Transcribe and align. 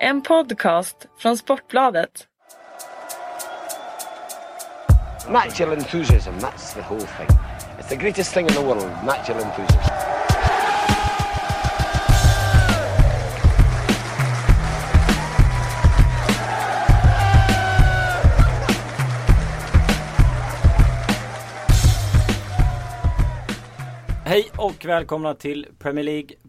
En 0.00 0.22
podcast 0.22 1.06
från 1.18 1.36
Sportbladet. 1.36 2.26
Natural 5.28 5.72
enthusiasm, 5.72 6.34
that's 6.38 6.74
the 6.74 6.82
whole 6.82 7.00
thing. 7.00 7.28
It's 7.78 7.88
the 7.88 7.96
greatest 7.96 8.34
thing 8.34 8.46
in 8.46 8.54
the 8.54 8.60
world, 8.60 8.90
natural 9.06 9.42
enthusiasm. 9.42 9.92
Hej 24.24 24.50
och 24.56 24.84
välkomna 24.84 25.34
till 25.34 25.66
Premier 25.78 26.04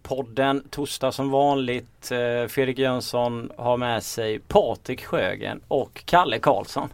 League-podden. 0.07 0.69
Torsdag 0.69 1.11
som 1.11 1.31
vanligt. 1.31 2.11
Eh, 2.11 2.47
Fredrik 2.47 2.77
Jönsson 2.79 3.51
har 3.57 3.77
med 3.77 4.03
sig 4.03 4.39
Patrik 4.39 5.05
Sjögren 5.05 5.61
och 5.67 6.03
Kalle 6.05 6.39
Karlsson. 6.39 6.89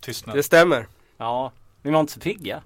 Tystnad. 0.00 0.36
Det 0.36 0.42
stämmer. 0.42 0.86
Ja, 1.16 1.52
vi 1.82 1.90
var 1.90 2.00
inte 2.00 2.12
så 2.12 2.20
pigga. 2.20 2.62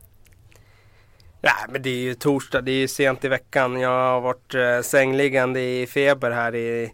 Nej 1.40 1.52
men 1.68 1.82
det 1.82 1.90
är 1.90 2.00
ju 2.00 2.14
torsdag, 2.14 2.60
det 2.60 2.70
är 2.70 2.76
ju 2.76 2.88
sent 2.88 3.24
i 3.24 3.28
veckan. 3.28 3.80
Jag 3.80 4.12
har 4.12 4.20
varit 4.20 4.54
eh, 4.54 4.80
sängliggande 4.82 5.60
i 5.60 5.86
feber 5.86 6.30
här 6.30 6.54
i 6.54 6.92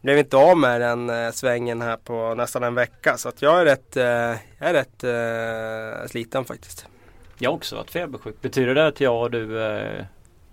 blev 0.00 0.18
inte 0.18 0.36
av 0.36 0.58
med 0.58 0.80
den 0.80 1.10
eh, 1.10 1.30
svängen 1.30 1.82
här 1.82 1.96
på 1.96 2.34
nästan 2.34 2.62
en 2.62 2.74
vecka. 2.74 3.16
Så 3.16 3.28
att 3.28 3.42
jag 3.42 3.60
är 3.60 3.64
rätt, 3.64 3.96
eh, 3.96 4.04
jag 4.58 4.70
är 4.70 4.72
rätt 4.72 6.10
sliten 6.10 6.44
faktiskt. 6.44 6.86
Jag 7.38 7.50
har 7.50 7.56
också 7.56 7.76
varit 7.76 7.90
febersjuk. 7.90 8.40
Betyder 8.40 8.74
det 8.74 8.86
att 8.86 9.00
jag 9.00 9.22
och 9.22 9.30
du 9.30 9.58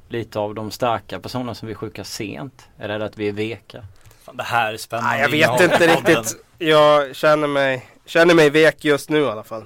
lite 0.10 0.40
av 0.40 0.56
de 0.56 0.72
starka 0.72 1.20
personerna 1.20 1.56
som 1.56 1.66
blir 1.66 1.76
sjuka 1.76 2.04
sent? 2.04 2.68
Eller 2.80 2.94
är 2.94 3.00
det 3.00 3.06
att 3.06 3.18
vi 3.18 3.28
är 3.28 3.34
veka? 3.34 3.84
Fan, 4.24 4.38
det 4.38 4.44
här 4.44 4.74
är 4.74 4.78
spännande. 4.78 5.10
Nej, 5.10 5.22
jag 5.22 5.30
vet 5.30 5.72
inte 5.72 5.88
riktigt. 5.88 6.44
Jag 6.58 7.16
känner 7.16 7.48
mig, 7.48 7.86
känner 8.06 8.36
mig 8.36 8.50
vek 8.50 8.86
just 8.86 9.10
nu 9.10 9.20
i 9.20 9.26
alla 9.26 9.44
fall. 9.44 9.64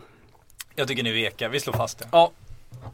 Jag 0.76 0.88
tycker 0.88 1.04
ni 1.04 1.09
är 1.09 1.14
veka, 1.14 1.50
vi 1.50 1.59
slår 1.59 1.73
fast 1.73 2.00
det. 2.00 2.06
Ja, 2.12 2.32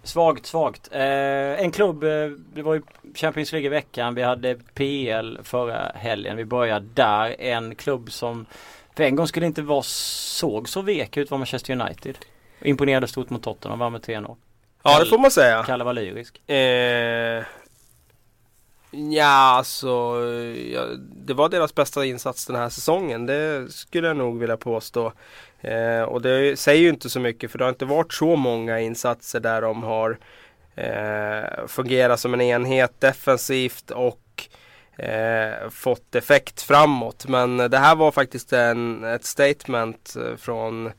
svagt, 0.03 0.45
svagt. 0.45 0.89
Eh, 0.91 1.01
en 1.01 1.71
klubb, 1.71 2.03
eh, 2.03 2.09
det 2.53 2.61
var 2.61 2.73
ju 2.73 2.81
Champions 3.15 3.51
League 3.51 3.65
i 3.65 3.69
veckan. 3.69 4.15
Vi 4.15 4.21
hade 4.21 4.55
PL 4.73 5.37
förra 5.43 5.91
helgen. 5.95 6.37
Vi 6.37 6.45
började 6.45 6.85
där. 6.93 7.35
En 7.39 7.75
klubb 7.75 8.11
som 8.11 8.45
för 8.95 9.03
en 9.03 9.15
gång 9.15 9.27
skulle 9.27 9.45
inte 9.45 9.61
vara 9.61 9.83
såg 9.83 10.69
så 10.69 10.81
vek 10.81 11.17
ut 11.17 11.31
var 11.31 11.37
Manchester 11.37 11.81
United. 11.81 12.17
Imponerade 12.61 13.07
stort 13.07 13.29
mot 13.29 13.43
Tottenham, 13.43 13.79
vann 13.79 13.91
med 13.91 14.01
3-0. 14.01 14.35
Ja 14.83 14.99
det 14.99 15.05
får 15.05 15.17
man 15.17 15.31
säga. 15.31 15.63
Kalle 15.63 15.83
var 15.83 15.93
lyrisk. 15.93 16.49
Eh, 16.49 17.43
ja 18.91 19.25
alltså, 19.25 19.87
ja, 20.73 20.85
det 21.25 21.33
var 21.33 21.49
deras 21.49 21.75
bästa 21.75 22.05
insats 22.05 22.45
den 22.45 22.55
här 22.55 22.69
säsongen. 22.69 23.25
Det 23.25 23.71
skulle 23.71 24.07
jag 24.07 24.17
nog 24.17 24.39
vilja 24.39 24.57
påstå. 24.57 25.13
Eh, 25.61 26.01
och 26.01 26.21
det 26.21 26.59
säger 26.59 26.81
ju 26.81 26.89
inte 26.89 27.09
så 27.09 27.19
mycket 27.19 27.51
för 27.51 27.57
det 27.57 27.63
har 27.63 27.69
inte 27.69 27.85
varit 27.85 28.13
så 28.13 28.35
många 28.35 28.79
insatser 28.79 29.39
där 29.39 29.61
de 29.61 29.83
har 29.83 30.17
eh, 30.75 31.67
fungerat 31.67 32.19
som 32.19 32.33
en 32.33 32.41
enhet 32.41 33.01
defensivt 33.01 33.91
och 33.91 34.47
eh, 34.97 35.69
fått 35.69 36.15
effekt 36.15 36.61
framåt. 36.61 37.27
Men 37.27 37.57
det 37.57 37.77
här 37.77 37.95
var 37.95 38.11
faktiskt 38.11 38.53
en, 38.53 39.03
ett 39.03 39.25
statement 39.25 40.15
eh, 40.15 40.35
från 40.37 40.91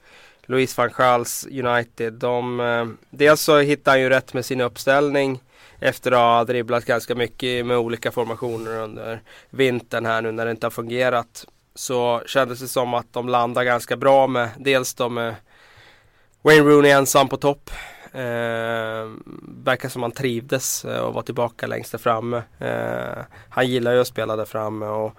Louis 0.51 0.79
van 0.79 0.91
Gaals 0.97 1.47
United. 1.51 2.13
De, 2.13 2.61
eh, 2.61 2.87
dels 3.11 3.41
så 3.41 3.59
hittar 3.59 3.93
han 3.93 4.01
ju 4.01 4.09
rätt 4.09 4.35
med 4.35 4.45
sin 4.45 4.61
uppställning 4.61 5.41
efter 5.79 6.13
att 6.13 6.19
ha 6.19 6.45
dribblat 6.45 6.85
ganska 6.85 7.15
mycket 7.15 7.67
med 7.67 7.79
olika 7.79 8.13
formationer 8.13 8.79
under 8.79 9.23
vintern 9.51 10.07
här 10.07 10.23
nu 10.23 10.33
när 10.33 10.45
det 10.45 10.51
inte 10.51 10.67
har 10.67 10.71
fungerat. 10.71 11.47
Så 11.75 12.23
kändes 12.27 12.61
det 12.61 12.69
som 12.69 12.95
att 12.95 13.13
de 13.13 13.29
landar 13.29 13.65
ganska 13.65 13.97
bra 13.97 14.27
med 14.27 14.49
dels 14.59 14.95
de 14.95 15.15
med 15.15 15.35
Wayne 16.43 16.63
Rooney 16.63 16.91
ensam 16.91 17.29
på 17.29 17.37
topp. 17.37 17.71
Eh, 18.13 19.11
verkar 19.65 19.89
som 19.89 20.03
han 20.03 20.13
trivdes 20.13 20.85
eh, 20.85 21.01
och 21.01 21.15
var 21.15 21.23
tillbaka 21.23 21.67
längst 21.67 21.93
där 21.93 21.99
framme. 21.99 22.43
Eh, 22.59 23.25
han 23.49 23.67
gillar 23.67 23.93
ju 23.93 24.01
att 24.01 24.07
spela 24.07 24.37
där 24.37 24.45
framme 24.45 24.87
och 24.87 25.15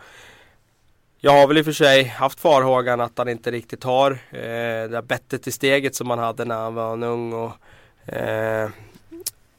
jag 1.24 1.32
har 1.32 1.48
väl 1.48 1.58
i 1.58 1.62
och 1.62 1.66
för 1.66 1.72
sig 1.72 2.04
haft 2.04 2.40
farhågan 2.40 3.02
att 3.02 3.18
han 3.18 3.30
inte 3.30 3.52
riktigt 3.52 3.84
har 3.84 4.12
eh, 4.12 4.18
det 4.32 4.88
där 4.88 5.02
bettet 5.02 5.48
i 5.48 5.52
steget 5.52 5.96
som 5.96 6.10
han 6.10 6.20
hade 6.20 6.46
när 6.46 6.56
han 6.56 6.76
var 6.76 6.94
en 6.94 7.04
ung 7.04 7.34
och 7.34 7.52
eh, 8.14 8.70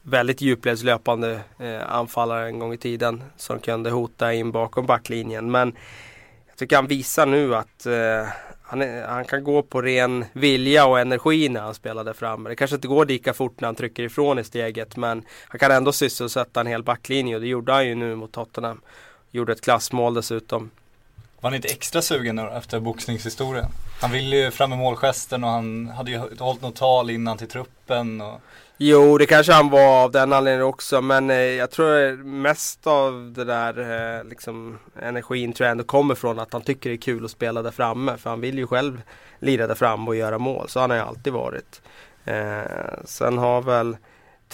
väldigt 0.01 0.41
djupledslöpande 0.41 1.39
eh, 1.59 1.93
anfallare 1.93 2.47
en 2.47 2.59
gång 2.59 2.73
i 2.73 2.77
tiden 2.77 3.23
som 3.37 3.59
kunde 3.59 3.89
hota 3.89 4.33
in 4.33 4.51
bakom 4.51 4.85
backlinjen. 4.85 5.51
Men 5.51 5.75
jag 6.47 6.57
tycker 6.57 6.75
han 6.75 6.87
visar 6.87 7.25
nu 7.25 7.55
att 7.55 7.85
eh, 7.85 8.27
han, 8.63 8.81
är, 8.81 9.07
han 9.07 9.25
kan 9.25 9.43
gå 9.43 9.61
på 9.61 9.81
ren 9.81 10.25
vilja 10.33 10.85
och 10.85 10.99
energi 10.99 11.49
när 11.49 11.61
han 11.61 11.75
spelar 11.75 12.03
där 12.03 12.13
framme. 12.13 12.49
Det 12.49 12.55
kanske 12.55 12.75
inte 12.75 12.87
går 12.87 13.05
lika 13.05 13.33
fort 13.33 13.61
när 13.61 13.67
han 13.67 13.75
trycker 13.75 14.03
ifrån 14.03 14.39
i 14.39 14.43
steget 14.43 14.97
men 14.97 15.23
han 15.47 15.59
kan 15.59 15.71
ändå 15.71 15.91
sysselsätta 15.91 16.61
en 16.61 16.67
hel 16.67 16.83
backlinje 16.83 17.35
och 17.35 17.41
det 17.41 17.47
gjorde 17.47 17.73
han 17.73 17.87
ju 17.87 17.95
nu 17.95 18.15
mot 18.15 18.31
Tottenham. 18.31 18.81
Gjorde 19.31 19.53
ett 19.53 19.61
klassmål 19.61 20.13
dessutom. 20.13 20.71
Var 21.43 21.49
han 21.49 21.55
inte 21.55 21.67
extra 21.67 22.01
sugen 22.01 22.35
då 22.35 22.49
efter 22.49 22.79
boxningshistorien? 22.79 23.65
Han 24.01 24.11
ville 24.11 24.35
ju 24.35 24.51
fram 24.51 24.69
med 24.69 24.79
målgesten 24.79 25.43
och 25.43 25.49
han 25.49 25.87
hade 25.87 26.11
ju 26.11 26.17
hållit 26.17 26.61
något 26.61 26.75
tal 26.75 27.09
innan 27.09 27.37
till 27.37 27.47
truppen. 27.47 28.21
Och... 28.21 28.41
Jo, 28.77 29.17
det 29.17 29.25
kanske 29.25 29.53
han 29.53 29.69
var 29.69 30.03
av 30.03 30.11
den 30.11 30.33
anledningen 30.33 30.67
också. 30.67 31.01
Men 31.01 31.29
eh, 31.29 31.35
jag 31.35 31.71
tror 31.71 32.23
mest 32.23 32.87
av 32.87 33.33
det 33.35 33.43
där 33.43 33.79
eh, 34.17 34.23
liksom, 34.23 34.79
energin 35.01 35.53
tror 35.53 35.65
jag 35.65 35.71
ändå 35.71 35.83
kommer 35.83 36.15
från 36.15 36.39
att 36.39 36.53
han 36.53 36.61
tycker 36.61 36.89
det 36.89 36.95
är 36.95 36.97
kul 36.97 37.25
att 37.25 37.31
spela 37.31 37.61
där 37.61 37.71
framme. 37.71 38.17
För 38.17 38.29
han 38.29 38.41
vill 38.41 38.57
ju 38.57 38.67
själv 38.67 39.01
lira 39.39 39.67
där 39.67 39.75
framme 39.75 40.07
och 40.07 40.15
göra 40.15 40.37
mål. 40.37 40.69
Så 40.69 40.79
han 40.79 40.89
har 40.89 40.97
ju 40.97 41.03
alltid 41.03 41.33
varit. 41.33 41.81
Eh, 42.25 43.03
sen 43.05 43.37
har 43.37 43.61
väl 43.61 43.97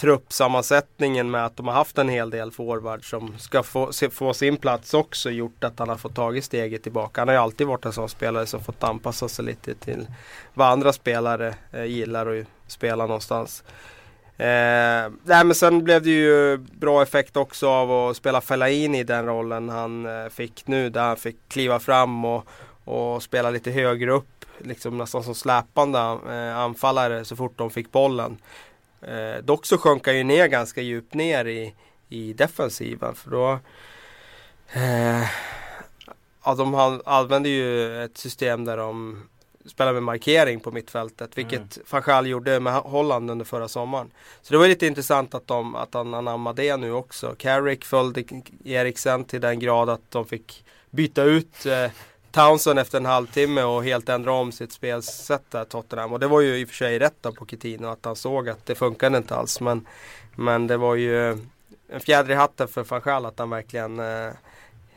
truppsammansättningen 0.00 1.30
med 1.30 1.44
att 1.44 1.56
de 1.56 1.66
har 1.66 1.74
haft 1.74 1.98
en 1.98 2.08
hel 2.08 2.30
del 2.30 2.50
forwards 2.50 3.08
som 3.10 3.38
ska 3.38 3.62
få, 3.62 3.92
se, 3.92 4.10
få 4.10 4.34
sin 4.34 4.56
plats 4.56 4.94
också 4.94 5.30
gjort 5.30 5.64
att 5.64 5.78
han 5.78 5.88
har 5.88 5.96
fått 5.96 6.14
tagit 6.14 6.44
steget 6.44 6.82
tillbaka. 6.82 7.20
Han 7.20 7.28
har 7.28 7.34
ju 7.34 7.40
alltid 7.40 7.66
varit 7.66 7.84
en 7.84 7.92
sån 7.92 8.08
spelare 8.08 8.46
som 8.46 8.60
fått 8.60 8.84
anpassa 8.84 9.28
sig 9.28 9.44
lite 9.44 9.74
till 9.74 10.06
vad 10.54 10.68
andra 10.68 10.92
spelare 10.92 11.54
eh, 11.72 11.84
gillar 11.84 12.26
att 12.40 12.46
spela 12.66 13.06
någonstans. 13.06 13.64
Eh, 14.36 15.10
nej, 15.24 15.44
men 15.44 15.54
sen 15.54 15.84
blev 15.84 16.02
det 16.02 16.10
ju 16.10 16.56
bra 16.56 17.02
effekt 17.02 17.36
också 17.36 17.68
av 17.68 17.92
att 17.92 18.16
spela 18.16 18.40
Fellaini 18.40 18.98
i 18.98 19.04
den 19.04 19.26
rollen 19.26 19.68
han 19.68 20.06
eh, 20.06 20.28
fick 20.28 20.66
nu. 20.66 20.90
Där 20.90 21.02
han 21.02 21.16
fick 21.16 21.36
kliva 21.48 21.78
fram 21.78 22.24
och, 22.24 22.46
och 22.84 23.22
spela 23.22 23.50
lite 23.50 23.70
högre 23.70 24.10
upp. 24.10 24.44
Liksom 24.58 24.98
nästan 24.98 25.22
som 25.22 25.34
släpande 25.34 25.98
eh, 26.28 26.58
anfallare 26.58 27.24
så 27.24 27.36
fort 27.36 27.58
de 27.58 27.70
fick 27.70 27.92
bollen. 27.92 28.38
Eh, 29.02 29.44
dock 29.44 29.66
så 29.66 29.78
sjönk 29.78 30.06
han 30.06 30.16
ju 30.16 30.24
ner 30.24 30.46
ganska 30.46 30.80
djupt 30.80 31.14
ner 31.14 31.44
i, 31.44 31.74
i 32.08 32.32
defensiven. 32.32 33.14
För 33.14 33.30
då 33.30 33.58
eh, 34.72 35.22
ja, 36.44 36.54
de 36.54 37.00
använde 37.04 37.48
ju 37.48 38.04
ett 38.04 38.18
system 38.18 38.64
där 38.64 38.76
de 38.76 39.22
spelar 39.66 39.92
med 39.92 40.02
markering 40.02 40.60
på 40.60 40.70
mittfältet. 40.70 41.38
Vilket 41.38 41.78
van 41.90 42.02
Gaal 42.06 42.26
gjorde 42.26 42.60
med 42.60 42.72
Holland 42.72 43.30
under 43.30 43.44
förra 43.44 43.68
sommaren. 43.68 44.10
Så 44.42 44.52
det 44.52 44.58
var 44.58 44.68
lite 44.68 44.86
intressant 44.86 45.34
att, 45.34 45.46
de, 45.46 45.74
att 45.74 45.94
han 45.94 46.14
anammade 46.14 46.62
det 46.62 46.76
nu 46.76 46.92
också. 46.92 47.34
Carrick 47.38 47.84
följde 47.84 48.24
Eriksen 48.64 49.24
till 49.24 49.40
den 49.40 49.58
grad 49.58 49.88
att 49.90 50.10
de 50.10 50.26
fick 50.26 50.64
byta 50.90 51.22
ut 51.22 51.66
eh, 51.66 51.90
Townsend 52.32 52.78
efter 52.78 52.98
en 52.98 53.06
halvtimme 53.06 53.62
och 53.62 53.84
helt 53.84 54.08
ändra 54.08 54.32
om 54.32 54.52
sitt 54.52 54.72
spelsätt 54.72 55.50
där 55.50 55.64
Tottenham. 55.64 56.12
Och 56.12 56.20
det 56.20 56.26
var 56.26 56.40
ju 56.40 56.56
i 56.56 56.64
och 56.64 56.68
för 56.68 56.74
sig 56.74 56.98
rätt 56.98 57.26
av 57.26 57.32
Pochettino 57.32 57.86
att 57.86 58.04
han 58.04 58.16
såg 58.16 58.48
att 58.48 58.66
det 58.66 58.74
funkade 58.74 59.18
inte 59.18 59.34
alls. 59.34 59.60
Men, 59.60 59.86
men 60.36 60.66
det 60.66 60.76
var 60.76 60.94
ju 60.94 61.30
en 61.92 62.00
fjäder 62.00 62.30
i 62.30 62.34
hatten 62.34 62.68
för 62.68 62.84
van 62.84 63.00
Gaal 63.04 63.26
att 63.26 63.38
han 63.38 63.50
verkligen 63.50 63.98
eh, 64.00 64.30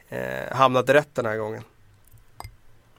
eh, 0.10 0.56
hamnade 0.56 0.94
rätt 0.94 1.16
den 1.16 1.26
här 1.26 1.38
gången. 1.38 1.64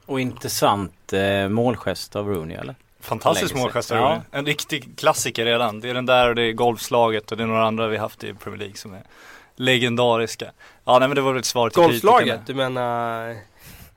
Och 0.05 0.19
intressant 0.19 1.13
eh, 1.13 1.49
målgest 1.49 2.15
av 2.15 2.27
Rooney 2.27 2.57
eller? 2.57 2.75
Fantastisk 2.99 3.55
målgest. 3.55 3.89
Ja. 3.89 3.97
Ja. 4.31 4.37
En 4.39 4.45
riktig 4.45 4.97
klassiker 4.97 5.45
redan. 5.45 5.79
Det 5.79 5.89
är 5.89 5.93
den 5.93 6.05
där 6.05 6.29
och 6.29 6.35
det 6.35 6.41
är 6.41 6.53
golfslaget 6.53 7.31
och 7.31 7.37
det 7.37 7.43
är 7.43 7.47
några 7.47 7.65
andra 7.65 7.87
vi 7.87 7.97
haft 7.97 8.23
i 8.23 8.33
Premier 8.33 8.59
League 8.59 8.77
som 8.77 8.93
är 8.93 9.03
legendariska. 9.55 10.51
Ja 10.85 10.99
nej 10.99 11.07
men 11.07 11.15
det 11.15 11.21
var 11.21 11.31
väl 11.31 11.39
ett 11.39 11.45
svar 11.45 11.69
till 11.69 11.81
Golfslaget, 11.81 12.39
du 12.45 12.53
menar 12.53 13.35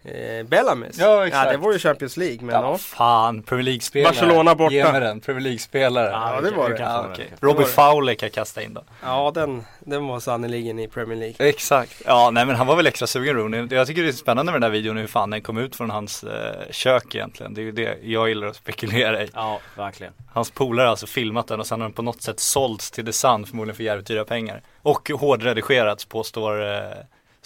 eh, 0.04 0.46
Bellamis? 0.46 0.98
Ja, 0.98 1.26
exakt. 1.26 1.46
Ja 1.46 1.52
det 1.52 1.58
var 1.58 1.72
ju 1.72 1.78
Champions 1.78 2.16
League 2.16 2.38
men 2.42 2.54
Ja, 2.54 2.70
ja. 2.70 2.78
fan, 2.78 3.42
Premier 3.42 3.64
League-spelare. 3.64 4.12
Barcelona 4.12 4.54
borta. 4.54 4.74
Ge 4.74 4.92
mig 4.92 5.00
den, 5.00 5.20
Premier 5.20 5.42
League-spelare. 5.42 6.10
Ja, 6.10 6.40
det 6.40 6.50
var 6.50 6.70
det. 6.70 6.78
Ja. 6.78 7.06
Det 7.16 7.46
Robbie. 7.46 7.64
Fowler 7.64 8.14
kan 8.14 8.26
jag 8.26 8.34
kasta 8.34 8.62
in 8.62 8.74
då. 8.74 8.82
Ja 9.02 9.32
den, 9.34 9.64
den 9.80 10.06
var 10.06 10.20
sannerligen 10.20 10.78
i 10.78 10.88
Premier 10.88 11.18
League. 11.18 11.48
Exakt. 11.48 12.02
Ja, 12.06 12.30
nej 12.30 12.46
men 12.46 12.56
han 12.56 12.66
var 12.66 12.76
väl 12.76 12.86
extra 12.86 13.06
sugen 13.06 13.36
Rooney. 13.36 13.66
Jag 13.70 13.86
tycker 13.86 14.02
det 14.02 14.08
är 14.08 14.12
spännande 14.12 14.52
med 14.52 14.60
den 14.60 14.70
där 14.70 14.78
videon 14.78 14.96
hur 14.96 15.06
fan 15.06 15.30
den 15.30 15.42
kom 15.42 15.58
ut 15.58 15.76
från 15.76 15.90
hans 15.90 16.24
eh, 16.24 16.70
kök 16.70 17.14
egentligen. 17.14 17.54
Det 17.54 17.60
är 17.60 17.64
ju 17.64 17.72
det 17.72 17.98
jag 18.02 18.28
gillar 18.28 18.46
att 18.46 18.56
spekulera 18.56 19.22
i. 19.22 19.28
Ja, 19.34 19.60
verkligen. 19.76 20.12
Hans 20.32 20.50
polare 20.50 20.84
har 20.84 20.90
alltså 20.90 21.06
filmat 21.06 21.48
den 21.48 21.60
och 21.60 21.66
sen 21.66 21.80
har 21.80 21.88
den 21.88 21.94
på 21.94 22.02
något 22.02 22.22
sätt 22.22 22.40
sålts 22.40 22.90
till 22.90 23.06
The 23.06 23.12
Sun 23.12 23.46
förmodligen 23.46 23.76
för 23.76 23.84
jävligt 23.84 24.06
dyra 24.06 24.24
pengar. 24.24 24.62
Och 24.82 25.10
hårdredigerats 25.10 26.04
påstår 26.04 26.74
eh, 26.74 26.80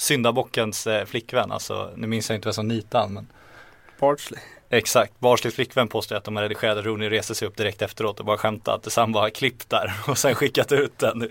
syndabockens 0.02 0.87
eh, 0.87 1.04
flickvän, 1.04 1.52
alltså 1.52 1.90
nu 1.96 2.06
minns 2.06 2.31
jag 2.31 2.37
inte 2.37 2.49
vad 2.49 2.54
som 2.54 2.69
nitade 2.69 3.08
men 3.08 3.26
Bardsley. 4.00 4.40
Exakt, 4.70 5.20
Barsleys 5.20 5.54
flickvän 5.54 5.88
påstår 5.88 6.16
att 6.16 6.25
de 6.25 6.37
har 6.37 6.43
redigerat 6.43 6.78
att 6.78 6.84
Rooney 6.84 7.08
reser 7.08 7.34
sig 7.34 7.49
upp 7.49 7.56
direkt 7.56 7.82
efteråt 7.82 8.20
och 8.20 8.26
bara 8.26 8.38
skämtat. 8.38 8.93
Sen 8.93 9.12
bara 9.12 9.31
klippt 9.31 9.70
där 9.70 9.93
och 10.06 10.19
sen 10.19 10.34
skickat 10.34 10.72
ut 10.72 10.99
den. 10.99 11.19
Det 11.19 11.28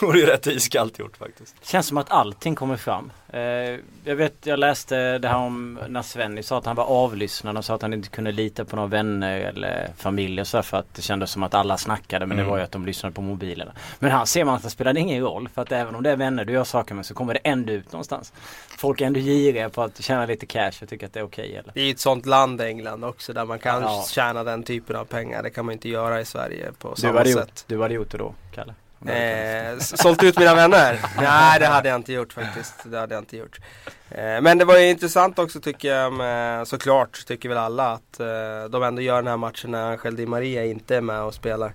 vore 0.00 0.18
ju 0.18 0.26
rätt 0.26 0.46
iskallt 0.46 0.98
gjort 0.98 1.16
faktiskt. 1.16 1.56
Känns 1.62 1.86
som 1.86 1.98
att 1.98 2.10
allting 2.10 2.54
kommer 2.54 2.76
fram. 2.76 3.10
Eh, 3.34 3.78
jag 4.04 4.16
vet, 4.16 4.34
jag 4.46 4.58
läste 4.58 5.18
det 5.18 5.28
här 5.28 5.36
om 5.36 5.78
när 5.88 6.02
Svenny 6.02 6.42
sa 6.42 6.58
att 6.58 6.66
han 6.66 6.76
var 6.76 6.84
avlyssnad 6.84 7.56
och 7.58 7.64
sa 7.64 7.74
att 7.74 7.82
han 7.82 7.92
inte 7.92 8.08
kunde 8.08 8.32
lita 8.32 8.64
på 8.64 8.76
några 8.76 8.88
vänner 8.88 9.40
eller 9.40 9.88
familj 9.96 10.40
och 10.40 10.46
så 10.46 10.62
för 10.62 10.76
att 10.76 10.94
det 10.94 11.02
kändes 11.02 11.30
som 11.30 11.42
att 11.42 11.54
alla 11.54 11.76
snackade 11.78 12.26
men 12.26 12.34
Mm. 12.36 12.44
det 12.46 12.50
var 12.50 12.58
ju 12.58 12.64
att 12.64 12.72
de 12.72 12.86
lyssnade 12.86 13.14
på 13.14 13.22
mobilerna. 13.22 13.72
Men 13.98 14.10
här 14.10 14.24
ser 14.24 14.44
man 14.44 14.54
att 14.54 14.62
det 14.62 14.70
spelar 14.70 14.96
ingen 14.98 15.22
roll 15.22 15.48
för 15.54 15.62
att 15.62 15.72
även 15.72 15.94
om 15.94 16.02
det 16.02 16.10
är 16.10 16.16
vänner 16.16 16.44
du 16.44 16.52
gör 16.52 16.64
saker 16.64 16.94
med 16.94 17.06
så 17.06 17.14
kommer 17.14 17.34
det 17.34 17.40
ändå 17.44 17.72
ut 17.72 17.92
någonstans. 17.92 18.32
Folk 18.78 19.00
är 19.00 19.06
ändå 19.06 19.20
giriga 19.20 19.68
på 19.70 19.82
att 19.82 20.02
tjäna 20.02 20.26
lite 20.26 20.46
cash 20.46 20.72
och 20.82 20.88
tycker 20.88 21.06
att 21.06 21.12
det 21.12 21.20
är 21.20 21.24
okej 21.24 21.56
eller? 21.56 21.70
Det 21.74 21.80
är 21.80 21.84
ju 21.84 21.90
ett 21.90 22.00
sånt 22.00 22.26
land 22.26 22.60
England 22.60 23.04
också 23.04 23.32
där 23.32 23.44
man 23.44 23.58
kan 23.58 23.82
Ja. 23.82 24.04
tjäna 24.10 24.44
den 24.44 24.62
typen 24.62 24.96
av 24.96 25.04
pengar. 25.04 25.42
Det 25.42 25.50
kan 25.50 25.64
man 25.66 25.72
inte 25.72 25.88
göra 25.88 26.20
i 26.20 26.24
Sverige 26.24 26.72
på 26.78 26.90
Du 26.94 27.00
samma 27.00 27.18
hade, 27.18 27.30
sätt. 27.32 27.38
gjort, 27.40 27.64
du 27.66 27.82
hade 27.82 27.94
gjort 27.94 28.10
det 28.10 28.18
då, 28.18 28.34
Kalle? 28.54 28.74
Eh, 29.08 29.78
sålt 29.78 30.22
ut 30.22 30.38
mina 30.38 30.54
vänner? 30.54 31.00
Nej 31.16 31.60
det 31.60 31.66
hade 31.66 31.88
jag 31.88 31.96
inte 31.96 32.12
gjort 32.12 32.32
faktiskt. 32.32 32.74
Det 32.84 32.98
hade 32.98 33.14
jag 33.14 33.22
inte 33.22 33.36
gjort. 33.36 33.58
Eh, 34.10 34.40
men 34.40 34.58
det 34.58 34.64
var 34.64 34.78
ju 34.78 34.90
intressant 34.90 35.38
också 35.38 35.60
tycker 35.60 35.94
jag 35.94 36.12
med, 36.12 36.68
såklart 36.68 37.26
tycker 37.26 37.48
väl 37.48 37.58
alla 37.58 37.92
att 37.92 38.20
eh, 38.20 38.70
de 38.70 38.82
ändå 38.82 39.02
gör 39.02 39.16
den 39.16 39.26
här 39.26 39.36
matchen 39.36 39.70
när 39.70 39.90
Angel 39.90 40.16
Di 40.16 40.26
Maria 40.26 40.64
inte 40.64 40.96
är 40.96 41.00
med 41.00 41.22
och 41.22 41.34
spelar. 41.34 41.74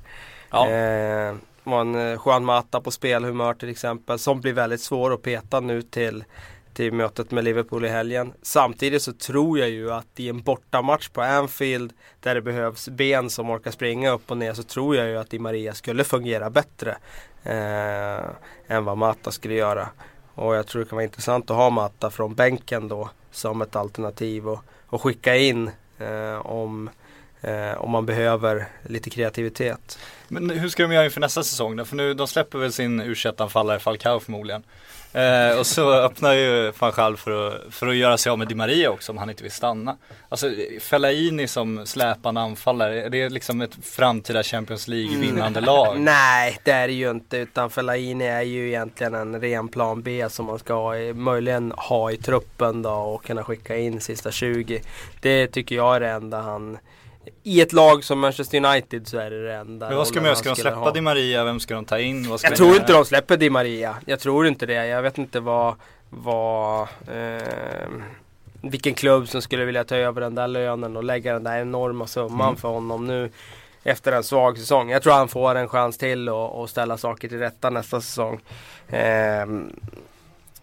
Ja. 0.51 0.69
Eh, 0.69 1.35
var 1.63 1.81
en 1.81 1.95
eh, 1.95 2.19
Juan 2.25 2.45
Mata 2.45 2.81
på 2.81 2.91
spelhumör 2.91 3.53
till 3.53 3.69
exempel 3.69 4.19
som 4.19 4.41
blir 4.41 4.53
väldigt 4.53 4.81
svår 4.81 5.13
att 5.13 5.21
peta 5.21 5.59
nu 5.59 5.81
till 5.81 6.23
till 6.79 6.93
mötet 6.93 7.31
med 7.31 7.43
Liverpool 7.43 7.85
i 7.85 7.87
helgen. 7.87 8.33
Samtidigt 8.41 9.01
så 9.01 9.13
tror 9.13 9.59
jag 9.59 9.69
ju 9.69 9.91
att 9.91 10.07
i 10.15 10.29
en 10.29 10.41
bortamatch 10.41 11.09
på 11.09 11.21
Anfield 11.21 11.93
där 12.19 12.35
det 12.35 12.41
behövs 12.41 12.89
ben 12.89 13.29
som 13.29 13.49
orkar 13.49 13.71
springa 13.71 14.11
upp 14.11 14.31
och 14.31 14.37
ner 14.37 14.53
så 14.53 14.63
tror 14.63 14.95
jag 14.95 15.07
ju 15.07 15.17
att 15.17 15.29
Di 15.29 15.39
Maria 15.39 15.73
skulle 15.73 16.03
fungera 16.03 16.49
bättre 16.49 16.97
eh, 17.43 18.29
än 18.67 18.85
vad 18.85 18.97
Mata 18.97 19.31
skulle 19.31 19.53
göra. 19.53 19.89
Och 20.33 20.55
jag 20.55 20.67
tror 20.67 20.83
det 20.83 20.89
kan 20.89 20.95
vara 20.95 21.03
intressant 21.03 21.51
att 21.51 21.57
ha 21.57 21.69
Mata 21.69 22.11
från 22.11 22.35
bänken 22.35 22.87
då 22.87 23.09
som 23.31 23.61
ett 23.61 23.75
alternativ 23.75 24.49
och, 24.49 24.59
och 24.85 25.01
skicka 25.01 25.35
in 25.35 25.71
eh, 25.97 26.45
om, 26.45 26.89
eh, 27.41 27.73
om 27.77 27.91
man 27.91 28.05
behöver 28.05 28.67
lite 28.87 29.09
kreativitet. 29.09 29.99
Men 30.27 30.49
hur 30.49 30.69
ska 30.69 30.83
de 30.83 30.93
göra 30.93 31.05
inför 31.05 31.21
nästa 31.21 31.43
säsong 31.43 31.75
då? 31.75 31.85
För 31.85 31.95
nu, 31.95 32.13
de 32.13 32.27
släpper 32.27 32.57
väl 32.57 32.71
sin 32.71 33.01
u 33.01 33.15
anfallare 33.37 33.79
Falcao 33.79 34.19
förmodligen. 34.19 34.63
Eh, 35.13 35.59
och 35.59 35.65
så 35.65 35.93
öppnar 35.93 36.33
ju 36.33 36.71
van 36.79 36.91
Gaal 36.95 37.17
för 37.17 37.47
att, 37.47 37.73
för 37.73 37.87
att 37.87 37.95
göra 37.95 38.17
sig 38.17 38.29
av 38.29 38.37
med 38.37 38.47
Di 38.47 38.55
Maria 38.55 38.91
också 38.91 39.11
om 39.11 39.17
han 39.17 39.29
inte 39.29 39.43
vill 39.43 39.51
stanna. 39.51 39.97
Alltså 40.29 40.51
Fellaini 40.81 41.47
som 41.47 41.85
släpande 41.85 42.41
anfallare, 42.41 43.03
är 43.03 43.09
det 43.09 43.29
liksom 43.29 43.61
ett 43.61 43.77
framtida 43.81 44.43
Champions 44.43 44.87
League-vinnande 44.87 45.61
lag? 45.61 45.99
Nej, 45.99 46.59
det 46.63 46.71
är 46.71 46.87
det 46.87 46.93
ju 46.93 47.11
inte. 47.11 47.37
Utan 47.37 47.69
Fellaini 47.69 48.25
är 48.25 48.41
ju 48.41 48.67
egentligen 48.67 49.15
en 49.15 49.41
ren 49.41 49.67
plan 49.67 50.01
B 50.01 50.29
som 50.29 50.45
man 50.45 50.59
ska 50.59 50.73
ha 50.73 50.97
i, 50.97 51.13
möjligen 51.13 51.73
ha 51.77 52.11
i 52.11 52.17
truppen 52.17 52.81
då 52.81 52.91
och 52.91 53.23
kunna 53.23 53.43
skicka 53.43 53.77
in 53.77 54.01
sista 54.01 54.31
20. 54.31 54.81
Det 55.21 55.47
tycker 55.47 55.75
jag 55.75 55.95
är 55.95 55.99
det 55.99 56.09
enda 56.09 56.41
han 56.41 56.77
i 57.43 57.61
ett 57.61 57.73
lag 57.73 58.03
som 58.03 58.19
Manchester 58.19 58.65
United 58.65 59.07
så 59.07 59.17
är 59.17 59.29
det 59.31 59.47
det 59.47 59.53
enda 59.55 59.87
Men 59.89 59.97
vad 59.97 60.07
ska 60.07 60.13
de 60.13 60.19
rollen 60.19 60.25
göra? 60.27 60.35
Ska 60.35 60.49
de 60.49 60.55
släppa 60.55 60.77
ha. 60.77 60.91
Di 60.91 61.01
Maria? 61.01 61.43
Vem 61.43 61.59
ska 61.59 61.73
de 61.75 61.85
ta 61.85 61.99
in? 61.99 62.29
Vad 62.29 62.39
ska 62.39 62.47
Jag 62.47 62.53
de 62.53 62.57
tror 62.57 62.75
inte 62.75 62.93
de 62.93 63.05
släpper 63.05 63.37
Di 63.37 63.49
Maria. 63.49 63.95
Jag 64.05 64.19
tror 64.19 64.47
inte 64.47 64.65
det. 64.65 64.85
Jag 64.87 65.01
vet 65.01 65.17
inte 65.17 65.39
vad, 65.39 65.75
vad 66.09 66.81
eh, 66.81 67.87
vilken 68.61 68.93
klubb 68.93 69.27
som 69.27 69.41
skulle 69.41 69.65
vilja 69.65 69.83
ta 69.83 69.95
över 69.95 70.21
den 70.21 70.35
där 70.35 70.47
lönen 70.47 70.97
och 70.97 71.03
lägga 71.03 71.33
den 71.33 71.43
där 71.43 71.59
enorma 71.61 72.07
summan 72.07 72.47
Mm. 72.47 72.55
för 72.55 72.67
honom 72.69 73.07
nu 73.07 73.29
efter 73.83 74.11
en 74.11 74.23
svag 74.23 74.57
säsong. 74.57 74.89
Jag 74.89 75.03
tror 75.03 75.13
han 75.13 75.27
får 75.27 75.55
en 75.55 75.67
chans 75.67 75.97
till 75.97 76.29
och, 76.29 76.61
och 76.61 76.69
ställa 76.69 76.97
saker 76.97 77.27
till 77.27 77.39
rätta 77.39 77.69
nästa 77.69 78.01
säsong. 78.01 78.39
Ehm, 78.89 79.75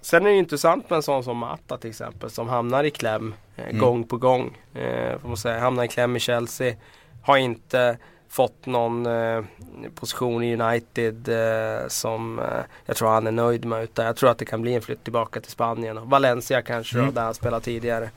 sen 0.07 0.27
är 0.27 0.31
det 0.31 0.37
intressant 0.37 0.91
med 0.91 0.97
en 0.97 1.03
sån 1.03 1.25
som 1.25 1.37
Mata 1.37 1.79
till 1.79 1.91
exempel 1.91 2.31
som 2.31 2.49
hamnar 2.49 2.85
i 2.85 2.91
kläm 2.91 3.35
eh, 3.57 3.65
Mm. 3.65 3.79
gång 3.79 4.05
på 4.05 4.17
gång. 4.17 4.59
Eh, 4.75 5.19
får 5.19 5.29
man 5.29 5.37
säga. 5.37 5.59
Hamnar 5.61 5.85
i 5.85 5.89
kläm 5.89 6.17
i 6.17 6.21
Chelsea. 6.21 6.75
Har 7.23 7.37
inte 7.37 7.99
fått 8.29 8.67
någon 8.67 9.07
eh, 9.07 9.43
position 9.95 10.43
i 10.43 10.57
United 10.57 11.29
eh, 11.29 11.89
som 11.89 12.39
eh, 12.39 12.45
jag 12.87 12.97
tror 12.97 13.09
han 13.09 13.27
är 13.27 13.31
nöjd 13.33 13.65
med. 13.65 13.83
Utan 13.85 14.07
jag 14.07 14.17
tror 14.17 14.31
att 14.31 14.39
det 14.39 14.45
kan 14.45 14.63
bli 14.63 14.75
en 14.75 14.83
flytt 14.83 15.05
tillbaka 15.05 15.41
till 15.41 15.51
Spanien. 15.51 15.99
och 15.99 16.11
Valencia 16.11 16.63
kanske 16.63 16.97
Mm. 16.97 17.07
då, 17.07 17.13
där 17.15 17.23
han 17.25 17.35
spelade 17.35 17.65
tidigare. 17.65 18.11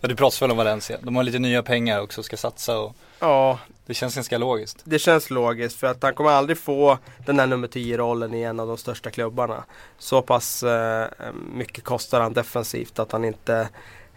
Ja, 0.00 0.08
du 0.08 0.16
pratar 0.16 0.40
väl 0.40 0.50
om 0.50 0.56
Valencia. 0.56 0.98
De 1.02 1.16
har 1.16 1.22
lite 1.22 1.38
nya 1.38 1.62
pengar 1.62 2.00
också 2.00 2.22
ska 2.22 2.36
satsa 2.36 2.78
och 2.78 2.96
Ja, 3.22 3.58
det 3.86 3.94
känns 3.94 4.14
ganska 4.14 4.38
logiskt. 4.38 4.78
det 4.84 4.98
känns 4.98 5.30
logiskt 5.30 5.76
för 5.76 5.86
att 5.86 6.02
han 6.02 6.14
kommer 6.14 6.30
aldrig 6.30 6.58
få 6.58 6.98
den 7.26 7.38
här 7.38 7.46
nummer 7.46 7.68
10 7.68 7.96
rollen 7.96 8.34
i 8.34 8.42
en 8.42 8.60
av 8.60 8.68
de 8.68 8.76
största 8.76 9.10
klubbarna. 9.10 9.64
Så 9.98 10.22
pass 10.22 10.62
eh, 10.62 11.06
mycket 11.54 11.84
kostar 11.84 12.20
han 12.20 12.32
defensivt 12.32 12.98
att 12.98 13.12
han 13.12 13.24
inte 13.24 13.68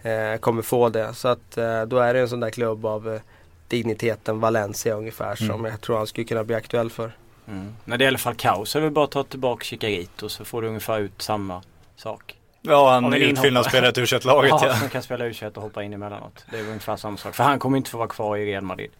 eh, 0.03 0.39
kommer 0.39 0.61
få 0.61 0.89
det. 0.89 1.13
Så 1.13 1.27
att 1.27 1.57
eh, 1.57 1.81
då 1.81 1.97
är 1.97 2.13
det 2.13 2.19
en 2.19 2.29
sån 2.29 2.39
där 2.39 2.49
klubb 2.49 2.85
av 2.85 3.13
eh, 3.13 3.21
digniteten 3.67 4.39
Valencia 4.39 4.95
ungefär 4.95 5.35
som 5.35 5.49
Mm. 5.49 5.65
jag 5.71 5.81
tror 5.81 5.97
han 5.97 6.07
skulle 6.07 6.25
kunna 6.27 6.43
bli 6.43 6.55
aktuell 6.55 6.89
för. 6.89 7.17
Mm. 7.47 7.75
När 7.85 7.97
det 7.97 8.03
gäller 8.03 8.17
Falcao 8.17 8.65
så 8.65 8.77
är 8.77 8.81
det 8.81 8.89
bara 8.89 9.05
att 9.05 9.11
ta 9.11 9.23
tillbaka 9.23 9.63
Chicarito 9.63 10.29
så 10.29 10.45
får 10.45 10.61
du 10.61 10.67
ungefär 10.67 10.99
ut 10.99 11.21
samma 11.21 11.63
sak. 11.95 12.35
Ja, 12.65 12.91
han 12.91 13.05
en 13.05 13.13
utfyllnadsspelare 13.13 13.91
till 13.91 14.03
u 14.03 14.19
laget 14.23 14.49
Ja, 14.49 14.67
ja. 14.67 14.75
som 14.75 14.89
kan 14.89 15.03
spela 15.03 15.25
u 15.25 15.33
och 15.55 15.61
hoppa 15.61 15.83
in 15.83 15.93
emellanåt. 15.93 16.45
Det 16.51 16.57
är 16.59 16.63
ungefär 16.67 16.95
samma 16.97 17.17
sak. 17.17 17.35
För 17.35 17.43
han 17.43 17.59
kommer 17.59 17.77
inte 17.77 17.89
få 17.89 17.97
vara 17.97 18.07
kvar 18.07 18.37
i 18.37 18.45
Real 18.45 18.63
Madrid. 18.63 18.91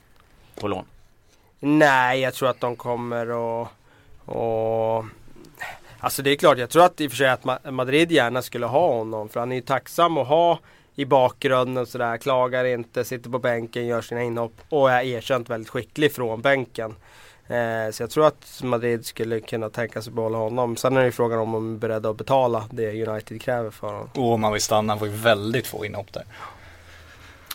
På 0.60 0.68
lån. 0.68 0.86
Nej, 1.60 2.20
jag 2.20 2.34
tror 2.34 2.50
att 2.50 2.60
de 2.60 2.76
kommer 2.76 3.32
och, 3.32 3.68
och 4.26 5.06
Alltså 6.00 6.22
det 6.22 6.30
är 6.32 6.36
klart, 6.36 6.58
jag 6.58 6.70
tror 6.70 6.84
att 6.86 7.02
i 7.02 7.08
och 7.08 7.12
för 7.12 7.18
sig 7.18 7.30
att 7.30 7.44
Ma- 7.44 7.72
Madrid 7.72 8.12
gärna 8.12 8.42
skulle 8.42 8.66
ha 8.66 8.88
honom. 8.88 9.30
För 9.30 9.40
han 9.40 9.52
är 9.52 9.56
ju 9.56 9.62
tacksam 9.62 10.18
att 10.18 10.28
ha 10.28 10.60
i 10.96 11.06
bakgrunden 11.06 11.78
och 11.82 11.88
sådär. 11.88 12.18
Klagar 12.18 12.66
inte, 12.66 13.06
sitter 13.06 13.30
på 13.30 13.40
bänken, 13.40 13.88
gör 13.88 14.02
sina 14.02 14.24
inhopp 14.24 14.54
och 14.70 14.92
är 14.92 15.02
erkänt 15.04 15.50
väldigt 15.50 15.70
skicklig 15.70 16.14
från 16.16 16.42
bänken. 16.42 16.96
Eh, 17.48 17.92
så 17.92 18.04
jag 18.04 18.10
tror 18.10 18.28
att 18.28 18.62
Madrid 18.64 19.06
skulle 19.06 19.40
kunna 19.40 19.70
tänka 19.70 20.02
sig 20.02 20.14
behålla 20.14 20.38
honom. 20.38 20.78
Sen 20.78 20.98
är 20.98 21.00
det 21.00 21.06
ju 21.06 21.12
frågan 21.12 21.40
om 21.40 21.52
de 21.52 21.76
är 21.76 21.80
beredda 21.80 22.10
att 22.10 22.18
betala 22.18 22.64
det 22.72 23.08
United 23.08 23.42
kräver 23.42 23.72
för 23.72 23.88
honom. 23.88 24.10
Och 24.16 24.34
om 24.34 24.44
han 24.44 24.54
vill 24.54 24.62
stanna, 24.62 24.94
han 24.94 25.00
får 25.00 25.08
ju 25.08 25.14
väldigt 25.14 25.68
få 25.68 25.86
inhopp 25.86 26.14
där. 26.14 26.24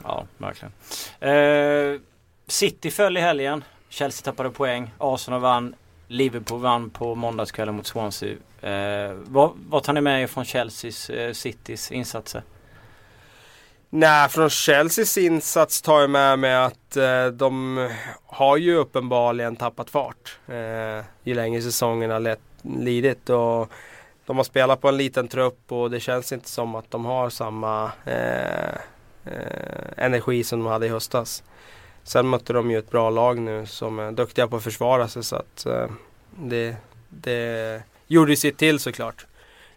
Ja, 0.04 0.24
verkligen. 0.38 0.72
Eh, 1.20 2.00
City 2.46 2.90
föll 2.90 3.16
i 3.16 3.20
helgen. 3.20 3.64
Chelsea 3.88 4.24
tappade 4.24 4.50
poäng. 4.50 4.90
Arsenal 4.98 5.40
vann. 5.40 5.74
Liverpool 6.08 6.60
vann 6.60 6.90
på 6.90 7.14
måndagskvällen 7.14 7.74
mot 7.74 7.86
Swansea. 7.86 8.36
Eh, 8.60 9.12
vad, 9.12 9.52
vad 9.68 9.82
tar 9.82 9.92
ni 9.92 10.00
med 10.00 10.22
er 10.22 10.26
från 10.26 10.44
Chelseas, 10.44 11.10
eh, 11.10 11.32
Citys 11.32 11.92
insatser? 11.92 12.42
Nej, 13.92 14.28
från 14.28 14.50
Chelseas 14.50 15.18
insats 15.18 15.82
tar 15.82 16.00
jag 16.00 16.10
med 16.10 16.38
mig 16.38 16.54
att 16.54 16.96
eh, 16.96 17.26
de 17.26 17.88
har 18.26 18.56
ju 18.56 18.74
uppenbarligen 18.74 19.56
tappat 19.56 19.90
fart. 19.90 20.38
Eh, 20.48 21.04
ju 21.24 21.34
längre 21.34 21.62
säsongen 21.62 22.10
har 22.10 22.20
lett, 22.20 22.40
lidit. 22.62 23.30
Och 23.30 23.70
de 24.26 24.36
har 24.36 24.44
spelat 24.44 24.80
på 24.80 24.88
en 24.88 24.96
liten 24.96 25.28
trupp 25.28 25.72
och 25.72 25.90
det 25.90 26.00
känns 26.00 26.32
inte 26.32 26.48
som 26.48 26.74
att 26.74 26.90
de 26.90 27.04
har 27.04 27.30
samma 27.30 27.92
eh, 28.04 28.74
eh, 29.24 29.90
energi 29.96 30.44
som 30.44 30.58
de 30.58 30.68
hade 30.68 30.86
i 30.86 30.88
höstas. 30.88 31.42
Sen 32.02 32.28
mötte 32.28 32.52
de 32.52 32.70
ju 32.70 32.78
ett 32.78 32.90
bra 32.90 33.10
lag 33.10 33.38
nu 33.38 33.66
som 33.66 33.98
är 33.98 34.12
duktiga 34.12 34.48
på 34.48 34.56
att 34.56 34.64
försvara 34.64 35.08
sig 35.08 35.24
så 35.24 35.36
att 35.36 35.66
eh, 35.66 35.86
det, 36.30 36.76
det 37.08 37.82
gjorde 38.06 38.32
ju 38.32 38.36
sitt 38.36 38.58
till 38.58 38.78
såklart. 38.78 39.26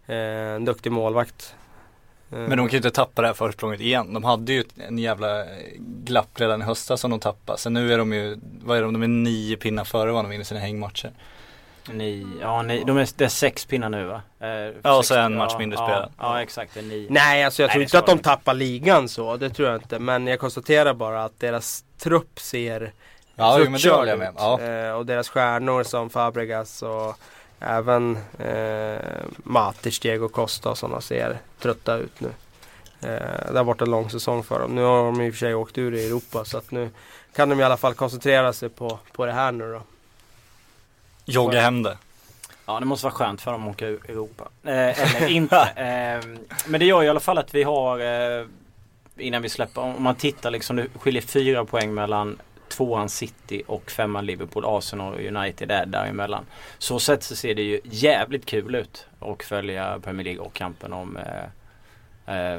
Eh, 0.06 0.16
en 0.56 0.66
duktig 0.66 0.92
målvakt. 0.92 1.56
Eh, 2.34 2.40
Men 2.40 2.58
de 2.58 2.68
kan 2.68 2.72
ju 2.72 2.78
inte 2.78 2.92
tappa 2.92 3.22
det 3.22 3.28
här 3.28 3.34
försprånget 3.34 3.82
igen. 3.82 4.14
De 4.14 4.24
hade 4.24 4.54
ju 4.54 4.64
en 4.88 4.98
jävla 4.98 5.46
glapp 5.80 6.30
redan 6.40 6.62
i 6.62 6.66
höstas 6.66 7.02
som 7.02 7.12
de 7.12 7.20
tappade. 7.20 7.58
Sen 7.60 7.74
nu 7.74 7.94
är 7.94 7.98
de 7.98 8.14
ju, 8.14 8.38
vad 8.64 8.78
är 8.78 8.82
de, 8.82 8.94
de 8.94 9.04
är 9.04 9.08
nio 9.08 9.58
pinnar 9.58 9.84
före 9.84 10.12
vad 10.12 10.24
de 10.26 10.30
vinner 10.30 10.44
sina 10.44 10.60
hängmatcher. 10.60 11.12
Ni, 11.92 12.28
ja, 12.42 12.62
ni, 12.62 12.84
de 12.88 12.98
är, 12.98 13.10
det 13.16 13.26
är 13.26 13.30
sex 13.30 13.66
pinnar 13.66 13.90
nu 13.90 14.04
va? 14.06 14.22
Eh, 14.40 14.50
Ja, 14.82 14.98
och 14.98 15.06
så 15.06 15.16
en 15.16 15.36
match 15.38 15.54
mindre 15.60 15.80
ja, 15.80 15.86
spelad. 15.86 16.12
Ja, 16.20 16.42
exakt. 16.42 16.74
Det 16.74 16.80
är 16.80 16.84
nio. 16.84 17.08
Nej, 17.10 17.44
alltså 17.44 17.62
jag 17.62 17.68
Nej, 17.68 17.74
tror 17.74 17.84
inte 17.84 18.00
att 18.00 18.06
de 18.06 18.20
tappar 18.20 18.54
ligan 18.54 19.08
så. 19.10 19.38
Det 19.38 19.50
tror 19.50 19.68
jag 19.70 19.78
inte. 19.78 20.00
Men 20.00 20.28
jag 20.28 20.40
konstaterar 20.40 20.94
bara 20.94 21.24
att 21.24 21.40
deras 21.40 21.84
trupp 22.00 22.40
ser 22.40 22.92
Ja, 23.36 23.60
jo, 23.60 23.70
men 23.70 23.82
det 23.82 23.90
håller 23.90 24.10
jag 24.10 24.20
med. 24.20 24.34
Ja. 24.38 24.62
Eh, 24.62 24.92
och 24.92 25.06
deras 25.06 25.30
stjärnor 25.30 25.84
som 25.84 26.10
Fabregas 26.10 26.82
och 26.82 27.18
även 27.64 28.18
eh, 28.40 29.00
Matic, 29.38 30.00
Diego 30.00 30.28
Costa 30.28 30.70
och 30.70 30.78
sådana 30.78 31.02
ser 31.02 31.38
trötta 31.60 31.98
ut 31.98 32.20
nu. 32.20 32.30
Eh, 33.02 33.52
det 33.52 33.58
har 33.58 33.64
varit 33.64 33.82
en 33.82 33.92
lång 33.92 34.10
säsong 34.10 34.44
för 34.44 34.60
dem. 34.60 34.76
Nu 34.76 34.82
har 34.82 35.06
de 35.06 35.22
i 35.22 35.30
och 35.30 35.34
för 35.34 35.40
sig 35.40 35.56
åkt 35.56 35.78
ur 35.78 35.94
i 35.94 36.06
Europa 36.06 36.46
så 36.46 36.58
att 36.58 36.72
nu 36.72 36.90
kan 37.36 37.50
de 37.50 37.60
i 37.60 37.64
alla 37.64 37.78
fall 37.78 37.94
koncentrera 37.94 38.54
sig 38.54 38.70
på, 38.70 39.00
på 39.12 39.26
det 39.26 39.32
här 39.32 39.52
nu 39.52 39.72
då. 39.72 39.82
Jogga 41.26 41.62
hem 41.62 41.84
det. 41.84 41.98
Ja 42.66 42.80
det 42.80 42.86
måste 42.86 43.06
vara 43.06 43.14
skönt 43.14 43.42
för 43.42 43.52
dem 43.52 43.68
att 43.68 43.76
åka 43.76 43.88
ur 43.88 44.10
Europa. 44.10 44.44
Eh, 44.64 45.16
eller 45.16 45.28
inte. 45.28 45.58
Eh, 45.76 46.40
men 46.66 46.80
det 46.80 46.86
gör 46.86 47.02
ju 47.02 47.08
i 47.08 47.10
alla 47.10 47.20
fall 47.20 47.38
att 47.38 47.56
vi 47.56 47.64
har 47.64 48.00
eh, 48.00 48.46
Innan 49.18 49.42
vi 49.42 49.50
släpper, 49.50 49.82
om 49.82 50.04
man 50.04 50.16
tittar 50.16 50.52
liksom 50.52 50.76
det 50.76 50.88
skiljer 51.00 51.22
fyra 51.22 51.66
poäng 51.66 51.94
mellan 51.94 52.38
tvåan 52.78 53.10
City 53.10 53.64
och 53.68 53.92
femman 53.92 54.26
Liverpool, 54.26 54.66
Arsenal 54.66 55.14
och 55.14 55.20
United 55.20 55.72
är 55.72 55.86
däremellan. 55.86 56.46
Så 56.78 57.00
sett 57.00 57.24
så 57.24 57.36
ser 57.36 57.56
det 57.56 57.62
ju 57.62 57.80
jävligt 57.84 58.46
kul 58.46 58.76
ut 58.76 59.06
att 59.20 59.44
följa 59.44 60.00
Premier 60.04 60.24
League 60.24 60.42
och 60.42 60.54
kampen 60.54 60.94
om 60.94 61.18
eh, 61.18 61.24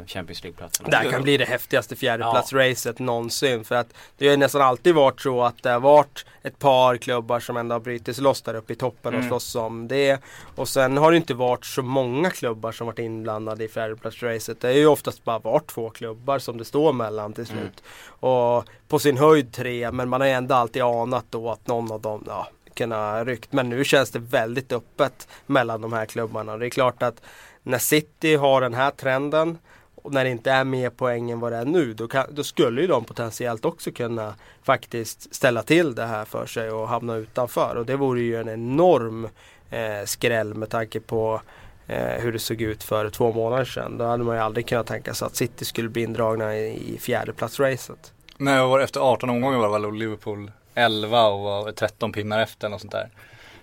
Champions 0.06 0.42
League-platserna. 0.42 0.88
Det 0.88 0.96
här 0.96 1.10
kan 1.10 1.22
bli 1.22 1.36
det 1.36 1.44
häftigaste 1.44 1.96
fjärdeplatsracet 1.96 2.96
ja. 2.98 3.04
någonsin. 3.04 3.64
För 3.64 3.74
att 3.74 3.94
det 4.18 4.28
har 4.28 4.36
nästan 4.36 4.62
alltid 4.62 4.94
varit 4.94 5.20
så 5.20 5.42
att 5.42 5.62
det 5.62 5.70
har 5.70 5.80
varit 5.80 6.26
ett 6.42 6.58
par 6.58 6.96
klubbar 6.96 7.40
som 7.40 7.56
ändå 7.56 7.74
har 7.74 7.80
brutits 7.80 8.20
loss 8.20 8.42
där 8.42 8.54
uppe 8.54 8.72
i 8.72 8.76
toppen 8.76 9.14
mm. 9.14 9.20
och 9.20 9.28
slåss 9.28 9.54
om 9.54 9.88
det. 9.88 10.20
Och 10.54 10.68
sen 10.68 10.96
har 10.96 11.10
det 11.10 11.16
inte 11.16 11.34
varit 11.34 11.64
så 11.64 11.82
många 11.82 12.30
klubbar 12.30 12.72
som 12.72 12.86
varit 12.86 12.98
inblandade 12.98 13.64
i 13.64 13.68
fjärdeplatsracet. 13.68 14.60
Det 14.60 14.68
har 14.68 14.74
ju 14.74 14.86
oftast 14.86 15.24
bara 15.24 15.38
varit 15.38 15.66
två 15.66 15.90
klubbar 15.90 16.38
som 16.38 16.58
det 16.58 16.64
står 16.64 16.92
mellan 16.92 17.32
till 17.32 17.46
slut. 17.46 17.58
Mm. 17.60 17.72
Och 18.20 18.64
på 18.88 18.98
sin 18.98 19.18
höjd 19.18 19.52
tre, 19.52 19.90
men 19.90 20.08
man 20.08 20.20
har 20.20 20.28
ändå 20.28 20.54
alltid 20.54 20.82
anat 20.82 21.24
då 21.30 21.50
att 21.50 21.66
någon 21.66 21.92
av 21.92 22.00
dem, 22.00 22.24
ja, 22.26 22.48
kunna 22.74 23.24
ryckt. 23.24 23.52
Men 23.52 23.68
nu 23.68 23.84
känns 23.84 24.10
det 24.10 24.18
väldigt 24.18 24.72
öppet 24.72 25.28
mellan 25.46 25.80
de 25.80 25.92
här 25.92 26.06
klubbarna. 26.06 26.56
Det 26.56 26.66
är 26.66 26.70
klart 26.70 27.02
att 27.02 27.22
när 27.64 27.78
City 27.78 28.36
har 28.36 28.60
den 28.60 28.74
här 28.74 28.90
trenden 28.90 29.58
och 29.94 30.12
när 30.12 30.24
det 30.24 30.30
inte 30.30 30.50
är 30.50 30.64
mer 30.64 30.90
poäng 30.90 31.30
än 31.30 31.40
vad 31.40 31.52
det 31.52 31.58
är 31.58 31.64
nu 31.64 31.94
då, 31.94 32.08
kan, 32.08 32.26
då 32.30 32.44
skulle 32.44 32.80
ju 32.80 32.86
de 32.86 33.04
potentiellt 33.04 33.64
också 33.64 33.92
kunna 33.92 34.34
faktiskt 34.62 35.34
ställa 35.34 35.62
till 35.62 35.94
det 35.94 36.06
här 36.06 36.24
för 36.24 36.46
sig 36.46 36.70
och 36.70 36.88
hamna 36.88 37.16
utanför. 37.16 37.76
Och 37.76 37.86
det 37.86 37.96
vore 37.96 38.20
ju 38.20 38.36
en 38.40 38.48
enorm 38.48 39.28
eh, 39.70 40.04
skräll 40.04 40.54
med 40.54 40.70
tanke 40.70 41.00
på 41.00 41.40
eh, 41.86 42.22
hur 42.22 42.32
det 42.32 42.38
såg 42.38 42.60
ut 42.62 42.82
för 42.82 43.10
två 43.10 43.32
månader 43.32 43.64
sedan. 43.64 43.98
Då 43.98 44.04
hade 44.04 44.24
man 44.24 44.36
ju 44.36 44.42
aldrig 44.42 44.66
kunnat 44.66 44.86
tänka 44.86 45.14
sig 45.14 45.26
att 45.26 45.36
City 45.36 45.64
skulle 45.64 45.88
bli 45.88 46.02
indragna 46.02 46.56
i, 46.56 46.94
i 46.94 46.98
fjärdeplatsracet. 46.98 48.12
Nej, 48.36 48.66
var 48.66 48.80
efter 48.80 49.00
18 49.00 49.30
omgångar 49.30 49.58
var 49.58 49.78
det 49.78 49.86
väl 49.86 49.94
Liverpool 49.94 50.50
11 50.74 51.26
och 51.26 51.40
var 51.40 51.72
13 51.72 52.12
pinnar 52.12 52.40
efter 52.40 52.68
något 52.68 52.80
sånt 52.80 52.92
där. 52.92 53.08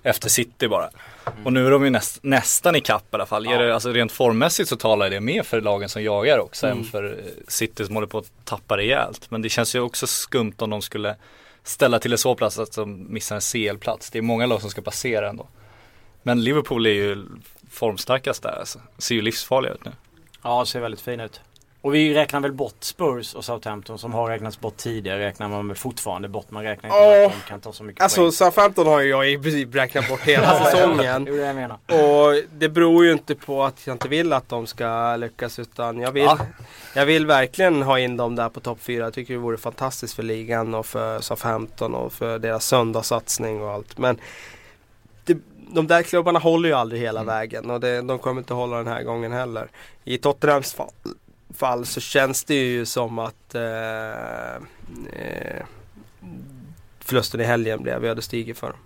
Efter 0.03 0.29
City 0.29 0.67
bara. 0.67 0.89
Mm. 1.34 1.46
Och 1.46 1.53
nu 1.53 1.67
är 1.67 1.72
de 1.72 1.84
ju 1.84 1.89
näst, 1.89 2.20
nästan 2.24 2.75
i 2.75 2.81
kapp 2.81 3.03
i 3.12 3.15
alla 3.15 3.25
fall. 3.25 3.46
Ja. 3.46 3.58
Det, 3.58 3.74
alltså 3.74 3.89
rent 3.89 4.12
formmässigt 4.12 4.70
så 4.70 4.75
talar 4.75 5.10
det 5.10 5.20
mer 5.20 5.43
för 5.43 5.62
lagen 5.62 5.89
som 5.89 6.03
jagar 6.03 6.39
också 6.39 6.67
mm. 6.67 6.77
än 6.77 6.84
för 6.84 7.03
eh, 7.03 7.25
City 7.48 7.86
som 7.86 7.96
håller 7.96 8.08
på 8.08 8.17
att 8.17 8.31
tappa 8.46 8.77
rejält. 8.77 9.31
Men 9.31 9.41
det 9.41 9.50
känns 9.50 9.75
ju 9.75 9.79
också 9.79 10.08
skumt 10.08 10.55
om 10.58 10.70
de 10.70 10.81
skulle 10.81 11.15
ställa 11.63 12.00
till 12.00 12.12
en 12.12 12.17
så 12.17 12.36
plats 12.36 12.60
att 12.60 12.75
de 12.75 13.13
missar 13.13 13.36
en 13.36 13.41
CL-plats. 13.41 14.10
Det 14.10 14.17
är 14.17 14.22
många 14.22 14.46
lag 14.46 14.62
som 14.62 14.70
ska 14.70 14.81
passera 14.81 15.29
ändå. 15.29 15.48
Men 16.24 16.43
Liverpool 16.43 16.86
är 16.86 16.91
ju 16.91 17.25
formstarkast 17.72 18.43
där 18.43 18.60
alltså. 18.60 18.79
Ser 18.98 19.15
ju 19.15 19.22
livsfarliga 19.22 19.74
ut 19.74 19.86
nu. 19.86 19.91
Ja, 20.43 20.65
ser 20.65 20.79
väldigt 20.79 21.01
fin 21.01 21.20
ut. 21.20 21.41
Och 21.83 21.95
vi 21.95 22.13
räknar 22.13 22.39
väl 22.39 22.51
bort 22.51 22.75
Spurs 22.79 23.33
och 23.33 23.45
Southampton 23.45 23.97
som 23.97 24.13
har 24.13 24.29
räknats 24.29 24.59
bort 24.59 24.77
tidigare 24.77 25.19
räknar 25.19 25.47
man 25.47 25.67
väl 25.67 25.77
fortfarande 25.77 26.29
bort. 26.29 26.51
Man 26.51 26.63
räknar 26.63 26.89
inte 26.89 26.97
oh, 26.97 27.25
att 27.25 27.43
de 27.43 27.50
kan 27.50 27.59
ta 27.59 27.73
så 27.73 27.83
mycket 27.83 28.03
Alltså 28.03 28.21
poäng. 28.21 28.31
Southampton 28.31 28.88
har 28.88 29.01
ju 29.01 29.09
jag 29.09 29.31
i 29.31 29.38
princip 29.38 29.75
räknat 29.75 30.09
bort 30.09 30.21
hela 30.21 30.65
säsongen. 30.65 31.25
det 31.25 31.35
jag 31.35 31.55
menar. 31.55 31.77
Och 31.85 32.43
det 32.51 32.69
beror 32.69 33.05
ju 33.05 33.11
inte 33.11 33.35
på 33.35 33.63
att 33.63 33.88
jag 33.88 33.93
inte 33.93 34.07
vill 34.07 34.33
att 34.33 34.50
de 34.50 34.67
ska 34.67 35.15
lyckas 35.15 35.59
utan 35.59 36.00
jag 36.00 36.11
vill, 36.11 36.23
ja. 36.23 36.39
jag 36.95 37.05
vill 37.05 37.25
verkligen 37.25 37.81
ha 37.81 38.00
in 38.00 38.17
dem 38.17 38.35
där 38.35 38.50
på 38.50 38.59
topp 38.59 38.79
4. 38.81 39.03
Jag 39.03 39.13
tycker 39.13 39.33
det 39.33 39.39
vore 39.39 39.57
fantastiskt 39.57 40.13
för 40.13 40.23
ligan 40.23 40.73
och 40.75 40.85
för 40.85 41.21
Southampton 41.21 41.95
och 41.95 42.13
för 42.13 42.39
deras 42.39 42.65
söndagssatsning 42.65 43.61
och 43.61 43.71
allt. 43.71 43.97
Men 43.97 44.19
det, 45.25 45.38
de 45.73 45.88
där 45.88 46.03
klubbarna 46.03 46.39
håller 46.39 46.69
ju 46.69 46.75
aldrig 46.75 47.01
hela 47.01 47.19
mm. 47.19 47.35
vägen 47.35 47.69
och 47.69 47.79
det, 47.79 48.01
de 48.01 48.19
kommer 48.19 48.41
inte 48.41 48.53
hålla 48.53 48.77
den 48.77 48.88
här 48.88 49.03
gången 49.03 49.31
heller. 49.31 49.67
I 50.03 50.17
Tottenhams 50.17 50.73
fall 50.73 50.91
fall 51.53 51.86
så 51.86 52.00
känns 52.00 52.43
det 52.43 52.55
ju 52.55 52.86
som 52.86 53.20
att 53.20 53.55
eh, 53.55 54.55
eh, 55.13 55.63
förlusten 57.00 57.41
i 57.41 57.43
helgen 57.43 57.84
blev 57.84 58.05
ödesdiger 58.05 58.53
för 58.53 58.67
dem. 58.67 58.79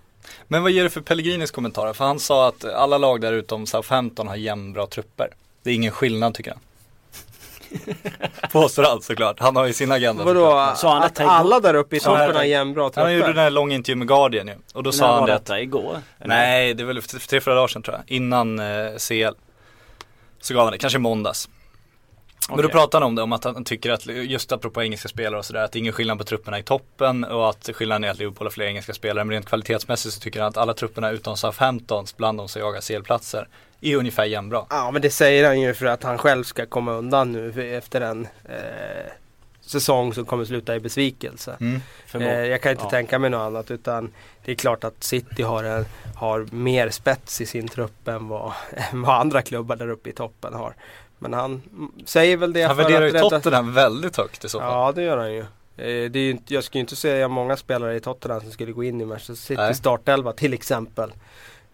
Men 0.48 0.62
vad 0.62 0.72
ger 0.72 0.84
det 0.84 0.90
för 0.90 1.00
Pellegrinis 1.00 1.50
kommentarer? 1.50 1.92
För 1.92 2.04
han 2.04 2.18
sa 2.18 2.48
att 2.48 2.64
alla 2.64 2.98
lag 2.98 3.20
där 3.20 3.32
utom 3.32 3.66
Southampton 3.66 4.28
har 4.28 4.36
jämnbra 4.36 4.86
trupper. 4.86 5.28
Det 5.62 5.70
är 5.70 5.74
ingen 5.74 5.92
skillnad 5.92 6.34
tycker 6.34 6.50
han. 6.50 6.60
Påstår 8.52 8.82
han 8.82 9.02
såklart. 9.02 9.40
Han 9.40 9.56
har 9.56 9.66
ju 9.66 9.72
sin 9.72 9.92
agenda 9.92 10.24
Vadå? 10.24 10.72
Sa 10.76 10.94
han 10.94 11.02
att 11.02 11.20
alla 11.20 11.60
där 11.60 11.74
uppe 11.74 11.96
i 11.96 12.00
toppen 12.00 12.36
har 12.36 12.42
jämnbra 12.42 12.84
trupper? 12.84 13.02
Han 13.02 13.14
gjorde 13.14 13.26
den 13.26 13.36
här 13.36 13.50
långa 13.50 13.74
intervjun 13.74 13.98
med 13.98 14.08
Guardian 14.08 14.48
ju. 14.48 14.54
Och 14.74 14.82
då 14.82 14.92
sa 14.92 15.14
han 15.18 15.26
det. 15.26 15.32
detta? 15.32 15.60
Igår? 15.60 15.98
Eller? 16.18 16.28
Nej, 16.28 16.74
det 16.74 16.82
är 16.82 16.84
väl 16.84 17.02
för 17.02 17.18
tre, 17.18 17.40
fyra 17.40 17.54
dagar 17.54 17.68
sedan 17.68 17.82
tror 17.82 17.96
jag. 17.96 18.16
Innan 18.16 18.58
eh, 18.58 18.96
CL. 19.08 19.34
Så 20.40 20.54
gav 20.54 20.62
han 20.62 20.72
det, 20.72 20.78
kanske 20.78 20.98
måndags. 20.98 21.48
Men 22.48 22.62
då 22.62 22.68
pratar 22.68 23.00
han 23.00 23.06
om 23.08 23.14
det, 23.14 23.22
om 23.22 23.32
att 23.32 23.44
han 23.44 23.64
tycker 23.64 23.90
att 23.90 24.06
just 24.06 24.52
apropå 24.52 24.82
engelska 24.82 25.08
spelare 25.08 25.38
och 25.38 25.44
sådär, 25.44 25.64
att 25.64 25.72
det 25.72 25.78
är 25.78 25.80
ingen 25.80 25.92
skillnad 25.92 26.18
på 26.18 26.24
trupperna 26.24 26.58
i 26.58 26.62
toppen 26.62 27.24
och 27.24 27.50
att 27.50 27.70
skillnaden 27.74 28.04
är 28.04 28.08
att 28.08 28.18
Liverpool 28.18 28.46
har 28.46 28.50
fler 28.50 28.66
engelska 28.66 28.92
spelare. 28.92 29.24
Men 29.24 29.32
rent 29.32 29.46
kvalitetsmässigt 29.46 30.14
så 30.14 30.20
tycker 30.20 30.40
han 30.40 30.48
att 30.48 30.56
alla 30.56 30.74
trupperna 30.74 31.10
utom 31.10 31.36
Southamptons, 31.36 32.16
bland 32.16 32.38
de 32.38 32.48
som 32.48 32.62
jagar 32.62 32.80
CL-platser, 32.80 33.48
är 33.80 33.96
ungefär 33.96 34.24
jämnbra. 34.24 34.66
Ja 34.70 34.90
men 34.90 35.02
det 35.02 35.10
säger 35.10 35.46
han 35.46 35.60
ju 35.60 35.74
för 35.74 35.86
att 35.86 36.02
han 36.02 36.18
själv 36.18 36.44
ska 36.44 36.66
komma 36.66 36.92
undan 36.92 37.32
nu 37.32 37.76
efter 37.76 38.00
en 38.00 38.28
eh, 38.44 39.12
säsong 39.60 40.14
som 40.14 40.24
kommer 40.24 40.44
sluta 40.44 40.76
i 40.76 40.80
besvikelse. 40.80 41.56
Mm. 41.60 41.80
Eh, 42.14 42.44
jag 42.44 42.62
kan 42.62 42.72
inte 42.72 42.84
ja. 42.84 42.90
tänka 42.90 43.18
mig 43.18 43.30
något 43.30 43.46
annat 43.46 43.70
utan 43.70 44.12
det 44.44 44.52
är 44.52 44.56
klart 44.56 44.84
att 44.84 45.04
City 45.04 45.42
har, 45.42 45.64
en, 45.64 45.84
har 46.14 46.46
mer 46.50 46.90
spets 46.90 47.40
i 47.40 47.46
sin 47.46 47.68
trupp 47.68 48.08
än 48.08 48.28
vad, 48.28 48.52
än 48.92 49.02
vad 49.02 49.20
andra 49.20 49.42
klubbar 49.42 49.76
där 49.76 49.88
uppe 49.88 50.10
i 50.10 50.12
toppen 50.12 50.54
har. 50.54 50.74
Men 51.18 51.32
han 51.32 51.62
säger 52.04 52.36
väl 52.36 52.52
det 52.52 52.62
Han 52.62 52.76
värderar 52.76 53.06
ju 53.06 53.12
Tottenham 53.12 53.72
väldigt 53.72 54.16
högt 54.16 54.44
i 54.44 54.48
så 54.48 54.60
fall. 54.60 54.72
Ja 54.72 54.92
det 54.92 55.02
gör 55.02 55.16
han 55.16 55.32
ju. 55.32 55.40
Eh, 55.76 56.10
det 56.10 56.18
är 56.18 56.32
ju 56.32 56.38
jag 56.46 56.64
skulle 56.64 56.80
inte 56.80 56.96
säga 56.96 57.28
många 57.28 57.56
spelare 57.56 57.96
i 57.96 58.00
Tottenham 58.00 58.40
som 58.40 58.50
skulle 58.50 58.72
gå 58.72 58.84
in 58.84 59.00
i 59.00 59.04
Manchester 59.04 59.34
City 59.34 59.74
startelva 59.74 60.32
till 60.32 60.54
exempel. 60.54 61.12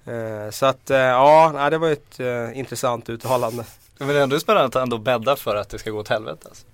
Eh, 0.05 0.51
så 0.51 0.67
att 0.67 0.91
eh, 0.91 0.99
ja, 0.99 1.69
det 1.71 1.79
var 1.79 1.91
ett 1.91 2.21
intressant 2.55 3.09
uttalande. 3.09 3.65
Men 3.99 4.09
det 4.09 4.19
är 4.19 4.23
ändå 4.23 4.41
spännande 4.41 4.67
att 4.67 4.75
han 4.75 4.83
ändå 4.83 4.99
bäddar 4.99 5.37
för 5.37 5.57
att 5.57 5.69
det 5.69 5.79
ska 5.79 5.91
gå 5.91 5.99
åt 5.99 6.09
helvete. 6.09 6.49
Alltså. 6.49 6.67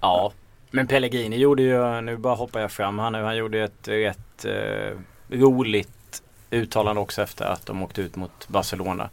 Ja, 0.00 0.32
men 0.70 0.86
Pellegrini 0.86 1.36
gjorde 1.36 1.62
ju, 1.62 2.00
nu 2.00 2.16
bara 2.16 2.34
hoppar 2.34 2.60
jag 2.60 2.72
fram 2.72 2.98
här 2.98 3.10
nu, 3.10 3.22
han 3.22 3.36
gjorde 3.36 3.62
ett 3.62 3.88
rätt 3.88 4.44
eh, 4.44 4.98
roligt 5.28 6.22
uttalande 6.50 7.00
också 7.00 7.22
efter 7.22 7.44
att 7.44 7.66
de 7.66 7.82
åkte 7.82 8.00
ut 8.02 8.16
mot 8.16 8.48
Barcelona. 8.48 9.10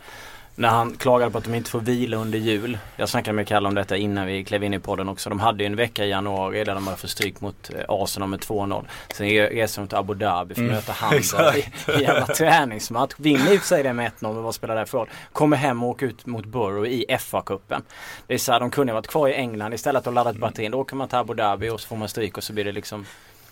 När 0.58 0.70
han 0.70 0.94
klagade 0.98 1.32
på 1.32 1.38
att 1.38 1.44
de 1.44 1.56
inte 1.56 1.70
får 1.70 1.80
vila 1.80 2.18
under 2.18 2.40
jul. 2.40 2.78
Jag 2.96 3.10
snackade 3.10 3.36
med 3.36 3.48
Kalle 3.48 3.68
om 3.68 3.76
detta 3.76 3.98
innan 3.98 4.26
vi 4.26 4.44
klev 4.44 4.64
in 4.64 4.74
i 4.74 4.80
podden 4.80 5.10
också. 5.10 5.30
De 5.30 5.40
hade 5.40 5.64
ju 5.64 5.68
en 5.68 5.76
vecka 5.76 6.06
i 6.06 6.10
januari 6.10 6.64
där 6.64 6.76
de 6.76 6.88
hade 6.88 6.98
fått 6.98 7.10
stryk 7.10 7.42
mot 7.42 7.70
eh, 7.74 7.86
Arsenal 7.88 8.30
med 8.30 8.40
2-0. 8.40 8.86
Sen 9.14 9.28
reser 9.28 9.82
de 9.82 9.88
till 9.88 9.98
Abu 9.98 10.14
Dhabi 10.14 10.56
för 10.56 10.62
att 10.62 10.70
mm, 10.70 10.76
möta 10.76 10.92
Hamza 11.06 11.58
i 11.58 11.66
jävla 12.02 12.26
träningsmatch. 12.26 13.14
Vinner 13.18 13.54
i 13.54 13.58
och 13.58 13.62
för 13.62 13.68
sig 13.68 13.84
det 13.84 13.94
med 13.94 14.12
1-0 14.12 14.34
men 14.34 14.44
vad 14.44 14.56
spelar 14.56 14.76
det 14.76 14.86
för 14.86 14.98
roll? 14.98 15.10
Kommer 15.34 15.58
hem 15.58 15.84
och 15.84 15.90
åker 15.90 16.06
ut 16.06 16.26
mot 16.26 16.46
Borough 16.46 16.90
i 16.90 17.06
FA-cupen. 17.10 17.82
Det 18.28 18.34
är 18.34 18.38
så 18.38 18.52
här, 18.52 18.60
de 18.60 18.72
kunde 18.72 18.94
ha 18.94 18.96
varit 18.96 19.08
kvar 19.08 19.28
i 19.28 19.34
England 19.34 19.74
istället 19.74 20.08
och 20.08 20.14
laddat 20.14 20.36
batterin. 20.36 20.72
Då 20.72 20.80
åker 20.80 20.96
man 20.96 21.08
till 21.08 21.18
Abu 21.18 21.34
Dhabi 21.34 21.70
och 21.70 21.80
så 21.80 21.88
får 21.88 21.96
man 21.96 22.10
stryk 22.10 22.38
och 22.38 22.44
så 22.44 22.54
blir 22.54 22.64
det 22.64 22.72
liksom 22.72 23.06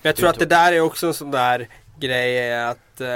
jag 0.05 0.15
tror 0.15 0.29
att 0.29 0.39
det 0.39 0.45
där 0.45 0.73
är 0.73 0.81
också 0.81 1.07
en 1.07 1.13
sån 1.13 1.31
där 1.31 1.67
grej 1.99 2.63
att 2.63 3.01
uh, 3.01 3.07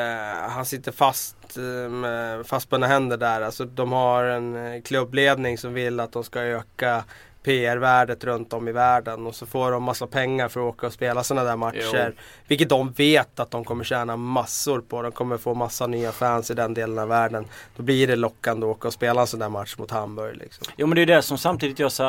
han 0.50 0.66
sitter 0.66 0.92
fast 0.92 1.37
Eh, 1.58 1.90
med 1.90 2.46
fastbundna 2.46 2.88
händer 2.88 3.18
där. 3.18 3.42
Alltså 3.42 3.66
de 3.66 3.92
har 3.92 4.24
en 4.24 4.56
eh, 4.56 4.82
klubbledning 4.82 5.58
som 5.58 5.74
vill 5.74 6.00
att 6.00 6.12
de 6.12 6.24
ska 6.24 6.42
öka 6.42 7.04
PR-värdet 7.48 8.24
runt 8.24 8.54
om 8.54 8.68
i 8.68 8.72
världen 8.72 9.28
och 9.28 9.36
så 9.36 9.46
får 9.46 9.72
de 9.72 9.84
massa 9.84 10.08
pengar 10.08 10.48
för 10.48 10.60
att 10.60 10.74
åka 10.74 10.88
och 10.88 10.94
spela 10.94 11.24
sådana 11.24 11.50
där 11.50 11.56
matcher. 11.56 12.14
Jo. 12.16 12.22
Vilket 12.48 12.70
de 12.70 12.92
vet 12.92 13.40
att 13.40 13.52
de 13.52 13.66
kommer 13.66 13.84
tjäna 13.84 14.18
massor 14.18 14.82
på. 14.82 15.02
De 15.02 15.12
kommer 15.12 15.38
få 15.38 15.54
massa 15.54 15.88
nya 15.88 16.12
fans 16.12 16.52
i 16.52 16.54
den 16.54 16.74
delen 16.74 17.00
av 17.00 17.08
världen. 17.08 17.46
Då 17.76 17.84
blir 17.84 18.08
det 18.08 18.16
lockande 18.16 18.66
att 18.68 18.72
åka 18.72 18.88
och 18.88 18.94
spela 18.94 19.22
en 19.22 19.28
sån 19.28 19.40
där 19.40 19.50
match 19.50 19.78
mot 19.78 19.92
Hamburg. 19.92 20.38
Liksom. 20.38 20.66
Jo 20.78 20.88
men 20.88 20.96
det 20.96 21.02
är 21.02 21.06
det 21.06 21.22
som 21.22 21.38
samtidigt 21.38 21.80
gör 21.80 21.90
så 21.90 22.04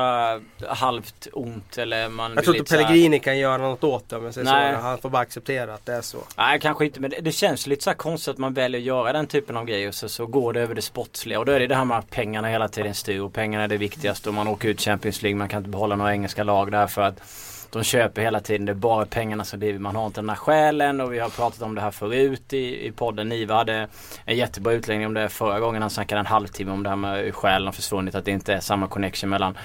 halvt 0.66 1.28
ont 1.33 1.78
eller 1.78 2.09
man 2.09 2.33
Jag 2.35 2.45
tror 2.45 2.57
inte 2.57 2.76
Pellegrini 2.76 3.18
kan 3.18 3.38
göra 3.38 3.62
något 3.62 3.85
åt 3.85 4.09
det 4.09 4.16
om 4.16 4.25
jag 4.25 4.35
säger 4.35 4.45
Nej. 4.45 4.75
så. 4.75 4.80
Han 4.80 4.99
får 4.99 5.11
bara 5.11 5.23
acceptera 5.23 5.75
att 5.75 5.87
det 5.87 5.92
är 5.92 6.02
så. 6.02 6.18
Nej 6.37 6.61
kanske 6.61 6.85
inte 6.85 7.00
men 7.00 7.11
det, 7.11 7.21
det 7.21 7.33
känns 7.33 7.66
lite 7.66 7.85
så 7.85 7.95
konstigt 7.95 8.33
att 8.33 8.38
man 8.38 8.54
väljer 8.54 8.80
att 8.80 8.87
göra 8.87 9.12
den 9.12 9.26
typen 9.26 9.57
av 9.57 9.64
grejer 9.64 9.90
så, 9.90 10.09
så 10.09 10.26
går 10.26 10.52
det 10.52 10.61
över 10.61 10.75
det 10.75 10.83
sportsliga. 10.83 11.38
Och 11.38 11.47
då 11.47 11.52
är 11.52 11.61
det 11.61 11.66
det 11.66 11.75
här 11.75 11.85
med 11.85 11.99
att 11.99 12.11
pengarna 12.11 12.49
hela 12.49 12.68
tiden 12.68 12.95
styr 12.95 13.21
och 13.21 13.33
pengarna 13.33 13.64
är 13.64 13.68
det 13.68 13.76
viktigaste 13.76 14.28
och 14.28 14.35
man 14.35 14.49
åker 14.49 14.68
ut 14.68 14.80
Champions 14.80 15.23
League 15.23 15.27
League. 15.28 15.38
Man 15.38 15.49
kan 15.49 15.58
inte 15.58 15.70
behålla 15.70 15.97
några 15.97 16.12
engelska 16.12 16.44
lag 16.44 16.73
där 16.73 16.87
för 16.87 17.02
att 17.02 17.23
de 17.70 17.85
köper 17.85 18.23
hela 18.23 18.40
tiden. 18.40 18.66
Det 18.66 18.73
är 18.73 18.75
bara 18.75 19.06
pengarna 19.06 19.44
som 19.44 19.61
driver. 19.61 19.78
Man 19.78 19.97
har 19.97 20.06
inte 20.06 20.20
den 20.20 20.28
här 20.28 20.37
själen 20.37 21.00
och 21.00 21.12
vi 21.12 21.18
har 21.18 21.28
pratat 21.28 21.62
om 21.62 21.75
det 21.75 21.80
här 21.80 21.90
förut 21.90 22.52
i, 22.52 22.87
i 22.87 22.92
podden. 22.92 23.28
Niva 23.28 23.54
hade 23.54 23.88
en 24.25 24.37
jättebra 24.37 24.73
utläggning 24.73 25.06
om 25.06 25.14
det 25.14 25.28
förra 25.28 25.61
gången. 25.61 25.82
Han 25.82 25.90
snackade 25.90 26.18
en 26.20 26.26
halvtimme 26.26 26.73
om 26.73 26.82
det 26.82 26.88
här 26.88 26.97
med 26.97 27.25
hur 27.25 27.32
själen 27.32 27.66
har 27.66 27.73
försvunnit. 27.73 28.14
Att 28.14 28.25
det 28.25 28.30
inte 28.30 28.54
är 28.54 28.61
samma 28.61 28.88
connection 28.88 29.30
mellan 29.30 29.58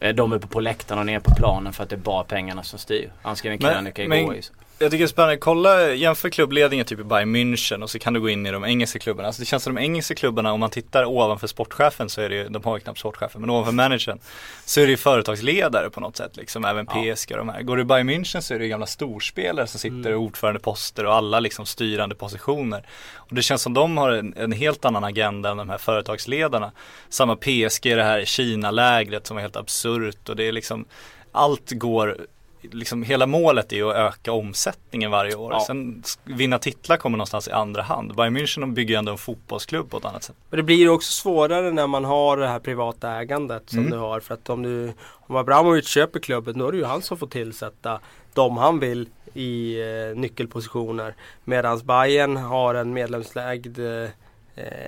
eh, 0.00 0.14
de 0.14 0.32
uppe 0.32 0.46
på 0.46 0.60
läktaren 0.60 0.98
och 0.98 1.06
nere 1.06 1.20
på 1.20 1.34
planen 1.34 1.72
för 1.72 1.82
att 1.82 1.90
det 1.90 1.96
är 1.96 2.00
bara 2.00 2.24
pengarna 2.24 2.62
som 2.62 2.78
styr. 2.78 3.12
Han 3.22 3.36
skrev 3.36 3.52
en 3.52 3.58
krönika 3.58 4.02
igår. 4.02 4.26
Men, 4.28 4.42
Jag 4.80 4.90
tycker 4.90 5.04
det 5.04 5.04
är 5.04 5.08
spännande, 5.08 5.36
kolla, 5.36 5.94
jämför 5.94 6.30
klubbledningen 6.30 6.86
typ 6.86 7.00
i 7.00 7.04
Bayern 7.04 7.36
München 7.36 7.82
och 7.82 7.90
så 7.90 7.98
kan 7.98 8.14
du 8.14 8.20
gå 8.20 8.28
in 8.28 8.46
i 8.46 8.50
de 8.50 8.64
engelska 8.64 8.98
klubbarna. 8.98 9.26
Alltså 9.26 9.42
det 9.42 9.46
känns 9.46 9.62
som 9.62 9.74
de 9.74 9.80
engelska 9.80 10.14
klubbarna, 10.14 10.52
om 10.52 10.60
man 10.60 10.70
tittar 10.70 11.04
ovanför 11.04 11.46
sportchefen 11.46 12.08
så 12.08 12.20
är 12.20 12.28
det 12.28 12.34
ju, 12.34 12.48
de 12.48 12.64
har 12.64 12.76
ju 12.76 12.80
knappt 12.80 12.98
sportchefen, 12.98 13.40
men 13.40 13.50
ovanför 13.50 13.72
managern 13.72 14.18
så 14.64 14.80
är 14.80 14.84
det 14.84 14.90
ju 14.90 14.96
företagsledare 14.96 15.90
på 15.90 16.00
något 16.00 16.16
sätt 16.16 16.36
liksom, 16.36 16.64
även 16.64 16.86
PSG 16.86 17.32
och 17.32 17.38
de 17.38 17.48
här. 17.48 17.62
Går 17.62 17.76
du 17.76 17.82
i 17.82 17.84
Bayern 17.84 18.10
München 18.10 18.40
så 18.40 18.54
är 18.54 18.58
det 18.58 18.64
ju 18.64 18.70
gamla 18.70 18.86
storspelare 18.86 19.66
som 19.66 19.80
sitter 19.80 20.10
i 20.10 20.14
ordförandeposter 20.14 21.06
och 21.06 21.14
alla 21.14 21.40
liksom 21.40 21.66
styrande 21.66 22.14
positioner. 22.14 22.86
Och 23.14 23.34
det 23.34 23.42
känns 23.42 23.62
som 23.62 23.74
de 23.74 23.96
har 23.96 24.10
en, 24.10 24.34
en 24.36 24.52
helt 24.52 24.84
annan 24.84 25.04
agenda 25.04 25.50
än 25.50 25.56
de 25.56 25.68
här 25.68 25.78
företagsledarna. 25.78 26.72
Samma 27.08 27.36
PSG, 27.36 27.82
det 27.82 28.04
här 28.04 28.24
Kina-lägret 28.24 29.26
som 29.26 29.36
är 29.36 29.40
helt 29.40 29.56
absurt 29.56 30.28
och 30.28 30.36
det 30.36 30.44
är 30.44 30.52
liksom 30.52 30.84
allt 31.32 31.70
går 31.70 32.16
liksom 32.62 33.02
hela 33.02 33.26
målet 33.26 33.72
är 33.72 33.76
ju 33.76 33.90
att 33.90 33.96
öka 33.96 34.32
omsättningen 34.32 35.10
varje 35.10 35.34
år. 35.34 35.52
Ja. 35.52 35.60
Sen 35.66 36.02
vinna 36.24 36.58
titlar 36.58 36.96
kommer 36.96 37.18
någonstans 37.18 37.48
i 37.48 37.50
andra 37.52 37.82
hand. 37.82 38.14
Bayern 38.16 38.36
München 38.36 38.60
de 38.60 38.74
bygger 38.74 38.94
ju 38.94 38.98
ändå 38.98 39.12
en 39.12 39.18
fotbollsklubb 39.18 39.90
på 39.90 39.96
ett 39.96 40.04
annat 40.04 40.22
sätt. 40.22 40.36
Men 40.50 40.56
det 40.56 40.62
blir 40.62 40.76
ju 40.76 40.88
också 40.88 41.12
svårare 41.12 41.70
när 41.72 41.86
man 41.86 42.04
har 42.04 42.36
det 42.36 42.48
här 42.48 42.58
privata 42.58 43.10
ägandet 43.20 43.62
som 43.66 43.78
Mm. 43.78 43.90
du 43.90 43.96
har. 43.98 44.20
För 44.20 44.34
att 44.34 44.50
om 44.50 44.62
du 44.62 44.92
om 45.10 45.36
Abramovic 45.36 45.88
köper 45.88 46.20
klubben 46.20 46.58
då 46.58 46.68
är 46.68 46.72
det 46.72 46.78
ju 46.78 46.84
han 46.84 47.02
som 47.02 47.16
får 47.16 47.26
tillsätta 47.26 48.00
dem 48.34 48.56
han 48.56 48.78
vill 48.78 49.08
i 49.34 49.80
eh, 49.80 50.16
nyckelpositioner. 50.16 51.14
Medan 51.44 51.78
Bayern 51.84 52.36
har 52.36 52.74
en 52.74 52.92
medlemsägd 52.92 53.78
eh, 53.78 54.10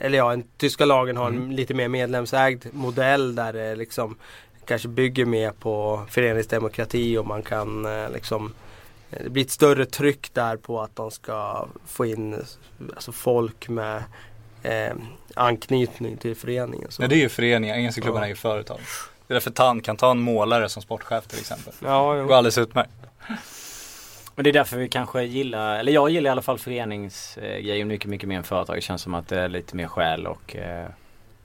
eller 0.00 0.18
ja, 0.18 0.32
en, 0.32 0.44
tyska 0.58 0.84
lagen 0.84 1.16
har 1.16 1.26
en 1.28 1.56
lite 1.56 1.74
mer 1.74 1.88
medlemsägd 1.88 2.66
modell 2.72 3.34
där 3.34 3.52
det 3.52 3.76
liksom 3.76 4.16
kanske 4.70 4.88
bygger 4.88 5.24
mer 5.24 5.50
på 5.50 6.02
föreningsdemokrati 6.08 7.16
och 7.18 7.26
man 7.26 7.42
kan 7.42 7.84
eh, 7.86 8.10
liksom 8.12 8.52
eh, 9.10 9.18
det 9.24 9.30
blir 9.30 9.44
ett 9.44 9.50
större 9.50 9.86
tryck 9.86 10.34
där 10.34 10.56
på 10.56 10.80
att 10.80 10.96
de 10.96 11.10
ska 11.10 11.66
få 11.86 12.06
in 12.06 12.44
alltså 12.94 13.12
folk 13.12 13.68
med 13.68 14.02
eh, 14.62 14.92
anknytning 15.34 16.16
till 16.16 16.36
föreningen. 16.36 16.90
Så. 16.90 17.02
Nej 17.02 17.08
det 17.08 17.14
är 17.14 17.20
ju 17.20 17.28
föreningar, 17.28 17.74
engelska 17.76 18.00
klubbarna 18.02 18.24
Ja. 18.24 18.26
är 18.26 18.30
ju 18.30 18.36
företag. 18.36 18.78
Det 19.26 19.32
är 19.32 19.34
därför 19.34 19.50
Tan 19.50 19.80
kan 19.80 19.96
ta 19.96 20.10
en 20.10 20.20
målare 20.20 20.68
som 20.68 20.82
sportchef 20.82 21.26
till 21.26 21.38
exempel. 21.38 21.72
Ja, 21.84 22.14
Det 22.14 22.22
går 22.24 22.34
alldeles 22.34 22.58
utmärkt. 22.58 22.90
Men 24.34 24.44
det 24.44 24.50
är 24.50 24.52
därför 24.52 24.76
vi 24.76 24.88
kanske 24.88 25.22
gillar, 25.22 25.78
eller 25.78 25.92
jag 25.92 26.10
gillar 26.10 26.30
i 26.30 26.32
alla 26.32 26.42
fall 26.42 26.58
föreningsgrejen 26.58 27.88
mycket, 27.88 28.10
mycket 28.10 28.28
mer 28.28 28.36
än 28.36 28.44
företag. 28.44 28.76
Det 28.76 28.80
känns 28.80 29.02
som 29.02 29.14
att 29.14 29.28
det 29.28 29.40
är 29.40 29.48
lite 29.48 29.76
mer 29.76 29.86
själ 29.86 30.26
och 30.26 30.56
eh, 30.56 30.88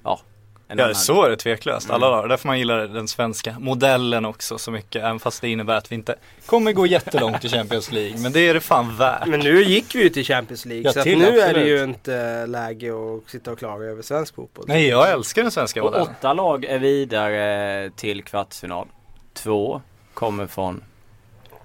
ja. 0.04 0.20
Ja 0.68 0.74
annan- 0.84 0.96
så 0.96 1.24
är 1.24 1.30
det 1.30 1.36
tveklöst, 1.38 1.90
alla 1.90 2.08
Mm. 2.08 2.18
dagar. 2.18 2.30
Därför 2.30 2.48
man 2.48 2.60
gillar 2.60 2.88
den 2.88 3.08
svenska 3.08 3.56
modellen 3.60 4.26
också 4.26 4.58
så 4.58 4.72
mycket. 4.72 5.04
Även 5.04 5.20
fast 5.20 5.42
det 5.42 5.50
innebär 5.50 5.76
att 5.76 5.92
vi 5.92 5.96
inte 5.96 6.16
kommer 6.46 6.72
gå 6.72 6.86
jättelångt 6.86 7.46
i 7.46 7.50
Champions 7.50 7.92
League. 7.92 8.18
Men 8.20 8.32
det 8.32 8.40
är 8.40 8.54
det 8.54 8.60
fan 8.62 8.98
värt. 8.98 9.28
Men 9.28 9.40
nu 9.40 9.64
gick 9.64 9.96
vi 9.96 10.04
ju 10.04 10.10
till 10.10 10.26
Champions 10.26 10.66
League 10.66 10.84
Ja, 10.86 10.94
så 10.94 11.00
att 11.00 11.04
till, 11.04 11.18
nu 11.20 11.26
är 11.28 11.32
det 11.32 11.44
absolut. 11.46 11.68
ju 11.68 11.84
inte 11.84 12.46
läge 12.46 12.92
att 12.94 13.30
sitta 13.30 13.52
och 13.52 13.60
klaga 13.60 13.86
över 13.86 14.02
svensk 14.02 14.36
fotboll. 14.36 14.66
Nej 14.68 14.88
jag 14.88 15.10
älskar 15.12 15.42
den 15.42 15.52
svenska 15.52 15.84
Och 15.84 15.86
modellen. 15.92 16.08
åtta 16.20 16.34
lag 16.34 16.66
är 16.66 16.80
vidare 16.80 17.90
till 17.96 18.24
kvartsfinal. 18.24 18.88
Två 19.34 19.82
kommer 20.14 20.48
från, 20.48 20.84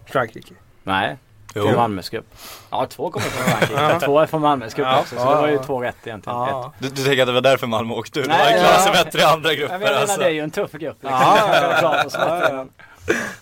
Frankrike. 0.07 0.55
nej, 0.83 1.17
Jo. 1.55 1.63
från 1.63 1.77
Malmös 1.77 2.09
grupp. 2.09 2.27
Ja, 2.71 2.87
två 2.87 3.11
kommer 3.11 3.27
från 3.27 3.45
Frankrike. 3.59 4.01
två 4.07 4.21
är 4.21 4.27
från 4.27 4.41
Malmös 4.41 4.75
grupp 4.75 4.89
Ja. 4.91 5.01
också. 5.01 5.17
Så 5.17 5.35
det 5.35 5.41
var 5.41 5.49
ju 5.49 5.59
två 5.59 5.83
rätt 5.83 5.97
egentligen. 6.07 6.39
Ja. 6.39 6.73
Du, 6.79 6.89
du 6.89 7.05
tänker 7.05 7.23
att 7.23 7.27
det 7.29 7.33
var 7.33 7.41
därför 7.41 7.67
Malmö 7.67 7.95
åkte 7.95 8.21
ur? 8.21 8.27
Nej, 8.27 8.39
Nej, 8.39 8.55
de 8.55 8.61
klarar 8.61 8.79
sig 8.79 8.93
ja. 8.95 9.05
bättre 9.05 9.21
i 9.21 9.25
andra 9.25 9.55
grupper 9.55 9.75
Jag 9.75 9.81
menar 9.81 10.01
alltså. 10.01 10.21
det 10.21 10.27
är 10.27 10.31
ju 10.31 10.41
en 10.41 10.51
tuff 10.51 10.73
grupp. 10.73 10.97
liksom. 11.03 11.19
Ja, 11.21 12.67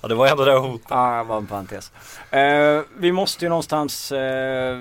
ja, 0.03 0.09
det 0.09 0.15
var 0.15 0.27
ändå 0.27 0.45
det 0.45 0.53
hotet. 0.53 0.87
Ja, 0.91 1.25
bara 1.29 1.39
en 1.39 1.47
parentes. 1.47 1.93
Eh, 2.31 2.81
vi 2.99 3.13
måste 3.13 3.45
ju 3.45 3.49
någonstans 3.49 4.13
eh, 4.13 4.79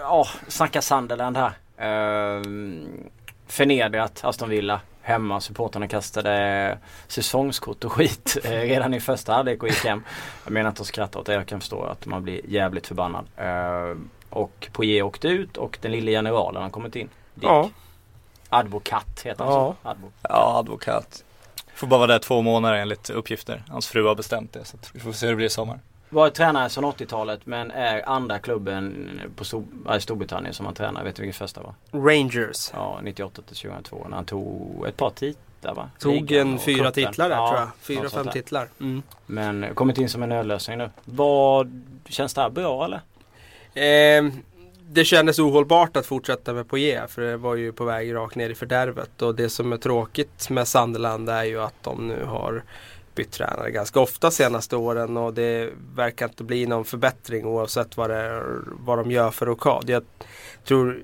ja, 0.00 0.26
snacka 0.48 0.82
Sunderland 0.82 1.36
här. 1.36 1.52
Eh, 1.78 2.42
förnedrat 3.48 4.20
Aston 4.24 4.48
Villa 4.48 4.80
hemma. 5.06 5.40
Supportrarna 5.40 5.88
kastade 5.88 6.78
säsongskort 7.08 7.84
och 7.84 7.92
skit 7.92 8.36
eh, 8.44 8.50
redan 8.50 8.94
i 8.94 9.00
första 9.00 9.32
halvlek 9.32 9.62
och 9.62 9.68
gick 9.68 9.84
hem. 9.84 10.02
Jag 10.44 10.52
menar 10.52 10.70
inte 10.70 10.82
att 10.82 10.88
skratta 10.88 11.18
åt 11.18 11.26
det. 11.26 11.34
Jag 11.34 11.46
kan 11.46 11.60
förstå 11.60 11.82
att 11.84 12.06
man 12.06 12.22
blir 12.22 12.40
jävligt 12.48 12.86
förbannad. 12.86 13.24
Eh, 13.36 13.96
och 14.30 14.68
Poirier 14.72 15.02
åkte 15.02 15.28
ut 15.28 15.56
och 15.56 15.78
den 15.82 15.92
lille 15.92 16.10
generalen 16.10 16.62
har 16.62 16.70
kommit 16.70 16.96
in. 16.96 17.08
Dick. 17.34 17.44
Ja. 17.44 17.70
Advokat 18.48 19.20
heter 19.24 19.44
han 19.44 19.52
Ja. 19.52 19.74
så. 19.82 19.88
Advo. 19.88 20.10
Ja, 20.22 20.58
advokat. 20.58 21.24
Får 21.74 21.86
bara 21.86 21.98
vara 21.98 22.06
där 22.12 22.18
två 22.18 22.42
månader 22.42 22.76
enligt 22.76 23.10
uppgifter. 23.10 23.62
Hans 23.68 23.86
fru 23.88 24.06
har 24.06 24.14
bestämt 24.14 24.52
det. 24.52 24.64
Så 24.64 24.76
vi 24.92 25.00
får 25.00 25.12
se 25.12 25.26
hur 25.26 25.32
det 25.32 25.36
blir 25.36 25.46
i 25.46 25.50
sommar. 25.50 25.80
Var 26.08 26.30
tränare 26.30 26.68
sedan 26.68 26.84
80-talet 26.84 27.40
men 27.44 27.70
är 27.70 28.08
andra 28.08 28.38
klubben 28.38 29.10
på 29.36 29.64
äh, 29.92 29.98
Storbritannien 29.98 30.54
som 30.54 30.66
han 30.66 30.74
tränar. 30.74 31.04
Vet 31.04 31.16
du 31.16 31.22
vilken 31.22 31.38
första 31.38 31.62
var? 31.62 31.74
Rangers. 31.90 32.70
Ja, 32.72 33.00
98 33.02 33.42
till 33.42 33.56
2002 33.56 34.06
när 34.08 34.16
han 34.16 34.24
tog 34.24 34.86
ett 34.88 34.96
par 34.96 35.10
titlar 35.10 35.74
va? 35.74 35.90
Tog 35.98 36.32
en 36.32 36.58
fyra 36.58 36.90
titlar 36.90 37.28
där 37.28 37.36
Ja, 37.36 37.48
tror 37.48 37.60
jag. 37.60 37.68
Fyra, 37.80 38.08
fem 38.08 38.32
titlar. 38.32 38.68
Mm. 38.80 39.02
Men 39.26 39.74
kommit 39.74 39.98
in 39.98 40.08
som 40.08 40.22
en 40.22 40.28
nödlösning 40.28 40.78
nu. 40.78 40.90
Vad, 41.04 41.82
känns 42.08 42.34
det 42.34 42.40
här 42.40 42.50
bra 42.50 42.84
eller? 42.84 43.00
Eh, 43.74 44.32
det 44.88 45.04
kändes 45.04 45.38
ohållbart 45.38 45.96
att 45.96 46.06
fortsätta 46.06 46.52
med 46.52 46.68
Poirier 46.68 47.06
för 47.06 47.22
det 47.22 47.36
var 47.36 47.54
ju 47.54 47.72
på 47.72 47.84
väg 47.84 48.14
rakt 48.14 48.36
ner 48.36 48.50
i 48.50 48.54
fördärvet. 48.54 49.22
Och 49.22 49.34
det 49.34 49.48
som 49.48 49.72
är 49.72 49.76
tråkigt 49.76 50.50
med 50.50 50.68
Sunderland 50.68 51.28
är 51.28 51.44
ju 51.44 51.60
att 51.62 51.82
de 51.82 52.08
nu 52.08 52.24
har 52.24 52.62
bytt 53.16 53.30
tränare 53.30 53.70
ganska 53.70 54.00
ofta 54.00 54.30
senaste 54.30 54.76
åren 54.76 55.16
och 55.16 55.34
det 55.34 55.70
verkar 55.94 56.26
inte 56.28 56.44
bli 56.44 56.66
någon 56.66 56.84
förbättring 56.84 57.44
oavsett 57.46 57.96
vad, 57.96 58.10
det, 58.10 58.16
är- 58.16 58.60
vad 58.84 58.98
de 58.98 59.10
gör 59.10 59.30
för 59.30 59.46
rokad. 59.46 59.84
Jag 59.90 60.02
tror 60.64 61.00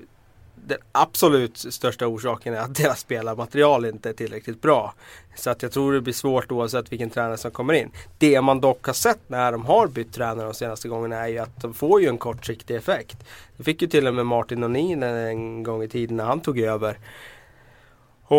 den 0.67 0.77
absolut 0.91 1.57
största 1.57 2.07
orsaken 2.07 2.53
är 2.53 2.57
att 2.59 2.75
deras 2.75 2.99
spelarmaterial 2.99 3.85
inte 3.85 4.09
är 4.09 4.13
tillräckligt 4.13 4.61
bra. 4.61 4.93
Så 5.35 5.49
att 5.49 5.61
jag 5.63 5.71
tror 5.71 5.93
det 5.93 6.01
blir 6.01 6.13
svårt 6.13 6.51
oavsett 6.51 6.91
vilken 6.91 7.09
tränare 7.09 7.37
som 7.37 7.51
kommer 7.51 7.73
in. 7.73 7.91
Det 8.17 8.41
man 8.41 8.61
dock 8.61 8.85
har 8.85 8.93
sett 8.93 9.19
när 9.27 9.51
de 9.51 9.65
har 9.65 9.87
bytt 9.87 10.13
tränare 10.13 10.45
de 10.45 10.53
senaste 10.53 10.87
gångerna 10.87 11.15
är 11.15 11.27
ju 11.27 11.37
att 11.39 11.61
de 11.61 11.73
får 11.73 12.01
ju 12.01 12.07
en 12.07 12.17
kortsiktig 12.17 12.75
effekt. 12.75 13.17
Det 13.57 13.63
fick 13.63 13.81
ju 13.81 13.87
till 13.87 14.07
och 14.07 14.13
med 14.13 14.25
Martin 14.25 14.63
O'Neill 14.63 15.03
en 15.29 15.63
gång 15.63 15.83
i 15.83 15.87
tiden 15.87 16.17
när 16.17 16.23
han 16.25 16.41
tog 16.41 16.59
över. 16.59 16.97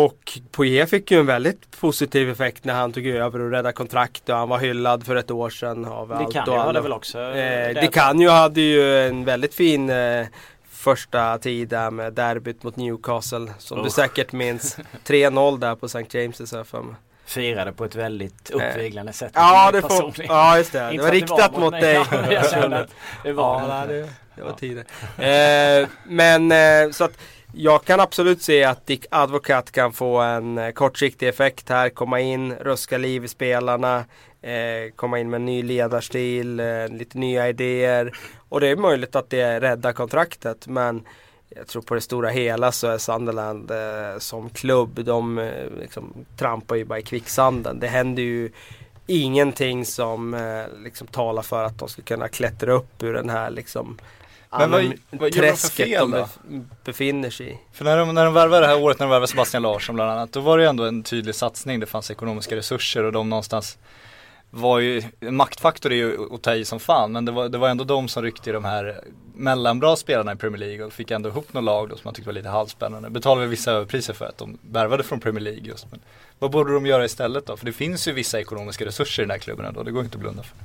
Och 0.03 0.39
Poirier 0.51 0.85
fick 0.85 1.11
ju 1.11 1.19
en 1.19 1.25
väldigt 1.25 1.79
positiv 1.79 2.29
effekt 2.29 2.65
när 2.65 2.73
han 2.73 2.93
tog 2.93 3.07
över 3.07 3.41
och 3.41 3.51
räddade 3.51 3.73
kontrakt 3.73 4.29
och 4.29 4.35
han 4.35 4.49
var 4.49 4.59
hyllad 4.59 5.05
för 5.05 5.15
ett 5.15 5.31
år 5.31 5.49
sedan 5.49 5.85
av 5.85 6.07
Det 6.07 6.15
allt 6.15 6.33
kan 6.33 6.49
och 6.49 6.61
alla. 6.61 6.81
väl 6.81 6.93
också. 6.93 7.19
Eh, 7.19 7.73
det 7.73 7.89
kan 7.93 8.19
ju 8.21 8.29
hade 8.29 8.61
ju 8.61 9.07
en 9.07 9.25
väldigt 9.25 9.53
fin 9.53 9.89
eh, 9.89 10.25
första 10.71 11.37
tid 11.37 11.67
där 11.67 11.91
med 11.91 12.13
derbyt 12.13 12.63
mot 12.63 12.75
Newcastle. 12.75 13.53
Som 13.57 13.77
du 13.81 13.87
Usch. 13.87 13.93
säkert 13.93 14.31
minns. 14.31 14.77
3-0 15.07 15.59
där 15.59 15.75
på 15.75 15.85
St. 15.85 15.99
James' 15.99 16.57
har 16.57 16.63
för 16.63 16.81
mig. 16.81 16.95
Firade 17.25 17.71
på 17.71 17.85
ett 17.85 17.95
väldigt 17.95 18.49
uppviglande 18.49 19.13
sätt. 19.13 19.31
Ja, 19.35 19.71
det 19.71 19.81
får, 19.81 20.13
ja 20.17 20.57
just 20.57 20.71
det. 20.71 20.91
Det 20.91 20.97
var 20.97 21.11
riktat 21.11 21.57
mot 21.57 21.71
mig. 21.71 21.81
dig. 21.81 22.05
Ja, 22.29 22.85
det 23.23 23.33
var 23.33 23.61
Ja, 23.61 23.85
det 23.87 24.09
det, 24.35 24.43
var 24.43 24.51
tider. 24.53 24.85
Eh, 25.17 25.87
men 26.03 26.51
eh, 26.51 26.91
så 26.91 27.03
att 27.03 27.17
jag 27.57 27.83
kan 27.83 27.99
absolut 27.99 28.41
se 28.41 28.63
att 28.63 28.85
Dick 28.85 29.05
Advocat 29.09 29.71
kan 29.71 29.93
få 29.93 30.17
en 30.17 30.57
eh, 30.57 30.71
kortsiktig 30.71 31.27
effekt 31.27 31.69
här. 31.69 31.89
Komma 31.89 32.19
in, 32.19 32.53
ruska 32.53 32.97
liv 32.97 33.25
i 33.25 33.27
spelarna. 33.27 34.05
Eh, 34.41 34.91
komma 34.95 35.19
in 35.19 35.29
med 35.29 35.37
en 35.37 35.45
ny 35.45 35.63
ledarstil, 35.63 36.59
eh, 36.59 36.87
lite 36.87 37.17
nya 37.17 37.49
idéer. 37.49 38.17
Och 38.49 38.59
det 38.59 38.67
är 38.67 38.75
möjligt 38.75 39.15
att 39.15 39.29
det 39.29 39.59
räddar 39.59 39.93
kontraktet. 39.93 40.67
Men 40.67 41.03
jag 41.49 41.67
tror 41.67 41.81
på 41.81 41.95
det 41.95 42.01
stora 42.01 42.29
hela 42.29 42.71
så 42.71 42.87
är 42.87 42.97
Sunderland 42.97 43.71
eh, 43.71 44.19
som 44.19 44.49
klubb, 44.49 45.05
de 45.05 45.37
eh, 45.37 45.69
liksom, 45.79 46.13
trampar 46.37 46.75
ju 46.75 46.85
bara 46.85 46.99
i 46.99 47.03
kvicksanden. 47.03 47.79
Det 47.79 47.87
händer 47.87 48.23
ju 48.23 48.51
ingenting 49.07 49.85
som 49.85 50.33
eh, 50.33 50.83
liksom 50.83 51.07
talar 51.07 51.41
för 51.41 51.63
att 51.63 51.79
de 51.79 51.89
ska 51.89 52.01
kunna 52.01 52.27
klättra 52.27 52.73
upp 52.73 53.03
ur 53.03 53.13
den 53.13 53.29
här 53.29 53.49
liksom 53.49 53.97
men 54.51 54.71
vad- 54.71 54.93
vad 55.11 55.31
träsket 55.31 55.71
fel 55.87 56.11
de 56.11 56.25
befinner 56.83 57.29
sig 57.29 57.51
i. 57.51 57.57
För 57.73 57.85
när 57.85 57.97
de, 57.97 58.15
när 58.15 58.25
de 58.25 58.33
värvade 58.33 58.61
det 58.61 58.67
här 58.67 58.81
året, 58.83 58.99
när 58.99 59.05
de 59.05 59.09
värvade 59.09 59.27
Sebastian 59.27 59.63
Larsson 59.63 59.95
bland 59.95 60.11
annat, 60.11 60.31
då 60.31 60.39
var 60.39 60.57
det 60.57 60.67
ändå 60.67 60.83
en 60.83 61.03
tydlig 61.03 61.35
satsning. 61.35 61.79
Det 61.79 61.85
fanns 61.85 62.11
ekonomiska 62.11 62.55
resurser 62.55 63.03
och 63.03 63.11
de 63.11 63.29
någonstans 63.29 63.77
var 64.49 64.79
ju, 64.79 65.01
maktfaktor 65.19 65.91
är 65.91 65.95
ju 65.95 66.17
att 66.35 66.41
ta 66.41 66.55
i 66.55 66.65
som 66.65 66.79
fan, 66.79 67.11
men 67.11 67.25
det 67.25 67.31
var, 67.31 67.49
det 67.49 67.57
var 67.57 67.69
ändå 67.69 67.83
de 67.83 68.07
som 68.07 68.23
ryckte 68.23 68.49
i 68.49 68.53
de 68.53 68.65
här 68.65 69.01
mellanbra 69.35 69.95
spelarna 69.95 70.31
i 70.33 70.35
Premier 70.35 70.59
League 70.59 70.85
och 70.85 70.93
fick 70.93 71.11
ändå 71.11 71.29
ihop 71.29 71.53
något 71.53 71.63
lag 71.63 71.89
då 71.89 71.95
som 71.95 72.01
man 72.03 72.13
tyckte 72.13 72.27
var 72.29 72.33
lite 72.33 72.49
halvspännande. 72.49 73.09
Betalade 73.09 73.47
vissa 73.47 73.71
överpriser 73.71 74.13
för 74.13 74.25
att 74.25 74.37
de 74.37 74.57
värvade 74.71 75.03
från 75.03 75.19
Premier 75.19 75.41
League 75.43 75.61
just. 75.61 75.91
Men 75.91 75.99
vad 76.39 76.51
borde 76.51 76.73
de 76.73 76.85
göra 76.85 77.05
istället 77.05 77.45
då? 77.45 77.57
För 77.57 77.65
det 77.65 77.73
finns 77.73 78.07
ju 78.07 78.11
vissa 78.11 78.39
ekonomiska 78.39 78.85
resurser 78.85 79.23
i 79.23 79.25
den 79.25 79.31
här 79.31 79.37
klubben 79.37 79.65
ändå, 79.65 79.83
det 79.83 79.91
går 79.91 80.03
inte 80.03 80.15
att 80.15 80.21
blunda 80.21 80.43
för. 80.43 80.57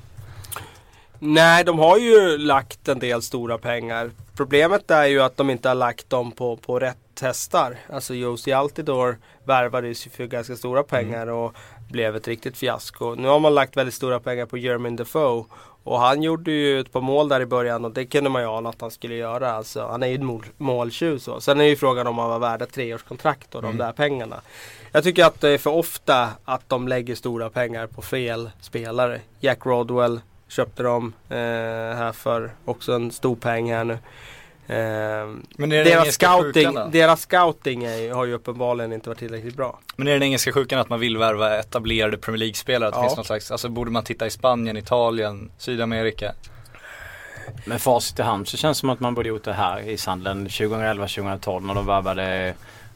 Nej, 1.23 1.65
de 1.65 1.79
har 1.79 1.99
ju 1.99 2.39
lagt 2.39 2.89
en 2.89 2.99
del 2.99 3.23
stora 3.23 3.59
pengar. 3.59 4.11
problemet 4.37 4.91
är 4.91 5.05
ju 5.05 5.23
att 5.23 5.37
de 5.37 5.51
inte 5.51 5.69
har 5.69 5.75
lagt 5.75 6.11
dem 6.11 6.33
på, 6.33 6.57
på 6.57 6.79
rätt 6.79 7.21
hästar. 7.21 7.77
Alltså 7.93 8.15
Josie 8.15 8.57
Altidor 8.57 9.19
värvades 9.45 10.07
ju 10.07 10.11
för 10.11 10.27
ganska 10.27 10.57
stora 10.57 10.83
pengar 10.83 11.27
och 11.27 11.55
blev 11.91 12.17
ett 12.17 12.29
riktigt 12.29 12.57
fiasko. 12.57 13.15
Nu 13.15 13.29
har 13.29 13.41
man 13.41 13.55
lagt 13.55 13.77
väldigt 13.77 13.95
stora 13.95 14.21
pengar 14.21 14.47
på 14.47 14.59
Jermaine 14.59 14.97
Defoe. 14.97 15.45
Och 15.83 15.99
han 15.99 16.23
gjorde 16.23 16.51
ju 16.51 16.81
ett 16.81 16.93
par 16.93 17.01
mål 17.01 17.29
där 17.29 17.41
i 17.41 17.47
början 17.47 17.85
och 17.85 17.91
det 17.91 18.07
kunde 18.07 18.31
man 18.31 18.43
ju 18.43 18.49
ana 18.49 18.69
att 18.69 18.81
han 18.81 18.91
skulle 18.91 19.15
göra. 19.15 19.53
Alltså, 19.53 19.87
han 19.87 20.03
är 20.03 20.07
ju 20.07 20.19
mål, 20.19 20.45
måltjuv 20.57 21.19
så. 21.19 21.41
Sen 21.41 21.61
är 21.61 21.65
ju 21.65 21.77
frågan 21.77 22.07
om 22.07 22.19
han 22.19 22.29
var 22.29 22.39
värd 22.39 22.63
ett 22.63 22.73
treårskontrakt 22.73 23.55
och 23.55 23.63
de 23.63 23.77
där 23.77 23.93
pengarna. 23.93 24.41
Jag 24.93 25.05
tycker 25.05 25.25
att 25.25 25.41
det 25.41 25.49
är 25.49 25.59
för 25.59 25.71
ofta 25.71 26.29
att 26.45 26.69
de 26.69 26.89
lägger 26.89 27.15
stora 27.15 27.51
pengar 27.51 27.87
på 27.87 28.03
fel 28.03 28.51
spelare. 28.61 29.21
Jack 29.41 29.67
Rodwell 29.67 30.21
köpte 30.51 30.83
de 30.83 31.13
eh, 31.29 31.37
här 31.97 32.13
för 32.13 32.51
också 32.65 32.93
en 32.93 33.11
stor 33.11 33.37
peng 33.37 33.73
här 33.73 33.85
nu. 33.85 33.93
Eh, 33.93 35.29
Men 35.57 35.73
är 35.73 35.85
deras, 35.85 36.15
scouting, 36.15 36.67
sjukan 36.67 36.91
deras 36.91 37.21
scouting 37.21 37.85
är, 37.85 38.15
har 38.15 38.25
ju 38.25 38.33
uppenbarligen 38.35 38.93
inte 38.93 39.09
varit 39.09 39.19
tillräckligt 39.19 39.57
bra. 39.57 39.79
Men 39.97 40.07
är 40.07 40.11
det 40.13 40.19
den 40.19 40.23
engelska 40.23 40.53
sjukan 40.53 40.79
att 40.79 40.89
man 40.89 41.01
vill 41.01 41.17
värva 41.17 41.59
etablerade 41.59 42.17
Premier 42.19 42.39
League-spelare? 42.39 42.91
Ja. 42.95 43.03
finns 43.03 43.17
någon 43.17 43.25
slags, 43.25 43.51
alltså 43.51 43.69
borde 43.69 43.91
man 43.91 44.05
titta 44.05 44.27
i 44.27 44.31
Spanien, 44.31 44.77
Italien, 44.77 45.51
Sydamerika? 45.59 46.33
Med 47.65 47.81
facit 47.81 48.19
i 48.19 48.23
hand 48.23 48.49
så 48.49 48.57
känns 48.57 48.79
det 48.79 48.81
som 48.81 48.91
att 48.91 49.01
man 49.01 49.15
borde 49.15 49.29
gjort 49.29 49.45
det 49.45 49.53
här 49.53 49.81
i 49.81 49.97
Sandlen 49.97 50.49
2011-2012 50.49 51.61
när 51.61 51.75
de 51.75 51.87
värvade 51.87 52.55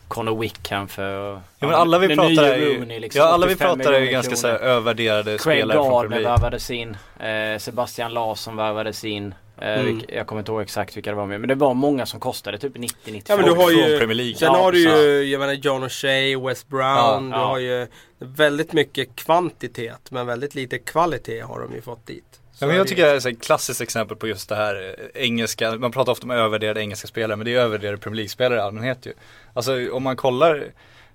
Conor 0.09 0.38
Wickham 0.40 0.88
för 0.88 1.33
Ja 1.33 1.40
men 1.67 1.75
alla 1.75 1.99
vi 1.99 2.09
pratar 2.17 2.43
är 2.45 2.57
ju, 2.57 2.79
Rooney, 2.79 3.01
liksom, 3.01 3.19
ja, 3.21 3.27
alla 3.29 3.47
vi 3.47 3.55
85 3.55 3.77
pratar 3.79 3.93
är 3.93 4.01
ju 4.01 4.07
ganska 4.07 4.37
så 4.37 4.47
här 4.47 4.55
övervärderade 4.59 5.25
Craig 5.38 5.40
spelare 5.59 5.79
från 5.79 5.90
Gardner 5.90 6.01
Premier 6.09 6.21
League. 6.23 6.37
värvades 6.40 6.71
in. 6.71 6.97
Eh, 7.21 7.59
Sebastian 7.59 8.14
Larsson 8.14 8.57
värvades 8.57 9.05
in. 9.05 9.35
Eh, 9.61 9.69
Mm. 9.73 9.87
vilka- 9.87 10.14
Jag 10.14 10.27
kommer 10.27 10.40
inte 10.40 10.53
ihåg 10.53 10.62
exakt 10.62 10.97
vilka 10.97 11.11
det 11.11 11.17
var 11.17 11.27
med. 11.27 11.40
Men 11.40 11.49
det 11.49 11.55
var 11.55 11.75
många 11.75 12.07
som 12.07 12.21
kostade 12.21 12.59
typ 12.59 12.77
90-95. 12.77 13.23
Ja, 13.29 13.37
men 13.37 13.45
du 13.55 13.62
har 13.62 13.71
Från 13.71 13.90
ju- 13.90 13.99
Premier 13.99 14.14
League. 14.17 14.35
Sen 14.35 14.47
Ja, 14.53 14.59
har 14.62 14.73
du 14.73 14.79
ju, 14.79 15.23
jag 15.31 15.38
menar 15.40 15.53
John 15.55 15.85
O'Shea, 15.85 16.47
West 16.49 16.69
Brown. 16.69 16.85
Ja, 16.85 17.21
du 17.21 17.29
ja. 17.31 17.37
har 17.47 17.59
ju 17.59 17.87
väldigt 18.19 18.73
mycket 18.73 19.17
kvantitet 19.17 20.11
men 20.11 20.27
väldigt 20.27 20.55
lite 20.55 20.79
kvalitet 20.79 21.40
har 21.40 21.61
de 21.61 21.75
ju 21.75 21.81
fått 21.81 22.07
dit. 22.07 22.34
Ja, 22.59 22.67
men 22.67 22.77
jag 22.77 22.88
tycker 22.88 23.03
det 23.05 23.11
är 23.11 23.29
ett 23.29 23.43
klassiskt 23.43 23.81
exempel 23.81 24.17
på 24.17 24.29
just 24.29 24.49
det 24.49 24.55
här 24.55 24.95
eh, 25.14 25.23
engelska, 25.23 25.77
man 25.79 25.93
pratar 25.93 26.12
ofta 26.12 26.25
om 26.25 26.31
övervärderade 26.31 26.81
engelska 26.81 27.07
spelare 27.09 27.37
men 27.37 27.45
det 27.45 27.55
är 27.55 27.59
övervärderade 27.59 27.99
Premier 27.99 28.17
League-spelare 28.17 28.59
i 28.59 28.62
allmänhet 28.62 29.07
ju. 29.07 29.12
Alltså 29.55 29.93
om 29.93 30.03
man 30.03 30.17
kollar 30.17 30.64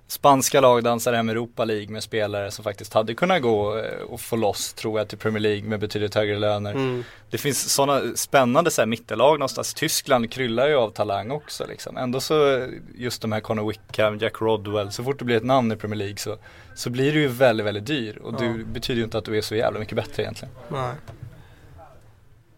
spanska 0.06 0.60
lag 0.60 0.84
dansar 0.84 1.12
hem 1.12 1.28
Europa 1.28 1.64
League 1.64 1.88
med 1.88 2.02
spelare 2.02 2.50
som 2.50 2.64
faktiskt 2.64 2.94
hade 2.94 3.14
kunnat 3.14 3.42
gå 3.42 3.78
eh, 3.78 4.00
och 4.08 4.20
få 4.20 4.36
loss 4.36 4.72
tror 4.72 4.98
jag 4.98 5.08
till 5.08 5.18
Premier 5.18 5.40
League 5.40 5.62
med 5.68 5.80
betydligt 5.80 6.14
högre 6.14 6.38
löner. 6.38 6.70
Mm. 6.72 7.04
Det 7.30 7.38
finns 7.38 7.72
sådana 7.72 8.16
spännande 8.16 8.70
så 8.70 8.80
här, 8.80 8.86
mittelag 8.86 9.38
någonstans. 9.38 9.74
Tyskland 9.74 10.32
kryllar 10.32 10.68
ju 10.68 10.74
av 10.74 10.90
talang 10.90 11.30
också 11.30 11.66
liksom. 11.66 11.96
Ändå 11.96 12.20
så 12.20 12.56
eh, 12.56 12.68
just 12.94 13.22
de 13.22 13.32
här 13.32 13.40
Conor 13.40 13.68
Wickham, 13.68 14.18
Jack 14.18 14.40
Rodwell, 14.40 14.92
så 14.92 15.04
fort 15.04 15.18
det 15.18 15.24
blir 15.24 15.36
ett 15.36 15.44
namn 15.44 15.72
i 15.72 15.76
Premier 15.76 15.98
League 15.98 16.16
så, 16.16 16.36
så 16.74 16.90
blir 16.90 17.12
du 17.12 17.20
ju 17.20 17.28
väldigt, 17.28 17.66
väldigt 17.66 17.86
dyr. 17.86 18.18
Och 18.18 18.34
Ja. 18.34 18.38
du 18.38 18.64
betyder 18.64 18.98
ju 18.98 19.04
inte 19.04 19.18
att 19.18 19.24
du 19.24 19.36
är 19.38 19.42
så 19.42 19.54
jävla 19.54 19.80
mycket 19.80 19.96
bättre 19.96 20.22
egentligen. 20.22 20.54
Nej. 20.68 20.92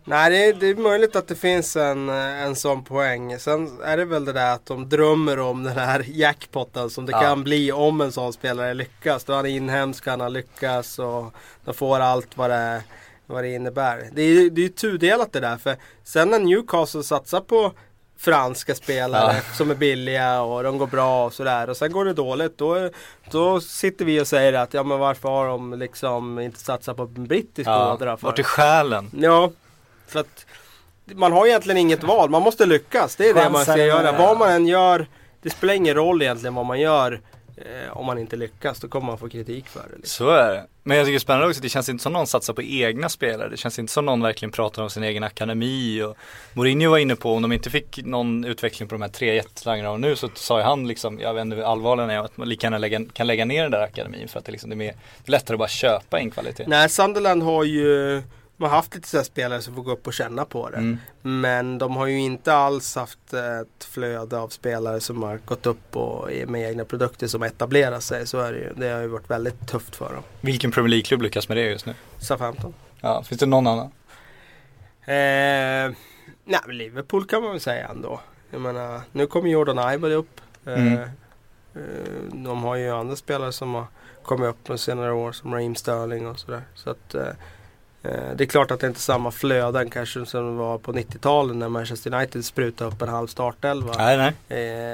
Nej 0.05 0.31
det 0.31 0.45
är, 0.47 0.53
det 0.53 0.67
är 0.67 0.75
möjligt 0.75 1.17
att 1.17 1.29
det 1.29 1.35
finns 1.35 1.77
en, 1.77 2.09
eh, 2.09 2.43
en 2.43 2.57
sån 2.57 2.85
poäng. 2.85 3.39
Sen 3.39 3.81
är 3.85 3.97
det 3.97 4.05
väl 4.05 4.25
det 4.25 4.33
där 4.33 4.55
att 4.55 4.67
de 4.67 4.89
drömmer 4.89 5.39
om 5.39 5.63
den 5.63 5.77
här 5.79 6.05
jackpotten 6.09 6.91
som 6.91 7.07
det 7.07 7.13
Ja. 7.13 7.21
kan 7.21 7.45
bli 7.45 7.73
om 7.73 8.01
en 8.01 8.13
sån 8.13 8.33
spelare 8.33 8.75
lyckas. 8.75 9.25
Då 9.25 9.33
han 9.33 9.47
är 9.47 9.51
inhemsk, 9.51 10.07
han 10.07 10.21
har 10.21 10.31
lyckats 10.31 10.99
och 10.99 11.35
de 11.65 11.75
får 11.75 12.01
allt 12.01 12.37
vad 12.37 12.51
det, 12.51 12.83
vad 13.27 13.45
det 13.45 13.55
innebär. 13.55 14.09
Det 14.13 14.23
är 14.23 14.27
ju 14.27 14.51
det 14.51 14.61
är 14.61 14.63
ju 14.63 14.69
tudelat 14.69 15.33
det 15.33 15.41
där. 15.41 15.57
För 15.57 15.77
sen 16.05 16.29
när 16.31 16.39
Newcastle 16.39 17.03
satsar 17.03 17.41
på 17.41 17.73
franska 18.19 18.75
spelare 18.75 19.37
som 19.55 19.71
är 19.71 19.75
billiga 19.75 20.43
och 20.43 20.63
de 20.63 20.79
går 20.79 20.87
bra 20.87 21.27
och 21.27 21.33
sådär. 21.33 21.71
Och 21.71 21.77
sen 21.77 21.93
går 21.93 22.05
det 22.05 22.13
dåligt. 22.13 22.59
Då, 22.59 22.91
då 23.31 23.61
sitter 23.61 24.05
vi 24.05 24.21
och 24.21 24.27
säger 24.27 24.53
att 24.53 24.75
ja 24.75 24.83
men 24.83 24.99
varför 24.99 25.29
har 25.29 25.47
de 25.49 25.73
liksom 25.79 26.39
inte 26.39 26.61
satsat 26.61 26.97
på 26.97 27.03
en 27.03 27.27
brittisk 27.27 27.65
för? 27.65 28.19
vart 28.27 28.39
är 28.39 28.43
själen? 28.43 29.11
Ja, 29.19 29.51
för 30.13 30.21
att 30.21 30.47
man 31.07 31.33
har 31.33 31.47
egentligen 31.47 31.79
inget 31.79 32.03
val. 32.03 32.31
Man 32.31 32.43
måste 32.43 32.67
lyckas. 32.67 33.17
Det 33.17 33.29
är 33.29 33.35
det 33.35 33.51
man 33.51 33.63
ska 33.65 33.77
göra. 33.77 34.13
Vad 34.13 34.39
man 34.39 34.51
än 34.51 34.67
gör, 34.67 35.07
det 35.43 35.51
spelar 35.51 35.75
ingen 35.75 35.95
roll 35.95 36.23
egentligen 36.23 36.55
vad 36.55 36.67
man 36.67 36.81
gör. 36.81 37.21
Eh, 37.57 37.97
om 37.97 38.07
man 38.07 38.19
inte 38.19 38.37
lyckas, 38.37 38.81
då 38.81 38.89
kommer 38.89 39.07
man 39.07 39.19
få 39.19 39.29
kritik 39.29 39.69
för 39.69 39.81
det. 39.81 39.97
Liksom. 39.97 40.27
Så 40.27 40.31
är 40.31 40.53
det. 40.53 40.67
Men 40.83 40.97
jag 40.97 41.07
tycker 41.07 41.13
det 41.13 41.17
är 41.17 41.21
spännande 41.21 41.49
också, 41.49 41.61
det 41.61 41.69
känns 41.69 41.89
inte 41.89 42.03
som 42.03 42.13
någon 42.13 42.27
satsar 42.27 42.55
på 42.55 42.63
egna 42.63 43.09
spelare. 43.09 43.49
Det 43.49 43.57
känns 43.57 43.79
inte 43.79 43.93
som 43.93 44.07
någon 44.07 44.23
verkligen 44.23 44.53
pratar 44.53 44.83
om 44.83 44.91
sin 44.91 45.03
egen 45.03 45.23
akademi. 45.23 46.03
Och 46.03 46.17
Mourinho 46.53 46.91
var 46.91 46.99
inne 46.99 47.17
på, 47.17 47.35
om 47.35 47.43
de 47.43 47.53
inte 47.53 47.71
fick 47.71 48.05
någon 48.05 48.45
utveckling 48.45 48.89
på 48.89 48.95
de 48.95 49.03
här 49.03 49.09
tre 49.09 49.35
jättetalangerna 49.35 49.97
nu 49.97 50.17
så 50.17 50.29
sa 50.35 50.59
ju 50.59 50.65
han 50.65 50.89
liksom, 50.89 51.21
jag 51.21 51.35
vet 51.35 51.43
inte 51.43 51.57
hur 51.57 51.63
allvarlig 51.63 52.03
han 52.03 52.11
är, 52.11 52.19
att 52.19 52.37
man 52.37 52.49
lika 52.49 52.67
gärna 52.67 52.79
lägga, 52.79 53.01
kan 53.13 53.27
lägga 53.27 53.45
ner 53.45 53.63
den 53.63 53.71
där 53.71 53.83
akademin 53.83 54.29
för 54.29 54.39
att 54.39 54.45
det, 54.45 54.53
liksom, 54.53 54.71
det 54.71 54.75
är 54.75 54.77
mer, 54.77 54.95
det 55.25 55.29
är 55.29 55.31
lättare 55.31 55.55
att 55.55 55.59
bara 55.59 55.69
köpa 55.69 56.21
in 56.21 56.31
kvalitet. 56.31 56.65
Nej, 56.67 56.89
Sunderland 56.89 57.43
har 57.43 57.65
ju 57.65 58.23
man 58.63 58.71
har 58.71 58.77
haft 58.77 58.95
lite 58.95 59.09
så 59.09 59.25
spelare 59.25 59.63
som 59.63 59.75
får 59.75 59.83
gå 59.83 59.93
upp 59.93 60.07
och 60.07 60.13
känna 60.13 60.45
på 60.45 60.71
det. 60.71 60.77
Mm. 60.77 60.99
Men 61.23 61.79
de 61.79 61.97
har 61.97 62.07
ju 62.07 62.19
inte 62.21 62.55
alls 62.55 62.97
haft 62.97 63.33
ett 63.35 63.85
flöde 63.85 64.39
av 64.39 64.49
spelare 64.49 65.01
som 65.01 65.23
har 65.23 65.37
gått 65.45 65.67
upp 65.67 65.97
och 65.97 66.29
med 66.47 66.71
egna 66.71 66.85
produkter 66.85 67.27
som 67.27 67.43
etablerar 67.43 68.01
sig. 68.01 68.27
Så 68.27 68.39
är 68.39 68.53
det 68.53 68.59
ju. 68.59 68.73
Det 68.77 68.89
har 68.89 69.01
ju 69.01 69.07
varit 69.07 69.31
väldigt 69.31 69.69
tufft 69.69 69.97
för 69.97 70.15
dem. 70.15 70.23
Vilken 70.41 70.71
Premier 70.71 70.89
League-klubb 70.91 71.23
lyckas 71.23 71.49
med 71.49 71.57
det 71.57 71.63
just 71.63 71.87
nu? 71.87 71.95
Southampton. 72.19 72.75
Ja, 73.01 73.23
finns 73.23 73.39
det 73.41 73.47
någon 73.47 73.67
annan? 73.67 73.91
Eh, 75.05 75.95
nej, 76.45 76.61
Liverpool 76.69 77.25
kan 77.27 77.43
man 77.43 77.51
väl 77.51 77.61
säga 77.61 77.89
ändå. 77.89 78.21
Jag 78.51 78.61
menar, 78.61 79.01
nu 79.13 79.27
kommer 79.27 79.51
Jordan 79.51 79.93
Ivory 79.95 80.15
upp. 80.15 80.41
Eh, 80.67 80.73
Mm. 80.73 80.99
eh, 80.99 81.09
de 82.33 82.63
har 82.63 82.77
ju 82.77 82.91
andra 82.91 83.17
spelare 83.17 83.53
som 83.53 83.75
har 83.75 83.87
kommit 84.23 84.49
upp 84.49 84.65
på 84.65 84.79
senare 84.79 85.13
år 85.13 85.33
som 85.33 85.55
Raheem 85.55 85.75
Sterling 85.75 86.27
och 86.27 86.39
sådär. 86.39 86.63
Så 86.75 86.91
att 86.91 87.15
eh, 87.15 87.27
det 88.03 88.41
är 88.41 88.47
klart 88.47 88.71
att 88.71 88.81
det 88.81 88.87
inte 88.87 88.99
är 88.99 89.01
samma 89.01 89.31
flöden 89.31 89.91
kanske 89.91 90.27
som 90.27 90.47
det 90.47 90.53
var 90.53 90.79
på 90.79 90.93
90-talet 90.93 91.57
när 91.57 91.69
Manchester 91.69 92.15
United 92.15 92.45
sprutade 92.45 92.91
upp 92.91 93.03
en 93.03 93.09
halv 93.09 93.27
startelva. 93.27 93.95
Nej, 93.99 94.17
nej. 94.17 94.29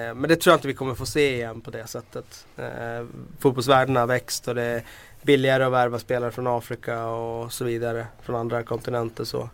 Eh, 0.08 0.14
men 0.14 0.28
det 0.28 0.36
tror 0.36 0.52
jag 0.52 0.56
inte 0.56 0.68
vi 0.68 0.74
kommer 0.74 0.94
få 0.94 1.06
se 1.06 1.34
igen 1.34 1.60
på 1.60 1.70
det 1.70 1.86
sättet. 1.86 2.46
Eh, 2.56 3.06
fotbollsvärlden 3.38 3.96
har 3.96 4.06
växt 4.06 4.48
och 4.48 4.54
det 4.54 4.62
är 4.62 4.82
billigare 5.22 5.64
att 5.64 5.72
värva 5.72 5.98
spelare 5.98 6.30
från 6.30 6.46
Afrika 6.46 7.06
och 7.06 7.52
så 7.52 7.64
vidare. 7.64 8.06
Från 8.22 8.36
andra 8.36 8.62
kontinenter 8.62 9.24
så. 9.24 9.50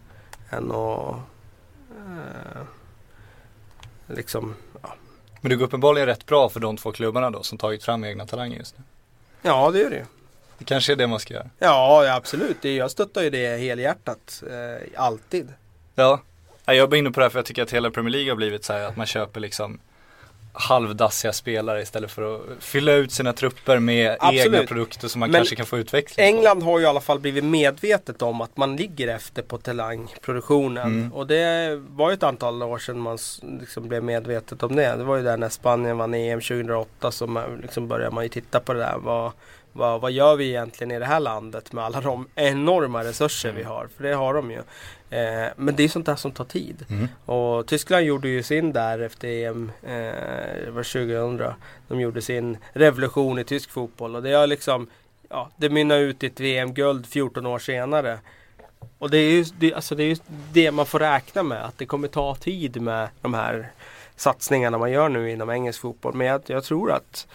Än 0.51 0.71
att 0.71 1.17
eh, 1.91 2.63
liksom, 4.07 4.55
ja. 4.83 4.95
Men 5.41 5.51
det 5.51 5.57
går 5.57 5.65
uppenbarligen 5.67 6.07
rätt 6.07 6.27
bra 6.27 6.49
för 6.49 6.61
de 6.61 6.77
två 6.77 6.93
klubbarna 6.93 7.31
då 7.31 7.43
som 7.43 7.59
tagit 7.59 7.83
fram 7.83 8.05
egna 8.05 8.27
talanger 8.27 8.59
just 8.59 8.79
nu. 8.79 8.85
ja 9.43 9.71
det 9.71 9.79
gör 9.79 9.91
det 9.91 9.97
ju. 9.97 10.05
Det 10.59 10.65
kanske 10.65 10.93
är 10.93 10.97
det 10.97 11.07
man 11.07 11.21
ska 11.21 11.35
göra. 11.35 11.51
Ja, 11.59 12.15
absolut. 12.17 12.65
Jag 12.65 12.91
stöttar 12.91 13.23
ju 13.23 13.31
det 13.31 13.57
helhjärtat. 13.57 14.43
Eh, 14.51 15.03
alltid. 15.05 15.49
Ja, 15.95 16.21
Ja, 16.67 16.75
jag 16.75 16.87
var 16.91 16.97
inne 16.97 17.11
på 17.11 17.21
det 17.21 17.25
här 17.25 17.31
för 17.31 17.39
jag 17.39 17.47
tycker 17.47 17.63
att 17.63 17.73
hela 17.73 17.91
Premier 17.91 18.11
League 18.13 18.31
har 18.31 18.37
blivit 18.37 18.65
så 18.65 18.73
här 18.73 18.81
att 18.89 18.97
man 18.97 19.07
köper 19.07 19.41
liksom 19.41 19.79
halvdassiga 20.53 21.33
spelare 21.33 21.83
istället 21.83 22.11
för 22.11 22.35
att 22.37 22.43
fylla 22.61 22.93
ut 22.93 23.13
sina 23.13 23.33
trupper 23.33 23.79
med 23.79 24.17
Absolut. 24.21 24.47
egna 24.55 24.67
produkter 24.67 25.09
som 25.09 25.21
man 25.21 25.31
Men 25.31 25.39
kanske 25.39 25.57
kan 25.57 25.67
få 25.67 25.79
utveckling 25.79 26.33
på. 26.33 26.37
England 26.37 26.63
har 26.63 26.79
ju 26.79 26.85
i 26.85 26.89
alla 26.89 27.01
fall 27.01 27.21
blivit 27.21 27.45
medvetet 27.45 28.23
om 28.23 28.41
att 28.41 28.57
man 28.57 28.77
ligger 28.77 29.09
efter 29.09 29.43
på 29.43 29.59
talangproduktionen. 29.59 30.87
Mm. 30.87 31.13
Och 31.13 31.27
det 31.27 31.77
var 31.89 32.11
ju 32.11 32.15
ett 32.15 32.23
antal 32.23 32.63
år 32.63 32.79
sedan 32.79 32.99
man 32.99 33.19
liksom 33.61 33.89
blev 33.89 34.05
medvetet 34.05 34.63
om 34.63 34.77
det. 34.77 34.97
Det 34.97 35.05
var 35.05 35.17
ju 35.17 35.23
där 35.23 35.37
när 35.37 35.49
Spanien 35.49 35.99
vann 35.99 36.15
EM 36.15 36.41
2008 36.41 37.11
som 37.11 37.33
man- 37.33 37.59
liksom 37.63 37.89
började 37.89 38.15
man 38.15 38.25
ju 38.25 38.29
titta 38.29 38.61
på 38.61 38.73
det 38.73 38.79
där. 38.81 38.97
Vad, 38.99 39.33
vad, 39.77 40.01
vad 40.01 40.13
gör 40.13 40.37
vi 40.37 40.49
egentligen 40.49 40.91
i 40.91 40.99
det 40.99 41.05
här 41.05 41.21
landet 41.21 41.73
med 41.73 41.85
alla 41.85 42.01
de 42.01 42.29
enorma 42.35 43.05
resurser 43.05 43.53
vi 43.53 43.63
har? 43.63 43.89
För 43.97 44.05
det 44.05 44.15
har 44.15 44.35
de 44.35 44.51
ju. 44.51 44.59
Eh, 45.11 45.49
men 45.57 45.77
det 45.77 45.83
är 45.83 45.89
sånt 45.89 46.07
där 46.07 46.17
som 46.17 46.33
tar 46.33 46.45
tid. 46.45 46.87
Mm. 46.91 47.09
Och 47.25 47.67
Tyskland 47.67 48.05
gjorde 48.05 48.29
ju 48.29 48.43
sin 48.43 48.73
där 48.73 48.99
efter 48.99 49.29
EM, 49.29 49.73
eh, 49.83 49.93
det 50.65 50.71
var 50.71 50.83
2000. 50.83 51.55
De 51.89 52.01
gjorde 52.01 52.23
sin 52.23 52.59
revolution 52.73 53.39
i 53.39 53.45
tysk 53.45 53.71
fotboll 53.71 54.17
och 54.17 54.23
det 54.23 54.33
har 54.33 54.47
liksom, 54.47 54.87
ja, 55.29 55.51
det 55.57 55.71
mynnar 55.71 55.99
ut 55.99 56.23
i 56.23 56.27
ett 56.27 56.41
VM-guld 56.41 57.07
14 57.07 57.47
år 57.47 57.59
senare. 57.59 58.19
Och 58.99 59.11
det 59.11 59.19
är 59.19 59.31
ju 59.31 59.45
det, 59.59 59.75
alltså 59.75 59.95
det, 59.95 60.05
är 60.05 60.19
det 60.53 60.71
man 60.71 60.87
får 60.87 60.99
räkna 60.99 61.43
med, 61.43 61.65
att 61.65 61.79
det 61.79 61.87
kommer 61.87 62.09
ta 62.09 62.35
tid 62.35 62.83
med 62.83 63.09
de 63.21 63.35
här 63.35 63.71
satsningarna 64.17 64.79
man 64.79 64.91
gör 64.91 65.09
nu 65.09 65.31
inom 65.31 65.51
engelsk 65.51 65.81
fotboll. 65.81 66.15
Men 66.15 66.27
jag, 66.27 66.43
jag 66.47 66.65
tror 66.65 66.93
att 66.93 67.27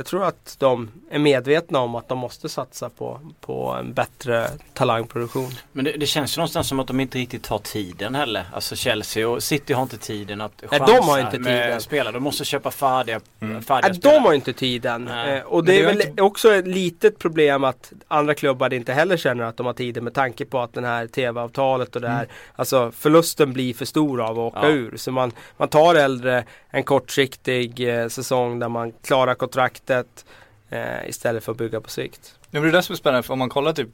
Jag 0.00 0.06
tror 0.06 0.24
att 0.24 0.56
de 0.58 0.90
är 1.10 1.18
medvetna 1.18 1.78
om 1.78 1.94
att 1.94 2.08
de 2.08 2.18
måste 2.18 2.48
satsa 2.48 2.90
på, 2.90 3.20
på 3.40 3.76
en 3.80 3.92
bättre 3.92 4.48
talangproduktion. 4.74 5.50
Men 5.72 5.84
det, 5.84 5.92
det 5.92 6.06
känns 6.06 6.36
ju 6.36 6.38
någonstans 6.38 6.68
som 6.68 6.80
att 6.80 6.86
de 6.86 7.00
inte 7.00 7.18
riktigt 7.18 7.46
har 7.46 7.58
tiden 7.58 8.14
heller. 8.14 8.44
Alltså 8.52 8.76
Chelsea 8.76 9.28
och 9.28 9.42
City 9.42 9.72
har 9.72 9.82
inte 9.82 9.98
tiden 9.98 10.40
att 10.40 10.52
Nej, 10.70 10.80
chansa 10.80 10.86
de 11.00 11.08
har 11.08 11.18
inte 11.18 11.38
med 11.38 11.64
tiden. 11.64 11.80
spelare. 11.80 12.12
De 12.14 12.22
måste 12.22 12.44
köpa 12.44 12.70
färdiga, 12.70 13.20
Mm. 13.40 13.62
färdiga 13.62 13.88
Nej, 13.88 13.98
spelare. 14.00 14.18
de 14.20 14.24
har 14.26 14.32
inte 14.34 14.52
tiden. 14.52 15.04
Nej. 15.04 15.36
Eh, 15.38 15.44
och 15.44 15.64
det 15.64 15.72
är 15.72 15.78
det 15.82 15.86
har 15.88 15.92
väl 15.94 16.08
inte- 16.08 16.22
också 16.22 16.54
ett 16.54 16.66
litet 16.66 17.18
problem 17.18 17.64
att 17.64 17.92
andra 18.08 18.34
klubbar 18.34 18.72
inte 18.74 18.92
heller 18.92 19.16
känner 19.16 19.44
att 19.44 19.56
de 19.56 19.66
har 19.66 19.72
tiden 19.72 20.04
med 20.04 20.14
tanke 20.14 20.44
på 20.44 20.60
att 20.60 20.74
den 20.74 20.84
här 20.84 21.06
TV-avtalet 21.06 21.94
och 21.96 22.02
det 22.02 22.08
här, 22.08 22.28
alltså 22.56 22.92
förlusten 22.96 23.52
blir 23.52 23.74
för 23.74 23.84
stor 23.84 24.20
av 24.20 24.30
att 24.30 24.38
åka 24.54 24.58
Ja. 24.62 24.68
ur. 24.68 24.96
Så 24.96 25.12
man, 25.12 25.32
man 25.56 25.68
tar 25.68 25.94
hellre 25.94 26.44
en 26.70 26.82
kortsiktig 26.82 27.88
eh, 27.88 28.08
säsong 28.08 28.58
där 28.58 28.68
man 28.68 28.92
klarar 28.92 29.34
kontraktet 29.34 30.24
eh, 30.70 31.08
istället 31.08 31.44
för 31.44 31.52
att 31.52 31.58
bygga 31.58 31.80
på 31.80 31.90
sikt. 31.90 32.34
Ja, 32.50 32.60
men 32.60 32.62
det 32.62 32.68
är 32.68 32.72
det 32.72 32.82
som 32.82 32.92
är 32.92 32.96
spännande, 32.96 33.22
för 33.22 33.32
om 33.32 33.38
man 33.38 33.48
kollar 33.48 33.72
typ 33.72 33.88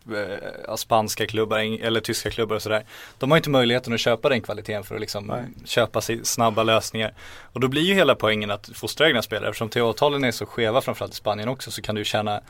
eh, 0.69 0.75
spanska 0.75 1.27
klubbar 1.27 1.59
eller 1.59 2.01
tyska 2.01 2.31
klubbar 2.31 2.57
och 2.57 2.63
sådär. 2.63 2.85
De 3.19 3.31
har 3.31 3.37
inte 3.37 3.51
möjligheten 3.51 3.93
att 3.93 4.01
köpa 4.01 4.29
den 4.29 4.41
kvaliteten 4.41 4.85
för 4.85 4.95
att 4.95 5.01
liksom 5.01 5.27
Nej. 5.27 5.45
köpa 5.65 6.01
sig 6.01 6.25
snabba 6.25 6.63
lösningar. 6.63 7.15
Och 7.53 7.61
då 7.61 7.69
blir 7.69 7.83
ju 7.83 7.95
hela 7.95 8.15
poängen 8.15 8.51
att 8.51 8.71
fostra 8.75 9.09
egna 9.09 9.23
spelare. 9.23 9.49
Eftersom 9.49 9.69
TV-avtalen 9.69 10.25
är 10.25 10.31
så 10.31 10.47
skeva 10.47 10.81
framförallt 10.81 11.13
i 11.13 11.17
Spanien 11.17 11.49
också 11.49 11.71
så 11.71 11.83
kan 11.83 11.95
du 11.95 12.05
tjäna 12.05 12.41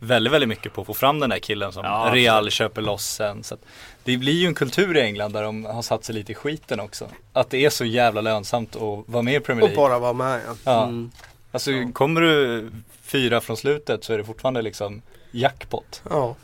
väldigt, 0.00 0.32
väldigt 0.32 0.48
mycket 0.48 0.72
på 0.72 0.80
att 0.80 0.86
få 0.86 0.94
fram 0.94 1.20
den 1.20 1.30
där 1.30 1.38
killen 1.38 1.72
som 1.72 1.84
Ja, 1.84 2.10
Real 2.14 2.50
köper 2.50 2.82
loss 2.82 3.04
sen. 3.06 3.42
Så 3.44 3.54
att 3.54 3.60
det 4.04 4.16
blir 4.16 4.32
ju 4.32 4.46
en 4.46 4.54
kultur 4.54 4.96
i 4.96 5.00
England 5.00 5.32
där 5.32 5.42
de 5.42 5.64
har 5.64 5.82
satt 5.82 6.04
sig 6.04 6.14
lite 6.14 6.32
i 6.32 6.34
skiten 6.34 6.80
också. 6.80 7.08
Att 7.32 7.50
det 7.50 7.64
är 7.64 7.70
så 7.70 7.84
jävla 7.84 8.20
lönsamt 8.20 8.76
att 8.76 9.08
vara 9.08 9.22
med 9.22 9.34
i 9.34 9.40
Premier 9.40 9.62
Och 9.62 9.68
League. 9.68 9.88
bara 9.88 9.98
vara 9.98 10.12
med 10.12 10.40
ja. 10.46 10.54
Ja. 10.64 10.82
Mm. 10.84 11.10
Alltså 11.52 11.70
kommer 11.92 12.20
du 12.20 12.70
fyra 13.02 13.40
från 13.40 13.56
slutet 13.56 14.04
så 14.04 14.12
är 14.12 14.18
det 14.18 14.24
fortfarande 14.24 14.62
liksom 14.62 15.02
jackpot. 15.30 16.02
ja. 16.10 16.36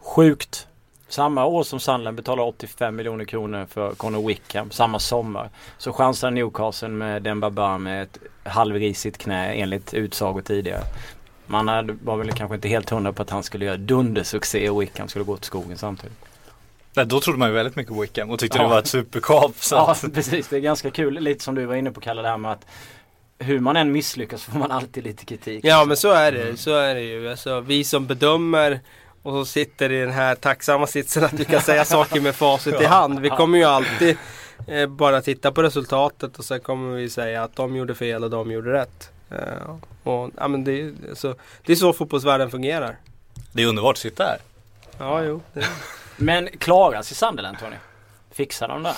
Sjukt. 0.00 0.67
Samma 1.08 1.44
år 1.44 1.62
som 1.62 1.80
Sunderland 1.80 2.16
betalar 2.16 2.44
85 2.44 2.96
miljoner 2.96 3.24
kronor 3.24 3.66
för 3.70 3.94
Conor 3.94 4.26
Wickham, 4.28 4.70
samma 4.70 4.98
sommar, 4.98 5.50
så 5.78 5.92
chansar 5.92 6.30
Newcastle 6.30 6.88
med 6.88 7.22
Demba 7.22 7.50
Ba 7.50 7.78
med 7.78 8.02
ett 8.02 8.18
halvrisigt 8.44 9.18
knä 9.18 9.52
enligt 9.52 9.94
utsago 9.94 10.40
tidigare. 10.42 10.82
Man 11.46 11.68
hade, 11.68 11.96
var 12.04 12.16
väl 12.16 12.32
kanske 12.32 12.54
inte 12.54 12.68
helt 12.68 12.90
hundra 12.90 13.12
på 13.12 13.22
att 13.22 13.30
han 13.30 13.42
skulle 13.42 13.64
göra 13.64 13.76
dundersuccé 13.76 14.70
och 14.70 14.82
Wickham 14.82 15.08
skulle 15.08 15.24
gå 15.24 15.36
till 15.36 15.46
skogen 15.46 15.78
samtidigt. 15.78 16.18
Nej, 16.94 17.06
då 17.06 17.20
trodde 17.20 17.38
man 17.38 17.48
ju 17.48 17.54
väldigt 17.54 17.76
mycket 17.76 17.94
på 17.94 18.00
Wickham 18.00 18.30
och 18.30 18.38
tyckte 18.38 18.58
Ja. 18.58 18.62
det 18.64 18.70
var 18.70 18.78
ett 18.78 18.86
superkap. 18.86 19.52
Så 19.58 19.74
Ja 19.76 19.96
precis, 20.14 20.48
det 20.48 20.56
är 20.56 20.60
ganska 20.60 20.90
kul. 20.90 21.14
Lite 21.20 21.44
som 21.44 21.54
du 21.54 21.64
var 21.66 21.74
inne 21.74 21.90
på 21.90 22.00
Kalle, 22.00 22.22
det 22.22 22.28
här 22.28 22.36
med 22.36 22.52
att 22.52 22.66
hur 23.38 23.60
man 23.60 23.76
än 23.76 23.92
misslyckas 23.92 24.42
får 24.44 24.58
man 24.58 24.70
alltid 24.70 25.04
lite 25.04 25.24
kritik. 25.24 25.64
Ja 25.64 25.84
men 25.84 25.96
så 25.96 26.10
är 26.12 26.32
det, 26.32 26.56
så 26.56 26.74
är 26.76 26.94
det 26.94 27.00
ju. 27.02 27.30
Alltså, 27.30 27.60
vi 27.60 27.84
som 27.84 28.06
bedömer 28.06 28.80
och 29.22 29.32
som 29.32 29.46
sitter 29.46 29.92
i 29.92 30.00
den 30.00 30.10
här 30.10 30.34
tacksamma 30.34 30.86
sitsen 30.86 31.24
att 31.24 31.32
vi 31.32 31.44
kan 31.44 31.60
säga 31.60 31.84
saker 31.84 32.20
med 32.20 32.34
facit 32.34 32.80
i 32.80 32.84
hand. 32.84 33.20
Vi 33.20 33.28
kommer 33.30 33.58
ju 33.58 33.64
alltid 33.64 34.16
eh, 34.66 34.86
bara 34.86 35.20
titta 35.22 35.52
på 35.52 35.62
resultatet 35.62 36.38
och 36.38 36.44
sen 36.44 36.60
kommer 36.60 36.96
vi 36.96 37.10
säga 37.10 37.42
att 37.42 37.56
de 37.56 37.76
gjorde 37.76 37.94
fel 37.94 38.24
och 38.24 38.30
de 38.30 38.50
gjorde 38.50 38.72
rätt. 38.72 39.10
Eh, 39.30 39.76
och, 40.02 40.30
ja, 40.36 40.48
men 40.48 40.64
det, 40.64 40.80
är- 40.80 40.94
så, 41.14 41.34
det 41.66 41.72
är 41.72 41.76
så 41.76 41.92
fotbollsvärlden 41.92 42.50
fungerar. 42.50 42.96
det 43.52 43.62
är 43.62 43.66
underbart 43.66 43.94
att 43.94 43.98
sitta 43.98 44.24
här. 44.24 44.38
Ja, 44.98 45.22
jo. 45.24 45.40
Det, 45.52 45.66
Men 46.16 46.48
klarar 46.58 47.02
sig 47.02 47.16
Sunderland 47.16 47.58
Tony? 47.58 47.76
Fixar 48.30 48.68
de 48.68 48.82
det? 48.82 48.94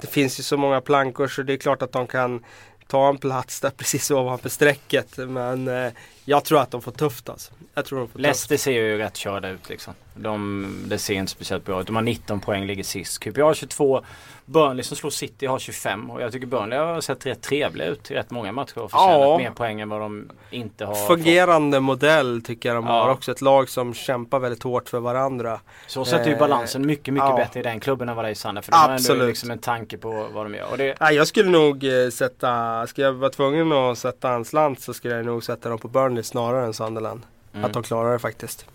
det 0.00 0.06
finns 0.06 0.38
ju 0.40 0.42
så 0.42 0.56
många 0.56 0.80
plankor 0.80 1.28
så 1.28 1.42
det 1.42 1.52
är 1.52 1.56
klart 1.56 1.82
att 1.82 1.92
de 1.92 2.06
kan 2.06 2.44
ta 2.86 3.08
en 3.08 3.18
plats 3.18 3.60
där 3.60 3.70
precis 3.70 4.10
ovanför 4.10 4.48
strecket. 4.48 5.16
Men 5.16 5.68
eh, 5.68 5.92
jag 6.30 6.44
tror 6.44 6.60
att 6.60 6.70
de 6.70 6.82
får 6.82 6.92
tufft 6.92 7.28
alltså. 7.28 7.52
Jag 7.74 7.84
tror 7.84 7.98
de 7.98 8.08
får 8.08 8.12
tufft. 8.12 8.22
Leicester 8.22 8.56
ser 8.56 8.72
ju 8.72 8.98
rätt 8.98 9.16
körda 9.16 9.48
ut 9.48 9.68
liksom. 9.68 9.94
De, 10.14 10.66
det 10.86 10.98
ser 10.98 11.14
inte 11.14 11.32
speciellt 11.32 11.64
bra 11.64 11.80
ut. 11.80 11.86
De 11.86 11.96
har 11.96 12.02
19 12.02 12.40
poäng, 12.40 12.66
ligger 12.66 12.82
sist. 12.84 13.18
QPR 13.20 13.40
har 13.42 13.54
22. 13.54 14.02
Burnley 14.44 14.82
som 14.82 14.96
slår 14.96 15.10
City 15.10 15.46
har 15.46 15.58
25. 15.58 16.10
Och 16.10 16.22
jag 16.22 16.32
tycker 16.32 16.46
Burnley 16.46 16.78
har 16.78 17.00
sett 17.00 17.26
rätt 17.26 17.42
trevliga 17.42 17.86
ut 17.88 18.10
i 18.10 18.14
rätt 18.14 18.30
många 18.30 18.52
matcher. 18.52 18.78
Och 18.78 18.90
förtjänat 18.90 19.20
Ja. 19.20 19.38
mer 19.38 19.50
poäng 19.50 19.80
än 19.80 19.88
vad 19.88 20.00
de 20.00 20.30
inte 20.50 20.84
har 20.84 20.94
fått. 20.94 21.06
Fungerande 21.06 21.80
modell 21.80 22.42
tycker 22.42 22.68
jag 22.68 22.76
de 22.76 22.86
Ja. 22.86 22.92
har. 22.92 23.10
Också 23.10 23.30
ett 23.32 23.40
lag 23.40 23.68
som 23.68 23.94
kämpar 23.94 24.38
väldigt 24.38 24.62
hårt 24.62 24.88
för 24.88 25.00
varandra. 25.00 25.60
Så 25.86 26.04
sätter 26.04 26.26
ju 26.26 26.32
Eh, 26.32 26.38
balansen 26.38 26.86
mycket, 26.86 27.14
mycket 27.14 27.28
ja. 27.28 27.36
bättre 27.36 27.60
i 27.60 27.62
den 27.62 27.80
klubben 27.80 28.08
än 28.08 28.16
vad 28.16 28.24
det 28.24 28.28
är 28.28 28.32
i 28.32 28.34
Sunderland. 28.34 28.64
För 28.64 28.72
de 28.72 28.76
har 28.78 28.84
ändå 28.84 28.94
Absolut. 28.94 29.28
liksom 29.28 29.50
en 29.50 29.58
tanke 29.58 29.98
på 29.98 30.26
vad 30.32 30.46
de 30.46 30.54
gör. 30.54 30.70
Och 30.70 30.78
det, 30.78 30.94
Nej, 31.00 31.14
jag 31.14 31.26
skulle 31.26 31.50
nog 31.50 31.84
eh, 31.84 32.08
sätta, 32.10 32.86
ska 32.86 33.02
jag 33.02 33.12
vara 33.12 33.30
tvungen 33.30 33.72
att 33.72 33.98
sätta 33.98 34.30
en 34.32 34.44
slant 34.44 34.80
så 34.80 34.94
skulle 34.94 35.14
jag 35.16 35.26
nog 35.26 35.44
sätta 35.44 35.68
dem 35.68 35.78
på 35.78 35.88
Burnley 35.88 36.19
snarare 36.22 36.66
än 36.66 36.74
Sunderland. 36.74 37.22
mm. 37.52 37.64
Att 37.64 37.72
de 37.72 37.82
klarar 37.82 38.12
det 38.12 38.18
faktiskt. 38.18 38.66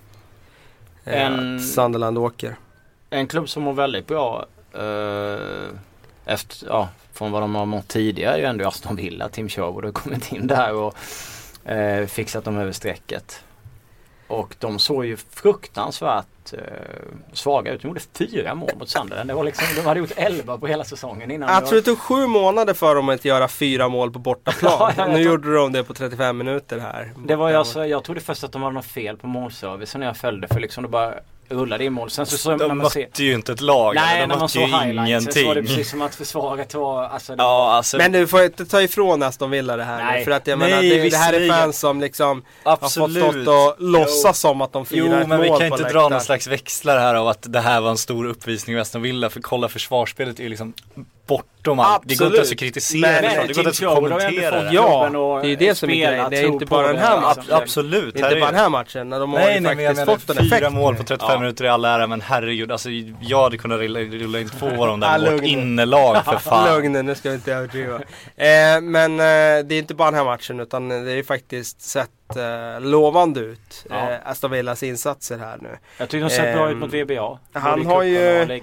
Eh, 1.03 1.21
En- 1.25 1.55
Att 1.55 1.65
Sunderland 1.67 2.17
åker. 2.17 2.55
En 3.09 3.27
klubb 3.27 3.49
som 3.49 3.63
mår 3.63 3.73
väldigt 3.73 4.07
bra 4.07 4.45
eh, 4.73 5.69
efter, 6.25 6.67
ja, 6.67 6.89
från 7.13 7.31
vad 7.31 7.41
de 7.41 7.55
har 7.55 7.65
mått 7.65 7.87
tidigare 7.87 8.33
är 8.33 8.37
ju 8.39 8.45
ändå 8.45 8.67
Aston 8.67 8.95
Villa. 8.95 9.29
Tim 9.29 9.49
Sherwood 9.49 9.85
har 9.85 9.91
kommit 9.91 10.31
in 10.31 10.47
där 10.47 10.73
och 10.73 10.97
eh, 11.71 12.05
fixat 12.07 12.43
dem 12.45 12.57
över 12.57 12.71
strecket. 12.71 13.43
Och 14.27 14.55
de 14.59 14.79
såg 14.79 15.05
ju 15.05 15.17
fruktansvärt 15.17 16.53
eh, 16.53 16.59
svaga 17.33 17.71
ut. 17.71 17.81
De 17.81 17.87
gjorde 17.87 17.99
fyra 18.13 18.55
mål 18.55 18.71
mot 18.79 18.89
Sunderland. 18.89 19.29
Det 19.29 19.33
var 19.33 19.43
liksom, 19.43 19.67
de 19.75 19.81
hade 19.81 19.99
gjort 19.99 20.11
elva 20.15 20.57
på 20.57 20.67
hela 20.67 20.83
säsongen 20.83 21.31
innan. 21.31 21.49
Jag 21.49 21.65
tror 21.65 21.75
det 21.75 21.81
tog 21.85 21.99
sju 21.99 22.27
månader 22.27 22.73
för 22.73 22.95
dem 22.95 23.09
att 23.09 23.25
göra 23.25 23.47
fyra 23.47 23.89
mål 23.89 24.11
på 24.11 24.19
bortaplan. 24.19 24.71
Ja, 24.79 24.93
jag 24.97 25.09
nu 25.09 25.19
gjorde 25.21 25.55
de 25.55 25.71
det 25.71 25.83
på 25.83 25.93
35 25.93 26.37
minuter 26.37 26.79
här. 26.79 27.13
Det 27.25 27.35
var 27.35 27.49
ju 27.49 27.55
alltså, 27.55 27.85
jag 27.85 28.03
trodde 28.03 28.21
först 28.21 28.43
att 28.43 28.51
de 28.51 28.61
hade 28.61 28.73
något 28.75 28.85
fel 28.85 29.17
på 29.17 29.27
målservicen 29.27 29.99
när 29.99 30.07
jag 30.07 30.17
följde 30.17 30.47
för 30.47 30.59
liksom 30.59 30.83
det 30.83 30.89
bara 30.89 31.13
rullade 31.49 31.83
in 31.85 31.93
mål. 31.93 32.09
Sen 32.09 32.25
så, 32.25 32.37
så 32.37 32.49
när 32.49 32.57
De 32.57 32.67
man 32.67 32.77
mötte 32.77 32.89
ser 32.91 33.23
ju 33.23 33.33
inte 33.33 33.51
ett 33.51 33.61
lag, 33.61 33.95
Nej, 33.95 34.21
de 34.21 34.27
när 34.27 34.37
man 34.37 34.49
såg 34.49 34.61
highlights 34.63 35.33
så 35.33 35.47
var 35.47 35.55
det 35.55 35.61
precis 35.61 35.89
som 35.89 36.01
att 36.01 36.15
försvaret 36.15 36.73
var, 36.73 37.03
alltså 37.03 37.35
det 37.35 37.43
Ja, 37.43 37.71
alltså 37.73 37.97
Men 37.97 38.11
du 38.11 38.27
får 38.27 38.43
inte 38.43 38.65
ta 38.65 38.81
ifrån 38.81 39.23
Aston 39.23 39.49
Villa 39.51 39.77
det 39.77 39.83
här 39.83 40.03
Nej. 40.03 40.19
nu. 40.19 40.25
För 40.25 40.31
att 40.31 40.47
jag 40.47 40.59
Nej, 40.59 40.69
menar, 40.69 40.81
det, 40.83 41.09
det 41.09 41.17
här 41.17 41.33
är 41.33 41.49
fans 41.49 41.79
som 41.79 42.01
liksom 42.01 42.43
har 42.63 42.75
fått 42.75 42.83
absolut. 42.83 43.23
stått 43.43 43.47
och 43.47 43.75
låtsas 43.83 44.39
som 44.39 44.61
att 44.61 44.73
de 44.73 44.85
firar 44.85 45.05
Jo 45.05 45.13
ett 45.13 45.27
men 45.27 45.41
vi 45.41 45.49
mål 45.49 45.57
kan 45.59 45.67
inte 45.67 45.77
dra 45.77 45.83
läktaren. 45.83 46.11
någon 46.11 46.21
slags 46.21 46.47
växlar 46.47 46.99
här 46.99 47.15
av 47.15 47.27
att 47.27 47.53
det 47.53 47.59
här 47.59 47.81
var 47.81 47.89
en 47.89 47.97
stor 47.97 48.25
uppvisning 48.25 48.75
av 48.75 48.81
Aston 48.81 49.01
Villa. 49.01 49.29
För 49.29 49.41
kolla 49.41 49.67
försvarsspelet 49.69 50.39
är 50.39 50.43
ju 50.43 50.49
liksom 50.49 50.73
bortom 51.27 51.79
allt. 51.79 52.01
Det 52.05 52.15
går 52.15 52.25
inte 52.27 52.37
ens 52.37 52.51
att 52.51 52.57
kritisera 52.57 53.01
Men- 53.11 53.21
det. 53.23 53.27
Men 53.37 53.47
Det 53.47 53.53
går 53.53 53.67
inte 53.67 53.83
ens 53.83 53.83
att 53.83 53.95
kommentera 53.95 54.63
det. 54.63 54.69
Ja, 54.73 55.09
det 55.41 55.47
är 55.47 55.49
ju 55.49 55.55
det 55.55 55.75
som 55.75 55.89
är 55.89 55.93
grejen. 55.95 56.29
Det 56.29 56.37
är 56.37 56.45
inte 56.47 56.65
bara 56.65 56.87
den 56.87 56.97
här 56.97 57.15
liksom. 57.35 57.43
Ab- 57.55 57.61
absolut. 57.61 58.13
Det 58.15 58.21
är 58.21 58.25
inte 58.29 58.39
bara 58.39 58.51
den 58.51 58.59
här 58.59 58.69
matchen. 58.69 59.09
De 59.09 59.33
har 59.33 59.39
Nej, 59.39 59.53
ju 59.55 59.59
nej 59.59 59.75
faktiskt 59.75 60.05
menar 60.07 60.17
fått 60.19 60.29
en 60.29 60.35
fyra 60.45 60.57
effekt. 60.57 60.73
mål 60.73 60.95
på 60.95 61.03
35 61.03 61.27
Ja. 61.33 61.39
minuter 61.39 61.65
i 61.65 61.67
all 61.67 61.85
ära 61.85 62.07
men 62.07 62.21
herregud 62.21 62.71
alltså 62.71 62.89
jag 63.21 63.43
hade 63.43 63.57
kunnat 63.57 63.79
rulla, 63.79 63.99
rulla 63.99 64.39
in 64.39 64.49
två 64.49 64.67
av 64.67 64.87
dem 64.87 64.99
där 64.99 65.19
med 65.19 65.31
vårt 65.33 65.41
innelag 65.43 66.25
för 66.25 66.37
fan. 66.37 66.75
Lugn 66.75 67.05
nu 67.05 67.15
ska 67.15 67.29
vi 67.29 67.35
inte 67.35 67.53
överdriva. 67.53 67.95
eh, 67.95 68.81
men 68.81 69.11
eh, 69.19 69.65
det 69.65 69.75
är 69.75 69.79
inte 69.79 69.95
bara 69.95 70.11
den 70.11 70.17
här 70.17 70.25
matchen 70.25 70.59
utan 70.59 70.89
det 70.89 70.95
är 71.11 71.15
ju 71.15 71.23
faktiskt 71.23 71.81
sett 71.81 72.09
eh, 72.35 72.81
lovande 72.81 73.39
ut. 73.39 73.85
Ja. 73.89 74.11
Eh, 74.11 74.17
Aston 74.25 74.51
Villas 74.51 74.83
insatser 74.83 75.37
här 75.37 75.57
nu. 75.61 75.77
Jag 75.97 76.09
tycker 76.09 76.23
de 76.23 76.29
sett 76.29 76.55
bra 76.55 76.67
ut 76.69 76.73
Ehm, 76.73 76.79
mot 76.79 76.93
VBA. 76.93 77.39
han 77.53 77.85
har 77.85 78.03
ju-. 78.03 78.61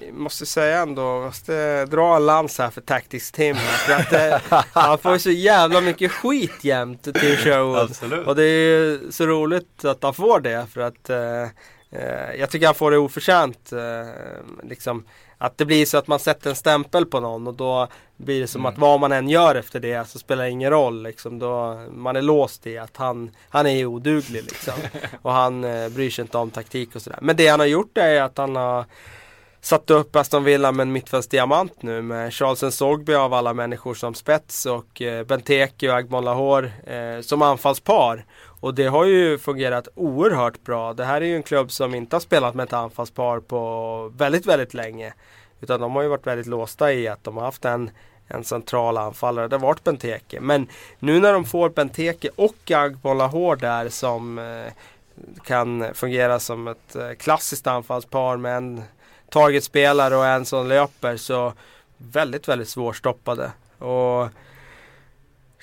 Jag 0.00 0.14
måste 0.14 0.46
säga 0.46 0.78
ändå, 0.78 1.02
måste 1.20 1.84
dra 1.84 2.16
en 2.16 2.26
lans 2.26 2.58
här 2.58 2.70
för 2.70 2.80
Tactics 2.80 3.32
Tim. 3.32 3.56
För 3.56 3.92
att 3.92 4.12
eh, 4.12 4.62
han 4.72 4.98
får 4.98 5.12
ju 5.12 5.18
så 5.18 5.30
jävla 5.30 5.80
mycket 5.80 6.12
skit 6.12 6.64
jämt 6.64 7.02
till 7.02 7.36
Sherwood. 7.36 7.78
Absolut. 7.78 8.26
Och 8.26 8.36
det 8.36 8.42
är 8.44 8.68
ju 8.78 9.12
så 9.12 9.26
roligt 9.26 9.84
att 9.84 10.02
han 10.02 10.14
får 10.14 10.40
det 10.40 10.66
för 10.72 10.80
att 10.80 11.10
eh, 11.10 11.42
eh, 11.90 12.34
jag 12.38 12.50
tycker 12.50 12.66
han 12.66 12.74
får 12.74 12.90
det 12.90 12.98
oförtjänt. 12.98 13.72
Eh, 13.72 13.78
liksom, 14.68 15.04
att 15.38 15.58
det 15.58 15.64
blir 15.64 15.86
så 15.86 15.98
att 15.98 16.06
man 16.06 16.18
sätter 16.18 16.50
en 16.50 16.56
stämpel 16.56 17.06
på 17.06 17.20
någon 17.20 17.46
och 17.46 17.54
då 17.54 17.88
blir 18.16 18.40
det 18.40 18.46
som 18.46 18.60
Mm. 18.60 18.72
att 18.72 18.78
vad 18.78 19.00
man 19.00 19.12
än 19.12 19.28
gör 19.28 19.54
efter 19.54 19.80
det 19.80 20.08
så 20.08 20.18
spelar 20.18 20.44
det 20.44 20.50
ingen 20.50 20.70
roll. 20.70 21.02
Liksom. 21.02 21.38
Då, 21.38 21.80
man 21.92 22.16
är 22.16 22.22
låst 22.22 22.66
i 22.66 22.78
att 22.78 22.96
han, 22.96 23.30
han 23.48 23.66
är 23.66 23.86
oduglig 23.86 24.42
liksom. 24.42 24.74
och 25.22 25.32
han 25.32 25.64
eh, 25.64 25.88
bryr 25.88 26.10
sig 26.10 26.22
inte 26.22 26.38
om 26.38 26.50
taktik 26.50 26.96
och 26.96 27.02
sådär. 27.02 27.18
Men 27.22 27.36
det 27.36 27.48
han 27.48 27.60
har 27.60 27.66
gjort 27.66 27.98
är 27.98 28.22
att 28.22 28.38
han 28.38 28.56
har 28.56 28.84
satt 29.60 29.90
upp 29.90 30.16
Aston 30.16 30.44
Villa 30.44 30.72
med 30.72 30.84
en 30.84 30.92
mittfältsdiamant 30.92 31.82
nu 31.82 32.02
med 32.02 32.34
Charles 32.34 32.76
Sogby 32.76 33.14
av 33.14 33.34
alla 33.34 33.54
människor 33.54 33.94
som 33.94 34.14
spets 34.14 34.66
och 34.66 35.02
eh, 35.02 35.24
Benteke 35.24 35.90
och 35.90 35.96
Agbon 35.96 36.24
Lahore 36.24 36.72
eh, 36.86 37.20
som 37.20 37.42
anfallspar. 37.42 38.24
Och 38.60 38.74
det 38.74 38.86
har 38.86 39.04
ju 39.04 39.38
fungerat 39.38 39.88
oerhört 39.94 40.64
bra. 40.64 40.92
Det 40.92 41.04
här 41.04 41.20
är 41.20 41.26
ju 41.26 41.36
en 41.36 41.42
klubb 41.42 41.70
som 41.70 41.94
inte 41.94 42.16
har 42.16 42.20
spelat 42.20 42.54
med 42.54 42.64
ett 42.64 42.72
anfallspar 42.72 43.40
på 43.40 44.12
väldigt, 44.16 44.46
väldigt 44.46 44.74
länge. 44.74 45.14
Utan 45.60 45.80
de 45.80 45.94
har 45.94 46.02
ju 46.02 46.08
varit 46.08 46.26
väldigt 46.26 46.46
låsta 46.46 46.92
i 46.92 47.08
att 47.08 47.24
de 47.24 47.36
har 47.36 47.44
haft 47.44 47.64
en, 47.64 47.90
en 48.28 48.44
central 48.44 48.96
anfallare. 48.96 49.48
Det 49.48 49.56
har 49.56 49.66
varit 49.66 49.84
Benteke. 49.84 50.40
Men 50.40 50.68
nu 50.98 51.20
när 51.20 51.32
de 51.32 51.44
får 51.44 51.68
Benteke 51.68 52.28
och 52.36 52.70
Agbon 52.70 53.18
Lahore 53.18 53.56
där 53.56 53.88
som 53.88 54.38
eh, 54.38 54.72
kan 55.44 55.94
fungera 55.94 56.38
som 56.38 56.68
ett 56.68 56.96
eh, 56.96 57.10
klassiskt 57.10 57.66
anfallspar 57.66 58.36
med 58.36 58.56
en 58.56 58.82
targetspelare 59.30 60.16
och 60.16 60.26
en 60.26 60.44
som 60.44 60.66
löper 60.66 61.16
så 61.16 61.52
väldigt, 61.96 62.48
väldigt 62.48 62.68
svårstoppade. 62.68 63.50
Och, 63.78 64.28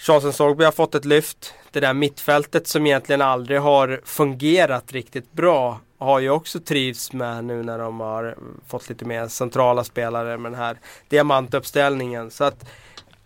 eh, 0.08 0.14
har 0.14 0.20
fått 0.20 0.30
ett 0.30 0.36
Sorgby 0.36 0.64
har 0.64 0.72
fått 0.72 0.96
ett 0.96 1.06
lyft. 1.06 1.54
Det 1.72 1.80
där 1.80 1.94
mittfältet 1.94 2.68
som 2.68 2.86
egentligen 2.86 3.22
aldrig 3.22 3.62
har 3.62 4.02
fungerat 4.06 4.92
riktigt 4.92 5.34
bra 5.34 5.80
har 5.98 6.20
ju 6.20 6.30
också 6.30 6.60
trivts 6.60 7.14
med 7.14 7.46
nu 7.46 7.64
när 7.64 7.80
de 7.80 8.00
har 8.00 8.36
fått 8.68 8.90
lite 8.90 9.06
mer 9.06 9.28
centrala 9.28 9.84
spelare 9.84 10.38
med 10.38 10.52
den 10.52 10.60
här 10.60 10.78
diamantuppställningen. 11.10 12.32
Så 12.32 12.44
att 12.44 12.66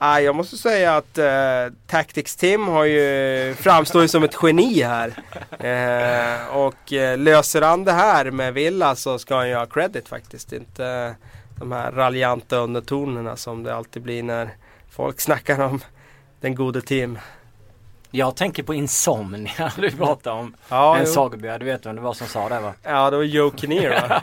äh, 0.01 0.19
jag 0.19 0.35
måste 0.35 0.57
säga 0.57 0.97
att 0.97 1.17
äh, 1.17 1.75
Tactics 1.87 2.35
Tim 2.35 2.67
har 2.67 2.83
ju 2.83 3.53
framstår 3.53 4.01
ju 4.01 4.07
som 4.07 4.23
ett 4.23 4.37
geni 4.43 4.81
här. 4.81 5.13
Äh, 5.59 6.57
och 6.57 6.93
äh, 6.93 7.17
löser 7.17 7.61
han 7.61 7.83
det 7.83 7.91
här 7.91 8.31
med 8.31 8.53
Villa 8.53 8.95
så 8.95 9.19
ska 9.19 9.35
han 9.35 9.49
ju 9.49 9.55
ha 9.55 9.65
credit 9.65 10.07
faktiskt. 10.07 10.53
Inte 10.53 10.85
äh, 10.85 11.11
de 11.59 11.71
här 11.71 11.91
raljanta 11.91 12.57
undertonerna 12.57 13.35
som 13.35 13.63
det 13.63 13.75
alltid 13.75 14.01
blir 14.03 14.23
när 14.23 14.49
folk 14.89 15.21
snackar 15.21 15.59
om 15.59 15.81
den 16.41 16.55
gode 16.55 16.81
Tim. 16.81 17.19
Jag 18.11 18.35
tänker 18.35 18.63
på 18.63 18.73
Insomnia 18.73 19.71
du 19.77 19.91
pratade 19.91 20.39
om. 20.39 20.55
Ja, 20.69 20.97
en. 20.97 21.07
Sagobjörn, 21.07 21.59
du 21.59 21.65
vet 21.65 21.85
vem 21.85 21.95
det 21.95 22.01
var 22.01 22.13
som 22.13 22.27
sa 22.27 22.49
det 22.49 22.59
va? 22.59 22.73
ja 22.83 23.09
det 23.09 23.17
var 23.17 23.23
Joe 23.23 23.51
Kinnear 23.57 24.07
va? 24.09 24.21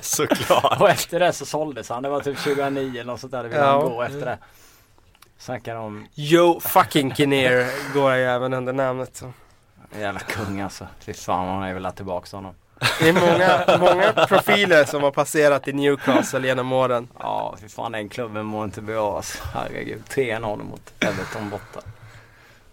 Såklart. 0.02 0.80
Och 0.80 0.90
efter 0.90 1.20
det 1.20 1.32
så 1.32 1.46
såldes 1.46 1.88
han. 1.88 2.02
Det 2.02 2.08
var 2.08 2.20
typ 2.20 2.38
2009 2.38 2.90
eller 2.90 3.04
något 3.04 3.20
sånt 3.20 3.32
där. 3.32 3.42
Det 3.42 3.48
ville 3.48 3.60
Ja. 3.60 3.80
han 3.80 3.90
gå 3.90 4.02
efter 4.02 4.20
det. 4.26 4.38
Snackar 5.38 5.76
om 5.76 6.06
Joe 6.14 6.60
fucking 6.60 7.14
Kinnear 7.14 7.92
går 7.94 8.14
ju 8.14 8.22
även 8.24 8.52
under 8.54 8.72
namnet. 8.72 9.16
Så. 9.16 9.32
jävla 9.98 10.20
kung 10.20 10.60
alltså. 10.60 10.86
Fy 11.00 11.12
fan 11.12 11.46
man 11.46 11.60
har 11.60 11.68
ju 11.68 11.74
velat 11.74 11.96
tillbaka 11.96 12.36
honom. 12.36 12.54
Det 13.00 13.08
är 13.08 13.12
många, 13.12 13.78
många 13.78 14.12
profiler 14.26 14.84
som 14.84 15.02
har 15.02 15.10
passerat 15.10 15.68
i 15.68 15.72
Newcastle 15.72 16.46
genom 16.46 16.72
åren. 16.72 17.08
Ja, 17.18 17.56
fy 17.60 17.68
fan 17.68 17.92
den 17.92 18.08
klubben 18.08 18.46
mår 18.46 18.64
inte 18.64 18.80
bra 18.80 19.16
alltså. 19.16 19.38
Herregud. 19.54 20.02
3-0 20.08 20.64
mot 20.64 20.92
Everton 21.00 21.50
borta. 21.50 21.80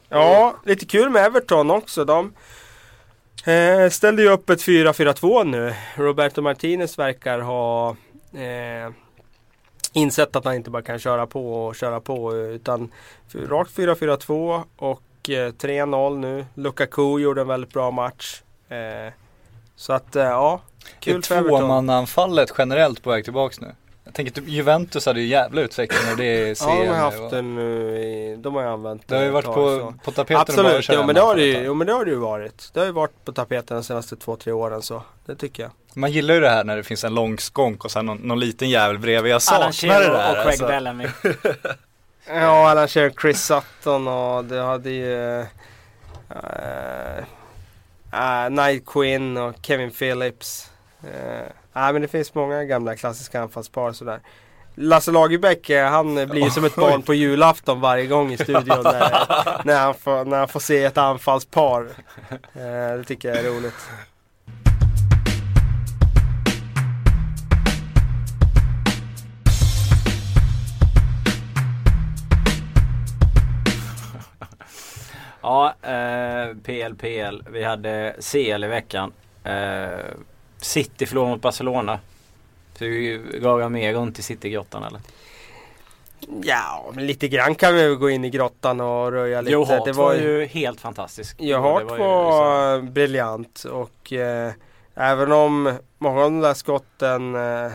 Ja, 0.10 0.56
lite 0.66 0.86
kul 0.86 1.10
med 1.10 1.26
Everton 1.26 1.72
också. 1.72 2.06
De 2.06 2.34
eh, 3.46 3.90
ställde 3.90 4.22
ju 4.22 4.30
upp 4.30 4.50
ett 4.50 4.62
4-4-2 4.62 5.44
nu. 5.44 5.76
Roberto 5.96 6.42
Martinez 6.42 7.00
verkar 7.00 7.40
ha 7.40 7.90
eh, 8.34 8.94
insett 9.94 10.36
att 10.36 10.46
han 10.46 10.56
inte 10.56 10.70
bara 10.70 10.82
kan 10.82 11.00
köra 11.00 11.28
på 11.28 11.66
och 11.66 11.76
köra 11.76 12.00
på 12.00 12.36
utan 12.36 12.92
rakt 13.34 13.78
4-4-2 13.78 14.64
och 14.76 15.30
eh, 15.30 15.52
3-0 15.52 16.18
nu. 16.18 16.46
Lukaku 16.54 17.20
gjorde 17.20 17.42
en 17.42 17.48
väldigt 17.48 17.74
bra 17.74 17.92
match. 17.92 18.42
Eh, 18.70 19.14
så 19.82 19.94
att 19.94 20.16
eh, 20.16 20.24
ja, 20.24 20.62
kul 21.00 21.18
Är 21.18 21.22
för 21.22 21.36
Everton. 21.36 21.60
tvåmannaanfallet 21.60 22.54
generellt 22.58 23.04
på 23.04 23.10
väg 23.10 23.24
tillbaks 23.24 23.62
nu? 23.62 23.76
Jag 24.04 24.14
tänker 24.14 24.34
typ 24.34 24.48
Juventus 24.48 25.06
hade 25.06 25.22
ju 25.22 25.28
jävla 25.28 25.62
utveckling 25.62 26.12
och 26.12 26.18
det 26.18 26.24
är 26.26 26.48
Ja, 26.48 26.84
de 26.84 26.88
har 26.88 26.96
haft 26.96 27.20
och- 27.20 27.32
den 27.32 27.56
nu 27.56 27.98
i, 27.98 28.36
De 28.36 28.56
har 28.56 28.62
ju 28.62 28.68
använt 28.68 29.08
Det 29.08 29.16
har 29.16 29.24
ju 29.24 29.30
varit 29.30 29.46
tag, 29.46 29.54
på, 29.56 29.78
så. 29.80 29.94
på 30.06 30.12
tapeten 30.12 30.38
att 30.42 30.48
bara 30.48 30.68
Absolut, 30.68 30.90
jo 31.00 31.06
men, 31.06 31.16
det 31.16 31.22
har 31.22 31.36
det, 31.36 31.46
ju, 31.46 31.64
jo 31.64 31.74
men 31.74 31.88
det 31.88 31.94
har 31.94 32.06
det 32.06 32.12
ju 32.12 32.18
varit. 32.18 32.70
Det 32.74 32.80
har 32.80 32.88
ju 32.88 32.92
varit 32.94 33.26
på 33.26 33.32
tapeten 33.32 33.78
de 33.78 33.84
senaste 33.84 34.16
två, 34.16 34.36
tre 34.36 34.54
åren 34.54 34.82
så. 34.82 35.04
Det 35.26 35.36
tycker 35.36 35.64
jag. 35.64 35.72
Man 35.94 36.12
gillar 36.12 36.34
ju 36.34 36.40
det 36.40 36.50
här 36.50 36.64
när 36.64 36.78
det 36.78 36.84
finns 36.84 37.04
en 37.04 37.16
lång 37.16 37.38
skånk 37.38 37.86
och 37.86 37.92
sen 37.92 38.06
någon, 38.06 38.18
någon 38.18 38.40
liten 38.40 38.70
jävel 38.70 39.00
bredvid. 39.00 39.32
Jag 39.32 39.42
Alan 39.52 39.74
saknar 39.74 40.00
det 40.00 40.06
där 40.08 40.30
och 40.30 40.36
Craig 40.36 40.48
alltså. 40.48 40.68
Bellamy. 40.68 41.08
Ja, 42.28 42.70
Alan 42.70 42.88
Shearer, 42.88 43.14
Chris 43.22 43.42
Sutton 43.46 44.08
och 44.08 44.46
det 44.46 44.62
hade 44.62 44.90
ju... 44.90 45.40
Uh, 46.30 47.24
Night 48.50 48.86
Quinn 48.86 49.38
och 49.38 49.56
Kevin 49.62 49.92
Phillips. 49.92 50.72
Uh, 51.04 51.52
Nej 51.74 51.94
men 51.94 52.02
det 52.02 52.08
finns 52.08 52.34
många 52.34 52.64
gamla 52.64 52.96
klassiska 52.96 53.42
anfallspar 53.42 53.92
sådär. 53.92 54.20
Lasse 54.76 55.12
Lagerbäck, 55.12 55.70
eh, 55.70 55.90
han 55.90 56.16
blir 56.28 56.50
som 56.50 56.66
ett 56.66 56.76
barn 56.86 57.02
på 57.02 57.14
julafton 57.14 57.82
varje 57.82 58.06
gång 58.06 58.32
i 58.32 58.38
studion 58.38 58.84
när, 58.84 59.62
när, 59.66 59.80
han, 59.80 59.94
får, 59.94 60.26
när 60.26 60.38
han 60.38 60.48
får 60.48 60.60
se 60.60 60.84
ett 60.84 60.98
anfallspar. 60.98 61.88
Eh, 62.30 62.98
det 62.98 63.04
tycker 63.08 63.30
jag 63.30 63.38
är 63.38 63.44
roligt. 63.44 63.90
Ja, 75.42 75.74
eh, 75.82 76.56
PL, 76.64 76.94
PL. 76.96 77.42
Vi 77.52 77.64
hade 77.64 78.16
CL 78.20 78.64
i 78.64 78.68
veckan. 78.68 79.14
Eh, 79.44 79.90
City 80.58 81.06
förlorade 81.06 81.32
mot 81.32 81.42
Barcelona. 81.42 82.00
Så 82.78 82.86
vi 82.86 83.22
rör 83.42 83.70
mer 83.70 83.94
runt 83.94 84.20
i 84.20 84.22
Citygrottan 84.22 84.84
eller? 84.84 85.02
Ja, 86.44 86.92
men 86.94 87.08
lite 87.08 87.28
grann 87.28 87.56
kan 87.56 87.76
vi 87.76 87.96
gå 87.96 88.10
in 88.10 88.26
i 88.26 88.30
grottan 88.30 88.82
och 88.82 89.12
röja 89.12 89.42
lite. 89.42 89.52
Joe 89.54 89.66
Hart 89.66 89.86
det 89.86 89.92
var 89.92 90.14
ju 90.14 90.46
helt 90.46 90.82
fantastisk. 90.82 91.36
Joe 91.42 91.58
Och 91.58 91.64
det 91.64 91.70
Hart 91.72 91.82
ju 92.00 92.04
var, 92.04 92.78
liksom- 92.78 92.94
briljant 92.94 93.64
och 93.64 94.14
eh, 94.14 94.52
även 94.96 95.32
om 95.32 95.74
många 95.98 96.18
av 96.24 96.32
de 96.32 96.40
där 96.40 96.54
skotten 96.54 97.36
eh, 97.36 97.72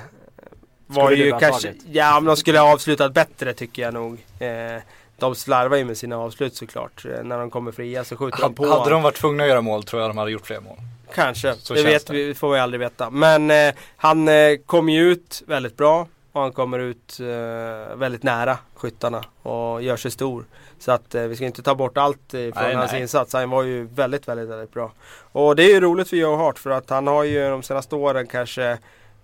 var 0.86 1.06
Skulle 1.06 1.24
ju 1.24 1.30
kanske, 1.30 1.68
tagit? 1.68 1.84
ja 1.90 2.14
men 2.14 2.24
de 2.24 2.36
skulle 2.36 2.58
ha 2.58 2.72
avslutat 2.72 3.14
bättre 3.14 3.52
tycker 3.54 3.82
jag 3.82 3.94
nog. 3.94 4.12
Eh, 4.38 4.82
de 5.18 5.34
slarvar 5.34 5.76
ju 5.76 5.84
med 5.84 5.98
sina 5.98 6.18
avslut 6.18 6.54
såklart. 6.56 7.04
Eh, 7.04 7.22
när 7.24 7.38
de 7.38 7.50
kommer 7.50 7.72
fria 7.72 8.04
så 8.04 8.16
skjuter 8.16 8.40
de 8.40 8.54
på 8.54 8.66
Hade, 8.66 8.90
de 8.90 9.02
varit 9.02 9.16
tvungna 9.16 9.42
att 9.42 9.48
göra 9.48 9.60
mål 9.60 9.84
tror 9.84 10.02
jag 10.02 10.10
de 10.10 10.18
hade 10.18 10.30
gjort 10.30 10.46
fler 10.46 10.60
mål. 10.60 10.76
Kanske, 11.14 11.54
Så 11.54 11.74
det 11.74 11.82
vet 11.82 12.06
det. 12.06 12.12
vi, 12.12 12.34
får 12.34 12.52
vi 12.52 12.58
aldrig 12.58 12.80
veta. 12.80 13.10
Men 13.10 13.50
eh, 13.50 13.74
han 13.96 14.28
eh, 14.28 14.56
kom 14.66 14.88
ju 14.88 15.12
ut 15.12 15.42
väldigt 15.46 15.76
bra 15.76 16.06
och 16.32 16.40
han 16.40 16.52
kommer 16.52 16.78
ut 16.78 17.20
eh, 17.20 17.96
väldigt 17.96 18.22
nära 18.22 18.58
skyttarna 18.74 19.24
och 19.42 19.82
gör 19.82 19.96
sig 19.96 20.10
stor. 20.10 20.44
Så 20.78 20.92
att 20.92 21.14
eh, 21.14 21.22
vi 21.22 21.36
ska 21.36 21.44
inte 21.44 21.62
ta 21.62 21.74
bort 21.74 21.98
allt 21.98 22.34
eh, 22.34 22.40
från 22.40 22.52
Nej, 22.54 22.74
hans 22.74 22.92
nej. 22.92 23.00
insats. 23.00 23.32
Han 23.32 23.50
var 23.50 23.62
ju 23.62 23.84
väldigt, 23.86 24.28
väldigt, 24.28 24.48
väldigt 24.48 24.72
bra. 24.72 24.92
Och 25.32 25.56
det 25.56 25.62
är 25.64 25.68
ju 25.68 25.80
roligt 25.80 26.08
för 26.08 26.16
Joe 26.16 26.36
Hart 26.36 26.58
för 26.58 26.70
att 26.70 26.90
han 26.90 27.06
har 27.06 27.24
ju 27.24 27.50
de 27.50 27.62
senaste 27.62 27.94
åren 27.94 28.26
kanske 28.26 28.78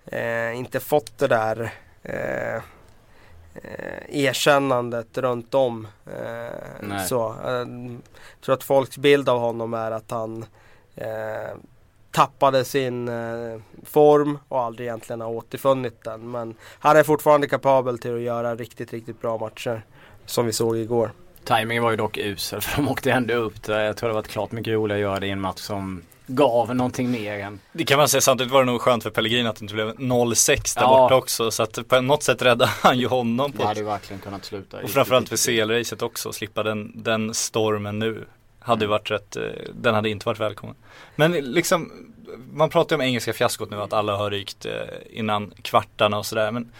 eh, 0.06 0.56
inte 0.56 0.80
fått 0.80 1.18
det 1.18 1.28
där 1.28 1.72
eh, 3.54 4.24
erkännandet 4.24 5.18
runt 5.18 5.54
om. 5.54 5.86
Eh, 6.06 7.04
så, 7.06 7.34
eh, 7.46 7.50
jag 7.50 8.00
tror 8.40 8.54
att 8.54 8.64
folks 8.64 8.98
bild 8.98 9.28
av 9.28 9.38
honom 9.38 9.74
är 9.74 9.90
att 9.90 10.10
han 10.10 10.44
eh, 10.94 11.56
tappade 12.10 12.64
sin 12.64 13.08
eh, 13.08 13.60
form 13.84 14.38
och 14.48 14.60
aldrig 14.60 14.88
egentligen 14.88 15.20
har 15.20 15.28
återfunnit 15.28 16.04
den. 16.04 16.30
Men 16.30 16.54
han 16.78 16.96
är 16.96 17.02
fortfarande 17.02 17.48
kapabel 17.48 17.98
till 17.98 18.14
att 18.14 18.20
göra 18.20 18.54
riktigt, 18.54 18.92
riktigt 18.92 19.20
bra 19.20 19.38
matcher. 19.38 19.82
Som 20.26 20.46
vi 20.46 20.52
såg 20.52 20.76
igår. 20.76 21.12
Timingen 21.44 21.82
var 21.82 21.90
ju 21.90 21.96
dock 21.96 22.18
usel 22.18 22.60
för 22.60 22.76
de 22.76 22.88
åkte 22.88 23.12
ändå 23.12 23.34
upp 23.34 23.62
där. 23.62 23.80
Jag 23.80 23.96
tror 23.96 24.08
det 24.08 24.14
var 24.14 24.22
klart 24.22 24.52
mycket 24.52 24.72
roligare 24.72 24.98
att 24.98 25.02
göra 25.02 25.20
det 25.20 25.26
i 25.26 25.30
en 25.30 25.40
match 25.40 25.60
som 25.60 26.02
gav 26.26 26.74
någonting 26.74 27.10
mer 27.10 27.38
än 27.38 27.60
Det 27.72 27.84
kan 27.84 27.98
man 27.98 28.08
säga, 28.08 28.20
samtidigt 28.20 28.52
var 28.52 28.60
det 28.60 28.66
nog 28.70 28.80
skönt 28.80 29.02
för 29.02 29.10
Pellegrini 29.10 29.48
att 29.48 29.56
det 29.56 29.62
inte 29.64 29.74
blev 29.74 29.94
0-6 29.96 30.74
där 30.74 30.82
Ja. 30.82 30.88
borta 30.88 31.14
också. 31.14 31.50
Så 31.50 31.62
att 31.62 31.88
på 31.88 32.00
något 32.00 32.22
sätt 32.22 32.42
räddade 32.42 32.70
han 32.82 32.98
ju 32.98 33.06
honom 33.06 33.50
det 33.52 33.58
på 33.58 33.66
hade 33.66 33.80
ju 33.80 33.86
verkligen 33.86 34.20
kunnat 34.22 34.44
sluta. 34.44 34.76
Och 34.82 34.90
framförallt 34.90 35.28
för. 35.28 35.36
CL-racet 35.36 36.02
också, 36.02 36.32
slippa 36.32 36.62
den, 36.62 36.92
den 37.02 37.34
stormen 37.34 37.98
nu. 37.98 38.24
Hade 38.58 38.84
ju 38.84 38.88
varit 38.88 39.10
rätt, 39.10 39.36
eh, 39.36 39.42
den 39.74 39.94
hade 39.94 40.10
inte 40.10 40.26
varit 40.26 40.40
välkommen. 40.40 40.74
Men 41.16 41.32
liksom, 41.32 41.92
man 42.52 42.70
pratar 42.70 42.96
ju 42.96 43.02
om 43.02 43.06
engelska 43.06 43.32
fiaskot 43.32 43.70
nu, 43.70 43.82
att 43.82 43.92
alla 43.92 44.16
har 44.16 44.30
rykt 44.30 44.66
eh, 44.66 44.72
innan 45.10 45.52
kvartarna 45.62 46.18
och 46.18 46.26
sådär. 46.26 46.50
Men 46.50 46.72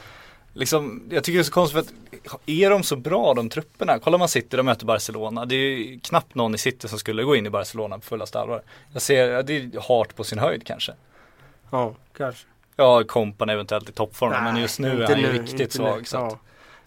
liksom, 0.52 1.02
jag 1.10 1.24
tycker 1.24 1.38
det 1.38 1.42
är 1.42 1.44
så 1.44 1.52
konstigt 1.52 1.86
för 1.86 1.94
att, 2.30 2.40
är 2.46 2.70
de 2.70 2.82
så 2.82 2.96
bra 2.96 3.34
de 3.34 3.48
trupperna? 3.48 3.98
Kollar 3.98 4.18
man 4.18 4.28
City, 4.28 4.56
de 4.56 4.66
möter 4.66 4.86
Barcelona. 4.86 5.44
Det 5.44 5.54
är 5.54 5.58
ju 5.58 6.00
knappt 6.00 6.34
någon 6.34 6.54
i 6.54 6.58
City 6.58 6.88
som 6.88 6.98
skulle 6.98 7.22
gå 7.22 7.36
in 7.36 7.46
i 7.46 7.50
Barcelona 7.50 7.98
på 7.98 8.04
fullaste 8.04 8.40
allvar. 8.40 8.62
Jag 8.92 9.02
ser, 9.02 9.42
det 9.42 9.56
är 9.56 9.88
hart 9.88 10.16
på 10.16 10.24
sin 10.24 10.38
höjd 10.38 10.66
kanske. 10.66 10.92
Ja, 11.70 11.94
kanske. 12.16 12.46
Ja, 12.76 13.04
Kompany 13.04 13.52
eventuellt 13.52 13.88
i 13.88 13.92
toppform, 13.92 14.44
men 14.44 14.56
just 14.56 14.78
nu 14.78 15.02
är 15.02 15.08
han 15.08 15.20
ju 15.20 15.32
riktigt 15.32 15.72
svag. 15.72 16.08
Så 16.08 16.18
att. 16.18 16.38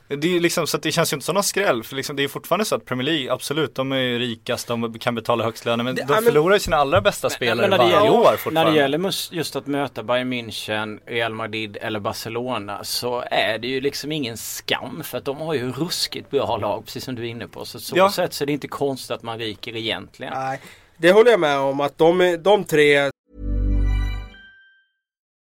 Det 0.08 0.36
är 0.36 0.40
liksom 0.40 0.68
så 0.68 0.78
att 0.78 0.84
det 0.84 0.92
känns 0.92 1.14
ju 1.14 1.16
inte 1.16 1.26
som 1.26 1.34
någon 1.34 1.44
skräll 1.44 1.84
för 1.84 1.96
liksom, 1.96 2.16
det 2.16 2.24
är 2.24 2.28
fortfarande 2.28 2.66
så 2.66 2.76
att 2.76 2.86
Premier 2.86 3.06
League, 3.06 3.34
absolut 3.34 3.76
de 3.76 3.92
är 3.92 3.98
ju 3.98 4.20
rikast, 4.20 4.68
de 4.68 5.00
kan 5.00 5.16
betala 5.16 5.44
högst 5.44 5.66
löner 5.66 5.84
men 5.84 5.96
Det- 5.96 6.02
de 6.08 6.14
men- 6.14 6.24
förlorar 6.24 6.54
ju 6.56 6.60
sina 6.60 6.78
allra 6.78 7.02
bästa 7.02 7.30
spelare 7.30 7.68
när 7.68 7.78
det 7.78 7.84
varje 7.84 7.96
gäller- 7.96 8.10
år 8.14 8.24
När 8.24 8.38
fortfarande. 8.38 8.72
det 8.72 8.78
gäller 8.78 9.34
just 9.34 9.56
att 9.56 9.68
möta 9.68 10.04
Bayern 10.04 10.34
München, 10.34 11.00
Real 11.06 11.34
Madrid 11.34 11.78
eller 11.82 12.00
Barcelona 12.00 12.84
så 12.84 13.24
är 13.32 13.58
det 13.58 13.68
ju 13.68 13.82
liksom 13.82 14.12
ingen 14.12 14.38
skam 14.38 15.02
för 15.04 15.18
att 15.18 15.26
de 15.26 15.38
har 15.38 15.54
ju 15.54 15.72
ruskigt 15.72 16.30
bra 16.32 16.58
lag 16.58 16.86
precis 16.86 17.04
som 17.04 17.16
du 17.16 17.22
är 17.22 17.30
inne 17.30 17.48
på. 17.48 17.66
Så 17.66 17.80
så 17.80 17.98
Ja. 17.98 18.12
sätt 18.12 18.34
så 18.34 18.44
är 18.44 18.46
det 18.46 18.54
inte 18.54 18.68
konstigt 18.68 19.12
att 19.12 19.24
man 19.24 19.40
ryker 19.40 19.76
egentligen. 19.76 20.34
Nej, 20.36 20.62
det 20.98 21.12
håller 21.12 21.32
jag 21.32 21.40
med 21.40 21.58
om 21.60 21.80
att 21.80 21.98
de, 21.98 22.38
de 22.44 22.64
tre 22.64 23.10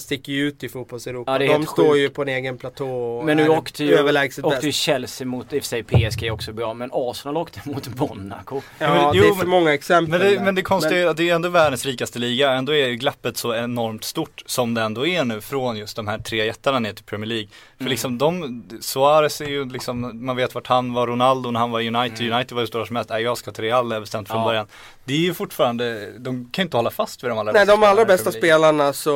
sticker 0.00 0.32
ju 0.32 0.48
ut 0.48 0.64
i 0.64 0.68
fotbolls-Europa. 0.68 1.42
Ja, 1.44 1.58
de 1.58 1.66
står 1.66 1.96
ju 1.98 2.08
på 2.08 2.22
en 2.22 2.28
egen 2.28 2.58
platå 2.58 2.90
och 2.90 3.24
Men 3.24 3.36
nu 3.36 3.42
är 3.42 3.48
åkte 3.48 3.84
ju, 3.84 3.94
överlägset 3.94 4.44
åkte 4.44 4.66
ju. 4.66 4.72
Chelsea 4.72 5.26
mot, 5.26 5.52
i 5.52 5.58
och 5.58 5.62
för 5.62 5.68
sig 5.68 5.82
PSG 5.82 6.22
är 6.26 6.30
också 6.30 6.52
bra, 6.52 6.74
men 6.74 6.90
Arsenal 6.92 7.36
åkte 7.36 7.60
mot 7.64 7.98
Monaco. 7.98 8.60
Ja, 8.78 8.94
Men- 8.94 9.12
det 9.12 9.18
jo, 9.18 9.24
är 9.24 9.28
för 9.28 9.36
men- 9.36 9.48
många 9.48 9.74
exempel. 9.74 10.10
Men 10.10 10.20
det, 10.20 10.34
där. 10.36 10.44
men 10.44 10.54
det 10.54 10.62
konstiga 10.62 10.98
är 11.02 11.06
att 11.06 11.16
det 11.16 11.30
är 11.30 11.34
ändå 11.34 11.48
världens 11.48 11.86
rikaste 11.86 12.18
liga, 12.18 12.52
ändå 12.52 12.74
är 12.76 12.90
glappet 12.92 13.36
så 13.36 13.54
enormt 13.54 14.04
stort 14.04 14.42
som 14.46 14.74
det 14.74 14.82
ändå 14.82 15.06
är 15.06 15.24
nu 15.24 15.40
från 15.40 15.76
just 15.76 15.96
de 15.96 16.08
här 16.08 16.18
tre 16.18 16.46
jättarna 16.46 16.78
ner 16.78 16.92
till 16.92 17.04
Premier 17.04 17.26
League. 17.28 17.48
För 17.80 17.84
Mm. 17.84 17.90
liksom 17.90 18.18
de, 18.18 18.62
Suarez 18.80 19.40
är 19.40 19.44
ju 19.48 19.64
liksom, 19.64 20.24
man 20.26 20.36
vet 20.36 20.54
vart 20.54 20.66
han 20.66 20.92
var, 20.92 21.06
Ronaldo 21.06 21.50
när 21.50 21.60
han 21.60 21.70
var 21.70 21.80
i 21.80 21.88
United, 21.88 22.32
United 22.32 22.52
var 22.54 22.60
ju 22.60 22.66
stora 22.66 22.86
som 22.86 22.96
helst, 22.96 23.10
nej 23.10 23.22
jag 23.22 23.38
ska 23.38 23.50
till 23.52 23.64
Real, 23.64 23.92
är 23.92 24.00
bestämt 24.00 24.28
från 24.28 24.36
Mm. 24.36 24.42
Ja. 24.44 24.48
början. 24.50 24.66
Det 25.04 25.12
är 25.14 25.18
ju 25.18 25.34
fortfarande, 25.34 26.12
de 26.18 26.50
kan 26.52 26.62
ju 26.62 26.66
inte 26.66 26.76
hålla 26.76 26.90
fast 26.90 27.24
vid 27.24 27.30
de 27.30 27.38
allra 27.38 27.52
Nej, 27.52 27.60
bästa 27.66 27.76
de 27.80 27.82
allra 27.86 28.04
bästa 28.04 28.32
spelarna 28.32 28.92
så 28.92 29.12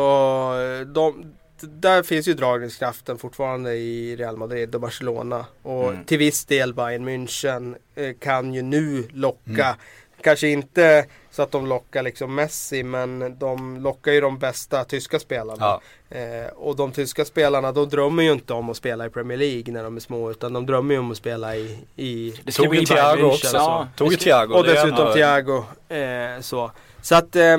de, 0.95 1.33
där 1.61 2.03
finns 2.03 2.29
ju 2.29 2.35
dragningskraften 2.35 3.19
fortfarande 3.19 3.75
i 3.75 4.17
Real 4.17 4.37
Madrid 4.37 4.75
och 4.75 4.81
Barcelona. 4.81 5.45
Och 5.63 5.89
Mm. 5.93 6.05
till 6.05 6.19
viss 6.19 6.45
del 6.45 6.75
Bayern 6.75 7.09
München 7.09 7.75
eh, 7.95 8.13
kan 8.21 8.55
ju 8.55 8.63
nu 8.63 9.09
locka. 9.13 9.77
Kanske 10.25 10.49
inte 10.49 11.07
så 11.31 11.43
att 11.43 11.51
de 11.51 11.67
lockar 11.67 12.03
liksom 12.03 12.35
Messi 12.35 12.83
men 12.83 13.39
de 13.39 13.81
lockar 13.81 14.13
ju 14.13 14.21
de 14.21 14.39
bästa 14.39 14.85
tyska 14.85 15.19
spelarna. 15.19 15.57
Ja. 15.61 15.81
Eh, 16.19 16.47
och 16.57 16.77
de 16.77 16.93
tyska 16.93 17.25
spelarna 17.25 17.73
de 17.73 17.89
drömmer 17.89 18.23
ju 18.23 18.33
inte 18.33 18.53
om 18.53 18.71
att 18.71 18.77
spela 18.77 19.07
i 19.07 19.11
Premier 19.11 19.39
League 19.39 19.73
när 19.73 19.85
de 19.85 19.97
är 19.97 20.01
små 20.01 20.31
utan 20.31 20.53
de 20.53 20.67
drömmer 20.67 20.95
ju 20.95 21.01
om 21.01 21.11
att 21.11 21.17
spela 21.17 21.57
i, 21.57 21.79
i 21.97 22.35
Det 22.45 22.53
Tog 22.53 22.75
ju 22.75 22.85
Thiago 22.85 23.25
också. 23.25 23.57
ja. 23.57 23.89
Tog 23.97 24.11
ju 24.11 24.17
Thiago. 24.17 24.55
Och 24.55 24.65
dessutom 24.65 25.13
Thiago. 25.13 25.65
Eh, 25.89 26.41
så 26.41 26.71
så 27.03 27.15
att, 27.15 27.37
eh, 27.37 27.59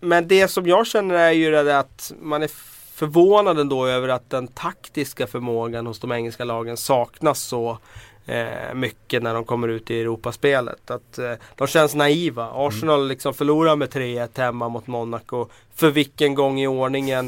men 0.00 0.28
det 0.28 0.48
som 0.48 0.66
jag 0.66 0.86
känner 0.86 1.14
är 1.14 1.30
ju 1.30 1.50
det 1.50 1.78
att 1.78 2.12
man 2.20 2.42
är 2.42 2.50
förvånad 2.94 3.60
ändå 3.60 3.86
över 3.86 4.08
att 4.08 4.30
den 4.30 4.48
taktiska 4.48 5.26
förmågan 5.26 5.86
hos 5.86 6.00
de 6.00 6.12
engelska 6.12 6.44
lagen 6.44 6.76
saknas 6.76 7.40
så 7.40 7.78
eh, 8.26 8.74
mycket 8.74 9.22
när 9.22 9.34
de 9.34 9.44
kommer 9.44 9.68
ut 9.68 9.90
i 9.90 10.00
Europaspelet. 10.00 10.90
Att 10.90 11.18
eh, 11.18 11.32
de 11.56 11.66
känns 11.66 11.94
naiva. 11.94 12.50
Arsenal 12.54 13.08
liksom 13.08 13.34
förlorar 13.34 13.76
med 13.76 13.88
3-1 13.88 14.28
hemma 14.40 14.68
mot 14.68 14.86
Monaco. 14.86 15.46
För 15.74 15.90
vilken 15.90 16.34
gång 16.34 16.60
i 16.60 16.66
ordningen 16.66 17.26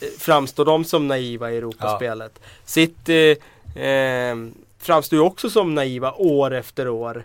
eh, 0.00 0.08
framstår 0.18 0.64
de 0.64 0.84
som 0.84 1.08
naiva 1.08 1.52
i 1.52 1.56
Europaspelet. 1.56 2.40
City 2.64 3.36
eh, 3.74 4.36
framstår 4.78 5.18
ju 5.18 5.24
också 5.24 5.50
som 5.50 5.74
naiva 5.74 6.12
år 6.12 6.54
efter 6.54 6.88
år. 6.88 7.24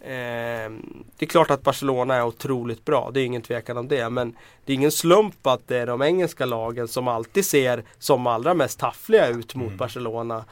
Eh, 0.00 0.70
det 1.16 1.24
är 1.24 1.26
klart 1.26 1.50
att 1.50 1.62
Barcelona 1.62 2.14
är 2.14 2.24
otroligt 2.24 2.84
bra, 2.84 3.10
det 3.14 3.20
är 3.20 3.24
ingen 3.24 3.42
tvekan 3.42 3.76
om 3.76 3.88
det. 3.88 4.10
Men 4.10 4.36
det 4.64 4.72
är 4.72 4.74
ingen 4.74 4.92
slump 4.92 5.46
att 5.46 5.68
det 5.68 5.76
är 5.76 5.86
de 5.86 6.02
engelska 6.02 6.46
lagen 6.46 6.88
som 6.88 7.08
alltid 7.08 7.46
ser 7.46 7.84
som 7.98 8.26
allra 8.26 8.54
mest 8.54 8.78
taffliga 8.78 9.28
ut 9.28 9.54
mot 9.54 9.72
Barcelona. 9.72 10.44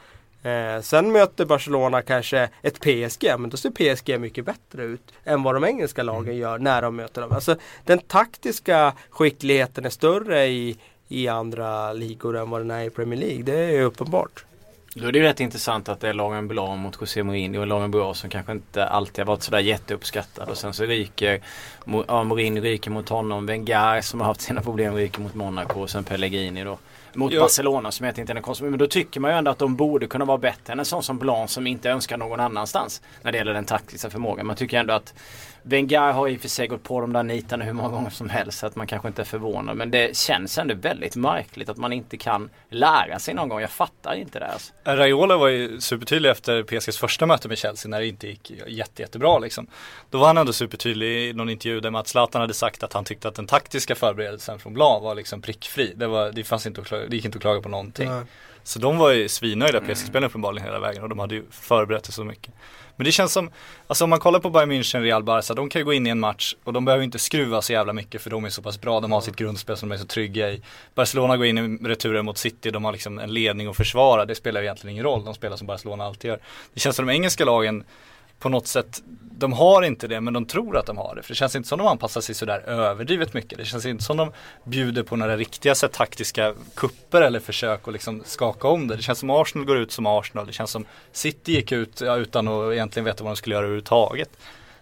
Eh, 0.43 0.81
sen 0.81 1.11
möter 1.11 1.45
Barcelona 1.45 2.01
kanske 2.01 2.49
ett 2.61 2.79
PSG, 2.79 3.39
men 3.39 3.49
då 3.49 3.57
ser 3.57 3.71
PSG 3.71 4.19
mycket 4.19 4.45
bättre 4.45 4.83
ut 4.83 5.13
än 5.23 5.43
vad 5.43 5.55
de 5.55 5.63
engelska 5.63 6.03
lagen 6.03 6.37
gör 6.37 6.57
när 6.57 6.81
de 6.81 6.95
möter 6.95 7.21
dem. 7.21 7.31
Alltså 7.31 7.55
den 7.85 7.99
taktiska 7.99 8.93
skickligheten 9.09 9.85
är 9.85 9.89
större 9.89 10.45
i, 10.47 10.77
i 11.07 11.27
andra 11.27 11.93
ligor 11.93 12.37
än 12.37 12.49
vad 12.49 12.61
den 12.61 12.71
är 12.71 12.83
i 12.83 12.89
Premier 12.89 13.19
League. 13.19 13.43
Det 13.43 13.77
är 13.77 13.81
uppenbart. 13.81 14.45
Då 14.95 15.07
är 15.07 15.11
det 15.11 15.19
ju 15.19 15.25
rätt 15.25 15.39
intressant 15.39 15.89
att 15.89 15.99
det 15.99 16.09
är 16.09 16.13
Laurent 16.13 16.49
Blanc 16.49 16.79
mot 16.79 16.97
José 17.01 17.23
Mourinho 17.23 17.61
och 17.61 17.67
Laurent 17.67 17.91
Blanc 17.91 18.17
som 18.17 18.29
kanske 18.29 18.51
inte 18.51 18.85
alltid 18.85 19.19
har 19.19 19.25
varit 19.25 19.43
sådär 19.43 19.59
jätteuppskattad 19.59 20.49
och 20.49 20.57
sen 20.57 20.73
så 20.73 20.83
ryker 20.83 21.41
ja, 22.07 22.23
Mourinho 22.23 22.61
ryker 22.61 22.91
mot 22.91 23.09
honom, 23.09 23.45
Wenger 23.45 24.01
som 24.01 24.19
har 24.19 24.27
haft 24.27 24.41
sina 24.41 24.61
problem 24.61 24.95
ryker 24.95 25.21
mot 25.21 25.33
Monaco 25.33 25.81
och 25.81 25.89
sen 25.89 26.03
Pellegrini 26.03 26.63
då. 26.63 26.77
Mot 27.13 27.33
Jo. 27.33 27.41
Barcelona 27.41 27.91
som 27.91 28.05
jag 28.05 28.17
inte 28.17 28.33
är 28.33 28.35
en 28.35 28.41
konstigt 28.41 28.69
men 28.69 28.79
då 28.79 28.87
tycker 28.87 29.19
man 29.19 29.31
ju 29.31 29.37
ändå 29.37 29.51
att 29.51 29.59
de 29.59 29.75
borde 29.75 30.07
kunna 30.07 30.25
vara 30.25 30.37
bättre 30.37 30.73
än 30.73 30.79
en 30.79 30.85
sån 30.85 31.03
som 31.03 31.19
Blanc 31.19 31.51
som 31.51 31.67
inte 31.67 31.89
önskar 31.89 32.17
någon 32.17 32.39
annanstans 32.39 33.01
när 33.21 33.31
det 33.31 33.37
gäller 33.37 33.53
den 33.53 33.65
taktiska 33.65 34.09
förmågan. 34.09 34.47
Man 34.47 34.55
tycker 34.55 34.79
ändå 34.79 34.93
att 34.93 35.13
Wenger 35.63 36.11
har 36.11 36.27
i 36.27 36.37
och 36.37 36.41
för 36.41 36.49
sig 36.49 36.67
gått 36.67 36.83
på 36.83 37.01
de 37.01 37.13
där 37.13 37.23
nitarna 37.23 37.65
hur 37.65 37.73
många 37.73 37.89
gånger 37.89 38.09
som 38.09 38.29
helst 38.29 38.59
så 38.59 38.65
att 38.65 38.75
man 38.75 38.87
kanske 38.87 39.07
inte 39.07 39.21
är 39.21 39.25
förvånad. 39.25 39.77
Men 39.77 39.91
det 39.91 40.17
känns 40.17 40.57
ändå 40.57 40.75
väldigt 40.75 41.15
märkligt 41.15 41.69
att 41.69 41.77
man 41.77 41.93
inte 41.93 42.17
kan 42.17 42.49
lära 42.69 43.19
sig 43.19 43.33
någon 43.33 43.49
gång. 43.49 43.61
Jag 43.61 43.69
fattar 43.69 44.13
inte 44.13 44.39
det. 44.39 44.47
Alltså. 44.47 44.73
Raiola 44.83 45.37
var 45.37 45.47
ju 45.47 45.81
supertydlig 45.81 46.29
efter 46.29 46.63
PSGs 46.63 46.97
första 46.97 47.25
möte 47.25 47.47
med 47.47 47.57
Chelsea 47.57 47.89
när 47.89 47.99
det 47.99 48.07
inte 48.07 48.27
gick 48.27 48.51
jätte, 48.67 49.01
jättebra 49.01 49.39
liksom. 49.39 49.67
Då 50.09 50.17
var 50.17 50.27
han 50.27 50.37
ändå 50.37 50.53
supertydlig 50.53 51.29
i 51.29 51.33
någon 51.33 51.49
intervju 51.49 51.79
där 51.79 51.91
med 51.91 52.01
att 52.01 52.07
Zlatan 52.07 52.41
hade 52.41 52.53
sagt 52.53 52.83
att 52.83 52.93
han 52.93 53.05
tyckte 53.05 53.27
att 53.27 53.35
den 53.35 53.47
taktiska 53.47 53.95
förberedelsen 53.95 54.59
från 54.59 54.73
Blanc 54.73 55.03
var 55.03 55.15
liksom 55.15 55.41
prickfri. 55.41 55.93
Det, 55.95 56.07
var, 56.07 56.31
det, 56.31 56.43
fanns 56.43 56.67
inte 56.67 56.81
att 56.81 56.87
klaga, 56.87 57.07
det 57.07 57.15
gick 57.15 57.25
inte 57.25 57.37
att 57.37 57.41
klaga 57.41 57.61
på 57.61 57.69
någonting. 57.69 58.09
Nej. 58.09 58.23
Så 58.63 58.79
de 58.79 58.97
var 58.97 59.11
ju 59.11 59.29
svinnöjda 59.29 59.81
PSG-spelarna 59.81 60.27
uppenbarligen 60.27 60.67
hela 60.67 60.79
vägen 60.79 61.03
och 61.03 61.09
de 61.09 61.19
hade 61.19 61.35
ju 61.35 61.43
förberett 61.51 62.05
sig 62.05 62.13
så 62.13 62.23
mycket. 62.23 62.53
Men 62.95 63.05
det 63.05 63.11
känns 63.11 63.33
som, 63.33 63.49
alltså 63.87 64.03
om 64.03 64.09
man 64.09 64.19
kollar 64.19 64.39
på 64.39 64.49
Bayern 64.49 64.71
München, 64.71 65.01
Real 65.01 65.23
Barca, 65.23 65.53
de 65.53 65.69
kan 65.69 65.79
ju 65.79 65.85
gå 65.85 65.93
in 65.93 66.07
i 66.07 66.09
en 66.09 66.19
match 66.19 66.55
och 66.63 66.73
de 66.73 66.85
behöver 66.85 67.03
inte 67.03 67.19
skruva 67.19 67.61
så 67.61 67.73
jävla 67.73 67.93
mycket 67.93 68.21
för 68.21 68.29
de 68.29 68.45
är 68.45 68.49
så 68.49 68.61
pass 68.61 68.81
bra, 68.81 68.99
de 68.99 69.11
har 69.11 69.21
sitt 69.21 69.35
grundspel 69.35 69.77
som 69.77 69.89
de 69.89 69.95
är 69.95 69.99
så 69.99 70.05
trygga 70.05 70.51
i. 70.51 70.61
Barcelona 70.95 71.37
går 71.37 71.45
in 71.45 71.57
i 71.57 71.87
returen 71.87 72.25
mot 72.25 72.37
City, 72.37 72.71
de 72.71 72.85
har 72.85 72.91
liksom 72.91 73.19
en 73.19 73.33
ledning 73.33 73.67
att 73.67 73.77
försvara, 73.77 74.25
det 74.25 74.35
spelar 74.35 74.61
egentligen 74.61 74.91
ingen 74.91 75.03
roll, 75.03 75.25
de 75.25 75.33
spelar 75.33 75.57
som 75.57 75.67
Barcelona 75.67 76.03
alltid 76.03 76.29
gör. 76.29 76.39
Det 76.73 76.79
känns 76.79 76.95
som 76.95 77.07
de 77.07 77.13
engelska 77.13 77.45
lagen 77.45 77.83
på 78.41 78.49
något 78.49 78.67
sätt, 78.67 79.01
de 79.37 79.53
har 79.53 79.81
inte 79.81 80.07
det 80.07 80.21
men 80.21 80.33
de 80.33 80.45
tror 80.45 80.77
att 80.77 80.85
de 80.85 80.97
har 80.97 81.15
det. 81.15 81.21
För 81.23 81.29
det 81.29 81.35
känns 81.35 81.55
inte 81.55 81.69
som 81.69 81.77
de 81.77 81.87
anpassar 81.87 82.21
sig 82.21 82.35
sådär 82.35 82.59
överdrivet 82.59 83.33
mycket. 83.33 83.57
Det 83.57 83.65
känns 83.65 83.85
inte 83.85 84.03
som 84.03 84.17
de 84.17 84.31
bjuder 84.63 85.03
på 85.03 85.15
några 85.15 85.37
riktiga 85.37 85.75
så 85.75 85.85
här, 85.85 85.93
taktiska 85.93 86.53
kupper 86.75 87.21
eller 87.21 87.39
försök 87.39 87.87
att 87.87 87.93
liksom 87.93 88.23
skaka 88.25 88.67
om 88.67 88.87
det. 88.87 88.95
Det 88.95 89.01
känns 89.01 89.19
som 89.19 89.29
Arsenal 89.29 89.67
går 89.67 89.77
ut 89.77 89.91
som 89.91 90.05
Arsenal. 90.05 90.47
Det 90.47 90.53
känns 90.53 90.71
som 90.71 90.85
City 91.11 91.51
gick 91.51 91.71
ut 91.71 92.01
ja, 92.01 92.15
utan 92.17 92.47
att 92.47 92.73
egentligen 92.73 93.05
veta 93.05 93.23
vad 93.23 93.31
de 93.31 93.35
skulle 93.37 93.55
göra 93.55 93.63
överhuvudtaget. 93.65 94.29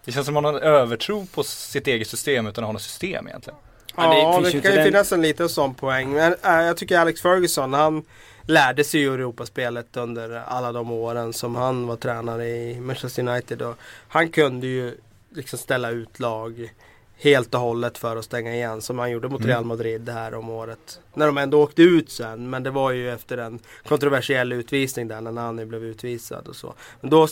Det 0.06 0.12
känns 0.12 0.26
som 0.26 0.38
att 0.38 0.44
man 0.44 0.54
har 0.54 0.62
en 0.62 0.68
övertro 0.68 1.26
på 1.26 1.44
sitt 1.44 1.88
eget 1.88 2.08
system 2.08 2.48
utan 2.48 2.64
att 2.64 2.68
ha 2.68 2.74
något 2.74 2.82
system 2.82 3.28
egentligen. 3.28 3.60
Det 3.96 4.02
Ja, 4.02 4.40
det, 4.44 4.52
inte 4.52 4.62
kan 4.62 4.72
ju 4.72 4.78
den- 4.78 4.86
finnas 4.86 5.12
en 5.12 5.22
liten 5.22 5.50
sån 5.50 5.74
poäng. 5.74 6.10
Men 6.14 6.36
äh, 6.44 6.52
jag 6.52 6.78
tycker 6.78 7.00
Alex 7.00 7.22
Ferguson, 7.22 7.74
han 7.74 8.04
lärde 8.50 8.84
sig 8.84 9.00
ju 9.00 9.14
Europaspelet 9.14 9.98
under 9.98 10.30
alla 10.30 10.72
de 10.72 10.92
åren 10.92 11.34
som 11.34 11.56
han 11.56 11.88
var 11.88 11.96
tränare 11.96 12.48
i 12.48 12.80
Manchester 12.80 13.28
United. 13.28 13.62
Och 13.62 13.76
han 14.08 14.30
kunde 14.30 14.68
ju 14.68 14.98
liksom 15.30 15.60
ställa 15.60 15.90
ut 15.90 16.20
lag 16.20 16.74
helt 17.18 17.54
och 17.56 17.62
hållet 17.62 17.98
för 17.98 18.16
att 18.16 18.26
stänga 18.26 18.56
igen 18.56 18.82
som 18.82 19.00
han 19.00 19.12
gjorde 19.12 19.28
mot 19.28 19.40
Mm. 19.40 19.50
Real 19.50 19.66
Madrid 19.66 20.02
det 20.02 20.12
här 20.12 20.34
om 20.34 20.50
året. 20.50 21.00
När 21.14 21.26
de 21.26 21.38
ändå 21.38 21.64
åkte 21.64 21.82
ut 21.82 22.12
sen 22.12 22.50
men 22.50 22.64
det 22.64 22.72
var 22.72 22.92
ju 22.92 23.12
efter 23.12 23.38
en 23.38 23.60
kontroversiell 23.88 24.52
utvisning 24.52 25.08
där 25.08 25.22
när 25.22 25.32
Nani 25.32 25.66
blev 25.66 25.84
utvisad 25.84 26.48
och 26.48 26.56
så. 26.56 26.74
Men 27.02 27.10
då 27.10 27.28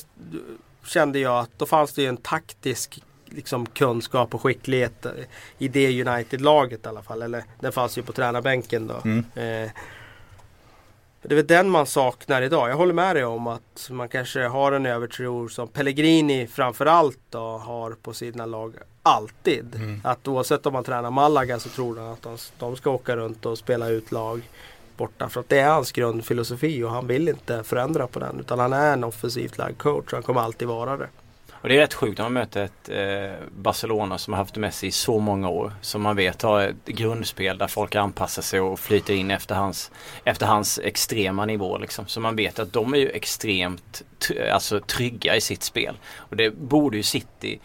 kände 0.85 1.19
jag 1.19 1.39
att 1.39 1.51
då 1.57 1.65
fanns 1.65 1.93
det 1.93 2.01
ju 2.01 2.07
en 2.07 2.17
taktisk 2.17 3.03
liksom, 3.25 3.65
kunskap 3.65 4.33
och 4.33 4.41
skicklighet 4.41 5.05
i 5.57 5.67
det 5.67 6.07
United-laget 6.07 6.85
i 6.85 6.89
alla 6.89 7.03
fall. 7.03 7.21
Eller 7.21 7.43
den 7.59 7.71
fanns 7.71 7.97
ju 7.97 8.03
på 8.03 8.11
tränarbänken 8.11 8.87
då. 8.87 9.01
Mm. 9.03 9.25
Eh, 9.35 9.71
det 11.27 11.33
är 11.33 11.35
väl 11.35 11.47
den 11.47 11.69
man 11.69 11.85
saknar 11.85 12.41
idag. 12.41 12.69
Jag 12.69 12.75
håller 12.75 12.93
med 12.93 13.15
dig 13.15 13.25
om 13.25 13.47
att 13.47 13.87
man 13.91 14.09
kanske 14.09 14.47
har 14.47 14.71
en 14.71 14.85
övertro 14.85 15.49
som 15.49 15.67
Pellegrini 15.67 16.47
framförallt 16.47 17.19
då 17.29 17.57
har 17.57 17.91
på 17.91 18.13
sina 18.13 18.45
lag 18.45 18.73
alltid. 19.03 19.75
Mm. 19.75 20.01
Att 20.03 20.27
oavsett 20.27 20.65
om 20.65 20.73
man 20.73 20.83
tränar 20.83 21.11
Malaga 21.11 21.59
så 21.59 21.69
tror 21.69 21.97
han 21.97 22.07
att 22.07 22.21
de, 22.21 22.37
de 22.59 22.75
ska 22.75 22.89
åka 22.89 23.15
runt 23.15 23.45
och 23.45 23.57
spela 23.57 23.89
ut 23.89 24.11
lag 24.11 24.41
borta. 24.97 25.29
För 25.29 25.39
att 25.39 25.49
det 25.49 25.59
är 25.59 25.69
hans 25.69 25.91
grundfilosofi 25.91 26.83
och 26.83 26.91
han 26.91 27.07
vill 27.07 27.29
inte 27.29 27.63
förändra 27.63 28.07
på 28.07 28.19
den. 28.19 28.39
Utan 28.39 28.59
han 28.59 28.73
är 28.73 28.93
en 28.93 29.03
offensivt 29.03 29.57
lagd 29.57 29.77
coach 29.77 30.05
och 30.05 30.13
han 30.13 30.23
kommer 30.23 30.41
alltid 30.41 30.67
vara 30.67 30.97
det. 30.97 31.07
Och 31.61 31.69
det 31.69 31.75
är 31.75 31.79
rätt 31.79 31.93
sjukt 31.93 32.17
när 32.17 32.25
man 32.25 32.33
möter 32.33 32.63
ett 32.63 32.89
eh, 32.89 33.47
Barcelona 33.57 34.17
som 34.17 34.33
har 34.33 34.37
haft 34.37 34.55
Messi 34.55 34.87
i 34.87 34.91
så 34.91 35.19
många 35.19 35.49
år. 35.49 35.73
Som 35.81 36.01
man 36.01 36.15
vet 36.15 36.41
har 36.41 36.61
ett 36.61 36.85
grundspel 36.85 37.57
där 37.57 37.67
folk 37.67 37.95
anpassar 37.95 38.41
sig 38.41 38.59
och 38.59 38.79
flyter 38.79 39.13
in 39.13 39.31
efter 39.31 39.55
hans, 39.55 39.91
efter 40.23 40.45
hans 40.45 40.79
extrema 40.79 41.45
nivå. 41.45 41.77
Liksom. 41.77 42.07
Så 42.07 42.19
man 42.19 42.35
vet 42.35 42.59
att 42.59 42.73
de 42.73 42.93
är 42.93 42.97
ju 42.97 43.09
extremt 43.09 44.03
alltså, 44.51 44.79
trygga 44.79 45.35
i 45.35 45.41
sitt 45.41 45.63
spel. 45.63 45.97
Och 46.15 46.35
det 46.35 46.51
borde 46.51 46.97
ju 46.97 47.03
City, 47.03 47.59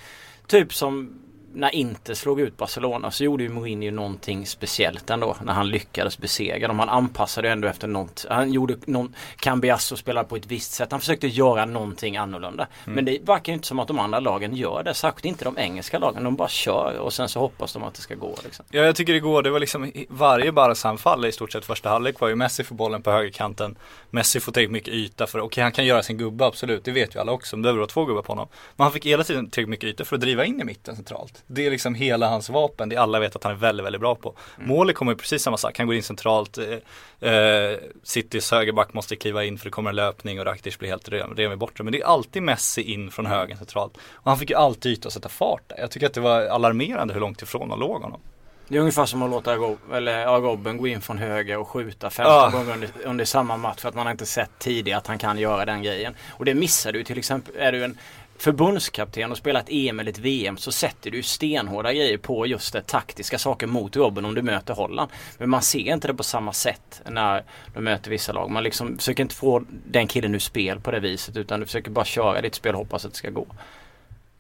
typ 0.47 0.75
som 0.75 1.19
när 1.55 1.75
Inter 1.75 2.15
slog 2.15 2.41
ut 2.41 2.57
Barcelona 2.57 3.11
så 3.11 3.25
gjorde 3.25 3.43
ju 3.43 3.49
Mourinho 3.49 3.91
någonting 3.91 4.47
speciellt 4.47 5.11
ändå 5.11 5.37
när 5.45 5.53
han 5.53 5.69
lyckades 5.69 6.19
besegra 6.19 6.69
dem. 6.69 6.79
Han 6.79 6.89
anpassade 6.89 7.51
ändå 7.51 7.69
efter 7.69 7.89
något. 7.89 8.27
Han 8.31 8.53
gjorde 8.53 8.77
någon, 8.85 9.15
Cambiasso 9.37 9.97
spelade 9.97 10.29
på 10.29 10.37
ett 10.37 10.47
visst 10.47 10.73
sätt. 10.73 10.91
Han 10.91 11.01
försökte 11.01 11.27
göra 11.27 11.65
någonting 11.65 12.17
annorlunda. 12.17 12.67
Men 12.85 13.05
det 13.05 13.19
verkar 13.23 13.53
ju 13.53 13.55
inte 13.55 13.69
som 13.69 13.79
att 13.79 13.89
de 13.89 13.99
andra 13.99 14.21
lagen 14.21 14.57
gör 14.57 14.83
det. 14.83 14.95
Särskilt 14.95 15.25
inte 15.25 15.45
de 15.45 15.59
engelska 15.59 15.99
lagen. 15.99 16.25
De 16.25 16.37
bara 16.37 16.49
kör 16.49 16.99
och 16.99 17.13
sen 17.13 17.29
så 17.29 17.41
hoppas 17.41 17.73
de 17.73 17.83
att 17.85 17.95
det 17.95 18.03
ska 18.03 18.15
gå. 18.15 18.37
Liksom. 18.45 18.65
Ja 18.71 18.83
jag 18.83 18.97
tycker 18.97 19.13
det 19.13 19.21
går, 19.21 19.43
det 19.43 19.51
var 19.51 19.61
liksom 19.61 19.93
varje 20.09 20.53
Barca-anfall 20.53 21.25
i 21.25 21.33
stort 21.33 21.53
sett 21.53 21.65
första 21.65 21.89
halvlek 21.89 22.21
var 22.21 22.29
ju 22.29 22.35
Messi 22.35 22.65
får 22.65 22.75
bollen 22.75 23.03
på 23.03 23.11
högerkanten 23.11 23.77
Messi 24.11 24.41
får 24.41 24.53
tillräckligt 24.53 24.73
mycket 24.73 24.95
yta 24.95 25.27
för, 25.27 25.41
okej 25.41 25.63
han 25.63 25.73
kan 25.73 25.85
göra 25.85 26.03
sin 26.03 26.19
gubbe 26.19 26.47
absolut, 26.47 26.85
det 26.85 26.91
vet 26.91 27.15
ju 27.15 27.21
alla 27.21 27.33
också, 27.33 27.57
men 27.57 27.63
det 27.63 27.67
behöver 27.67 27.79
vara 27.79 27.89
två 27.89 28.05
gubbar 28.05 28.23
på 28.23 28.33
honom 28.33 28.49
Men 28.77 28.85
han 28.85 28.93
fick 28.93 29.07
hela 29.07 29.25
tiden 29.25 29.51
tillräckligt 29.51 29.69
mycket 29.69 29.89
yta 29.89 30.05
för 30.05 30.17
att 30.17 30.21
driva 30.21 30.45
in 30.45 30.61
i 30.61 30.65
mitten 30.65 30.97
centralt 30.97 31.42
Det 31.47 31.67
är 31.67 31.71
liksom 31.71 31.95
hela 31.95 32.29
hans 32.29 32.49
vapen, 32.49 32.89
det 32.89 32.97
alla 32.97 33.21
vet 33.21 33.37
att 33.37 33.45
han 33.45 33.53
är 33.53 33.57
väldigt, 33.57 33.87
väldigt 33.87 34.01
bra 34.01 34.15
på. 34.15 34.35
Mm. 34.57 34.69
Målet 34.69 34.97
kommer 34.97 35.13
ju 35.13 35.19
precis 35.19 35.43
samma 35.43 35.57
sak, 35.57 35.79
han 35.79 35.87
går 35.87 35.97
in 35.97 36.03
centralt, 36.03 36.59
eh, 36.59 37.31
eh, 37.31 37.79
Citys 38.03 38.51
högerback 38.51 38.95
måste 38.95 39.17
kliva 39.17 39.45
in 39.45 39.59
för 39.59 39.65
det 39.65 39.71
kommer 39.71 39.91
en 39.91 39.97
löpning 39.97 40.41
och 40.41 40.47
Rakitic 40.47 40.79
blir 40.79 40.89
helt 40.89 41.09
ren, 41.09 41.35
vid 41.37 41.59
bortre. 41.59 41.85
Men 41.85 41.93
det 41.93 42.01
är 42.01 42.07
alltid 42.07 42.43
Messi 42.43 42.83
in 42.83 43.11
från 43.11 43.27
höger 43.27 43.57
centralt. 43.57 43.97
Och 44.13 44.31
han 44.31 44.39
fick 44.39 44.51
ju 44.51 44.57
alltid 44.57 44.93
yta 44.93 45.09
att 45.09 45.13
sätta 45.13 45.29
fart 45.29 45.63
där. 45.67 45.79
Jag 45.79 45.91
tycker 45.91 46.07
att 46.07 46.15
det 46.15 46.21
var 46.21 46.47
alarmerande 46.47 47.15
hur 47.15 47.21
långt 47.21 47.43
ifrån 47.43 47.71
han 47.71 47.79
låg 47.79 48.03
honom. 48.03 48.21
Det 48.69 48.77
är 48.77 48.81
ungefär 48.81 49.07
som 49.07 49.23
att 49.23 49.31
låta 49.31 49.57
Rob, 49.57 49.79
eller, 49.93 50.21
ja, 50.21 50.31
Robben 50.31 50.77
gå 50.77 50.87
in 50.87 51.01
från 51.01 51.19
höger 51.19 51.59
och 51.59 51.69
skjuta 51.69 52.11
15 52.11 52.35
ah. 52.35 52.51
gånger 52.51 52.73
under, 52.73 52.91
under, 53.05 53.25
samma 53.25 53.57
match 53.57 53.81
för 53.81 53.89
att 53.89 53.95
man 53.95 54.07
har 54.07 54.11
inte 54.11 54.27
sett 54.27 54.51
tidigare 54.59 54.99
att 54.99 55.07
han 55.07 55.19
kan 55.19 55.39
göra 55.39 55.65
den 55.65 55.83
grejen. 55.83 56.15
Och 56.31 56.45
det 56.45 56.55
missar 56.55 56.93
du 56.93 57.05
till 57.05 57.19
exempel. 57.19 57.55
Är 57.57 57.73
du 57.73 57.85
en 57.85 57.99
förbundskapten 58.43 59.31
och 59.31 59.37
spelat 59.37 59.67
EM 59.69 60.01
eller 60.01 60.11
ett 60.11 60.19
VM 60.19 60.57
så 60.57 60.73
sätter 60.73 61.11
du 61.11 61.23
stenhårda 61.23 61.93
grejer 61.93 62.19
på 62.19 62.47
just 62.47 62.73
det 62.73 62.83
taktiska 62.83 63.39
saker 63.39 63.67
mot 63.67 63.97
Robben 63.97 64.25
om 64.25 64.35
du 64.35 64.43
möter 64.43 64.75
Holland. 64.75 65.11
Men 65.39 65.51
man 65.51 65.63
ser 65.63 65.93
inte 65.93 66.09
det 66.09 66.15
på 66.15 66.23
samma 66.23 66.53
sätt 66.53 67.03
när 67.11 67.45
de 67.75 67.81
möter 67.85 68.11
vissa 68.11 68.33
lag. 68.33 68.51
Man 68.51 68.63
liksom 68.63 68.99
försöker 68.99 69.23
inte 69.23 69.35
få 69.35 69.65
den 69.69 70.07
killen 70.07 70.35
ur 70.35 70.39
spel 70.39 70.81
på 70.81 70.91
det 70.91 71.01
viset 71.01 71.37
utan 71.37 71.61
du 71.61 71.67
försöker 71.67 71.91
bara 71.91 72.05
köra 72.05 72.41
ditt 72.41 72.55
spel 72.55 72.75
och 72.75 72.79
hoppas 72.79 73.05
att 73.05 73.13
det 73.13 73.19
ska 73.19 73.31
gå. 73.31 73.47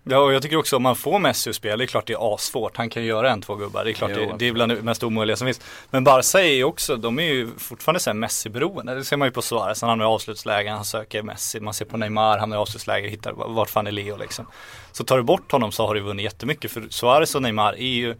Ja 0.05 0.18
och 0.18 0.32
jag 0.32 0.42
tycker 0.42 0.57
också 0.57 0.76
om 0.76 0.82
man 0.82 0.96
får 0.96 1.18
Messi 1.18 1.50
att 1.50 1.57
spela, 1.57 1.76
det 1.76 1.84
är 1.84 1.86
klart 1.86 2.07
det 2.07 2.12
är 2.12 2.34
assvårt. 2.34 2.76
Han 2.76 2.90
kan 2.90 3.03
ju 3.03 3.09
göra 3.09 3.30
en, 3.30 3.40
två 3.40 3.55
gubbar. 3.55 3.84
Det 3.84 3.90
är 3.90 3.94
klart 3.94 4.11
jo, 4.14 4.20
det, 4.20 4.34
det, 4.38 4.48
är 4.48 4.53
bland 4.53 4.72
det 4.72 4.82
mest 4.82 5.03
omöjliga 5.03 5.36
som 5.36 5.46
finns. 5.46 5.61
Men 5.90 6.05
Barca 6.05 6.40
är 6.40 6.53
ju 6.53 6.64
också, 6.64 6.96
de 6.96 7.18
är 7.18 7.22
ju 7.22 7.48
fortfarande 7.59 8.00
såhär 8.00 8.14
Messi-beroende. 8.14 8.94
Det 8.94 9.05
ser 9.05 9.16
man 9.16 9.28
ju 9.28 9.32
på 9.32 9.42
Suarez, 9.42 9.80
han 9.80 9.90
hamnar 9.90 10.05
i 10.05 10.09
avslutslägen, 10.09 10.74
han 10.74 10.84
söker 10.84 11.22
Messi. 11.22 11.61
Man 11.61 11.74
ser 11.74 11.84
på 11.84 11.96
Neymar, 11.96 12.38
hamnar 12.38 12.57
i 12.57 12.61
avslutsläge, 12.61 13.09
hittar 13.09 13.32
vart 13.32 13.70
fan 13.70 13.86
är 13.86 13.92
Leo 13.92 14.16
liksom. 14.16 14.46
Så 14.92 15.05
tar 15.05 15.16
du 15.16 15.22
bort 15.22 15.53
honom 15.53 15.72
så 15.72 15.86
har 15.86 15.94
du 15.94 16.00
vunnit 16.00 16.24
jättemycket. 16.24 16.70
För 16.70 16.86
Suarez 16.90 17.34
och 17.34 17.42
Neymar 17.42 17.72
är 17.72 17.94
ju 17.94 18.16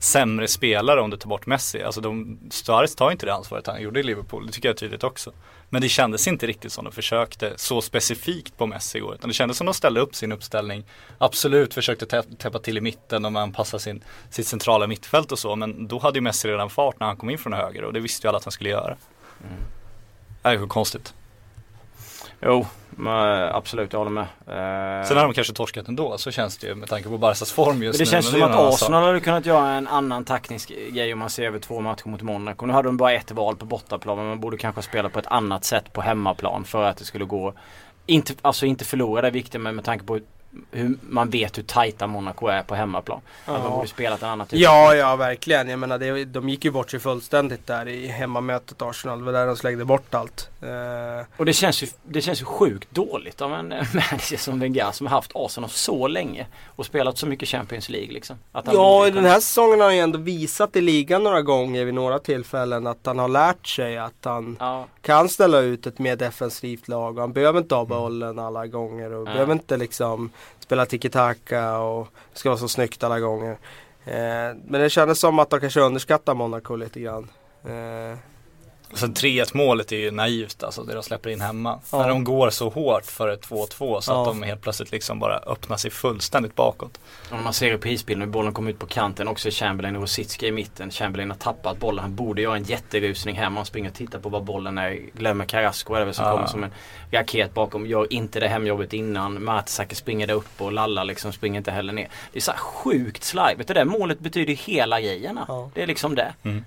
sämre 0.00 0.48
spelare 0.48 1.00
om 1.00 1.10
du 1.10 1.16
tar 1.16 1.28
bort 1.28 1.46
Messi. 1.46 1.82
Alltså 1.82 2.00
de, 2.00 2.38
Suarez 2.50 2.94
tar 2.94 3.10
inte 3.10 3.26
det 3.26 3.34
ansvaret 3.34 3.66
han 3.66 3.82
gjorde 3.82 4.00
i 4.00 4.02
Liverpool, 4.02 4.46
det 4.46 4.52
tycker 4.52 4.68
jag 4.68 4.74
är 4.74 4.78
tydligt 4.78 5.04
också. 5.04 5.32
Men 5.68 5.82
det 5.82 5.88
kändes 5.88 6.28
inte 6.28 6.46
riktigt 6.46 6.72
som 6.72 6.84
de 6.84 6.92
försökte 6.92 7.52
så 7.56 7.82
specifikt 7.82 8.56
på 8.56 8.66
Messi 8.66 8.98
igår. 8.98 9.14
Utan 9.14 9.28
det 9.28 9.34
kändes 9.34 9.56
som 9.56 9.66
de 9.66 9.74
ställde 9.74 10.00
upp 10.00 10.14
sin 10.14 10.32
uppställning. 10.32 10.84
Absolut 11.18 11.74
försökte 11.74 12.22
täppa 12.38 12.58
till 12.58 12.78
i 12.78 12.80
mitten 12.80 13.24
och 13.24 13.32
man 13.32 13.52
passade 13.52 13.82
sin, 13.82 14.04
sitt 14.30 14.46
centrala 14.46 14.86
mittfält 14.86 15.32
och 15.32 15.38
så. 15.38 15.56
Men 15.56 15.88
då 15.88 15.98
hade 15.98 16.18
ju 16.18 16.20
Messi 16.20 16.48
redan 16.48 16.70
fart 16.70 17.00
när 17.00 17.06
han 17.06 17.16
kom 17.16 17.30
in 17.30 17.38
från 17.38 17.52
höger 17.52 17.84
och 17.84 17.92
det 17.92 18.00
visste 18.00 18.26
ju 18.26 18.28
alla 18.28 18.38
att 18.38 18.44
han 18.44 18.52
skulle 18.52 18.70
göra. 18.70 18.96
Mm. 19.40 19.62
Det 20.42 20.48
är 20.48 20.52
ju 20.52 20.66
konstigt. 20.66 21.14
Jo, 22.42 22.66
absolut, 23.52 23.92
jag 23.92 24.00
håller 24.00 24.10
med. 24.10 24.22
Eh... 24.22 25.06
Sen 25.08 25.16
har 25.16 25.24
de 25.24 25.32
kanske 25.34 25.52
torskat 25.52 25.88
ändå, 25.88 26.18
så 26.18 26.30
känns 26.30 26.58
det 26.58 26.66
ju 26.66 26.74
med 26.74 26.88
tanke 26.88 27.08
på 27.08 27.18
Barcas 27.18 27.52
form 27.52 27.82
just 27.82 27.98
nu. 27.98 28.04
Det 28.04 28.10
känns 28.10 28.30
som 28.30 28.42
att 28.42 28.56
Arsenal 28.56 29.04
hade 29.04 29.20
kunnat 29.20 29.46
göra 29.46 29.70
en 29.72 29.88
annan 29.88 30.24
taktisk 30.24 30.68
grej 30.68 31.12
om 31.12 31.18
man 31.18 31.30
ser 31.30 31.42
över 31.42 31.58
två 31.58 31.80
matcher 31.80 32.08
mot 32.08 32.22
Monaco. 32.22 32.66
Nu 32.66 32.72
hade 32.72 32.88
de 32.88 32.96
bara 32.96 33.12
ett 33.12 33.30
val 33.30 33.56
på 33.56 33.66
bortaplan 33.66 34.16
men 34.16 34.26
man 34.26 34.40
borde 34.40 34.56
kanske 34.56 34.82
spela 34.82 35.08
på 35.08 35.18
ett 35.18 35.26
annat 35.26 35.64
sätt 35.64 35.92
på 35.92 36.00
hemmaplan 36.00 36.64
för 36.64 36.82
att 36.82 36.96
det 36.96 37.04
skulle 37.04 37.24
gå 37.24 37.54
inte, 38.06 38.34
alltså 38.42 38.66
inte 38.66 38.84
förlora 38.84 39.22
det 39.22 39.30
viktiga 39.30 39.60
men 39.60 39.76
med 39.76 39.84
tanke 39.84 40.04
på 40.04 40.20
hur 40.70 40.96
man 41.02 41.30
vet 41.30 41.58
hur 41.58 41.62
tajta 41.62 42.06
Monaco 42.06 42.46
är 42.46 42.62
på 42.62 42.74
hemmaplan. 42.74 43.20
Ja. 43.46 43.56
Att 43.56 43.62
de 43.62 43.72
borde 43.72 43.88
spelat 43.88 44.22
en 44.22 44.28
annan 44.28 44.46
typ 44.46 44.60
Ja, 44.60 44.94
ja 44.94 45.16
verkligen. 45.16 45.68
Jag 45.68 45.78
menar, 45.78 45.98
det, 45.98 46.24
de 46.24 46.48
gick 46.48 46.64
ju 46.64 46.70
bort 46.70 46.90
sig 46.90 47.00
fullständigt 47.00 47.66
där 47.66 47.88
i 47.88 48.06
hemmamötet 48.06 48.82
Arsenal. 48.82 49.18
Det 49.18 49.24
var 49.24 49.32
där 49.32 49.46
de 49.46 49.56
slängde 49.56 49.84
bort 49.84 50.14
allt. 50.14 50.48
Uh... 50.62 50.68
Och 51.36 51.44
det 51.44 51.52
känns, 51.52 51.82
ju, 51.82 51.86
det 52.04 52.20
känns 52.20 52.40
ju 52.40 52.44
sjukt 52.44 52.90
dåligt 52.90 53.40
av 53.40 53.54
en 53.58 53.68
manager 53.68 54.36
som 54.36 54.60
Wenger 54.60 54.92
som 54.92 55.06
har 55.06 55.16
haft 55.16 55.32
Arsenal 55.34 55.70
så 55.70 56.08
länge 56.08 56.46
och 56.66 56.86
spelat 56.86 57.18
så 57.18 57.26
mycket 57.26 57.48
Champions 57.48 57.88
League 57.88 58.12
liksom. 58.12 58.38
ja, 58.52 59.06
i 59.06 59.10
den 59.10 59.24
här 59.24 59.40
säsongen 59.40 59.80
har 59.80 59.86
han 59.86 59.96
ju 59.96 60.02
ändå 60.02 60.18
visat 60.18 60.76
i 60.76 60.80
ligan 60.80 61.22
några 61.22 61.42
gånger 61.42 61.84
vid 61.84 61.94
några 61.94 62.18
tillfällen 62.18 62.86
att 62.86 62.98
han 63.04 63.18
har 63.18 63.28
lärt 63.28 63.66
sig 63.66 63.98
att 63.98 64.24
han 64.24 64.56
ja. 64.60 64.86
kan 65.00 65.28
ställa 65.28 65.58
ut 65.58 65.86
ett 65.86 65.98
mer 65.98 66.16
defensivt 66.16 66.88
lag. 66.88 67.18
Han 67.18 67.32
behöver 67.32 67.58
inte 67.58 67.74
ha 67.74 67.84
bollen 67.84 68.38
alla 68.38 68.66
gånger 68.66 69.12
och 69.12 69.28
ja. 69.28 69.32
behöver 69.32 69.52
inte 69.52 69.76
liksom 69.76 70.30
spela 70.60 70.86
tiki-taka 70.86 71.78
och 71.78 72.08
det 72.32 72.38
ska 72.38 72.48
vara 72.48 72.58
så 72.58 72.68
snyggt 72.68 73.02
alla 73.02 73.20
gånger. 73.20 73.58
Eh, 74.04 74.56
men 74.64 74.80
det 74.80 74.90
kändes 74.90 75.20
som 75.20 75.38
att 75.38 75.50
de 75.50 75.60
kanske 75.60 75.80
underskattar 75.80 76.34
Monaco 76.34 76.76
lite 76.76 77.00
grann. 77.00 77.28
Eh, 77.64 78.18
Alltså 78.90 79.06
3-1 79.06 79.50
målet 79.56 79.92
är 79.92 79.96
ju 79.96 80.10
naivt 80.10 80.62
alltså 80.62 80.82
det 80.82 80.94
de 80.94 81.02
släpper 81.02 81.30
in 81.30 81.40
hemma. 81.40 81.80
Ja. 81.92 81.98
När 81.98 82.08
de 82.08 82.24
går 82.24 82.50
så 82.50 82.68
hårt 82.68 83.04
för 83.04 83.28
ett 83.28 83.48
2-2 83.48 84.00
så 84.00 84.12
ja. 84.12 84.20
att 84.20 84.26
de 84.26 84.42
helt 84.42 84.60
plötsligt 84.60 84.92
liksom 84.92 85.18
bara 85.18 85.38
öppnar 85.38 85.76
sig 85.76 85.90
fullständigt 85.90 86.54
bakåt. 86.54 87.00
Om 87.30 87.44
man 87.44 87.52
ser 87.52 87.70
reprisbilden 87.70 88.22
hur 88.22 88.32
bollen 88.32 88.52
kommer 88.52 88.70
ut 88.70 88.78
på 88.78 88.86
kanten 88.86 89.28
också 89.28 89.48
Chamberlain 89.50 89.96
och 89.96 90.02
Rosicki 90.02 90.46
i 90.46 90.52
mitten. 90.52 90.90
Chamberlain 90.90 91.30
har 91.30 91.38
tappat 91.38 91.78
bollen. 91.78 92.02
Han 92.02 92.14
borde 92.14 92.42
göra 92.42 92.56
en 92.56 92.62
jätterusning 92.62 93.36
här. 93.36 93.50
Man 93.50 93.66
springer 93.66 93.90
och 93.90 93.96
tittar 93.96 94.18
på 94.18 94.28
var 94.28 94.40
bollen 94.40 94.78
är. 94.78 94.98
Glömmer 95.12 95.44
Carrasco 95.44 95.94
är 95.94 96.06
det 96.06 96.14
som 96.14 96.24
ja. 96.24 96.32
kommer 96.32 96.46
som 96.46 96.64
en 96.64 96.70
raket 97.10 97.54
bakom. 97.54 97.86
Gör 97.86 98.12
inte 98.12 98.40
det 98.40 98.48
hemjobbet 98.48 98.92
innan. 98.92 99.34
Mertesacker 99.34 99.96
springer 99.96 100.26
där 100.26 100.34
uppe 100.34 100.64
och 100.64 100.72
Lalla 100.72 101.04
liksom 101.04 101.32
springer 101.32 101.58
inte 101.58 101.70
heller 101.70 101.92
ner. 101.92 102.08
Det 102.32 102.38
är 102.38 102.42
så 102.42 102.52
sjukt 102.52 103.24
slarvigt. 103.24 103.68
Det 103.68 103.74
där 103.74 103.84
målet 103.84 104.18
betyder 104.18 104.54
hela 104.54 105.00
grejerna. 105.00 105.44
Ja. 105.48 105.70
Det 105.74 105.82
är 105.82 105.86
liksom 105.86 106.14
det. 106.14 106.34
Mm. 106.42 106.64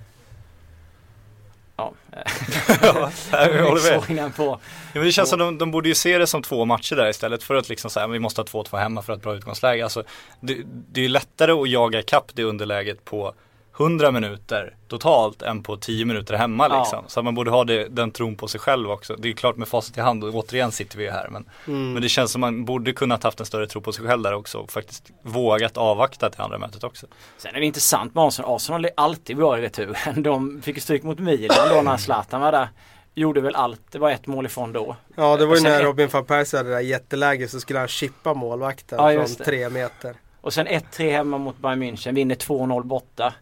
Ja, 2.82 3.12
jag 3.32 3.64
håller 3.64 4.14
med. 4.14 4.36
På. 4.36 4.44
Ja, 4.44 4.60
men 4.94 5.04
det 5.04 5.12
känns 5.12 5.30
som 5.30 5.40
de, 5.40 5.58
de 5.58 5.72
borde 5.72 5.90
ju 5.90 5.96
se 5.96 6.18
det 6.18 6.28
som 6.28 6.42
två 6.42 6.66
matcher 6.66 6.96
där 6.96 7.10
istället 7.10 7.44
för 7.44 7.56
att 7.56 7.70
liksom 7.70 7.90
säga 7.90 8.08
vi 8.08 8.20
måste 8.20 8.42
ha 8.42 8.46
2-2 8.46 8.78
hemma 8.78 9.02
för 9.02 9.14
att 9.14 9.22
bra 9.22 9.36
utgångsläge. 9.36 9.84
Alltså, 9.84 10.04
det, 10.40 10.58
det 10.66 11.00
är 11.00 11.04
ju 11.04 11.10
lättare 11.10 11.52
att 11.52 11.70
jaga 11.70 12.00
ikapp 12.00 12.32
det 12.34 12.44
underläget 12.44 13.06
på 13.06 13.34
100 13.80 14.12
minuter 14.12 14.76
totalt 14.88 15.42
än 15.42 15.64
på 15.64 15.78
10 15.78 16.06
minuter 16.06 16.34
hemma 16.34 16.68
ja. 16.70 16.80
liksom. 16.80 17.04
Så 17.08 17.22
man 17.22 17.36
borde 17.36 17.52
ha 17.52 17.64
det, 17.64 17.88
den 17.88 18.12
tron 18.12 18.36
på 18.36 18.48
sig 18.48 18.60
själv 18.60 18.92
också. 18.92 19.16
Det 19.16 19.30
är 19.30 19.34
klart 19.34 19.58
med 19.58 19.68
facit 19.68 19.98
i 19.98 20.02
hand 20.02 20.24
och 20.24 20.36
återigen 20.36 20.72
sitter 20.72 20.98
vi 20.98 21.10
här. 21.10 21.30
Men, 21.30 21.50
mm. 21.68 21.94
men 21.94 22.02
det 22.02 22.10
känns 22.10 22.32
som 22.32 22.42
man 22.42 22.66
borde 22.66 22.94
kunnat 22.94 23.24
haft 23.24 23.40
en 23.40 23.46
större 23.46 23.68
tro 23.68 23.82
på 23.82 23.92
sig 23.92 24.06
själv 24.08 24.24
där 24.24 24.34
också 24.34 24.58
och 24.58 24.72
faktiskt 24.72 25.12
vågat 25.22 25.78
avvakta 25.78 26.30
till 26.30 26.42
andra 26.42 26.58
mötet 26.58 26.84
också. 26.84 27.08
Sen 27.38 27.56
är 27.56 27.60
det 27.60 27.66
intressant 27.66 28.16
med 28.16 28.24
Arsenal. 28.24 28.56
Arsenal 28.56 28.86
är 28.86 28.92
alltid 28.98 29.38
bra 29.38 29.58
i 29.58 29.62
returen. 29.62 30.24
De 30.24 30.62
fick 30.62 30.82
stryk 30.82 31.04
mot 31.04 31.20
Milan 31.20 31.70
då 31.70 31.82
när 31.82 31.98
Zlatan 31.98 32.42
var 32.42 32.52
där 32.52 32.70
gjorde 33.16 33.42
väl 33.42 33.56
allt. 33.56 33.82
Det 33.92 34.00
var 34.00 34.12
ett 34.12 34.28
mål 34.28 34.46
ifrån 34.46 34.74
då. 34.74 34.96
Ja 35.16 35.38
det 35.38 35.46
var 35.46 35.56
ju 35.56 35.62
när 35.62 35.84
Robin 35.84 36.10
van 36.12 36.26
Persie 36.26 36.58
hade 36.58 36.70
det 36.70 36.76
där 36.76 36.82
jätteläget 36.82 37.52
så 37.52 37.60
skulle 37.60 37.80
han 37.80 37.88
chippa 37.88 38.34
målvakten 38.34 39.00
ja, 39.02 39.26
från 39.26 39.46
tre 39.46 39.70
meter. 39.70 40.16
Och 40.42 40.54
sen 40.54 40.68
1-3 40.68 41.12
hemma 41.12 41.38
mot 41.38 41.58
Bayern 41.58 41.84
München, 41.84 42.16
vinner 42.16 42.36
2-0 42.36 42.84
borta. 42.84 43.34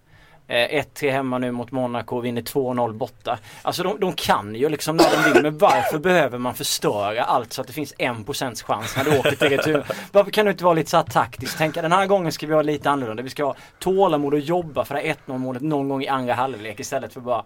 Eh, 0.52 0.84
1-3 0.96 1.12
hemma 1.12 1.38
nu 1.38 1.52
mot 1.52 1.72
Monaco 1.72 2.18
och 2.18 2.26
vinner 2.26 2.42
2-0 2.42 2.94
borta. 2.94 3.40
Alltså 3.62 3.84
de, 3.84 4.00
de, 4.00 4.14
kan 4.14 4.56
ju 4.56 4.70
liksom 4.70 4.98
när 4.98 5.06
de 5.12 5.34
vill 5.34 5.44
men 5.44 5.58
varför 5.58 6.00
behöver 6.00 6.38
man 6.38 6.56
förstöra 6.56 7.24
allt 7.24 7.54
så 7.54 7.62
att 7.62 7.68
det 7.68 7.74
finns 7.74 7.94
1% 7.96 8.64
chans 8.64 8.98
när 8.98 9.04
du 9.04 9.20
åker 9.20 9.36
till 9.36 9.50
retur? 9.50 9.84
Varför 10.12 10.32
kan 10.32 10.46
du 10.46 10.52
inte 10.52 10.64
vara 10.64 10.74
lite 10.74 10.90
så 10.90 10.98
här 10.98 11.04
taktisk? 11.04 11.58
Tänka 11.58 11.82
den 11.82 11.92
här 11.92 12.06
gången 12.06 12.32
ska 12.32 12.48
vi 12.48 12.54
vara 12.54 12.62
lite 12.62 12.90
annorlunda. 12.90 13.24
Vi 13.24 13.30
ska 13.30 13.44
ha 13.46 13.56
tålamod 13.80 14.34
och 14.34 14.40
jobba 14.40 14.86
för 14.86 14.96
det 14.96 15.16
1-0 15.26 15.38
målet 15.38 15.62
någon 15.62 15.90
gång 15.90 16.04
i 16.04 16.08
andra 16.08 16.34
halvlek 16.34 16.80
istället 16.80 17.14
för 17.14 17.22
bara 17.22 17.44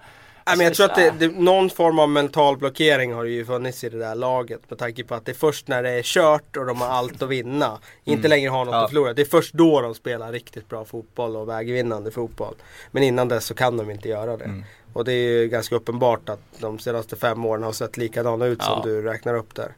Nej, 0.47 0.57
men 0.57 0.65
jag 0.65 0.73
tror 0.73 0.85
att 0.85 0.95
det, 0.95 1.13
det, 1.19 1.27
någon 1.27 1.69
form 1.69 1.99
av 1.99 2.09
mental 2.09 2.57
blockering 2.57 3.13
har 3.13 3.23
ju 3.23 3.45
funnits 3.45 3.83
i 3.83 3.89
det 3.89 3.97
där 3.97 4.15
laget. 4.15 4.69
Med 4.69 4.79
tanke 4.79 5.03
på 5.03 5.15
att 5.15 5.25
det 5.25 5.31
är 5.31 5.35
först 5.35 5.67
när 5.67 5.83
det 5.83 5.89
är 5.89 6.01
kört 6.03 6.57
och 6.57 6.65
de 6.65 6.81
har 6.81 6.87
allt 6.87 7.21
att 7.21 7.29
vinna. 7.29 7.65
Mm. 7.65 7.79
Inte 8.03 8.27
längre 8.27 8.49
har 8.49 8.65
något 8.65 8.73
ja. 8.73 8.83
att 8.83 8.89
förlora. 8.89 9.13
Det 9.13 9.21
är 9.21 9.25
först 9.25 9.53
då 9.53 9.81
de 9.81 9.95
spelar 9.95 10.31
riktigt 10.31 10.69
bra 10.69 10.85
fotboll 10.85 11.35
och 11.35 11.49
vägvinnande 11.49 12.11
fotboll. 12.11 12.55
Men 12.91 13.03
innan 13.03 13.27
dess 13.27 13.45
så 13.45 13.53
kan 13.53 13.77
de 13.77 13.91
inte 13.91 14.09
göra 14.09 14.37
det. 14.37 14.45
Mm. 14.45 14.63
Och 14.93 15.05
det 15.05 15.13
är 15.13 15.41
ju 15.41 15.47
ganska 15.47 15.75
uppenbart 15.75 16.29
att 16.29 16.41
de 16.59 16.79
senaste 16.79 17.15
fem 17.15 17.45
åren 17.45 17.63
har 17.63 17.71
sett 17.71 17.97
likadana 17.97 18.45
ut 18.45 18.59
ja. 18.61 18.65
som 18.65 18.89
du 18.89 19.01
räknar 19.01 19.33
upp 19.33 19.55
där. 19.55 19.73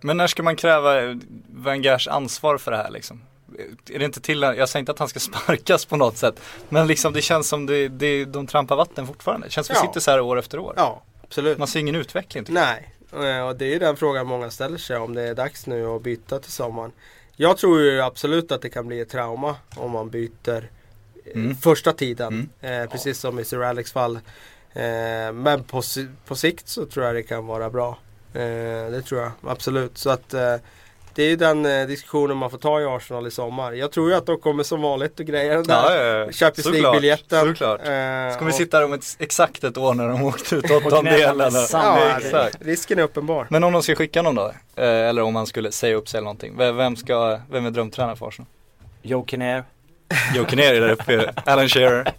Men 0.00 0.16
när 0.16 0.26
ska 0.26 0.42
man 0.42 0.56
kräva 0.56 1.20
Wengers 1.50 2.08
ansvar 2.08 2.58
för 2.58 2.70
det 2.70 2.76
här 2.76 2.90
liksom? 2.90 3.20
Är 3.90 3.98
det 3.98 4.04
inte 4.04 4.20
till, 4.20 4.42
jag 4.42 4.68
säger 4.68 4.80
inte 4.80 4.92
att 4.92 4.98
han 4.98 5.08
ska 5.08 5.20
sparkas 5.20 5.84
på 5.84 5.96
något 5.96 6.16
sätt. 6.16 6.40
Men 6.68 6.86
liksom 6.86 7.12
det 7.12 7.22
känns 7.22 7.48
som 7.48 7.66
det, 7.66 7.88
det, 7.88 8.24
de 8.24 8.46
trampar 8.46 8.76
vatten 8.76 9.06
fortfarande. 9.06 9.46
Det 9.46 9.50
känns 9.50 9.66
som 9.66 9.76
ja. 9.76 9.82
vi 9.82 9.88
sitter 9.88 10.00
så 10.00 10.10
här 10.10 10.20
år 10.20 10.38
efter 10.38 10.58
år. 10.58 10.74
Ja, 10.76 11.02
absolut. 11.22 11.58
Man 11.58 11.68
ser 11.68 11.80
ingen 11.80 11.94
utveckling. 11.94 12.44
Nej, 12.48 12.94
jag. 13.12 13.48
och 13.48 13.56
det 13.56 13.64
är 13.64 13.70
ju 13.70 13.78
den 13.78 13.96
frågan 13.96 14.26
många 14.26 14.50
ställer 14.50 14.78
sig 14.78 14.96
om 14.96 15.14
det 15.14 15.22
är 15.22 15.34
dags 15.34 15.66
nu 15.66 15.86
att 15.86 16.02
byta 16.02 16.38
till 16.38 16.52
sommaren. 16.52 16.92
Jag 17.36 17.56
tror 17.58 17.80
ju 17.80 18.00
absolut 18.00 18.52
att 18.52 18.62
det 18.62 18.68
kan 18.68 18.86
bli 18.86 19.00
ett 19.00 19.08
trauma 19.08 19.56
om 19.76 19.90
man 19.90 20.10
byter 20.10 20.70
eh, 21.24 21.34
mm. 21.34 21.56
första 21.56 21.92
tiden. 21.92 22.50
Mm. 22.60 22.82
Eh, 22.82 22.90
precis 22.90 23.18
som 23.18 23.38
i 23.38 23.44
Sir 23.44 23.62
Alex 23.62 23.92
fall. 23.92 24.16
Eh, 24.72 25.32
men 25.32 25.64
på, 25.64 25.82
på 26.26 26.36
sikt 26.36 26.68
så 26.68 26.86
tror 26.86 27.06
jag 27.06 27.14
det 27.14 27.22
kan 27.22 27.46
vara 27.46 27.70
bra. 27.70 27.98
Eh, 28.34 28.90
det 28.90 29.02
tror 29.02 29.20
jag 29.20 29.30
absolut. 29.42 29.98
Så 29.98 30.10
att 30.10 30.34
eh, 30.34 30.56
det 31.14 31.22
är 31.22 31.28
ju 31.28 31.36
den 31.36 31.66
eh, 31.66 31.86
diskussionen 31.86 32.36
man 32.36 32.50
får 32.50 32.58
ta 32.58 32.80
i 32.80 32.84
Arsenal 32.84 33.26
i 33.26 33.30
sommar. 33.30 33.72
Jag 33.72 33.92
tror 33.92 34.10
ju 34.10 34.16
att 34.16 34.26
de 34.26 34.40
kommer 34.40 34.62
som 34.62 34.82
vanligt 34.82 35.20
och 35.20 35.26
grejer 35.26 35.54
den 35.54 35.62
där 35.62 35.74
ja, 35.74 35.94
ja, 35.94 36.16
ja. 36.26 36.32
Champions 36.32 36.66
League-biljetten. 36.70 37.46
Såklart. 37.48 37.80
Eh, 37.80 38.36
Ska 38.36 38.44
vi 38.44 38.52
sitta 38.52 38.76
här 38.76 38.84
om 38.84 38.92
ett, 38.92 39.16
exakt 39.18 39.64
ett 39.64 39.76
år 39.76 39.94
när 39.94 40.08
de 40.08 40.24
åkte 40.24 40.56
ut 40.56 40.70
åttondelen? 40.70 41.52
ja, 41.72 42.18
exakt. 42.18 42.56
Risken 42.60 42.98
är 42.98 43.02
uppenbar. 43.02 43.46
Men 43.50 43.64
om 43.64 43.72
de 43.72 43.82
ska 43.82 43.94
skicka 43.94 44.22
någon 44.22 44.34
då? 44.34 44.52
Eh, 44.76 44.84
eller 44.86 45.22
om 45.22 45.34
man 45.34 45.46
skulle 45.46 45.72
säga 45.72 45.96
upp 45.96 46.08
sig 46.08 46.18
eller 46.18 46.24
någonting. 46.24 46.56
Vem, 46.56 46.96
ska, 46.96 47.40
vem 47.50 47.66
är 47.66 47.70
drömtränare 47.70 48.16
för 48.16 48.28
Arsenal? 48.28 48.46
Joe 49.02 49.26
Kinnair. 49.26 49.64
Jocke 50.34 50.56
ner 50.56 50.74
där 50.74 50.88
uppe. 50.90 51.32
Alan 51.46 51.68
Shearer. 51.68 52.12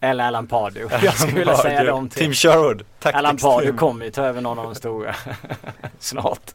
Eller 0.00 0.24
Alan 0.24 0.46
Pardew. 0.46 1.04
Jag 1.04 1.14
skulle 1.14 1.38
vilja 1.38 1.56
säga 1.56 1.84
dem 1.84 2.08
till. 2.08 2.18
Team 2.18 2.32
Sherwood. 2.32 2.84
Alan 3.02 3.36
Pardew 3.36 3.78
kommer 3.78 4.04
ju 4.04 4.10
ta 4.10 4.22
över 4.24 4.40
någon 4.40 4.58
av 4.58 4.64
de 4.64 4.74
stora 4.74 5.14
snart. 5.98 6.54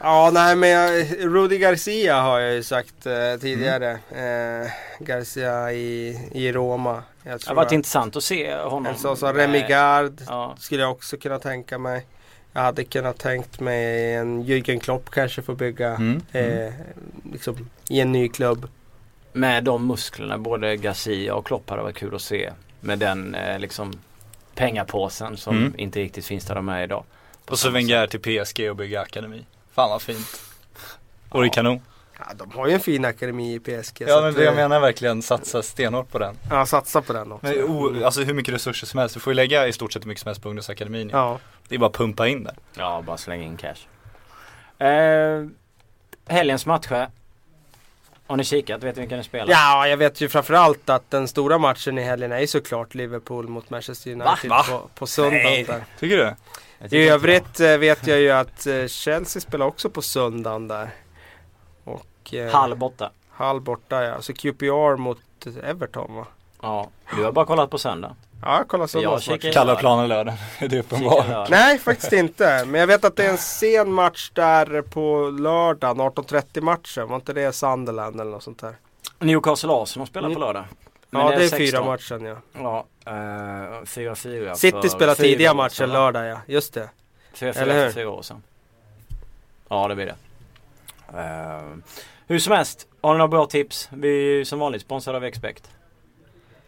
Ja, 0.00 0.30
nej 0.34 0.56
men 0.56 0.68
jag, 0.70 1.06
Rudy 1.18 1.58
Garcia 1.58 2.20
har 2.20 2.38
jag 2.40 2.54
ju 2.54 2.62
sagt 2.62 3.06
eh, 3.06 3.12
tidigare. 3.40 3.90
Eh, 3.92 4.70
Garcia 4.98 5.72
i, 5.72 6.18
i 6.32 6.52
Roma. 6.52 6.92
Jag 6.92 7.02
Det 7.24 7.30
har 7.30 7.38
tror 7.38 7.54
varit 7.54 7.72
intressant 7.72 8.16
att 8.16 8.24
se 8.24 8.54
honom. 8.56 8.86
en 8.86 8.98
sån 8.98 9.16
som 9.16 9.32
Remy 9.34 9.58
Eh, 9.58 9.68
Gard 9.68 10.20
Ja. 10.26 10.54
skulle 10.58 10.82
jag 10.82 10.90
också 10.90 11.16
kunna 11.16 11.38
tänka 11.38 11.78
mig. 11.78 12.06
Jag 12.52 12.60
hade 12.60 12.84
kunnat 12.84 13.18
tänkt 13.18 13.60
mig 13.60 14.14
en 14.14 14.44
Jürgen 14.44 14.78
Klopp 14.80 15.10
kanske 15.10 15.42
får 15.42 15.54
bygga 15.54 15.88
Mm. 15.88 16.22
Mm. 16.32 16.66
eh, 16.66 16.72
liksom, 17.32 17.68
i 17.88 18.00
en 18.00 18.12
ny 18.12 18.28
klubb. 18.28 18.68
Med 19.32 19.64
de 19.64 19.86
musklerna, 19.86 20.38
både 20.38 20.76
Garcia 20.76 21.34
och 21.34 21.46
Klopp 21.46 21.70
hade 21.70 21.82
varit 21.82 21.96
kul 21.96 22.14
att 22.14 22.22
se. 22.22 22.50
Med 22.80 22.98
den 22.98 23.34
eh, 23.34 23.58
liksom 23.58 23.92
pengapåsen 24.54 25.36
som 25.36 25.56
Mm. 25.56 25.74
inte 25.78 26.00
riktigt 26.00 26.26
finns 26.26 26.44
där 26.44 26.54
de 26.54 26.68
är 26.68 26.82
idag. 26.82 27.04
På 27.46 27.52
Och 27.52 27.58
så 27.58 27.70
Wenger 27.70 28.06
till 28.06 28.20
PSG 28.20 28.70
och 28.70 28.76
bygga 28.76 29.00
akademi. 29.00 29.44
Fan 29.78 29.90
vad 29.90 30.02
fint. 30.02 30.40
Det 31.32 31.38
är 31.38 31.48
kanon. 31.48 31.80
Ja, 32.18 32.24
de 32.34 32.50
har 32.50 32.66
ju 32.66 32.72
en 32.72 32.80
fin 32.80 33.04
akademi 33.04 33.54
i 33.54 33.60
PSG. 33.60 34.04
Ja 34.08 34.20
men 34.20 34.34
det 34.34 34.44
jag 34.44 34.54
menar 34.54 34.80
verkligen 34.80 35.22
satsa 35.22 35.62
stenhårt 35.62 36.10
på 36.10 36.18
den. 36.18 36.34
Ja, 36.50 36.66
satsa 36.66 37.02
på 37.02 37.12
den 37.12 37.32
också. 37.32 37.46
Men, 37.46 37.64
o, 37.64 38.04
alltså 38.04 38.22
hur 38.22 38.34
mycket 38.34 38.54
resurser 38.54 38.86
som 38.86 38.98
helst. 38.98 39.14
Du 39.14 39.20
får 39.20 39.30
ju 39.30 39.34
lägga 39.34 39.68
i 39.68 39.72
stort 39.72 39.92
sett 39.92 40.04
hur 40.04 40.08
mycket 40.08 40.22
som 40.22 40.28
helst 40.28 40.42
på 40.42 40.48
ungdomsakademin. 40.48 41.10
Ja. 41.10 41.38
Det 41.68 41.74
är 41.74 41.78
bara 41.78 41.86
att 41.86 41.96
pumpa 41.96 42.28
in 42.28 42.44
där. 42.44 42.54
Ja, 42.74 43.02
bara 43.06 43.16
slänga 43.16 43.44
in 43.44 43.56
cash. 43.56 44.86
Eh, 44.86 45.46
helgens 46.26 46.66
matcher. 46.66 47.10
Har 48.26 48.36
ni 48.36 48.44
kikat? 48.44 48.82
Vet 48.82 48.96
ni 48.96 49.00
vilka 49.00 49.16
ni 49.16 49.24
spelar? 49.24 49.50
ja, 49.50 49.88
jag 49.88 49.96
vet 49.96 50.20
ju 50.20 50.28
framförallt 50.28 50.88
att 50.88 51.10
den 51.10 51.28
stora 51.28 51.58
matchen 51.58 51.98
i 51.98 52.02
helgen 52.02 52.32
är 52.32 52.46
såklart 52.46 52.94
Liverpool 52.94 53.48
mot 53.48 53.70
Manchester 53.70 54.10
United 54.10 54.50
Va? 54.50 54.64
på, 54.94 55.06
på 55.06 55.22
Nej. 55.30 55.64
där. 55.64 55.84
Tycker 55.98 56.16
du? 56.16 56.34
Jag 56.78 56.92
I 56.92 57.08
övrigt 57.08 57.60
eh, 57.60 57.76
vet 57.76 58.06
jag 58.06 58.20
ju 58.20 58.30
att 58.30 58.66
eh, 58.66 58.86
Chelsea 58.86 59.40
spelar 59.40 59.66
också 59.66 59.90
på 59.90 60.02
söndagen 60.02 60.68
där. 60.68 60.90
Och 61.84 62.06
det. 62.30 62.38
eh, 62.40 62.52
Halv 62.52 62.76
borta. 62.76 63.10
halv 63.30 63.62
borta 63.62 64.04
ja. 64.04 64.22
Så 64.22 64.32
QPR 64.32 64.96
mot 64.96 65.18
Everton 65.62 66.14
va? 66.14 66.26
Ja, 66.62 66.88
du 67.16 67.24
har 67.24 67.32
bara 67.32 67.44
kollat 67.46 67.70
på 67.70 67.78
söndag. 67.78 68.16
Ja, 68.42 68.64
kolla 68.68 68.82
Jag 68.82 68.90
söndagsmatchen. 68.90 69.40
kikar- 69.40 69.52
Kalla 69.52 69.76
planen 69.76 70.08
lördag. 70.08 70.34
Det 70.58 70.64
är 70.64 70.68
Kika 70.68 70.78
uppenbart. 70.80 71.48
Nej, 71.50 71.78
faktiskt 71.78 72.12
inte. 72.12 72.64
Men 72.64 72.80
jag 72.80 72.86
vet 72.86 73.04
att 73.04 73.16
det 73.16 73.24
är 73.26 73.30
en 73.30 73.38
sen 73.38 73.92
match 73.92 74.30
där 74.34 74.82
på 74.82 75.30
lördagen. 75.30 76.00
18.30 76.00 76.60
matchen. 76.60 77.08
Var 77.08 77.16
inte 77.16 77.32
det 77.32 77.52
Sunderland 77.52 78.20
eller 78.20 78.30
något 78.30 78.42
sånt 78.42 78.58
där? 78.60 78.74
Newcastle 79.18 79.72
Arsenal 79.72 80.06
spelar 80.08 80.34
på 80.34 80.40
lördag. 80.40 80.64
Men 81.10 81.22
Ja, 81.22 81.28
det 81.28 81.34
är 81.34 81.38
16. 81.48 81.58
fyra 81.58 81.84
matchen 81.84 82.24
ja. 82.24 82.36
Ja, 82.52 82.86
eh, 83.06 83.12
4-4 83.84 84.54
City 84.54 84.80
för 84.82 84.88
spelar 84.88 85.14
fyra 85.14 85.24
tidiga 85.24 85.54
matcher 85.54 85.86
lördag 85.86 86.26
ja. 86.26 86.40
Just 86.46 86.74
det. 86.74 86.88
4-4 87.34 87.58
Eller 87.62 87.74
hur? 87.74 87.84
för 87.86 87.92
fyra 88.00 88.10
år 88.10 88.22
sedan. 88.22 88.42
Ja, 89.68 89.88
det 89.88 89.94
blir 89.94 90.06
det. 90.06 90.14
Eh, 91.18 91.60
hur 92.26 92.38
som 92.38 92.52
helst, 92.52 92.86
har 93.00 93.12
ni 93.12 93.18
några 93.18 93.28
bra 93.28 93.46
tips? 93.46 93.88
Vi 93.92 94.08
är 94.08 94.36
ju 94.36 94.44
som 94.44 94.58
vanligt 94.58 94.82
sponsrade 94.82 95.18
av 95.18 95.24
Expect. 95.24 95.70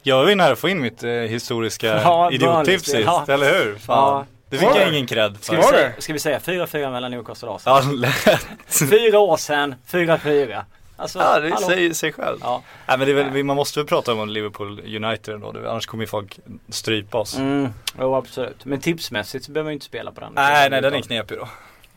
Jag 0.03 0.17
var 0.23 0.29
ju 0.29 0.35
nära 0.35 0.53
att 0.53 0.59
få 0.59 0.69
in 0.69 0.81
mitt 0.81 1.03
eh, 1.05 1.11
historiska 1.11 1.87
Ja, 2.03 2.31
idiottips 2.33 2.85
sist, 2.85 2.97
ja. 3.05 3.25
eller 3.29 3.59
hur? 3.65 3.75
Fan. 3.79 3.97
Ja. 3.97 4.27
Det 4.49 4.59
fick 4.59 4.69
jag 4.69 4.77
det? 4.77 4.89
ingen 4.97 5.07
cred 5.07 5.37
Ska 5.41 5.57
vi, 5.57 5.63
för. 5.63 5.69
Säga, 5.73 5.93
det? 5.97 6.03
ska 6.03 6.13
vi 6.13 6.19
säga 6.19 6.39
4-4 6.39 6.91
mellan 6.93 7.11
Newcastle 7.11 7.49
och 7.49 7.57
Arsenal? 7.57 7.85
Ja, 7.85 7.93
lätt. 8.27 8.47
Fyra 8.91 9.19
år 9.19 9.37
sedan, 9.37 9.75
4-4. 9.91 10.65
Alltså, 11.01 11.19
Ja, 11.19 11.41
det 11.41 11.51
hallå? 11.51 11.67
säger 11.67 11.93
sig 11.93 12.13
själv. 12.13 12.39
Ja. 12.43 12.63
Nej 12.89 12.99
men 12.99 13.15
väl, 13.33 13.45
man 13.45 13.57
måste 13.57 13.79
väl 13.79 13.87
prata 13.87 14.13
om 14.13 14.29
Liverpool 14.29 14.81
United 15.05 15.35
ändå, 15.35 15.55
annars 15.69 15.87
kommer 15.87 16.05
ju 16.05 16.09
folk 16.09 16.39
strypa 16.69 17.19
oss. 17.19 17.37
Mm, 17.37 17.69
jo 17.99 18.15
absolut. 18.15 18.65
Men 18.65 18.81
tipsmässigt 18.81 19.45
så 19.45 19.53
behöver 19.53 19.65
man 19.67 19.73
ju 19.73 19.75
inte 19.75 19.87
spela 19.87 20.13
på 20.13 20.21
den. 20.21 20.33
Nej, 20.35 20.71
nej 20.71 20.83
den 20.83 20.95
är 20.95 21.01
knepig 21.03 21.39
då. 21.39 21.49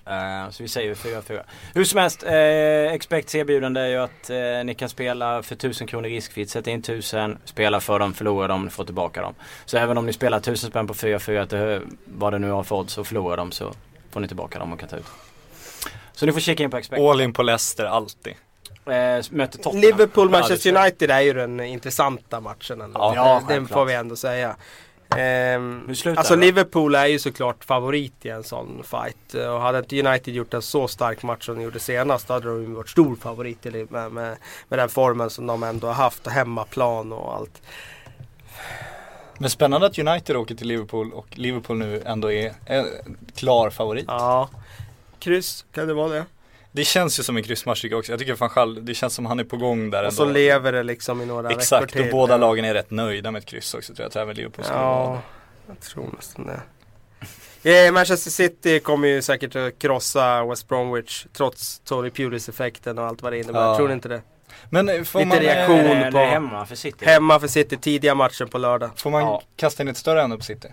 Eh, 0.05 0.49
så 0.49 0.63
vi 0.63 0.69
säger 0.69 0.95
4-4. 0.95 1.43
Hur 1.73 1.83
som 1.85 1.99
helst, 1.99 2.23
eh, 2.23 2.93
Expects 2.93 3.35
erbjudande 3.35 3.81
är 3.81 3.87
ju 3.87 3.97
att 3.97 4.29
eh, 4.29 4.63
ni 4.65 4.75
kan 4.75 4.89
spela 4.89 5.43
för 5.43 5.55
1000 5.55 5.87
kronor 5.87 6.09
riskfritt. 6.09 6.49
Sätta 6.49 6.71
in 6.71 6.79
1000, 6.79 7.37
spela 7.45 7.79
för 7.79 7.99
dem, 7.99 8.13
förlora 8.13 8.47
dem, 8.47 8.69
få 8.69 8.83
tillbaka 8.85 9.21
dem. 9.21 9.33
Så 9.65 9.77
även 9.77 9.97
om 9.97 10.05
ni 10.05 10.13
spelar 10.13 10.37
1000 10.37 10.69
spänn 10.69 10.87
på 10.87 10.93
4-4, 10.93 11.45
till 11.45 11.87
vad 12.05 12.33
det 12.33 12.39
nu 12.39 12.49
har 12.51 12.63
för 12.63 12.75
odds, 12.75 12.97
och 12.97 13.07
förlorar 13.07 13.37
dem 13.37 13.51
så 13.51 13.73
får 14.11 14.19
ni 14.19 14.27
tillbaka 14.27 14.59
dem 14.59 14.73
och 14.73 14.79
kan 14.79 14.89
ta 14.89 14.95
ut. 14.95 15.05
Så 16.13 16.25
ni 16.25 16.31
får 16.31 16.39
kika 16.39 16.63
in 16.63 16.71
på 16.71 16.77
Expect. 16.77 17.01
All 17.01 17.21
in 17.21 17.33
på 17.33 17.43
Leicester, 17.43 17.85
alltid. 17.85 18.33
Eh, 18.85 19.23
möter 19.29 19.57
Tottenham. 19.57 19.81
Liverpool 19.81 20.27
Ja, 20.27 20.31
Manchester 20.31 20.55
det 20.55 20.61
tror 20.61 20.75
jag. 20.75 20.83
United 20.85 21.11
är 21.11 21.21
ju 21.21 21.33
den 21.33 21.59
intressanta 21.59 22.39
matchen 22.39 22.81
ändå. 22.81 22.99
Ja, 23.15 23.33
den 23.39 23.47
självklart. 23.47 23.79
får 23.79 23.85
vi 23.85 23.93
ändå 23.93 24.15
säga. 24.15 24.55
Ehm, 25.17 25.89
alltså 26.17 26.35
det? 26.35 26.41
Liverpool 26.41 26.95
är 26.95 27.05
ju 27.05 27.19
såklart 27.19 27.63
favorit 27.63 28.25
i 28.25 28.29
en 28.29 28.43
sån 28.43 28.83
fight. 28.83 29.33
Och 29.33 29.61
hade 29.61 29.79
inte 29.79 29.99
United 30.07 30.33
gjort 30.33 30.53
en 30.53 30.61
så 30.61 30.87
stark 30.87 31.23
match 31.23 31.45
som 31.45 31.55
de 31.55 31.61
gjorde 31.61 31.79
senast 31.79 32.27
då 32.27 32.33
hade 32.33 32.47
de 32.47 32.73
varit 32.73 32.89
stor 32.89 33.15
favorit 33.15 33.63
med, 33.63 34.11
med, 34.11 34.37
med 34.69 34.79
den 34.79 34.89
formen 34.89 35.29
som 35.29 35.47
de 35.47 35.63
ändå 35.63 35.87
har 35.87 35.93
haft. 35.93 36.27
Hemmaplan 36.27 37.11
och 37.13 37.35
allt. 37.35 37.61
Men 39.37 39.49
spännande 39.49 39.87
att 39.87 39.99
United 39.99 40.35
åker 40.35 40.55
till 40.55 40.67
Liverpool 40.67 41.13
och 41.13 41.27
Liverpool 41.31 41.77
nu 41.77 42.01
ändå 42.05 42.31
är 42.31 42.53
en 42.65 42.85
klar 43.35 43.69
favorit. 43.69 44.05
Ja. 44.07 44.49
Kryss, 45.19 45.65
kan 45.71 45.87
det 45.87 45.93
vara 45.93 46.09
det? 46.09 46.25
Det 46.75 46.83
känns 46.83 47.19
ju 47.19 47.23
som 47.23 47.37
en 47.37 47.43
kryssmatch 47.43 47.81
tycker 47.81 47.93
jag 47.93 47.99
också. 47.99 48.11
Jag 48.11 48.19
tycker 48.19 48.35
fan 48.35 48.49
själv, 48.49 48.83
det 48.83 48.93
känns 48.93 49.13
som 49.13 49.25
han 49.25 49.39
är 49.39 49.43
på 49.43 49.57
gång 49.57 49.89
där 49.89 50.05
Och 50.07 50.13
så 50.13 50.21
ändå. 50.23 50.33
lever 50.33 50.71
det 50.71 50.83
liksom 50.83 51.21
i 51.21 51.25
några 51.25 51.49
Exakt, 51.51 51.83
veckor 51.83 51.99
och 51.99 52.03
till. 52.05 52.11
båda 52.11 52.37
lagen 52.37 52.65
är 52.65 52.73
rätt 52.73 52.91
nöjda 52.91 53.31
med 53.31 53.39
ett 53.39 53.45
kryss 53.45 53.73
också 53.73 53.93
tror 53.93 54.03
jag. 54.03 54.07
att 54.09 54.15
även 54.15 54.35
Liverpool 54.35 54.65
vara 54.65 54.77
Ja, 54.79 55.21
jag 55.67 55.79
tror 55.79 56.09
nästan 56.15 56.47
det. 56.47 57.85
Eh, 57.85 57.91
Manchester 57.91 58.31
City 58.31 58.79
kommer 58.79 59.07
ju 59.07 59.21
säkert 59.21 59.55
att 59.55 59.79
krossa 59.79 60.45
West 60.45 60.67
Bromwich 60.67 61.25
trots 61.33 61.79
Tony 61.79 62.09
Pulis 62.09 62.49
effekten 62.49 62.97
och 62.99 63.05
allt 63.05 63.21
vad 63.21 63.33
det 63.33 63.39
innebär. 63.39 63.59
Ja. 63.59 63.67
Jag 63.67 63.77
tror 63.77 63.87
ni 63.87 63.93
inte 63.93 64.09
det? 64.09 64.21
Men 64.69 64.89
eh, 64.89 65.03
får 65.03 65.19
Lite 65.19 65.29
man, 65.29 65.39
reaktion. 65.39 65.79
Eh, 65.79 66.05
det 66.05 66.11
på- 66.11 66.17
hemma 66.17 66.65
för 66.65 66.75
City. 66.75 67.05
Hemma 67.05 67.39
för 67.39 67.47
City, 67.47 67.77
tidiga 67.77 68.15
matchen 68.15 68.47
på 68.47 68.57
lördag. 68.57 68.89
får 68.95 69.09
man 69.11 69.21
Ja. 69.21 69.41
kasta 69.55 69.83
in 69.83 69.89
ett 69.89 69.97
större 69.97 70.21
ändå 70.21 70.37
på 70.37 70.43
City? 70.43 70.67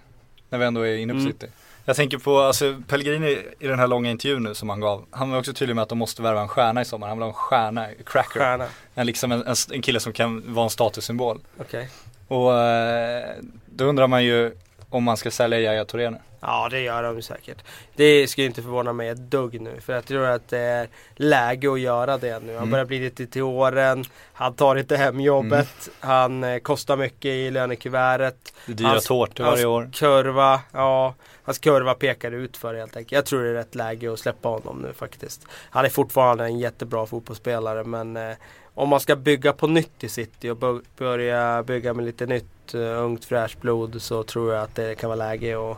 När 0.48 0.58
vi 0.58 0.64
ändå 0.64 0.80
är 0.86 0.96
inne 0.96 1.12
på 1.12 1.18
Mm. 1.18 1.32
City. 1.32 1.46
Jag 1.84 1.96
tänker 1.96 2.18
på, 2.18 2.38
alltså 2.38 2.82
Pellegrini 2.88 3.42
i 3.58 3.66
den 3.66 3.78
här 3.78 3.86
långa 3.86 4.10
intervjun 4.10 4.42
nu 4.42 4.54
som 4.54 4.68
han 4.68 4.80
gav. 4.80 5.04
Han 5.10 5.30
var 5.30 5.38
också 5.38 5.52
tydlig 5.52 5.74
med 5.74 5.82
att 5.82 5.88
de 5.88 5.98
måste 5.98 6.22
värva 6.22 6.40
en 6.40 6.48
stjärna 6.48 6.80
i 6.80 6.84
sommar. 6.84 7.08
Han 7.08 7.16
vill 7.16 7.22
ha 7.22 7.28
en 7.28 7.34
stjärna, 7.34 7.86
cracker. 8.06 8.40
Stjärna. 8.40 8.66
En, 8.94 9.06
liksom 9.06 9.32
en, 9.32 9.44
en, 9.72 9.82
kille 9.82 10.00
som 10.00 10.12
kan 10.12 10.54
vara 10.54 10.64
en 10.64 10.70
statussymbol. 10.70 11.40
Okej. 11.60 11.88
Och 12.28 12.58
eh, 12.58 13.34
då 13.66 13.84
undrar 13.84 14.06
man 14.06 14.24
ju 14.24 14.56
om 14.90 15.04
man 15.04 15.16
ska 15.16 15.30
sälja 15.30 15.60
Yahya 15.60 15.84
Touré 15.84 16.10
nu. 16.10 16.18
Ja 16.40 16.68
det 16.70 16.80
gör 16.80 17.02
de 17.02 17.22
säkert. 17.22 17.58
Det 17.96 18.26
skulle 18.30 18.46
inte 18.46 18.62
förvåna 18.62 18.92
mig 18.92 19.08
ett 19.08 19.18
dugg 19.18 19.60
nu. 19.60 19.80
För 19.80 19.92
jag 19.92 20.04
tror 20.04 20.26
att 20.26 20.48
det 20.48 20.58
är 20.58 20.88
läge 21.14 21.72
att 21.72 21.80
göra 21.80 22.18
det 22.18 22.38
nu. 22.42 22.52
Han 22.52 22.56
Mm. 22.56 22.70
börjar 22.70 22.84
bli 22.84 22.98
lite 22.98 23.26
till 23.26 23.42
åren. 23.42 24.04
Han 24.32 24.54
tar 24.54 24.76
inte 24.76 24.96
hem 24.96 25.20
jobbet. 25.20 25.88
Han 26.00 26.44
eh, 26.44 26.58
kostar 26.58 26.96
mycket 26.96 27.24
i 27.24 27.50
lönekuvertet. 27.50 28.52
Det 28.66 28.72
är 28.72 28.76
dyra 28.76 28.88
Hans- 28.88 29.06
tårtor 29.06 29.44
varje 29.44 29.64
år. 29.66 29.90
kurva, 29.92 30.60
ja. 30.72 31.14
Hans 31.42 31.58
kurva 31.58 31.94
pekar 31.94 32.30
ut 32.32 32.56
för 32.56 32.74
helt 32.74 32.96
enkelt. 32.96 33.12
Jag 33.12 33.26
tror 33.26 33.42
det 33.42 33.48
är 33.50 33.54
rätt 33.54 33.74
läge 33.74 34.12
att 34.12 34.18
släppa 34.18 34.48
honom 34.48 34.78
nu 34.82 34.92
faktiskt. 34.92 35.46
Han 35.70 35.84
är 35.84 35.88
fortfarande 35.88 36.44
en 36.44 36.58
jättebra 36.58 37.06
fotbollsspelare 37.06 37.84
men 37.84 38.16
eh, 38.16 38.36
om 38.74 38.88
man 38.88 39.00
ska 39.00 39.16
bygga 39.16 39.52
på 39.52 39.66
nytt 39.66 40.04
i 40.04 40.08
City 40.08 40.50
och 40.50 40.80
börja 40.98 41.62
bygga 41.62 41.94
med 41.94 42.04
lite 42.04 42.26
nytt 42.26 42.46
uh, 42.74 43.04
ungt 43.04 43.24
fräscht 43.24 43.60
blod 43.60 44.02
så 44.02 44.22
tror 44.22 44.54
jag 44.54 44.62
att 44.62 44.74
det 44.74 44.94
kan 44.94 45.10
vara 45.10 45.16
läge 45.16 45.70
att 45.70 45.76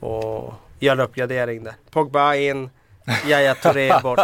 och 0.00 0.54
göra 0.80 0.92
en 0.92 1.00
uppgradering 1.00 1.64
där. 1.64 1.74
Pogba 1.90 2.34
in, 2.34 2.70
Yahya 3.26 3.54
Touré 3.54 3.92
bort. 4.02 4.20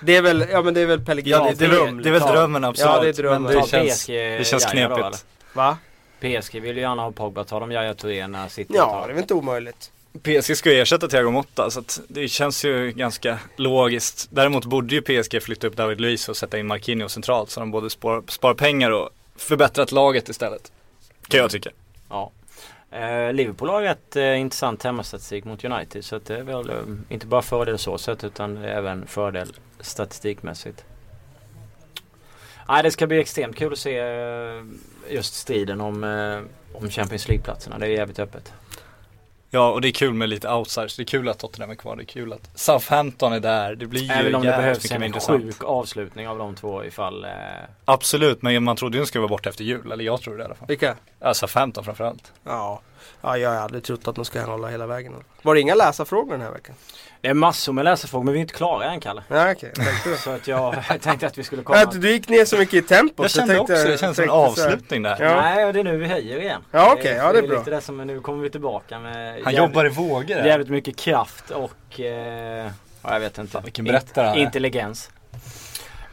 Det 0.00 0.16
är 0.16 0.22
väl, 0.22 0.46
ja 0.50 0.62
men 0.62 0.74
det 0.74 0.80
är 0.80 0.86
väl 0.86 1.00
Pellegrinis 1.04 1.38
Ja, 1.40 1.54
det, 1.58 1.64
är 1.64 1.68
väl, 1.68 1.78
dröm. 1.78 2.02
det 2.02 2.08
är 2.08 2.12
väl 2.12 2.20
Ta- 2.20 2.32
drömmen 2.32 2.64
absolut. 2.64 2.92
Ja, 2.94 3.00
det 3.02 3.08
är 3.08 3.12
drömmen. 3.12 3.42
Men 3.42 3.52
det 3.52 3.60
Ta 3.60 3.66
känns, 3.66 4.06
det 4.06 4.46
känns 4.46 4.64
knepigt. 4.66 5.26
Va? 5.52 5.78
PSG 6.20 6.60
vill 6.60 6.76
ju 6.76 6.82
gärna 6.82 7.02
ha 7.02 7.10
Pogba. 7.12 7.44
Tar 7.44 7.60
de 7.60 7.72
Yahya 7.72 7.94
Touré 7.94 8.26
när 8.26 8.48
City 8.48 8.74
Ja, 8.76 9.02
det 9.06 9.10
är 9.10 9.14
väl 9.14 9.22
inte 9.22 9.34
omöjligt. 9.34 9.90
PSG 10.22 10.56
ska 10.56 10.72
ju 10.72 10.80
ersätta 10.80 11.08
Thiago 11.08 11.30
Motta 11.30 11.70
så 11.70 11.80
att 11.80 12.00
det 12.08 12.28
känns 12.28 12.64
ju 12.64 12.92
ganska 12.92 13.38
logiskt. 13.56 14.28
Däremot 14.30 14.64
borde 14.64 14.94
ju 14.94 15.02
PSG 15.02 15.42
flytta 15.42 15.66
upp 15.66 15.76
David 15.76 16.00
Luiz 16.00 16.28
och 16.28 16.36
sätta 16.36 16.58
in 16.58 16.66
Marquinhos 16.66 17.12
centralt 17.12 17.50
så 17.50 17.60
de 17.60 17.70
både 17.70 17.90
spar, 17.90 18.22
spar 18.28 18.54
pengar 18.54 18.90
och 18.90 19.10
förbättrat 19.36 19.92
laget 19.92 20.28
istället. 20.28 20.72
Kan 21.28 21.40
jag 21.40 21.50
tycka. 21.50 21.70
Ja. 22.08 22.30
Eh, 22.90 23.32
Liverpool 23.32 23.68
har 23.68 23.82
rätt 23.82 24.16
eh, 24.16 24.40
intressant 24.40 24.82
hemmastatistik 24.82 25.44
mot 25.44 25.64
United 25.64 26.04
så 26.04 26.16
att 26.16 26.24
det 26.24 26.36
är 26.36 26.42
väl 26.42 26.70
eh, 26.70 26.76
inte 27.08 27.26
bara 27.26 27.42
fördel 27.42 27.78
så 27.78 27.98
sätt 27.98 28.24
utan 28.24 28.56
även 28.56 29.06
fördel 29.06 29.52
statistikmässigt. 29.80 30.84
Nej 32.68 32.82
det 32.82 32.90
ska 32.90 33.06
bli 33.06 33.20
extremt 33.20 33.56
kul 33.56 33.72
att 33.72 33.78
se 33.78 33.98
eh, 33.98 34.64
just 35.10 35.34
striden 35.34 35.80
om, 35.80 36.04
eh, 36.04 36.78
om 36.80 36.90
Champions 36.90 37.28
League-platserna. 37.28 37.78
Det 37.78 37.86
är 37.86 37.90
jävligt 37.90 38.18
öppet. 38.18 38.52
Ja 39.50 39.70
och 39.72 39.80
det 39.80 39.88
är 39.88 39.92
kul 39.92 40.14
med 40.14 40.28
lite 40.28 40.52
outsiders, 40.52 40.96
det 40.96 41.02
är 41.02 41.04
kul 41.04 41.28
att 41.28 41.38
Tottenham 41.38 41.70
är 41.70 41.74
kvar, 41.74 41.96
det 41.96 42.02
är 42.02 42.04
kul 42.04 42.32
att 42.32 42.50
Southampton 42.54 43.32
är 43.32 43.40
där, 43.40 43.74
det 43.74 43.86
blir 43.86 44.00
ju 44.02 44.10
Även 44.12 44.34
om 44.34 44.42
det 44.42 44.48
behövs 44.48 44.90
en 44.90 45.02
intressant. 45.02 45.42
sjuk 45.42 45.64
avslutning 45.64 46.28
av 46.28 46.38
de 46.38 46.54
två 46.54 46.84
ifall 46.84 47.24
eh, 47.24 47.30
Absolut, 47.84 48.42
men 48.42 48.64
man 48.64 48.76
trodde 48.76 48.96
ju 48.96 49.00
den 49.00 49.06
skulle 49.06 49.20
vara 49.20 49.28
borta 49.28 49.48
efter 49.48 49.64
jul, 49.64 49.92
eller 49.92 50.04
jag 50.04 50.20
tror 50.20 50.36
det 50.36 50.42
i 50.42 50.44
alla 50.44 50.54
fall. 50.54 50.68
Vilka? 50.68 50.96
Ja, 51.20 51.34
Southampton 51.34 51.84
framförallt. 51.84 52.32
Ja. 52.44 52.80
Ja, 53.20 53.38
jag 53.38 53.50
har 53.50 53.56
aldrig 53.56 53.84
trott 53.84 54.08
att 54.08 54.14
de 54.14 54.24
ska 54.24 54.42
hålla 54.42 54.68
hela 54.68 54.86
vägen. 54.86 55.12
Var 55.42 55.54
det 55.54 55.60
inga 55.60 55.74
läsarfrågor 55.74 56.32
den 56.32 56.40
här 56.40 56.50
veckan? 56.50 56.74
Det 57.20 57.28
är 57.28 57.34
massor 57.34 57.72
med 57.72 57.84
läsarfrågor 57.84 58.24
men 58.24 58.34
vi 58.34 58.38
är 58.38 58.40
inte 58.40 58.54
klara 58.54 58.84
än 58.84 59.00
Kalle. 59.00 59.22
Ja, 59.28 59.36
jag 59.48 59.60
det. 59.60 60.16
Så 60.18 60.30
att 60.30 60.48
jag, 60.48 60.74
jag 60.88 61.00
tänkte 61.02 61.26
att 61.26 61.38
vi 61.38 61.42
skulle 61.44 61.62
komma. 61.62 61.78
Att 61.78 62.00
du 62.00 62.10
gick 62.10 62.28
ner 62.28 62.44
så 62.44 62.56
mycket 62.58 62.74
i 62.74 62.82
tempo. 62.82 63.22
Jag 63.22 63.30
så 63.30 63.38
kände 63.38 63.54
tänkte- 63.54 63.72
också, 63.72 63.88
det 63.88 63.98
känns 63.98 64.16
som 64.16 64.24
en 64.24 64.30
avslutning 64.30 65.02
där. 65.02 65.16
Ja. 65.20 65.40
Nej, 65.40 65.64
och 65.64 65.72
det 65.72 65.80
är 65.80 65.84
nu 65.84 65.96
vi 65.96 66.06
höjer 66.06 66.40
igen. 66.40 66.62
Ja, 66.70 66.92
okej. 66.98 67.14
Ja, 67.16 67.32
det 67.32 67.38
är 67.38 67.42
bra. 67.48 67.58
lite 67.58 67.70
det 67.70 67.80
som, 67.80 67.96
nu 67.96 68.20
kommer 68.20 68.42
vi 68.42 68.50
tillbaka 68.50 68.98
med 68.98 69.14
Han 69.14 69.34
jävligt, 69.36 69.58
jobbar 69.58 69.86
i 69.86 69.88
vågor 69.88 70.36
jävligt 70.46 70.68
mycket 70.68 70.96
kraft 70.96 71.50
och 71.50 72.00
eh, 72.00 72.70
ja, 73.02 73.12
jag 73.12 73.20
vet 73.20 73.38
inte. 73.38 73.52
Fan, 73.52 73.62
vilken 73.64 73.84
berättare 73.84 74.26
är. 74.28 74.36
Intelligens. 74.36 75.10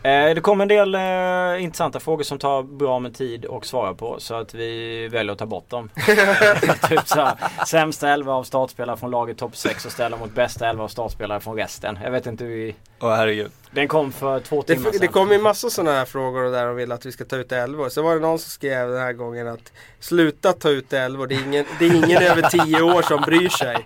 Eh, 0.05 0.35
det 0.35 0.41
kommer 0.41 0.63
en 0.63 0.67
del 0.67 0.95
eh, 0.95 1.63
intressanta 1.63 1.99
frågor 1.99 2.23
som 2.23 2.39
tar 2.39 2.63
bra 2.63 2.99
med 2.99 3.13
tid 3.13 3.45
att 3.45 3.65
svara 3.65 3.93
på 3.93 4.19
så 4.19 4.35
att 4.35 4.53
vi 4.53 5.07
väljer 5.07 5.33
att 5.33 5.39
ta 5.39 5.45
bort 5.45 5.69
dem. 5.69 5.89
typ 6.89 7.07
så 7.07 7.21
här, 7.21 7.65
sämsta 7.65 8.09
11 8.09 8.33
av 8.33 8.43
startspelare 8.43 8.97
från 8.97 9.11
laget 9.11 9.37
topp 9.37 9.55
6 9.55 9.85
och 9.85 9.91
ställa 9.91 10.17
mot 10.17 10.35
bästa 10.35 10.69
11 10.69 10.83
av 10.83 10.87
startspelare 10.87 11.39
från 11.39 11.55
resten. 11.55 11.99
Jag 12.03 12.11
vet 12.11 12.25
inte 12.25 12.43
hur 12.43 12.51
vi... 12.51 12.75
Åh 12.99 13.15
herregud. 13.15 13.51
Den 13.71 13.87
kom 13.87 14.11
för 14.11 14.39
två 14.39 14.61
timmar 14.61 14.85
Det, 14.85 14.91
sedan. 14.91 15.01
det 15.01 15.07
kommer 15.07 15.33
ju 15.33 15.41
massor 15.41 15.69
sådana 15.69 15.97
här 15.97 16.05
frågor 16.05 16.51
där 16.51 16.65
de 16.65 16.75
vill 16.75 16.91
att 16.91 17.05
vi 17.05 17.11
ska 17.11 17.25
ta 17.25 17.35
ut 17.35 17.51
11 17.51 17.89
Så 17.89 18.01
var 18.01 18.15
det 18.15 18.21
någon 18.21 18.39
som 18.39 18.49
skrev 18.49 18.89
den 18.89 19.01
här 19.01 19.13
gången 19.13 19.47
att 19.47 19.71
sluta 19.99 20.53
ta 20.53 20.69
ut 20.69 20.93
11 20.93 21.25
det 21.25 21.35
är 21.35 21.43
ingen, 21.43 21.65
det 21.79 21.85
är 21.85 21.95
ingen 21.95 22.23
över 22.23 22.41
10 22.41 22.81
år 22.81 23.01
som 23.01 23.21
bryr 23.21 23.49
sig. 23.49 23.85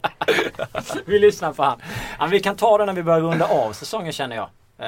Vi 1.05 1.19
lyssnar 1.19 1.53
på 1.53 1.63
han. 1.63 1.81
Ja, 2.19 2.25
vi 2.25 2.39
kan 2.39 2.55
ta 2.55 2.77
det 2.77 2.85
när 2.85 2.93
vi 2.93 3.03
börjar 3.03 3.21
runda 3.21 3.45
av 3.45 3.73
säsongen 3.73 4.11
känner 4.11 4.35
jag. 4.35 4.49
Eh, 4.79 4.85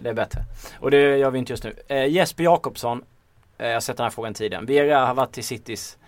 det 0.00 0.08
är 0.08 0.14
bättre. 0.14 0.44
Och 0.80 0.90
det 0.90 1.16
gör 1.16 1.30
vi 1.30 1.38
inte 1.38 1.52
just 1.52 1.64
nu. 1.64 1.74
Eh, 1.88 2.06
Jesper 2.06 2.44
Jakobsson. 2.44 3.04
Eh, 3.58 3.66
jag 3.66 3.74
har 3.74 3.80
sett 3.80 3.96
den 3.96 4.04
här 4.04 4.10
frågan 4.10 4.34
tidigare. 4.34 4.64
Vera 4.64 5.06
har 5.06 5.14
varit 5.14 5.38
i 5.38 5.42
Citys 5.42 5.98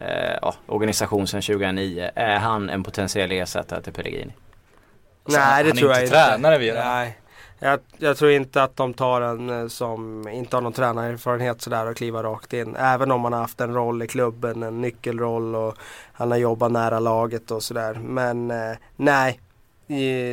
eh, 0.00 0.34
ja, 0.42 0.54
organisation 0.66 1.26
sedan 1.26 1.42
2009. 1.42 2.10
Är 2.14 2.38
han 2.38 2.70
en 2.70 2.82
potentiell 2.82 3.32
ersättare 3.32 3.82
till 3.82 3.92
Pellegrini? 3.92 4.32
Nej 5.28 5.64
det 5.64 5.70
han 5.70 5.78
är 5.78 5.80
tror 5.80 5.90
inte 5.90 6.00
jag 6.00 6.10
tränare 6.10 6.58
vid 6.58 6.74
det. 6.74 6.84
Nej. 6.84 7.18
Jag, 7.58 7.80
jag 7.98 8.16
tror 8.16 8.30
inte 8.30 8.62
att 8.62 8.76
de 8.76 8.94
tar 8.94 9.20
en 9.20 9.70
som 9.70 10.28
inte 10.28 10.56
har 10.56 10.60
någon 10.60 10.72
tränarerfarenhet 10.72 11.62
sådär 11.62 11.86
och 11.86 11.96
kliva 11.96 12.22
rakt 12.22 12.52
in. 12.52 12.76
Även 12.76 13.10
om 13.10 13.24
han 13.24 13.32
har 13.32 13.40
haft 13.40 13.60
en 13.60 13.74
roll 13.74 14.02
i 14.02 14.06
klubben, 14.06 14.62
en 14.62 14.80
nyckelroll 14.80 15.54
och 15.54 15.74
han 16.12 16.30
har 16.30 16.38
jobbat 16.38 16.72
nära 16.72 17.00
laget 17.00 17.50
och 17.50 17.62
sådär. 17.62 17.94
Men 17.94 18.50
eh, 18.50 18.76
nej, 18.96 19.40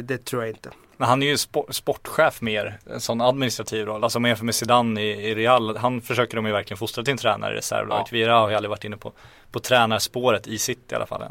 det 0.04 0.26
tror 0.26 0.44
jag 0.44 0.52
inte. 0.52 0.70
Men 1.04 1.10
han 1.10 1.24
är 1.24 1.28
ju 1.28 1.36
spo- 1.36 1.72
sportchef 1.72 2.42
mer, 2.42 2.80
en 2.92 3.02
sån 3.02 3.22
administrativ 3.22 3.86
roll. 3.86 4.04
Alltså 4.04 4.18
om 4.20 4.22
man 4.22 4.30
jämför 4.30 4.46
med 4.46 4.56
Zidane 4.56 5.02
i, 5.02 5.30
i 5.30 5.36
Real, 5.36 5.78
han 5.78 6.02
försöker 6.02 6.36
de 6.36 6.46
ju 6.46 6.52
verkligen 6.52 6.78
fostra 6.78 7.04
till 7.04 7.12
en 7.12 7.18
tränare 7.18 7.54
i 7.54 7.58
reservlaget. 7.58 8.08
Ja. 8.12 8.16
Vieira 8.16 8.40
har 8.40 8.50
ju 8.50 8.56
aldrig 8.56 8.70
varit 8.70 8.84
inne 8.84 8.98
på, 8.98 9.12
på 9.52 9.60
tränarspåret 9.60 10.48
i 10.48 10.58
City 10.58 10.82
i 10.92 10.96
alla 10.96 11.06
fall. 11.06 11.24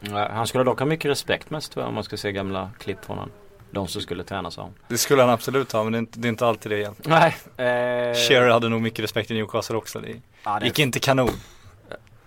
Ja, 0.00 0.28
han 0.32 0.46
skulle 0.46 0.64
dock 0.64 0.78
ha 0.78 0.86
mycket 0.86 1.10
respekt 1.10 1.50
mest 1.50 1.72
tror 1.72 1.82
jag 1.82 1.88
om 1.88 1.94
man 1.94 2.04
ska 2.04 2.16
se 2.16 2.32
gamla 2.32 2.70
klipp 2.78 3.04
från 3.04 3.18
honom. 3.18 3.32
De 3.70 3.88
som 3.88 4.02
skulle 4.02 4.24
tränas 4.24 4.58
av 4.58 4.64
honom. 4.64 4.78
Det 4.88 4.98
skulle 4.98 5.22
han 5.22 5.30
absolut 5.30 5.72
ha, 5.72 5.82
men 5.84 5.92
det 5.92 5.96
är 5.98 6.00
inte, 6.00 6.18
det 6.18 6.28
är 6.28 6.30
inte 6.30 6.46
alltid 6.46 6.72
det 6.72 6.78
igen. 6.78 6.94
Nej. 6.98 7.36
Eh, 7.56 8.14
Shearer 8.14 8.50
hade 8.50 8.68
nog 8.68 8.80
mycket 8.80 9.04
respekt 9.04 9.30
i 9.30 9.34
Newcastle 9.34 9.76
också. 9.76 10.00
Det 10.00 10.08
ja, 10.44 10.58
det 10.60 10.66
gick 10.66 10.78
inte 10.78 11.00
kanon. 11.00 11.30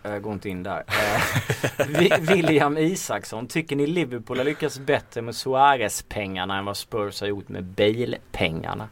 Eh, 0.06 0.12
Jag 0.12 0.22
går 0.22 0.34
inte 0.34 0.49
in 0.49 0.64
där. 0.64 0.84
Eh, 0.88 2.20
William 2.20 2.78
Isaksson, 2.78 3.47
tycker 3.47 3.76
ni 3.76 3.88
Liverpool 3.88 4.38
har 4.38 4.45
lyckats 4.45 4.80
bättre 4.80 5.22
med 5.22 5.36
Suarez-pengarna 5.36 6.58
än 6.58 6.66
vad 6.66 6.78
Spurs 6.78 7.22
har 7.22 7.28
gjort 7.28 7.49
med 7.49 7.64
Bale-pengarna? 7.64 8.88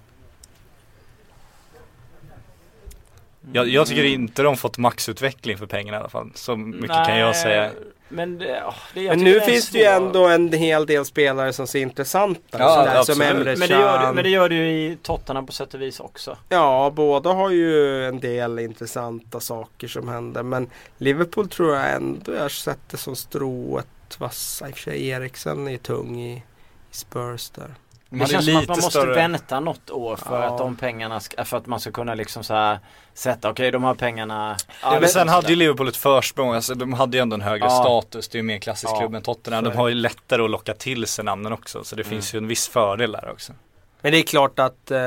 Jag, 3.52 3.68
jag 3.68 3.88
tycker 3.88 4.04
inte 4.04 4.41
de 4.41 4.58
fått 4.58 4.78
maxutveckling 4.78 5.58
för 5.58 5.66
pengarna 5.66 5.98
i 5.98 6.00
alla 6.00 6.10
fall. 6.10 6.32
Så 6.36 6.56
mycket 6.56 7.06
kan 7.06 7.18
jag 7.18 7.36
säga. 7.36 7.72
Men, 8.10 8.38
det, 8.38 8.64
åh, 8.68 8.76
det, 8.94 9.08
Men 9.10 9.24
nu 9.24 9.36
är 9.36 9.39
finns 9.39 9.70
det 9.70 9.78
ju 9.78 9.86
ändå 9.86 10.28
en 10.28 10.54
hel 10.54 10.86
del 10.86 11.06
spelare 11.06 11.54
som 11.54 11.68
ser 11.68 11.80
intressanta 11.80 12.41
Ja, 12.52 12.76
sådär, 12.76 12.91
Som 12.91 13.00
absolut. 13.00 13.32
Emre 13.32 13.56
men 13.56 13.70
det, 13.70 13.74
gör 13.74 13.98
det, 13.98 14.04
Can. 14.04 14.16
men 14.16 14.24
det 14.24 14.30
gör 14.30 14.50
det 14.50 14.56
ju 14.56 14.70
i 14.70 14.98
Tottenham 15.02 15.46
på 15.46 15.52
sätt 15.52 15.74
och 15.74 15.82
vis 15.82 16.00
också. 16.00 16.38
Ja, 16.50 16.91
båda 16.96 17.30
har 17.34 17.50
ju 17.50 18.06
en 18.06 18.20
del 18.20 18.60
intressanta 18.60 19.39
saker 19.39 19.88
som 19.88 20.08
händer. 20.08 20.44
Men 20.44 20.70
Liverpool 20.98 21.50
tror 21.50 21.76
jag 21.76 21.94
ändå 21.94 22.34
jag 22.34 22.41
har 22.41 22.50
sett 22.50 22.89
det 22.91 22.98
som 22.98 23.16
strået 23.16 23.88
vassa. 24.18 24.70
I 24.70 24.72
och 24.72 24.76
för 24.76 24.82
sig 24.84 25.08
Eriksen 25.08 25.68
är 25.68 25.78
tung 25.78 26.22
i, 26.22 26.34
i 26.34 26.44
Spurs 26.91 27.50
där. 27.50 27.74
De 28.14 28.20
Det 28.20 28.28
känns 28.28 28.45
som 28.45 28.57
att 28.57 28.68
man 28.68 28.78
måste 28.78 28.89
större- 28.99 29.14
vänta 29.16 29.59
något 29.59 29.89
år 29.89 30.16
för 30.16 30.41
Ja. 30.43 30.47
att 30.51 30.57
de 30.57 30.76
pengarna 30.76 31.20
ska, 31.20 31.45
för 31.45 31.57
att 31.57 31.66
man 31.66 31.80
ska 31.80 31.91
kunna 31.91 32.14
liksom 32.16 32.43
så 32.43 32.53
här 32.53 32.80
sätta, 33.14 33.49
okej 33.49 33.72
de 33.72 33.84
här 33.84 33.93
pengarna. 33.93 34.55
Ja, 34.84 34.97
men 34.99 35.09
sen 35.09 35.30
hade 35.30 35.47
ju 35.49 35.55
Liverpool 35.55 35.88
ett 35.88 35.97
försprång, 35.97 36.53
alltså 36.55 36.76
de 36.76 36.93
hade 36.93 37.18
ju 37.18 37.22
ändå 37.22 37.34
en 37.34 37.41
högre 37.41 37.66
Ja. 37.66 37.70
status. 37.84 38.28
Det 38.28 38.36
är 38.36 38.39
ju 38.39 38.43
mer 38.43 38.57
klassisk 38.59 38.91
Ja, 38.93 38.99
klubb 38.99 39.16
än 39.16 39.22
Tottenham. 39.22 39.64
De 39.64 39.76
har 39.78 39.88
ju 39.88 39.95
lättare 39.95 40.43
att 40.43 40.49
locka 40.49 40.74
till 40.74 41.07
sig 41.07 41.26
namnen 41.26 41.53
också. 41.53 41.84
Så 41.84 41.95
det 41.95 42.01
Mm. 42.01 42.09
finns 42.09 42.34
ju 42.34 42.38
en 42.38 42.47
viss 42.47 42.68
fördel 42.68 43.11
där 43.11 43.30
också. 43.32 43.53
Men 44.01 44.11
det 44.11 44.18
är 44.18 44.24
klart 44.24 44.59
att 44.59 44.91
eh, 44.91 44.99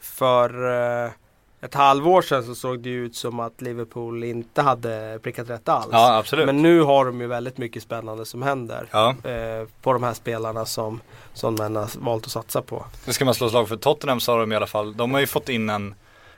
för 0.00 1.04
eh, 1.04 1.10
ett 1.64 1.74
halvår 1.74 2.22
sedan 2.22 2.44
så 2.44 2.54
såg 2.54 2.80
det 2.80 2.88
ju 2.88 3.04
ut 3.06 3.16
som 3.16 3.40
att 3.40 3.60
Liverpool 3.62 4.24
inte 4.24 4.62
hade 4.62 5.18
prickat 5.22 5.50
rätt 5.50 5.68
alls. 5.68 5.88
Ja 5.92 6.16
absolut. 6.16 6.46
Men 6.46 6.62
nu 6.62 6.80
har 6.80 7.04
de 7.04 7.20
ju 7.20 7.26
väldigt 7.26 7.58
mycket 7.58 7.82
spännande 7.82 8.26
som 8.26 8.42
händer. 8.42 8.86
Ja, 8.90 9.14
Eh, 9.24 9.68
på 9.82 9.92
de 9.92 10.02
här 10.02 10.14
spelarna 10.14 10.66
som, 10.66 11.00
som 11.32 11.54
man 11.54 11.76
har 11.76 11.88
valt 11.98 12.24
att 12.24 12.30
satsa 12.32 12.62
på. 12.62 12.84
det 13.04 13.12
ska 13.12 13.24
man 13.24 13.34
slå 13.34 13.48
slag 13.50 13.68
för. 13.68 13.76
Tottenham 13.76 14.20
så 14.20 14.32
har 14.32 14.40
de 14.40 14.52
i 14.52 14.56
alla 14.56 14.66
fall, 14.66 14.96
de 14.96 15.12
har 15.12 15.20
ju 15.20 15.26
fått 15.26 15.48
in 15.48 15.70
en 15.70 15.94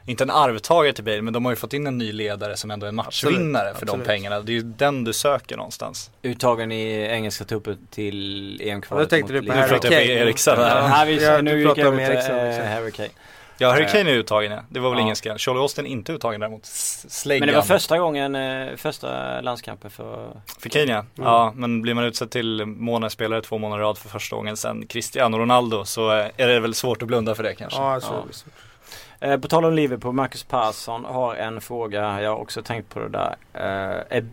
inte 0.09 0.25
en 0.25 0.31
arvtagare 0.31 0.93
till 0.93 1.05
Bale 1.05 1.23
men 1.23 1.33
de 1.33 1.45
har 1.45 1.53
ju 1.53 1.57
fått 1.57 1.73
in 1.73 1.87
en 1.87 1.99
ny 1.99 2.13
ledare 2.13 2.57
som 2.57 2.71
ändå 2.71 2.87
är 2.87 2.89
en 2.89 2.95
matchvinnare 2.95 3.63
Absolut, 3.71 3.79
för 3.79 3.87
de 3.87 3.91
absolut. 3.91 4.07
pengarna. 4.07 4.41
Det 4.41 4.53
är 4.53 4.55
ju 4.55 4.63
den 4.63 5.05
du 5.05 5.13
söker 5.13 5.57
någonstans. 5.57 6.11
Uttagen 6.23 6.73
i 6.73 7.07
engelska 7.11 7.45
truppen 7.45 7.79
till 7.91 8.61
Ja, 8.65 8.73
EM-kvalet 8.73 9.11
då 9.11 9.17
tänkte 9.17 9.33
du 9.33 9.43
på. 9.47 9.53
Harry 9.53 9.69
pratar 9.69 9.91
jag 9.93 10.03
på 10.03 10.09
Kane. 10.09 10.21
Eriksen. 10.21 10.61
Ja. 10.61 10.89
Nej, 10.89 11.07
vi, 11.17 11.25
Ja, 11.25 11.41
nu 11.43 11.59
gick 11.59 11.67
pratar 11.67 11.83
jag 11.83 11.93
om 11.93 11.99
ut 12.01 12.11
Eriksen 12.11 12.37
eh. 12.63 12.67
Harry 12.67 12.91
Kane. 12.93 13.09
Ja, 13.59 13.71
Harry 13.71 13.85
Eh, 13.85 13.93
Kane 13.93 14.11
är 14.11 14.15
uttagen 14.15 14.53
ja. 14.53 14.61
Det 14.69 14.81
var 14.81 14.91
väl 14.91 14.99
ja. 14.99 15.03
ingen 15.03 15.17
skräll. 15.17 15.39
Charlie 15.39 15.61
Austin 15.61 15.87
inte 15.87 16.13
uttagen 16.13 16.41
däremot. 16.41 16.67
Släggan. 16.67 17.41
Men 17.41 17.49
det 17.49 17.55
var 17.55 17.63
första 17.63 17.99
gången, 17.99 18.35
eh, 18.35 18.77
första 18.77 19.41
landskampen 19.41 19.91
för 19.91 20.41
För 20.59 20.69
Kane 20.69 20.85
ja. 20.85 20.99
Mm. 20.99 21.07
Ja, 21.15 21.53
men 21.57 21.83
blir 21.83 21.95
man 21.95 22.05
utsedd 22.05 22.31
till 22.31 22.67
månadsspelare 22.67 23.43
två 23.43 23.59
månader 23.59 23.83
rad 23.83 23.99
för 23.99 24.09
första 24.09 24.37
gången 24.37 24.57
sen 24.57 24.87
Cristiano 24.87 25.39
Ronaldo 25.39 25.85
så 25.85 26.13
eh, 26.13 26.27
är 26.37 26.49
det 26.49 26.61
väl 26.61 26.75
svårt 26.75 27.03
att 27.03 27.09
blunda 27.09 27.35
för 27.35 27.43
det 27.43 27.55
kanske. 27.55 27.81
Ja, 27.81 28.01
så, 28.01 28.15
Ja. 28.15 28.51
Eh, 29.21 29.41
på 29.41 29.49
tal 29.49 29.65
om 29.65 29.75
Liverpool, 29.75 30.15
Marcus 30.15 30.43
Persson 30.45 31.05
har 31.05 31.35
en 31.35 31.61
fråga. 31.61 32.23
Jag 32.23 32.31
har 32.31 32.37
också 32.37 32.63
tänkt 32.63 32.95
på 32.95 33.01
det 33.01 33.09
där. 33.09 33.37
Eh, 33.53 34.19
är 34.19 34.29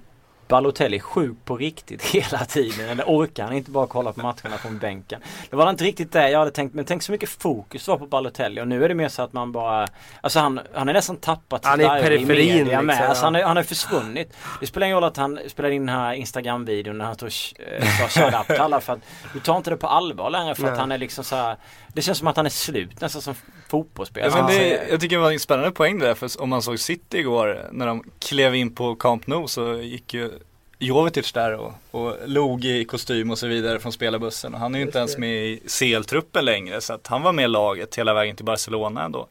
Balotelli 0.48 1.00
sjuk 1.00 1.38
på 1.46 1.58
riktigt 1.58 2.04
hela 2.16 2.46
tiden? 2.46 2.90
Eller 2.90 3.04
orkar 3.04 3.44
han 3.44 3.54
inte 3.54 3.72
bara 3.72 3.88
kolla 3.88 4.14
på 4.14 4.22
matcherna 4.22 4.58
från 4.62 4.78
bänken? 4.78 5.22
Det 5.50 5.56
var 5.56 5.70
inte 5.70 5.84
riktigt 5.84 6.12
det 6.12 6.30
jag 6.30 6.40
hade 6.40 6.52
tänkt. 6.52 6.74
Men 6.76 6.86
tänk 6.86 7.04
så 7.04 7.12
mycket 7.12 7.30
fokus 7.30 7.88
var 7.88 7.98
på 7.98 8.06
Balotelli. 8.08 8.62
Och 8.62 8.68
nu 8.68 8.84
är 8.86 8.90
det 8.90 8.96
mer 8.96 9.10
så 9.10 9.22
att 9.22 9.34
man 9.34 9.52
bara... 9.52 9.88
Alltså 10.22 10.40
han, 10.40 10.60
han 10.74 10.90
är 10.90 10.94
nästan 10.94 11.18
tappat 11.18 11.66
Han 11.66 11.80
är 11.82 11.98
i 11.98 12.02
periferin, 12.02 12.58
media 12.58 12.82
med. 12.82 12.94
liksom, 12.94 13.10
Alltså 13.10 13.24
han, 13.26 13.36
är, 13.36 13.44
han 13.44 13.56
har 13.58 13.64
försvunnit. 13.64 14.38
Det 14.60 14.68
spelar 14.68 14.88
ingen 14.88 14.96
roll 14.96 15.04
att 15.04 15.18
han 15.18 15.40
spelar 15.48 15.70
in 15.70 15.86
den 15.86 15.96
här 15.96 16.14
Instagram-videon 16.14 16.98
när 16.98 17.06
han 17.06 17.14
och 17.14 17.24
eh, 17.24 17.88
ska 17.88 18.08
köra 18.08 18.42
upp 18.42 18.48
till 18.48 18.60
alla. 18.62 18.82
För 18.82 18.94
att 18.94 19.00
du 19.34 19.40
tar 19.40 19.58
inte 19.58 19.70
det 19.70 19.78
på 19.78 19.88
allvar 19.88 20.30
längre 20.30 20.56
för 20.56 20.64
att 20.64 20.70
Nej. 20.70 20.80
han 20.80 20.92
är 20.92 20.98
liksom 20.98 21.24
så 21.24 21.36
här. 21.36 21.58
Det 21.88 22.02
känns 22.02 22.18
som 22.18 22.28
att 22.28 22.38
han 22.38 22.46
är 22.46 22.50
slut 22.50 23.02
nästan 23.02 23.22
som 23.22 23.36
fotbollsspelare. 23.74 24.30
Ja, 24.30 24.36
men 24.36 24.44
Han 24.44 24.52
det, 24.54 24.88
jag 24.90 25.00
tycker 25.02 25.16
det 25.16 25.22
var 25.22 25.32
en 25.32 25.40
spännande 25.40 25.72
poäng 25.72 26.00
där 26.00 26.14
för 26.14 26.42
om 26.42 26.50
man 26.50 26.62
såg 26.62 26.80
City 26.80 27.18
igår 27.18 27.68
när 27.72 27.88
de 27.88 28.04
klev 28.20 28.56
in 28.56 28.76
på 28.76 28.96
Camp 28.96 29.28
Nou 29.28 29.48
så 29.48 29.74
gick 29.82 30.14
ju 30.14 30.32
Jovetic 30.80 31.32
där 31.34 31.54
och, 31.54 31.74
och 31.92 32.16
log 32.26 32.66
i 32.66 32.86
kostym 32.86 33.32
och 33.32 33.38
så 33.38 33.48
vidare 33.48 33.80
från 33.80 33.92
spelarbussen 33.92 34.54
och 34.54 34.60
han 34.60 34.76
är 34.76 34.80
ju 34.80 34.86
inte 34.86 34.98
ens 34.98 35.18
med 35.18 35.46
i 35.46 35.62
CL-truppen 35.68 36.46
längre 36.46 36.82
så 36.82 36.94
att 36.94 37.08
han 37.08 37.22
var 37.22 37.34
med 37.34 37.46
i 37.46 37.48
laget 37.48 37.96
hela 37.96 38.14
vägen 38.14 38.36
till 38.36 38.46
Barcelona 38.46 39.04
ändå. 39.04 39.28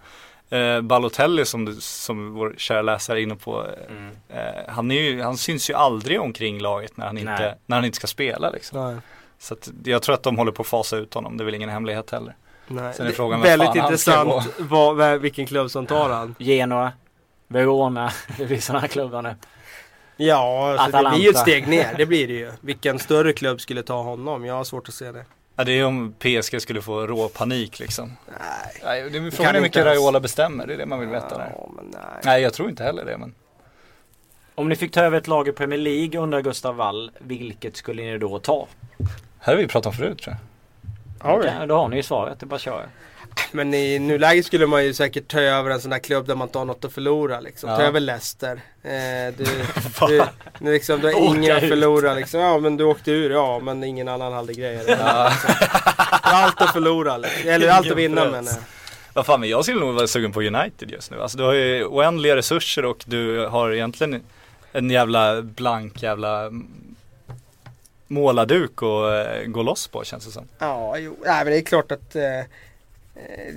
Eh, 0.50 0.80
Balotelli 0.80 1.44
som, 1.44 1.64
du, 1.64 1.74
som 1.80 2.34
vår 2.34 2.54
kära 2.56 2.82
läsare 2.82 3.18
är 3.20 3.22
inne 3.22 3.36
på, 3.36 3.66
eh, 3.66 3.96
Mm. 3.96 4.10
eh, 4.28 4.62
han, 4.72 4.90
är 4.90 5.00
ju, 5.00 5.22
han 5.22 5.36
syns 5.36 5.70
ju 5.70 5.74
aldrig 5.74 6.20
omkring 6.20 6.60
laget 6.60 6.96
när 6.96 7.06
han 7.06 7.18
inte, 7.18 7.32
Nej. 7.32 7.54
när 7.66 7.76
han 7.76 7.84
inte 7.84 7.96
ska 7.96 8.06
spela 8.06 8.50
liksom. 8.50 9.00
Så 9.38 9.54
att 9.54 9.68
jag 9.84 10.02
tror 10.02 10.14
att 10.14 10.22
de 10.22 10.38
håller 10.38 10.52
på 10.52 10.62
att 10.62 10.68
fasa 10.68 10.96
ut 10.96 11.14
honom, 11.14 11.36
det 11.36 11.42
är 11.42 11.44
väl 11.44 11.54
ingen 11.54 11.68
hemlighet 11.68 12.10
heller. 12.10 12.34
Nej. 12.74 12.94
Sen 12.94 13.06
är 13.06 13.10
Det- 13.10 13.16
frågan 13.16 13.40
väldigt 13.40 13.74
intressant 13.74 14.48
vad, 14.58 14.96
vad, 14.96 15.20
vilken 15.20 15.46
klubb 15.46 15.70
som 15.70 15.86
tar 15.86 16.10
han. 16.10 16.34
Genoa, 16.38 16.92
Verona, 17.48 18.12
det 18.38 18.46
blir 18.46 18.60
sådana 18.60 18.80
här 18.80 18.88
klubbar 18.88 19.22
nu. 19.22 19.34
Ja, 20.16 20.76
alltså 20.78 21.02
det 21.02 21.10
blir 21.10 21.20
ju 21.20 21.30
ett 21.30 21.38
steg 21.38 21.68
ner. 21.68 21.94
Det 21.96 22.06
blir 22.06 22.28
det 22.28 22.34
ju. 22.34 22.52
Vilken 22.60 22.98
större 22.98 23.32
klubb 23.32 23.60
skulle 23.60 23.82
ta 23.82 24.02
honom? 24.02 24.44
Jag 24.44 24.54
har 24.54 24.64
svårt 24.64 24.88
att 24.88 24.94
se 24.94 25.12
det. 25.12 25.24
Ja, 25.56 25.64
det 25.64 25.72
är 25.72 25.84
om 25.84 26.14
PSG 26.18 26.62
skulle 26.62 26.82
få 26.82 27.06
rå 27.06 27.28
panik 27.28 27.78
liksom. 27.78 28.16
Nej. 28.26 28.80
Nej, 28.84 29.10
det 29.10 29.18
är 29.18 29.20
kan 29.22 29.32
frågan 29.32 29.54
hur 29.54 29.62
mycket 29.62 29.84
Raiola 29.84 30.20
bestämmer, 30.20 30.66
det 30.66 30.74
är 30.74 30.78
det 30.78 30.86
man 30.86 31.00
vill 31.00 31.08
veta 31.08 31.38
där. 31.38 31.52
Ja, 31.58 31.70
men 31.76 31.84
nej. 31.84 32.00
Nej, 32.24 32.42
jag 32.42 32.52
tror 32.54 32.68
inte 32.70 32.84
heller 32.84 33.04
det 33.04 33.18
men. 33.18 33.34
Om 34.54 34.68
ni 34.68 34.76
fick 34.76 34.92
ta 34.92 35.00
över 35.00 35.18
ett 35.18 35.28
lag 35.28 35.48
i 35.48 35.52
Premier 35.52 35.78
League 35.78 36.20
under 36.20 36.40
Gustav 36.40 36.76
Wall, 36.76 37.10
vilket 37.18 37.76
skulle 37.76 38.02
ni 38.02 38.18
då 38.18 38.38
ta? 38.38 38.68
Här 39.38 39.52
har 39.54 39.62
vi 39.62 39.68
pratat 39.68 39.86
om 39.86 39.92
förut 39.92 40.18
tror 40.22 40.36
jag. 40.36 40.40
Har 41.22 41.38
vi? 41.38 41.46
Ja, 41.46 41.66
då 41.66 41.76
har 41.76 41.88
ni 41.88 41.96
ju 41.96 42.02
svaret, 42.02 42.40
det 42.40 42.44
är 42.44 42.46
bara 42.48 42.56
att 42.56 42.62
köra. 42.62 42.82
Men 43.52 43.74
i 43.74 43.98
nuläget 43.98 44.46
skulle 44.46 44.66
man 44.66 44.84
ju 44.84 44.94
säkert 44.94 45.28
ta 45.28 45.40
över 45.40 45.70
en 45.70 45.80
sån 45.80 45.90
där 45.90 45.98
klubb 45.98 46.26
där 46.26 46.34
man 46.34 46.48
inte 46.48 46.58
har 46.58 46.64
något 46.64 46.84
att 46.84 46.92
förlora 46.92 47.40
liksom. 47.40 47.68
Ta 47.68 47.82
Ja. 47.82 47.88
över 47.88 48.00
Leicester. 48.00 48.60
Eh, 48.82 48.90
du, 49.36 49.44
du, 50.08 50.22
du, 50.58 50.72
liksom, 50.72 51.00
du 51.00 51.06
har 51.12 51.20
ingen 51.36 51.56
att 51.56 51.60
förlora 51.68 52.14
liksom. 52.14 52.40
Ja 52.40 52.58
men 52.58 52.76
du 52.76 52.84
åkte 52.84 53.10
ur, 53.10 53.30
ja 53.30 53.58
men 53.62 53.84
ingen 53.84 54.08
annan 54.08 54.32
hade 54.32 54.52
grejer. 54.52 54.84
Ja. 54.88 55.30
Har 56.22 56.42
allt 56.42 56.60
att 56.62 56.72
förlora 56.72 57.16
liksom. 57.16 57.40
Eller 57.50 57.68
allt 57.68 57.90
att 57.90 57.96
vinna 57.96 58.20
press. 58.20 58.32
men. 58.32 58.46
eh. 58.46 58.52
Vad 59.14 59.26
fan 59.26 59.40
men 59.40 59.48
jag 59.48 59.64
skulle 59.64 59.80
nog 59.80 59.94
vara 59.94 60.06
sugen 60.06 60.32
på 60.32 60.40
United 60.42 60.90
just 60.90 61.10
nu. 61.10 61.22
Alltså 61.22 61.38
du 61.38 61.44
har 61.44 61.52
ju 61.52 61.84
oändliga 61.84 62.36
resurser 62.36 62.84
och 62.84 63.04
du 63.06 63.46
har 63.46 63.70
egentligen 63.72 64.22
en 64.72 64.90
jävla 64.90 65.42
blank 65.42 66.02
jävla 66.02 66.50
målarduk 68.12 68.82
och 68.82 69.14
eh, 69.14 69.44
gå 69.46 69.62
loss 69.62 69.88
på 69.88 70.04
känns 70.04 70.24
det 70.26 70.30
som. 70.32 70.44
Ja, 70.58 70.98
jo. 70.98 71.16
Nej, 71.24 71.44
men 71.44 71.52
det 71.52 71.58
är 71.58 71.62
klart 71.62 71.92
att 71.92 72.16
eh, 72.16 72.38
eh, 72.38 72.44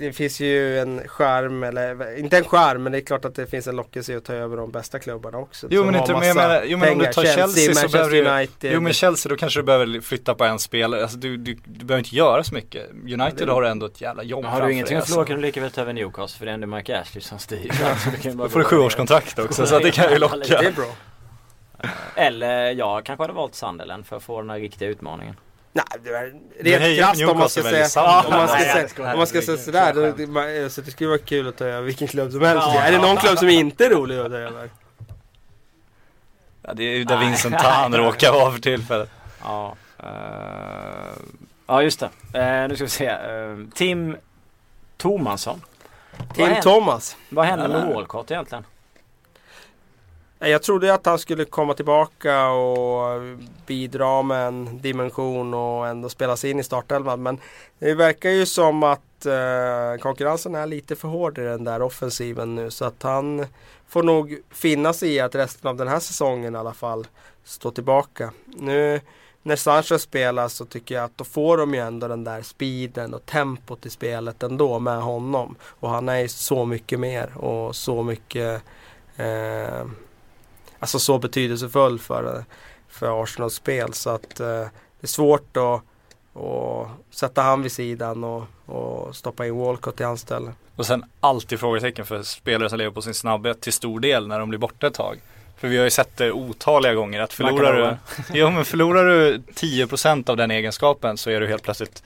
det 0.00 0.12
finns 0.12 0.40
ju 0.40 0.78
en 0.78 1.08
skärm, 1.08 1.62
eller 1.62 2.18
inte 2.18 2.38
en 2.38 2.44
skärm, 2.44 2.82
men 2.82 2.92
det 2.92 2.98
är 2.98 3.02
klart 3.02 3.24
att 3.24 3.34
det 3.34 3.46
finns 3.46 3.66
en 3.66 3.76
lockelse 3.76 4.16
att 4.16 4.24
ta 4.24 4.32
över 4.32 4.56
de 4.56 4.70
bästa 4.70 4.98
klubbarna 4.98 5.38
också. 5.38 5.66
Jo 5.70 5.84
men 5.84 5.94
har 5.94 6.00
inte, 6.02 6.12
men 6.12 6.26
jag 6.28 6.36
menar, 6.36 6.62
jo 6.66 6.78
men 6.78 6.92
om 6.92 6.98
du 6.98 7.04
tar 7.06 7.24
Chelsea, 7.24 7.44
så 7.46 7.60
Manchester 7.80 7.88
behöver 7.88 8.10
du 8.22 8.30
United. 8.30 8.72
Jo 8.74 8.80
men 8.80 8.92
Chelsea 8.92 9.30
då 9.30 9.36
kanske 9.36 9.58
du 9.58 9.64
behöver 9.64 10.00
flytta 10.00 10.34
på 10.34 10.44
en 10.44 10.58
spelare, 10.58 11.02
alltså 11.02 11.16
du, 11.18 11.36
du, 11.36 11.56
du 11.64 11.84
behöver 11.84 11.98
inte 12.04 12.16
göra 12.16 12.44
så 12.44 12.54
mycket. 12.54 12.90
United 13.04 13.48
har 13.48 13.62
du 13.62 13.68
ändå 13.68 13.86
ett 13.86 14.00
jävla 14.00 14.22
jobb 14.22 14.44
Har 14.44 14.50
framför 14.50 14.66
du 14.66 14.72
ingenting 14.72 14.96
att 14.96 15.04
förlora 15.04 15.20
alltså. 15.20 15.32
kan 15.32 15.40
du 15.40 15.46
lika 15.46 15.60
väl 15.60 15.70
ta 15.70 15.80
över 15.80 15.92
Newcastle 15.92 16.38
för 16.38 16.46
det 16.46 16.50
är 16.50 16.54
ändå 16.54 16.66
Mark 16.66 16.90
Ashley 16.90 17.20
som 17.22 17.38
styr. 17.38 17.70
Alltså, 17.84 18.10
du 18.10 18.16
kan 18.16 18.30
ju 18.30 18.36
bara 18.36 18.44
Då 18.44 18.50
får 18.52 18.58
du 18.58 18.64
sjuårskontrakt 18.64 19.38
också 19.38 19.66
så 19.66 19.76
att 19.76 19.82
det 19.82 19.90
kan 19.90 20.04
ju 20.04 20.10
Det 20.10 20.18
locka. 20.18 20.58
är 20.58 20.72
bra. 20.72 20.86
Eller 22.14 22.70
jag 22.70 23.04
kanske 23.04 23.22
hade 23.22 23.32
valt 23.32 23.54
Sunderland 23.54 24.06
för 24.06 24.16
att 24.16 24.22
få 24.22 24.40
den 24.40 24.50
här 24.50 24.58
riktiga 24.58 24.88
utmaningen. 24.88 25.36
Nej, 25.72 25.84
rent 26.60 26.98
krasst 26.98 27.22
om 27.22 27.38
man 27.38 27.48
ska 27.48 27.62
säga, 27.62 28.22
om 28.26 28.30
man 28.30 28.48
ska 28.48 28.58
säga, 28.58 29.12
om 29.12 29.18
man 29.18 29.26
ska 29.26 29.42
säga 29.42 29.58
sådär. 29.58 30.68
Så 30.68 30.80
det 30.80 30.90
skulle 30.90 31.08
vara 31.08 31.18
kul 31.18 31.48
att 31.48 31.56
ta 31.56 31.64
över 31.64 31.82
vilken 31.82 32.08
klubb 32.08 32.32
som 32.32 32.42
helst. 32.42 32.66
Ja, 32.66 32.82
är 32.82 32.92
det 32.92 32.98
någon 32.98 33.16
klubb 33.16 33.38
som 33.38 33.48
inte 33.48 33.86
är 33.86 33.90
rolig 33.90 34.18
att 34.18 34.30
ta 34.30 34.36
över? 34.36 34.70
Ja, 36.62 36.74
det 36.74 36.82
är 36.84 36.96
ju 36.96 37.04
där 37.04 37.16
Vincent 37.18 37.58
Tan 37.58 37.94
råkar 37.96 38.32
vara 38.32 38.52
för 38.52 38.60
tillfället. 38.60 39.10
Ja, 39.42 39.76
eh, 39.98 40.08
ja 41.66 41.82
just 41.82 42.00
det. 42.00 42.40
Eh, 42.40 42.68
nu 42.68 42.74
ska 42.74 42.84
vi 42.84 42.90
se. 42.90 43.06
Eh, 43.06 43.56
Tim 43.74 44.16
Tomasson. 44.96 45.60
Tim 46.34 46.54
Thomas. 46.62 47.16
Vad 47.28 47.46
händer 47.46 47.68
med. 47.68 47.94
Walcott 47.94 48.30
egentligen? 48.30 48.64
Jag 50.38 50.62
trodde 50.62 50.94
att 50.94 51.06
han 51.06 51.18
skulle 51.18 51.44
komma 51.44 51.74
tillbaka 51.74 52.48
och 52.48 53.22
bidra 53.66 54.22
med 54.22 54.48
en 54.48 54.78
dimension 54.82 55.54
och 55.54 55.86
ändå 55.86 56.08
spela 56.08 56.36
sig 56.36 56.50
in 56.50 56.58
i 56.58 56.64
startelvan. 56.64 57.22
Men 57.22 57.40
det 57.78 57.94
verkar 57.94 58.30
ju 58.30 58.46
som 58.46 58.82
att 58.82 59.26
eh, 59.26 60.00
konkurrensen 60.00 60.54
är 60.54 60.66
lite 60.66 60.96
för 60.96 61.08
hård 61.08 61.38
i 61.38 61.42
den 61.42 61.64
där 61.64 61.82
offensiven 61.82 62.54
nu. 62.54 62.70
Så 62.70 62.84
att 62.84 63.02
han 63.02 63.46
får 63.88 64.02
nog 64.02 64.38
finna 64.50 64.92
sig 64.92 65.14
i 65.14 65.20
att 65.20 65.34
resten 65.34 65.68
av 65.68 65.76
den 65.76 65.88
här 65.88 66.00
säsongen 66.00 66.54
i 66.54 66.58
alla 66.58 66.74
fall 66.74 67.06
stå 67.44 67.70
tillbaka. 67.70 68.30
Nu 68.44 69.00
när 69.42 69.56
Sanchez 69.56 70.02
spelar 70.02 70.48
så 70.48 70.64
tycker 70.64 70.94
jag 70.94 71.04
att 71.04 71.18
då 71.18 71.24
får 71.24 71.56
de 71.56 71.74
ju 71.74 71.80
ändå 71.80 72.08
den 72.08 72.24
där 72.24 72.42
speeden 72.42 73.14
och 73.14 73.26
tempot 73.26 73.86
i 73.86 73.90
spelet 73.90 74.42
ändå 74.42 74.78
med 74.78 75.02
honom. 75.02 75.56
Och 75.62 75.90
han 75.90 76.08
är 76.08 76.18
ju 76.18 76.28
så 76.28 76.64
mycket 76.64 77.00
mer 77.00 77.36
och 77.36 77.76
så 77.76 78.02
mycket 78.02 78.62
eh, 79.16 79.84
alltså 80.86 80.98
så 80.98 81.18
betydelsefull 81.18 81.98
för, 81.98 82.44
för 82.88 83.22
Arsenals 83.22 83.54
spel. 83.54 83.92
Så 83.92 84.10
att 84.10 84.40
eh, 84.40 84.46
det 84.46 85.02
är 85.02 85.06
svårt 85.06 85.56
att, 85.56 85.82
att 86.42 86.88
sätta 87.10 87.42
han 87.42 87.62
vid 87.62 87.72
sidan 87.72 88.24
och, 88.24 88.44
och 88.66 89.16
stoppa 89.16 89.46
in 89.46 89.56
Walcott 89.56 90.00
i 90.00 90.04
hans 90.04 90.20
ställe. 90.20 90.52
Och 90.76 90.86
sen 90.86 91.04
alltid 91.20 91.60
frågetecken 91.60 92.06
för 92.06 92.22
spelare 92.22 92.68
som 92.68 92.78
lever 92.78 92.90
på 92.90 93.02
sin 93.02 93.14
snabbhet 93.14 93.60
till 93.60 93.72
stor 93.72 94.00
del 94.00 94.28
när 94.28 94.38
de 94.38 94.48
blir 94.48 94.58
borta 94.58 94.86
ett 94.86 94.94
tag. 94.94 95.18
För 95.56 95.68
vi 95.68 95.76
har 95.76 95.84
ju 95.84 95.90
sett 95.90 96.16
det 96.16 96.32
otaliga 96.32 96.94
gånger 96.94 97.20
att 97.20 97.32
förlorar 97.32 97.74
du, 97.74 97.96
jo, 98.38 98.50
men 98.50 98.64
förlorar 98.64 99.04
du 99.04 99.38
10% 99.38 100.30
av 100.30 100.36
den 100.36 100.50
egenskapen 100.50 101.16
så 101.16 101.30
är 101.30 101.40
du 101.40 101.46
helt 101.46 101.62
plötsligt 101.62 102.02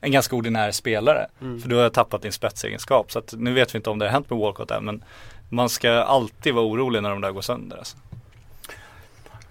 en 0.00 0.12
ganska 0.12 0.36
ordinär 0.36 0.70
spelare. 0.70 1.26
Mm. 1.40 1.60
För 1.60 1.68
du 1.68 1.76
har 1.76 1.90
tappat 1.90 2.22
din 2.22 2.32
spetsegenskap. 2.32 3.12
Så 3.12 3.18
att 3.18 3.34
nu 3.36 3.52
vet 3.52 3.74
vi 3.74 3.76
inte 3.76 3.90
om 3.90 3.98
det 3.98 4.04
har 4.04 4.12
hänt 4.12 4.30
med 4.30 4.38
Walcott 4.38 4.70
än 4.70 4.84
men 4.84 5.04
man 5.48 5.68
ska 5.68 5.90
alltid 5.90 6.54
vara 6.54 6.64
orolig 6.64 7.02
när 7.02 7.10
de 7.10 7.20
där 7.20 7.30
går 7.30 7.42
sönder. 7.42 7.76
Alltså. 7.76 7.96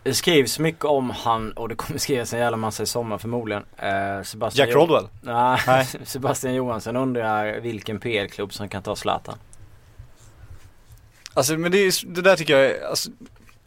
Det 0.07 0.13
skrivs 0.13 0.59
mycket 0.59 0.85
om 0.85 1.09
han 1.09 1.51
och 1.51 1.69
det 1.69 1.75
kommer 1.75 1.99
skrivas 1.99 2.33
en 2.33 2.39
jävla 2.39 2.57
massa 2.57 2.83
i 2.83 2.85
sommar 2.85 3.17
förmodligen. 3.17 3.63
Eh, 3.77 4.23
Sebastian 4.23 4.67
Jack 4.67 4.73
Jo- 4.75 4.79
Rodwell. 4.81 5.07
Nej, 5.21 5.59
Nej. 5.67 5.87
Sebastian 6.05 6.53
Johansson 6.53 6.95
undrar 6.95 7.59
vilken 7.59 7.99
PL-klubb 7.99 8.53
som 8.53 8.69
kan 8.69 8.83
ta 8.83 8.95
Zlatan. 8.95 9.37
Alltså 11.33 11.57
men 11.57 11.71
det, 11.71 11.77
är, 11.77 12.07
det 12.07 12.21
där 12.21 12.35
tycker 12.35 12.57
jag 12.57 12.65
är, 12.65 12.85
alltså, 12.89 13.09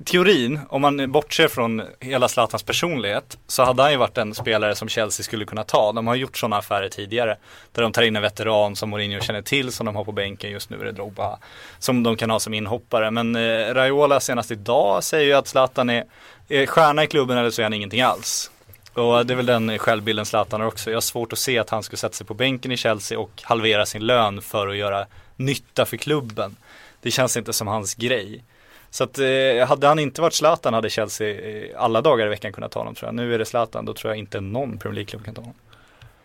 teorin, 0.04 0.60
om 0.68 0.82
man 0.82 1.12
bortser 1.12 1.48
från 1.48 1.82
hela 2.00 2.28
Zlatans 2.28 2.62
personlighet, 2.62 3.38
så 3.46 3.64
hade 3.64 3.82
han 3.82 3.92
ju 3.92 3.96
varit 3.96 4.18
en 4.18 4.34
spelare 4.34 4.74
som 4.74 4.88
Chelsea 4.88 5.24
skulle 5.24 5.44
kunna 5.44 5.64
ta. 5.64 5.92
De 5.92 6.06
har 6.06 6.14
gjort 6.14 6.36
sådana 6.36 6.56
affärer 6.56 6.88
tidigare, 6.88 7.36
där 7.72 7.82
de 7.82 7.92
tar 7.92 8.02
in 8.02 8.16
en 8.16 8.22
veteran 8.22 8.76
som 8.76 8.90
Mourinho 8.90 9.20
känner 9.20 9.42
till, 9.42 9.72
som 9.72 9.86
de 9.86 9.96
har 9.96 10.04
på 10.04 10.12
bänken 10.12 10.50
just 10.50 10.70
nu 10.70 10.80
är 10.80 10.84
det 10.84 10.92
Drogba, 10.92 11.38
som 11.78 12.02
de 12.02 12.16
kan 12.16 12.30
ha 12.30 12.40
som 12.40 12.54
inhoppare. 12.54 13.10
Men 13.10 13.36
eh, 13.36 13.74
Raiola 13.74 14.20
senast 14.20 14.50
idag 14.50 15.04
säger 15.04 15.26
ju 15.26 15.32
att 15.32 15.48
Zlatan 15.48 15.90
är, 15.90 16.04
är 16.48 16.66
stjärna 16.66 17.04
i 17.04 17.06
klubben 17.06 17.38
eller 17.38 17.50
så 17.50 17.62
är 17.62 17.64
han 17.64 17.74
ingenting 17.74 18.00
alls. 18.00 18.50
Och 18.94 19.26
det 19.26 19.34
är 19.34 19.36
väl 19.36 19.46
den 19.46 19.78
självbilden 19.78 20.26
Zlatan 20.26 20.60
har 20.60 20.68
också. 20.68 20.90
Jag 20.90 20.96
har 20.96 21.00
svårt 21.00 21.32
att 21.32 21.38
se 21.38 21.58
att 21.58 21.70
han 21.70 21.82
skulle 21.82 21.98
sätta 21.98 22.14
sig 22.14 22.26
på 22.26 22.34
bänken 22.34 22.72
i 22.72 22.76
Chelsea 22.76 23.18
och 23.18 23.30
halvera 23.42 23.86
sin 23.86 24.06
lön 24.06 24.42
för 24.42 24.68
att 24.68 24.76
göra 24.76 25.06
nytta 25.36 25.86
för 25.86 25.96
klubben. 25.96 26.56
Det 27.02 27.10
känns 27.10 27.36
inte 27.36 27.52
som 27.52 27.66
hans 27.66 27.94
grej. 27.94 28.44
Så 28.90 29.04
att 29.04 29.18
eh, 29.18 29.66
hade 29.68 29.86
han 29.86 29.98
inte 29.98 30.22
varit 30.22 30.34
Zlatan 30.34 30.74
hade 30.74 30.90
Chelsea 30.90 31.40
eh, 31.40 31.82
alla 31.82 32.00
dagar 32.00 32.26
i 32.26 32.28
veckan 32.28 32.52
kunnat 32.52 32.72
ta 32.72 32.80
honom 32.80 32.94
tror 32.94 33.08
jag. 33.08 33.14
Nu 33.14 33.34
är 33.34 33.38
det 33.38 33.44
Zlatan, 33.44 33.84
då 33.84 33.94
tror 33.94 34.10
jag 34.10 34.18
inte 34.18 34.40
någon 34.40 34.78
Premier 34.78 34.94
League-klubb 34.94 35.24
kan 35.24 35.34
ta 35.34 35.40
honom. 35.40 35.54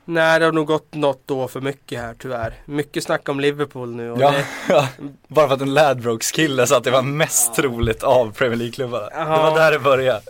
Nej, 0.08 0.40
det 0.40 0.46
har 0.46 0.52
nog 0.54 0.68
gått 0.68 0.94
något 0.94 1.32
år 1.32 1.48
för 1.48 1.62
mycket 1.62 2.00
här 2.02 2.16
tyvärr. 2.20 2.54
Mycket 2.66 3.04
snack 3.04 3.30
om 3.30 3.40
Liverpool 3.40 3.96
nu. 3.96 4.12
Och 4.12 4.22
Ja, 4.22 4.32
det, 4.32 4.46
ja, 4.74 4.88
bara 5.28 5.48
för 5.48 5.56
att 5.56 5.62
en 5.62 5.74
Ladbrokes-kille 5.74 6.68
sa 6.68 6.78
att 6.78 6.84
det 6.84 6.92
var 6.92 7.02
mest 7.02 7.56
troligt 7.56 8.04
av 8.04 8.34
Premier 8.34 8.58
League-klubbarna. 8.58 9.10
Det 9.10 9.26
var 9.26 9.56
där 9.56 9.72
det 9.72 9.80
började. 9.80 10.22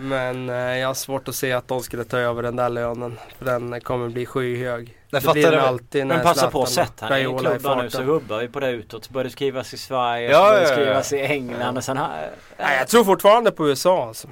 Men 0.00 0.48
eh, 0.48 0.56
jag 0.56 0.86
har 0.86 0.94
svårt 0.94 1.28
att 1.28 1.34
se 1.34 1.52
att 1.52 1.68
de 1.68 1.80
skulle 1.80 2.04
ta 2.04 2.18
över 2.18 2.42
den 2.42 2.56
där 2.56 2.68
lönen. 2.68 3.18
För 3.38 3.44
den 3.44 3.80
kommer 3.80 4.08
bli 4.08 4.26
skyhög. 4.26 4.86
Det 4.86 5.10
blir 5.10 5.20
fattar 5.20 5.40
den 5.40 5.52
det. 5.52 5.62
alltid 5.62 6.06
när 6.06 6.14
Men 6.14 6.24
passa 6.24 6.50
på 6.50 6.60
och 6.60 6.68
han 7.00 7.18
i 7.18 7.22
är 7.22 7.38
klubb 7.38 7.62
där 7.62 7.82
nu 7.82 7.90
så 7.90 8.02
rubbar 8.02 8.38
vi 8.38 8.48
på 8.48 8.60
det 8.60 8.70
utåt. 8.70 9.04
Så 9.04 9.12
börjar 9.12 9.24
det 9.24 9.30
skrivas 9.30 9.74
i 9.74 9.78
Sverige, 9.78 10.30
Ja, 10.30 10.38
så 10.38 10.44
börjar 10.44 10.60
det 10.60 10.68
ja, 10.68 10.74
skrivas 10.74 11.12
ja. 11.12 11.18
i 11.18 11.22
England 11.22 11.76
och 11.76 11.84
sen 11.84 11.96
här. 11.96 12.30
Nej, 12.58 12.78
jag 12.78 12.88
tror 12.88 13.04
fortfarande 13.04 13.50
på 13.50 13.68
USA 13.68 14.06
alltså. 14.06 14.28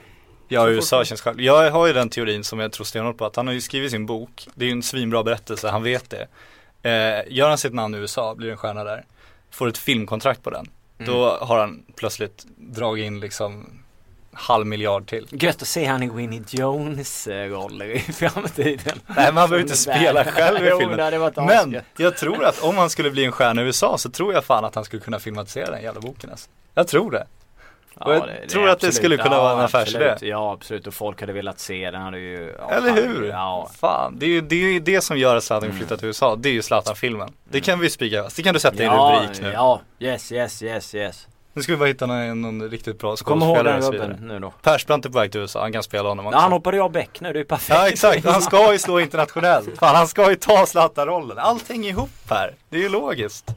Ja, 0.49 0.69
USA 0.69 1.05
känns 1.05 1.21
själv. 1.21 1.41
Jag 1.41 1.71
har 1.71 1.87
ju 1.87 1.93
den 1.93 2.09
teorin 2.09 2.45
som 2.45 2.59
jag 2.59 2.73
tror 2.73 2.85
stenhårt 2.85 3.19
på 3.19 3.25
att 3.27 3.37
han 3.37 3.47
har 3.47 3.55
ju 3.55 3.61
skrivit 3.61 3.91
sin 3.91 4.07
bok. 4.07 4.49
Det 4.55 4.65
är 4.65 4.67
ju 4.67 4.73
en 4.73 4.83
svinbra 4.83 5.23
berättelse, 5.23 5.69
han 5.69 5.83
vet 5.83 6.11
det. 6.11 6.29
Eh, 6.83 7.33
gör 7.33 7.49
han 7.49 7.59
sitt 7.59 7.75
namn 7.75 7.95
i 7.95 7.99
USA, 7.99 8.35
blir 8.35 8.51
en 8.51 8.57
stjärna 8.57 8.85
där. 8.85 9.05
Får 9.51 9.69
ett 9.69 9.79
filmkontrakt 9.79 10.43
på 10.43 10.51
den. 10.51 10.67
Då 10.99 11.39
har 11.41 11.59
han 11.59 11.83
plötsligt 11.97 12.45
dragit 12.57 13.05
in 13.05 13.21
liksom 13.21 13.79
halv 14.37 14.67
miljard 14.67 15.09
till. 15.09 15.27
Gött 15.31 15.63
att 15.63 15.69
se 15.69 15.85
han 15.85 16.03
i 16.03 16.11
Winnie 16.11 16.43
Jones 16.51 17.27
eh, 17.27 17.49
roller 17.49 17.87
i 17.87 17.99
framtiden. 17.99 19.01
Nej 19.07 19.17
men 19.17 19.37
han 19.37 19.51
behöver 19.51 19.61
inte 19.61 19.77
spela 19.77 20.25
själv 20.25 20.67
i 20.67 20.71
filmen. 20.79 20.99
det 21.35 21.43
Men 21.43 21.81
jag 21.97 22.17
tror 22.17 22.45
att 22.45 22.63
om 22.63 22.79
han 22.79 22.91
skulle 22.91 23.11
bli 23.11 23.25
en 23.25 23.33
stjärna 23.33 23.63
i 23.63 23.65
USA 23.65 23.99
så 23.99 24.11
tror 24.11 24.35
jag 24.35 24.45
fan 24.45 24.65
att 24.65 24.75
han 24.75 24.85
skulle 24.85 25.03
kunna 25.03 25.19
filmatisera 25.19 25.71
den 25.71 25.83
jävla 25.83 26.01
boken 26.01 26.31
alltså. 26.31 26.51
Jag 26.75 26.89
tror 26.89 27.11
det. 27.11 27.27
Och 28.01 28.13
jag 28.13 28.49
tror 28.49 28.69
att 28.69 28.81
det 28.81 28.93
skulle 28.93 29.17
kunna 29.17 29.39
vara 29.39 29.53
en 29.53 29.61
affärsidé. 29.61 30.15
Ja 30.21 30.53
absolut 30.53 30.87
och 30.87 30.95
folk 30.95 31.21
hade 31.21 31.33
velat 31.33 31.59
se 31.59 31.91
den. 31.91 32.03
Hade 32.03 32.19
ju, 32.19 32.55
ja, 32.59 32.71
Eller 32.71 32.93
hur? 32.93 33.29
Ja. 33.29 33.71
Fan, 33.79 34.19
det 34.19 34.27
är 34.27 34.31
ju 34.31 34.41
det, 34.41 34.57
är 34.57 34.81
det 34.81 35.01
som 35.01 35.19
gör 35.19 35.37
att 35.37 35.45
Zlatan 35.45 35.69
vill 35.69 35.79
flytta 35.79 35.97
till 35.97 36.07
USA. 36.07 36.37
Det 36.37 36.49
är 36.49 36.53
ju 36.53 36.63
Zlatan-filmen. 36.63 37.33
Det 37.45 37.61
kan 37.61 37.81
vi 37.81 37.91
spika. 37.91 38.29
Det 38.37 38.43
kan 38.43 38.55
du 38.55 38.61
sätta 38.61 38.83
i 38.83 38.87
ja, 38.87 39.21
rubrik 39.23 39.43
nu. 39.43 39.53
Ja, 39.53 39.81
yes, 39.99 40.33
yes, 40.33 40.63
yes, 40.63 40.95
yes. 40.95 41.27
Nu 41.57 41.63
ska 41.63 41.73
vi 41.73 41.77
bara 41.77 41.89
hitta 41.89 42.07
någon, 42.07 42.43
någon 42.43 42.71
riktigt 42.71 42.99
bra 42.99 43.17
Kom 43.17 43.43
ihåg 43.43 43.57
skådespelare 43.57 43.81
den 43.81 43.91
gubben 43.93 44.29
nu 44.29 44.39
då. 44.39 44.51
Persbrandt 44.63 45.07
är 45.07 45.11
på 45.11 45.19
väg 45.19 45.33
till 45.33 45.41
USA, 45.41 45.61
han 45.61 45.73
kan 45.73 45.83
spela 45.83 46.09
honom 46.09 46.27
också. 46.27 46.37
Ja, 46.37 46.41
han 46.43 46.53
hoppade 46.53 46.77
ju 46.77 46.83
av 46.83 46.93
bäck 46.93 47.21
nu, 47.21 47.33
det 47.33 47.37
är 47.39 47.41
ju 47.41 47.45
perfekt. 47.45 47.79
Ja 47.79 47.89
exakt, 47.89 48.25
han 48.25 48.43
ska 48.43 48.73
ju 48.73 48.79
slå 48.79 49.01
internationellt. 49.01 49.79
Fan 49.79 49.97
han 49.97 50.09
ska 50.09 50.31
ju 50.31 50.37
ta 50.37 50.67
Zlatan-rollen. 50.67 51.39
Allt 51.39 51.69
hänger 51.69 51.89
ihop 51.91 52.11
här. 52.31 52.55
Det 52.69 52.77
är 52.77 52.81
ju 52.81 52.89
logiskt. 52.89 53.51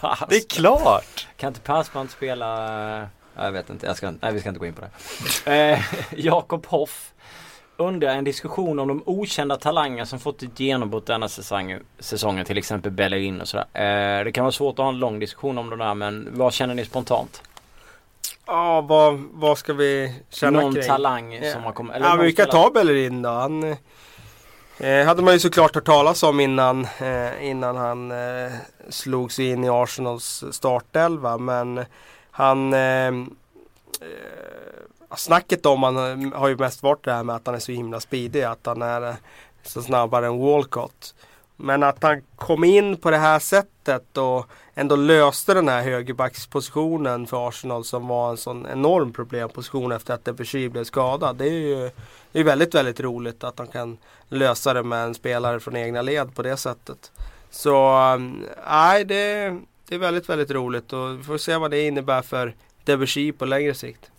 Pass. 0.00 0.22
Det 0.28 0.36
är 0.36 0.48
klart. 0.48 1.26
Kan 1.36 1.48
inte 1.48 1.60
Persbrandt 1.60 2.12
spela... 2.12 2.98
eh, 3.02 3.06
Jag 3.36 3.52
vet 3.52 3.70
inte, 3.70 3.86
jag 3.86 3.96
ska, 3.96 4.10
nej 4.20 4.32
vi 4.32 4.40
ska 4.40 4.48
inte 4.48 4.58
gå 4.58 4.66
in 4.66 4.74
på 4.74 4.80
det. 5.44 5.70
Eh, 5.72 5.80
Jakob 6.16 6.66
Hoff 6.66 7.10
undrar 7.76 8.08
en 8.14 8.24
diskussion 8.24 8.78
om 8.78 8.88
de 8.88 9.02
okända 9.06 9.56
talanger 9.56 10.04
som 10.04 10.18
fått 10.18 10.42
ett 10.42 10.60
genombrott 10.60 11.06
denna 11.06 11.28
säsong, 11.28 11.78
säsongen, 11.98 12.44
till 12.44 12.58
exempel 12.58 12.92
Bellerin 12.92 13.40
och 13.40 13.48
sådär. 13.48 13.66
Eh, 13.72 14.24
det 14.24 14.32
kan 14.32 14.44
vara 14.44 14.52
svårt 14.52 14.72
att 14.78 14.82
ha 14.82 14.88
en 14.88 14.98
lång 14.98 15.18
diskussion 15.18 15.58
om 15.58 15.70
det 15.70 15.76
där 15.76 15.94
men 15.94 16.28
vad 16.32 16.52
känner 16.52 16.74
ni 16.74 16.84
spontant? 16.84 17.42
Ja, 18.46 18.80
vad, 18.80 19.24
vad 19.32 19.58
ska 19.58 19.72
vi 19.72 20.14
känna 20.30 20.60
Någon 20.60 20.74
kring? 20.74 20.84
talang 20.84 21.32
Ja. 21.34 21.52
som 21.52 21.62
har 21.64 21.72
kommit? 21.72 21.96
Ja, 22.00 22.16
men 22.16 22.24
vi 22.26 22.32
kan 22.32 22.48
ta 22.48 22.70
Bellerin 22.74 23.22
då. 23.22 23.28
Han 23.30 23.76
eh, 24.78 25.06
hade 25.06 25.22
man 25.22 25.32
ju 25.34 25.40
såklart 25.40 25.74
hört 25.74 25.84
talas 25.84 26.22
om 26.22 26.40
innan, 26.40 26.84
eh, 27.00 27.44
innan 27.50 27.76
han 27.76 28.10
eh, 28.10 28.52
slog 28.88 29.32
sig 29.32 29.50
in 29.50 29.64
i 29.64 29.68
Arsenals 29.68 30.44
startelva. 30.50 31.38
Men 31.38 31.84
han... 32.30 32.74
Snacket 35.16 35.66
om 35.66 35.82
han 35.82 35.96
eh, 35.96 36.38
har 36.38 36.48
ju 36.48 36.56
mest 36.56 36.82
varit 36.82 37.04
det 37.04 37.12
här 37.12 37.22
med 37.22 37.36
att 37.36 37.46
han 37.46 37.54
är 37.54 37.60
så 37.60 37.72
himla 37.72 38.00
speedig. 38.00 38.42
Att 38.42 38.66
han 38.66 38.82
är 38.82 39.08
eh, 39.08 39.14
så 39.62 39.82
snabbare 39.82 40.26
än 40.26 40.38
Walcott. 40.38 41.14
Men 41.56 41.82
att 41.82 42.02
han 42.02 42.22
kom 42.36 42.64
in 42.64 42.96
på 42.96 43.10
det 43.10 43.16
här 43.16 43.38
sättet 43.38 44.16
och 44.16 44.46
ändå 44.74 44.96
löste 44.96 45.54
den 45.54 45.68
här 45.68 45.82
högerbackspositionen 45.82 47.26
för 47.26 47.48
Arsenal 47.48 47.84
som 47.84 48.08
var 48.08 48.30
en 48.30 48.36
sån 48.36 48.66
enorm 48.66 49.12
problemposition 49.12 49.92
efter 49.92 50.14
att 50.14 50.24
Debussy 50.24 50.68
blev 50.68 50.84
skadad. 50.84 51.36
Det 51.36 51.44
är 51.44 51.50
ju 51.50 51.90
det 52.32 52.40
är 52.40 52.44
väldigt, 52.44 52.74
väldigt 52.74 53.00
roligt 53.00 53.44
att 53.44 53.58
han 53.58 53.68
kan 53.68 53.98
lösa 54.28 54.74
det 54.74 54.82
med 54.82 55.04
en 55.04 55.14
spelare 55.14 55.60
från 55.60 55.76
egna 55.76 56.02
led 56.02 56.34
på 56.34 56.42
det 56.42 56.56
sättet. 56.56 57.12
Så 57.50 57.76
ehm, 57.76 58.46
nej, 58.68 59.04
det, 59.04 59.58
det 59.88 59.94
är 59.94 59.98
väldigt, 59.98 60.28
väldigt 60.28 60.50
roligt 60.50 60.92
och 60.92 61.18
vi 61.18 61.22
får 61.22 61.38
se 61.38 61.56
vad 61.56 61.70
det 61.70 61.86
innebär 61.86 62.22
för 62.22 62.54
Debussy 62.84 63.32
på 63.32 63.44
längre 63.44 63.74
sikt. 63.74 64.10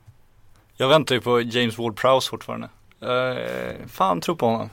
Jag 0.78 0.88
väntar 0.88 1.16
ju 1.16 1.22
på 1.22 1.42
James 1.42 1.78
Ward-Prowse 1.78 2.30
fortfarande. 2.30 2.70
Uh, 3.04 3.88
fan, 3.88 4.22
tror 4.22 4.36
på 4.36 4.46
honom. 4.46 4.70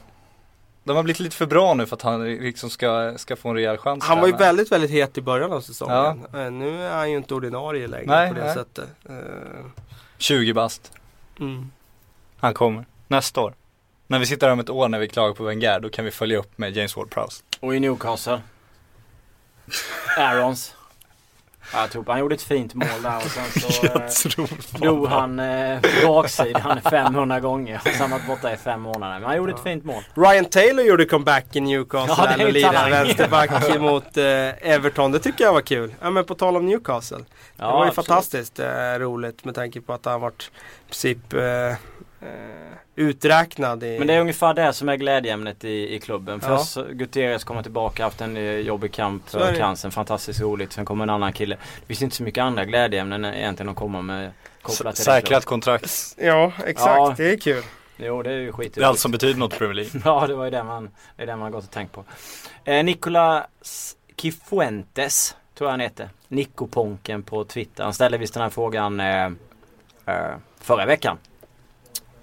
De 0.85 0.97
har 0.97 1.03
blivit 1.03 1.21
lite 1.21 1.37
för 1.37 1.47
bra 1.47 1.75
nu 1.75 1.87
för 1.87 1.97
att 1.97 2.03
han 2.03 2.25
liksom 2.25 2.71
ska, 2.71 3.15
ska 3.19 3.37
få 3.37 3.49
en 3.49 3.55
rejäl 3.55 3.79
chans. 3.79 4.05
Han 4.05 4.21
var 4.21 4.27
ju 4.27 4.37
väldigt, 4.37 4.73
väldigt 4.73 4.91
het 4.91 5.19
i 5.19 5.21
början 5.21 5.53
av 5.53 5.61
säsongen. 5.61 6.27
Eh, 6.35 6.51
Nu 6.51 6.83
är 6.83 6.97
han 6.97 7.11
ju 7.11 7.17
inte 7.17 7.35
ordinarie 7.35 7.87
längre 7.87 8.07
Nej, 8.07 8.29
på 8.29 8.35
det 8.35 8.45
nej. 8.45 8.55
sättet. 8.55 8.89
Eh, 9.09 9.15
20 10.19 10.53
bast. 10.53 10.93
Mm. 11.41 11.71
Han 12.39 12.55
kommer. 12.55 12.85
Nästa 13.09 13.41
år. 13.41 13.55
När 14.07 14.19
vi 14.19 14.27
sitter 14.27 14.47
här 14.47 14.53
om 14.53 14.61
ett 14.61 14.71
år 14.71 14.89
när 14.89 14.99
vi 14.99 15.09
klagar 15.09 15.35
på 15.35 15.45
Wenger, 15.45 15.81
då 15.81 15.89
kan 15.89 16.05
vi 16.05 16.11
följa 16.11 16.39
upp 16.39 16.59
med 16.59 16.77
James 16.77 16.97
Ward-Prowse. 16.97 17.43
Och 17.61 17.75
i 17.75 17.81
Newcastle. 17.81 18.41
Aarons. 20.19 20.75
Ja, 21.73 21.81
jag 21.81 21.91
tror 21.91 22.03
på- 22.03 22.11
han 22.13 22.21
gjorde 22.21 22.35
ett 22.35 22.43
fint 22.43 22.75
mål 22.75 22.89
där 23.03 23.17
och 23.17 23.23
sen 23.23 23.45
så 23.73 23.87
eh, 23.87 24.81
drog 24.81 25.09
han 25.09 25.39
eh, 25.41 25.79
baksidan 26.07 26.81
500 26.91 27.41
gånger. 27.41 27.81
Och 27.85 27.91
sen 27.93 28.11
varit 28.11 28.27
borta 28.27 28.53
i 28.53 28.57
fem 28.57 28.81
månader. 28.81 29.15
Men 29.19 29.29
han 29.29 29.37
gjorde 29.37 29.53
ett 29.53 29.63
fint 29.63 29.85
mål. 29.85 30.03
Ryan 30.15 30.45
Taylor 30.45 30.85
gjorde 30.85 31.05
comeback 31.05 31.57
i 31.57 31.61
Newcastle 31.61 32.15
Ja, 32.19 32.25
det 32.27 32.33
är 32.33 32.39
där 32.39 32.47
och 32.47 32.53
lirade 32.53 32.91
vänsterback 32.91 33.79
mot 33.81 34.17
eh, 34.17 34.71
Everton. 34.73 35.13
Det 35.13 35.19
tycker 35.19 35.45
jag 35.45 35.53
var 35.53 35.61
kul. 35.61 35.95
Ja 36.01 36.11
men 36.11 36.25
på 36.25 36.35
tal 36.35 36.57
om 36.57 36.67
Newcastle. 36.67 37.19
Ja, 37.57 37.67
det 37.67 37.73
var 37.73 37.85
ju 37.85 37.89
absolut. 37.89 38.07
fantastiskt 38.07 38.59
eh, 38.59 38.67
roligt 38.99 39.45
med 39.45 39.55
tanke 39.55 39.81
på 39.81 39.93
att 39.93 40.05
han 40.05 40.21
varit 40.21 40.51
i 40.83 40.87
princip 40.89 41.33
eh, 41.33 41.43
eh, 41.43 41.77
uträknad 42.97 43.85
i... 43.85 43.99
Men 43.99 44.07
det 44.07 44.15
är 44.15 44.21
ungefär 44.21 44.55
det 44.55 44.73
som 44.73 44.89
är 44.89 44.97
glädjeämnet 44.97 45.65
i, 45.65 45.95
i 45.95 46.01
klubben. 46.01 46.41
Ja. 46.43 46.59
Först 46.59 46.71
så 46.73 46.85
Gutierrez 46.85 47.45
kommer 47.45 47.63
tillbaka, 47.63 48.05
haft 48.05 48.21
en 48.21 48.37
eh, 48.37 48.43
jobbig 48.43 48.93
kamp 48.93 49.31
för 49.31 49.55
cancern. 49.55 49.91
Fantastiskt 49.91 50.41
roligt. 50.41 50.73
Sen 50.73 50.85
kommer 50.85 51.03
en 51.05 51.11
annan 51.11 51.33
kille. 51.33 51.57
Det 51.81 51.87
finns 51.87 52.03
inte 52.03 52.17
så 52.17 52.23
mycket 52.23 52.43
andra 52.43 52.65
glädjeämnen 52.65 53.25
egentligen 53.25 53.71
att 53.71 53.77
komma 53.77 54.03
med 54.03 54.31
kopplat 54.63 54.95
till 54.95 55.05
Säkrat 55.05 55.45
kontrakt. 55.45 56.15
Ja 56.19 56.53
exakt, 56.67 56.97
Ja. 56.97 57.15
det 57.17 57.33
är 57.33 57.37
kul. 57.39 57.63
Jo, 57.97 58.23
det 58.23 58.31
är 58.31 58.39
ju 58.39 58.53
skit 58.53 58.75
Det 58.75 58.81
är 58.81 58.85
allt 58.85 58.99
som 58.99 59.11
betyder 59.13 59.39
något 59.39 59.55
i 59.55 59.59
Premier 59.59 59.75
League. 59.75 60.01
Ja, 60.05 60.27
det 60.27 60.35
var 60.35 60.45
ju 60.45 60.51
det 60.51 60.65
man, 60.65 60.91
det 61.17 61.23
är 61.23 61.27
det 61.27 61.33
man 61.37 61.43
har 61.43 61.51
gått 61.51 61.65
och 61.65 61.71
tänkt 61.71 61.93
på. 61.93 62.05
Eh, 62.65 62.85
Nicolas 62.85 63.97
Kifuentes, 64.17 65.37
tror 65.55 65.67
jag 65.69 65.73
han 65.73 65.81
heter. 65.81 66.09
Nico 66.29 66.67
Ponken 66.67 67.23
på 67.23 67.45
Twitter. 67.45 67.85
Han 67.85 67.95
ställde 67.95 68.19
visst 68.19 68.35
den 68.35 68.43
här 68.43 68.51
frågan 68.51 69.01
eh, 69.01 69.25
eh, 70.07 70.37
förra 70.61 70.87
veckan. 70.87 71.19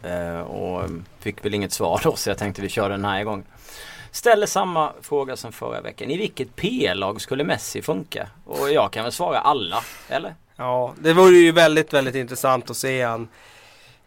Eh, 0.04 0.40
och 0.40 0.90
fick 1.20 1.46
väl 1.46 1.54
inget 1.54 1.72
svar 1.72 2.02
då 2.04 2.16
så 2.16 2.30
jag 2.30 2.38
tänkte 2.38 2.62
vi 2.62 2.70
kör 2.70 2.90
den 2.90 3.06
här 3.06 3.24
gången. 3.24 3.46
Ställer 4.12 4.46
samma 4.46 4.94
fråga 5.02 5.36
som 5.36 5.52
förra 5.52 5.82
veckan. 5.82 6.12
I 6.12 6.18
vilket 6.18 6.56
P-lag 6.56 7.22
skulle 7.22 7.44
Messi 7.44 7.82
funka? 7.82 8.28
Och 8.46 8.72
jag 8.72 8.92
kan 8.92 9.04
väl 9.04 9.12
svara 9.12 9.40
alla, 9.40 9.84
eller? 10.10 10.36
Ja, 10.56 10.94
det 11.00 11.14
vore 11.14 11.38
ju 11.38 11.52
väldigt, 11.52 11.94
väldigt 11.94 12.16
intressant 12.16 12.70
att 12.70 12.78
se 12.78 13.04
han 13.04 13.28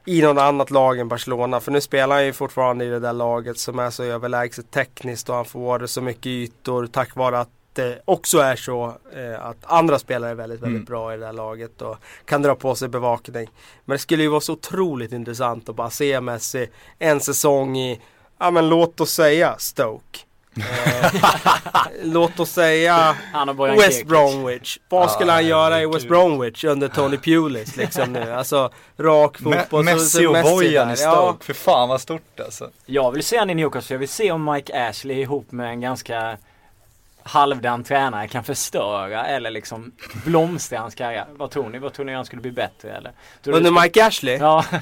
i 0.05 0.23
något 0.23 0.39
annat 0.39 0.71
lag 0.71 0.99
än 0.99 1.09
Barcelona. 1.09 1.61
För 1.61 1.73
nu 1.73 1.81
spelar 1.81 2.17
han 2.17 2.25
ju 2.25 2.33
fortfarande 2.33 2.85
i 2.85 2.89
det 2.89 3.01
där 3.01 3.13
laget 3.13 3.59
som 3.59 3.79
är 3.79 3.91
så 3.91 4.05
överlägset 4.05 4.71
tekniskt 4.71 5.29
och 5.29 5.35
han 5.35 5.45
får 5.45 5.87
så 5.87 6.01
mycket 6.01 6.27
ytor 6.27 6.87
tack 6.87 7.17
vare 7.17 7.41
att 7.41 7.49
det 7.75 8.03
också 8.05 8.39
är 8.39 8.57
så 8.57 8.95
eh, 9.17 9.45
att 9.47 9.57
andra 9.63 9.99
spelare 9.99 10.31
är 10.31 10.35
väldigt, 10.35 10.61
väldigt 10.61 10.77
Mm. 10.77 10.85
bra 10.85 11.15
i 11.15 11.17
det 11.17 11.25
där 11.27 11.33
laget 11.33 11.83
och 11.83 11.97
kan 12.25 12.43
dra 12.43 12.55
på 12.55 12.75
sig 12.75 12.89
bevakning. 12.89 13.49
Men 13.85 13.95
det 13.95 13.99
skulle 13.99 14.23
ju 14.23 14.29
vara 14.29 14.41
så 14.41 14.53
otroligt 14.53 15.13
intressant 15.13 15.69
att 15.69 15.77
bara 15.77 15.91
se 15.91 16.21
Messi 16.21 16.69
en 16.99 17.21
säsong 17.21 17.77
i, 17.79 18.01
ja 18.39 18.51
men 18.51 18.69
låt 18.69 19.01
oss 19.01 19.13
säga 19.13 19.55
Stoke. 19.59 20.19
Eh, 20.57 21.13
låt 22.03 22.41
oss 22.41 22.51
säga 22.51 23.17
West. 23.79 24.07
Bromwich. 24.07 24.79
Vad 24.89 25.11
skulle 25.11 25.33
han 25.33 25.47
göra 25.47 25.83
i 25.83 25.87
West. 25.87 26.09
Bromwich 26.09 26.65
under 26.65 26.89
Tony 26.89 27.17
Pulis 27.17 27.77
liksom 27.77 28.13
nu? 28.13 28.33
Alltså 28.33 28.71
rak 28.99 29.41
Me- 29.41 29.61
fotboll. 29.61 29.85
så- 29.87 29.95
Messi 29.95 30.27
och 30.27 30.33
Bojan 30.43 30.91
i 30.91 30.97
Stoke. 30.97 31.45
För 31.45 31.55
fan 31.55 31.89
vad 31.89 32.01
stort 32.01 32.41
alltså. 32.41 32.71
Jag 32.87 33.13
vill 33.13 33.23
se 33.25 33.39
han 33.39 33.51
i 33.51 33.55
Newcastle. 33.55 33.87
för 33.89 33.95
Jag 33.95 33.99
vill 33.99 34.09
se 34.09 34.33
om 34.33 34.45
Mike 34.53 34.89
Ashley 34.89 35.21
ihop 35.21 35.53
med 35.53 35.69
en 35.71 35.81
ganska 35.81 36.37
halvdan 37.25 37.85
tränare 37.85 38.29
kan 38.29 38.45
förstöra 38.45 39.27
eller 39.27 39.51
liksom 39.51 39.93
blomstra 40.25 40.79
hans 40.79 40.95
karriär. 40.95 41.27
Vad 41.31 41.51
tror 41.51 41.69
ni? 41.69 41.79
Vad 41.79 41.93
tror 41.93 42.05
ni 42.07 42.15
han 42.15 42.25
skulle 42.25 42.43
bli 42.43 42.53
bättre 42.53 42.91
eller? 42.91 43.13
Tror 43.43 43.55
Under 43.57 43.83
Mike 43.83 44.07
Ashley? 44.07 44.37
Ja, 44.37 44.65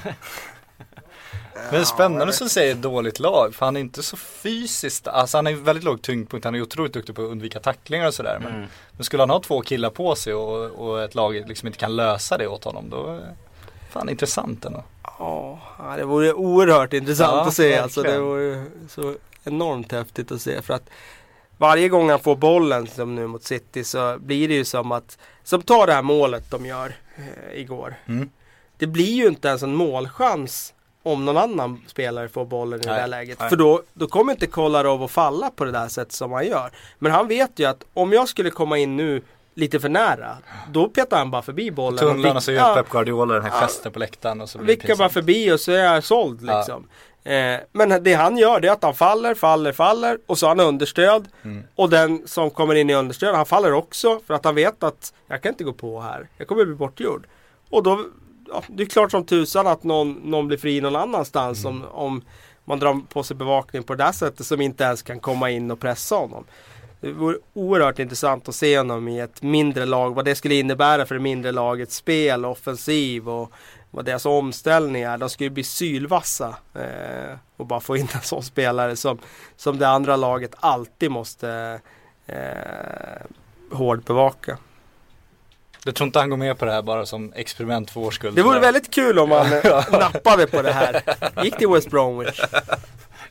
Men 1.53 1.73
det 1.73 1.77
är 1.77 1.83
spännande 1.83 2.27
att 2.27 2.51
säga 2.51 2.71
ett 2.71 2.81
dåligt 2.81 3.19
lag, 3.19 3.55
för 3.55 3.65
han 3.65 3.75
är 3.75 3.81
inte 3.81 4.03
så 4.03 4.17
fysiskt, 4.17 5.07
alltså 5.07 5.37
han 5.37 5.47
är 5.47 5.53
väldigt 5.53 5.83
låg 5.83 6.01
tyngdpunkt, 6.01 6.45
han 6.45 6.55
är 6.55 6.61
otroligt 6.61 6.93
duktig 6.93 7.15
på 7.15 7.21
att 7.21 7.29
undvika 7.29 7.59
tacklingar 7.59 8.07
och 8.07 8.13
sådär. 8.13 8.39
Men, 8.43 8.51
Mm. 8.55 8.67
men 8.91 9.03
skulle 9.03 9.21
han 9.21 9.29
ha 9.29 9.39
två 9.39 9.61
killar 9.61 9.89
på 9.89 10.15
sig 10.15 10.33
och, 10.33 10.71
och 10.89 11.03
ett 11.03 11.15
lag 11.15 11.33
liksom 11.47 11.67
inte 11.67 11.79
kan 11.79 11.95
lösa 11.95 12.37
det 12.37 12.47
åt 12.47 12.63
honom, 12.63 12.89
då 12.89 13.07
är 13.07 13.35
fan 13.89 14.09
intressant 14.09 14.65
ändå. 14.65 14.83
Ja, 15.19 15.59
det 15.97 16.05
vore 16.05 16.33
oerhört 16.33 16.93
intressant 16.93 17.31
Ja, 17.35 17.47
att 17.47 17.53
se. 17.53 17.77
Alltså, 17.77 18.03
det 18.03 18.19
vore 18.19 18.65
så 18.89 19.15
enormt 19.43 19.91
häftigt 19.91 20.31
att 20.31 20.41
se. 20.41 20.61
För 20.61 20.73
att 20.73 20.89
varje 21.61 21.89
gång 21.89 22.09
han 22.09 22.19
får 22.19 22.35
bollen 22.35 22.87
som 22.87 23.15
nu 23.15 23.27
mot 23.27 23.43
City 23.43 23.83
så 23.83 24.17
blir 24.19 24.47
det 24.47 24.53
ju 24.53 24.65
som 24.65 24.91
att, 24.91 25.17
som 25.43 25.61
tar 25.61 25.87
det 25.87 25.93
här 25.93 26.01
målet 26.01 26.51
de 26.51 26.65
gör 26.65 26.93
eh, 27.17 27.59
igår. 27.61 27.95
Mm. 28.05 28.29
Det 28.77 28.87
blir 28.87 29.13
ju 29.13 29.27
inte 29.27 29.47
ens 29.47 29.63
en 29.63 29.75
målchans 29.75 30.73
om 31.03 31.25
någon 31.25 31.37
annan 31.37 31.81
spelare 31.87 32.29
får 32.29 32.45
bollen 32.45 32.79
i 32.79 32.83
det 32.83 32.89
Nej, 32.91 33.01
där 33.01 33.07
läget. 33.07 33.39
nej. 33.39 33.49
För 33.49 33.55
då, 33.55 33.81
då 33.93 34.07
kommer 34.07 34.31
inte 34.33 34.47
Kolarov 34.47 35.03
att 35.03 35.11
falla 35.11 35.49
på 35.49 35.65
det 35.65 35.71
där 35.71 35.87
sättet 35.87 36.13
som 36.13 36.31
han 36.31 36.47
gör. 36.47 36.71
Men 36.99 37.11
han 37.11 37.27
vet 37.27 37.59
ju 37.59 37.65
att 37.65 37.83
om 37.93 38.11
jag 38.13 38.27
skulle 38.29 38.49
komma 38.49 38.77
in 38.77 38.97
nu 38.97 39.21
lite 39.55 39.79
för 39.79 39.89
nära, 39.89 40.37
då 40.71 40.87
petar 40.89 41.17
han 41.17 41.31
bara 41.31 41.41
förbi 41.41 41.71
bollen. 41.71 41.99
Tunnlarna 41.99 42.39
vick- 42.39 42.43
så 42.43 42.51
gör 42.51 42.75
Pep 42.75 42.89
Guardiola 42.89 43.33
den 43.33 43.43
här 43.43 43.51
Ja. 43.51 43.61
gesten 43.61 43.91
på 43.91 43.99
läktaren 43.99 44.41
och 44.41 44.49
så 44.49 44.57
blir 44.57 44.77
det 44.87 44.97
bara 44.97 45.09
förbi 45.09 45.51
och 45.51 45.59
så 45.59 45.71
är 45.71 45.83
jag 45.93 46.03
såld 46.03 46.39
Ja. 46.47 46.81
Eh, 47.23 47.59
men 47.71 48.03
det 48.03 48.13
han 48.13 48.37
gör 48.37 48.59
det 48.59 48.67
är 48.67 48.71
att 48.71 48.83
han 48.83 48.93
faller, 48.93 49.35
faller, 49.35 49.71
faller 49.71 50.19
och 50.25 50.37
så 50.37 50.45
har 50.45 50.55
han 50.55 50.67
understöd. 50.67 51.27
Mm. 51.43 51.63
Och 51.75 51.89
den 51.89 52.27
som 52.27 52.49
kommer 52.49 52.75
in 52.75 52.89
i 52.89 52.93
understöd, 52.93 53.35
han 53.35 53.45
faller 53.45 53.73
också 53.73 54.19
för 54.27 54.33
att 54.33 54.45
han 54.45 54.55
vet 54.55 54.83
att 54.83 55.13
jag 55.27 55.41
kan 55.41 55.51
inte 55.51 55.63
gå 55.63 55.73
på 55.73 56.01
här. 56.01 56.27
Jag 56.37 56.47
kommer 56.47 56.65
bli 56.65 56.75
bortgjord. 56.75 57.27
Och 57.69 57.83
då, 57.83 58.05
ja, 58.47 58.63
det 58.67 58.83
är 58.83 58.87
klart 58.87 59.11
som 59.11 59.25
tusan 59.25 59.67
att 59.67 59.83
någon, 59.83 60.11
någon 60.11 60.47
blir 60.47 60.57
fri 60.57 60.81
någon 60.81 60.95
annanstans 60.95 61.65
om, 61.65 61.85
om 61.91 62.21
man 62.65 62.79
drar 62.79 63.01
på 63.09 63.23
sig 63.23 63.35
bevakning 63.35 63.83
på 63.83 63.95
det 63.95 64.03
där 64.03 64.11
sättet 64.11 64.45
som 64.45 64.61
inte 64.61 64.83
ens 64.83 65.01
kan 65.01 65.19
komma 65.19 65.49
in 65.49 65.71
och 65.71 65.79
pressa 65.79 66.15
honom. 66.15 66.43
Det 67.01 67.11
vore 67.11 67.37
oerhört 67.53 67.99
intressant 67.99 68.49
att 68.49 68.55
se 68.55 68.77
honom 68.77 69.07
i 69.07 69.19
ett 69.19 69.41
mindre 69.41 69.85
lag. 69.85 70.15
Vad 70.15 70.25
det 70.25 70.35
skulle 70.35 70.55
innebära 70.55 71.05
för 71.05 71.15
det 71.15 71.21
mindre 71.21 71.51
lagets 71.51 71.95
spel, 71.95 72.45
offensiv 72.45 73.29
och 73.29 73.51
vad 73.91 74.05
deras 74.05 74.25
omställningar. 74.25 75.17
De 75.17 75.29
skulle 75.29 75.49
bli 75.49 75.63
sylvassa. 75.63 76.55
Eh, 76.75 77.37
och 77.57 77.65
bara 77.65 77.79
få 77.79 77.97
in 77.97 78.07
en 78.13 78.21
sån 78.21 78.43
spelare 78.43 78.95
som, 78.95 79.19
som 79.55 79.77
det 79.77 79.87
andra 79.87 80.15
laget 80.15 80.51
alltid 80.59 81.11
måste 81.11 81.79
eh, 82.27 82.37
hårdbevaka. 83.71 84.57
Jag 85.85 85.95
tror 85.95 86.07
inte 86.07 86.19
han 86.19 86.29
går 86.29 86.37
med 86.37 86.57
på 86.57 86.65
det 86.65 86.71
här 86.71 86.81
bara 86.81 87.05
som 87.05 87.33
experiment 87.35 87.91
för 87.91 87.99
vår 87.99 88.11
skull. 88.11 88.35
Det 88.35 88.43
vore 88.43 88.59
väldigt 88.59 88.93
kul 88.93 89.19
om 89.19 89.29
man 89.29 89.53
eh, 89.63 89.91
nappade 89.91 90.47
på 90.47 90.61
det 90.61 90.71
här. 90.71 91.01
Gick 91.43 91.57
till 91.57 91.67
West 91.67 91.89
Bromwich. 91.89 92.41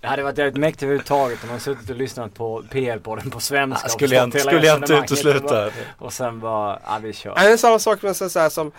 det 0.01 0.07
hade 0.07 0.23
varit 0.23 0.39
jävligt 0.39 0.57
mäktigt 0.57 0.83
överhuvudtaget 0.83 1.45
om 1.45 1.51
man 1.51 1.61
suttit 1.61 1.91
och 1.91 1.97
lyssnat 1.97 2.35
på 2.35 2.63
PL-podden 2.63 3.31
på 3.31 3.41
svenska. 3.41 3.81
Ja, 3.85 3.89
skulle 3.89 4.15
jag, 4.15 4.41
skulle 4.41 4.67
jag 4.67 4.77
inte 4.77 4.95
utesluta. 4.95 5.71
Och 5.99 6.13
sen 6.13 6.41
bara, 6.41 6.81
ja 6.87 6.99
vi 7.03 7.13
kör. 7.13 7.35
Det 7.35 7.53
är 7.53 7.57
samma 7.57 7.79
sak 7.79 8.03
med 8.03 8.17
så 8.17 8.39
här 8.39 8.49
som 8.49 8.73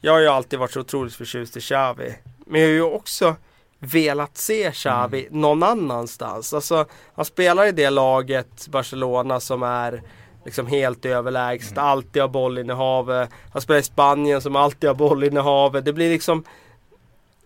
Jag 0.00 0.12
har 0.12 0.20
ju 0.20 0.28
alltid 0.28 0.58
varit 0.58 0.72
så 0.72 0.80
otroligt 0.80 1.14
förtjust 1.14 1.56
i 1.56 1.60
Xavi. 1.60 2.14
Men 2.46 2.60
jag 2.60 2.68
har 2.68 2.74
ju 2.74 2.82
också 2.82 3.36
velat 3.78 4.36
se 4.36 4.72
Xavi 4.72 5.28
någon 5.30 5.62
annanstans. 5.62 6.54
Alltså 6.54 6.86
han 7.14 7.24
spelar 7.24 7.66
i 7.66 7.72
det 7.72 7.90
laget 7.90 8.68
Barcelona 8.68 9.40
som 9.40 9.62
är 9.62 10.02
liksom 10.44 10.66
helt 10.66 11.04
överlägset, 11.04 11.78
alltid 11.78 12.22
har 12.22 12.28
bollinnehavet. 12.28 13.30
Han 13.52 13.62
spelar 13.62 13.80
i 13.80 13.82
Spanien 13.82 14.40
som 14.40 14.56
alltid 14.56 14.90
har 14.90 14.94
bollinnehavet. 14.94 15.84
Det 15.84 15.92
blir 15.92 16.10
liksom 16.10 16.44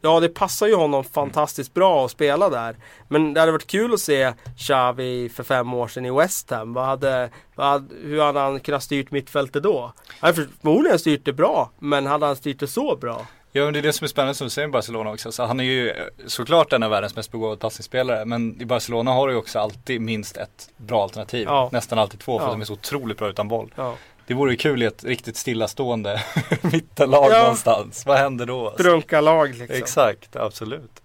Ja 0.04 0.20
det 0.20 0.28
passar 0.28 0.66
ju 0.66 0.74
honom 0.74 1.04
fantastiskt 1.04 1.74
bra 1.74 2.04
att 2.04 2.10
spela 2.10 2.48
där. 2.48 2.76
Men 3.08 3.34
det 3.34 3.40
hade 3.40 3.52
varit 3.52 3.66
kul 3.66 3.94
att 3.94 4.00
se 4.00 4.32
Xavi 4.58 5.28
för 5.28 5.42
fem 5.42 5.74
år 5.74 5.88
sedan 5.88 6.06
i 6.06 6.10
West 6.10 6.50
Ham. 6.50 6.72
Vad 6.72 6.84
hade, 6.84 7.30
vad 7.54 7.66
hade, 7.66 7.94
hur 8.02 8.20
hade 8.20 8.40
han 8.40 8.60
kunnat 8.60 8.82
styrt 8.82 9.10
mittfältet 9.10 9.62
då? 9.62 9.92
Han 10.20 10.34
hade 10.34 10.48
förmodligen 10.62 10.98
styrt 10.98 11.24
det 11.24 11.32
bra, 11.32 11.70
men 11.78 12.06
hade 12.06 12.26
han 12.26 12.36
styrt 12.36 12.60
det 12.60 12.68
så 12.68 12.96
bra? 12.96 13.26
Ja 13.54 13.64
men 13.64 13.72
det 13.72 13.78
är 13.80 13.82
det 13.82 13.92
som 13.92 14.04
är 14.04 14.08
spännande 14.08 14.34
som 14.34 14.44
du 14.46 14.50
säger 14.50 14.68
med 14.68 14.72
Barcelona 14.72 15.10
också. 15.10 15.32
Så 15.32 15.44
han 15.44 15.60
är 15.60 15.64
ju 15.64 15.92
såklart 16.26 16.72
en 16.72 16.82
av 16.82 16.90
världens 16.90 17.16
mest 17.16 17.32
begåvade 17.32 17.60
passningsspelare. 17.60 18.24
Men 18.24 18.62
i 18.62 18.64
Barcelona 18.64 19.10
har 19.10 19.26
du 19.28 19.32
ju 19.34 19.38
också 19.38 19.58
alltid 19.58 20.00
minst 20.00 20.36
ett 20.36 20.70
bra 20.76 21.02
alternativ. 21.02 21.46
Ja. 21.48 21.68
Nästan 21.72 21.98
alltid 21.98 22.20
två 22.20 22.38
för 22.38 22.44
Ja. 22.46 22.48
att 22.50 22.54
de 22.54 22.60
är 22.60 22.64
så 22.64 22.72
otroligt 22.72 23.18
bra 23.18 23.28
utan 23.28 23.48
boll. 23.48 23.74
Ja. 23.76 23.94
Det 24.26 24.34
vore 24.34 24.50
ju 24.50 24.56
kul 24.56 24.82
i 24.82 24.86
ett 24.86 25.04
riktigt 25.04 25.36
stillastående 25.36 26.22
mittenlag 26.62 27.32
Ja. 27.32 27.38
någonstans. 27.42 28.06
Vad 28.06 28.18
händer 28.18 28.46
då? 28.46 28.66
Alltså? 28.68 28.82
Brunkarlag 28.82 29.48
liksom. 29.54 29.76
Exakt, 29.76 30.36
absolut. 30.36 31.02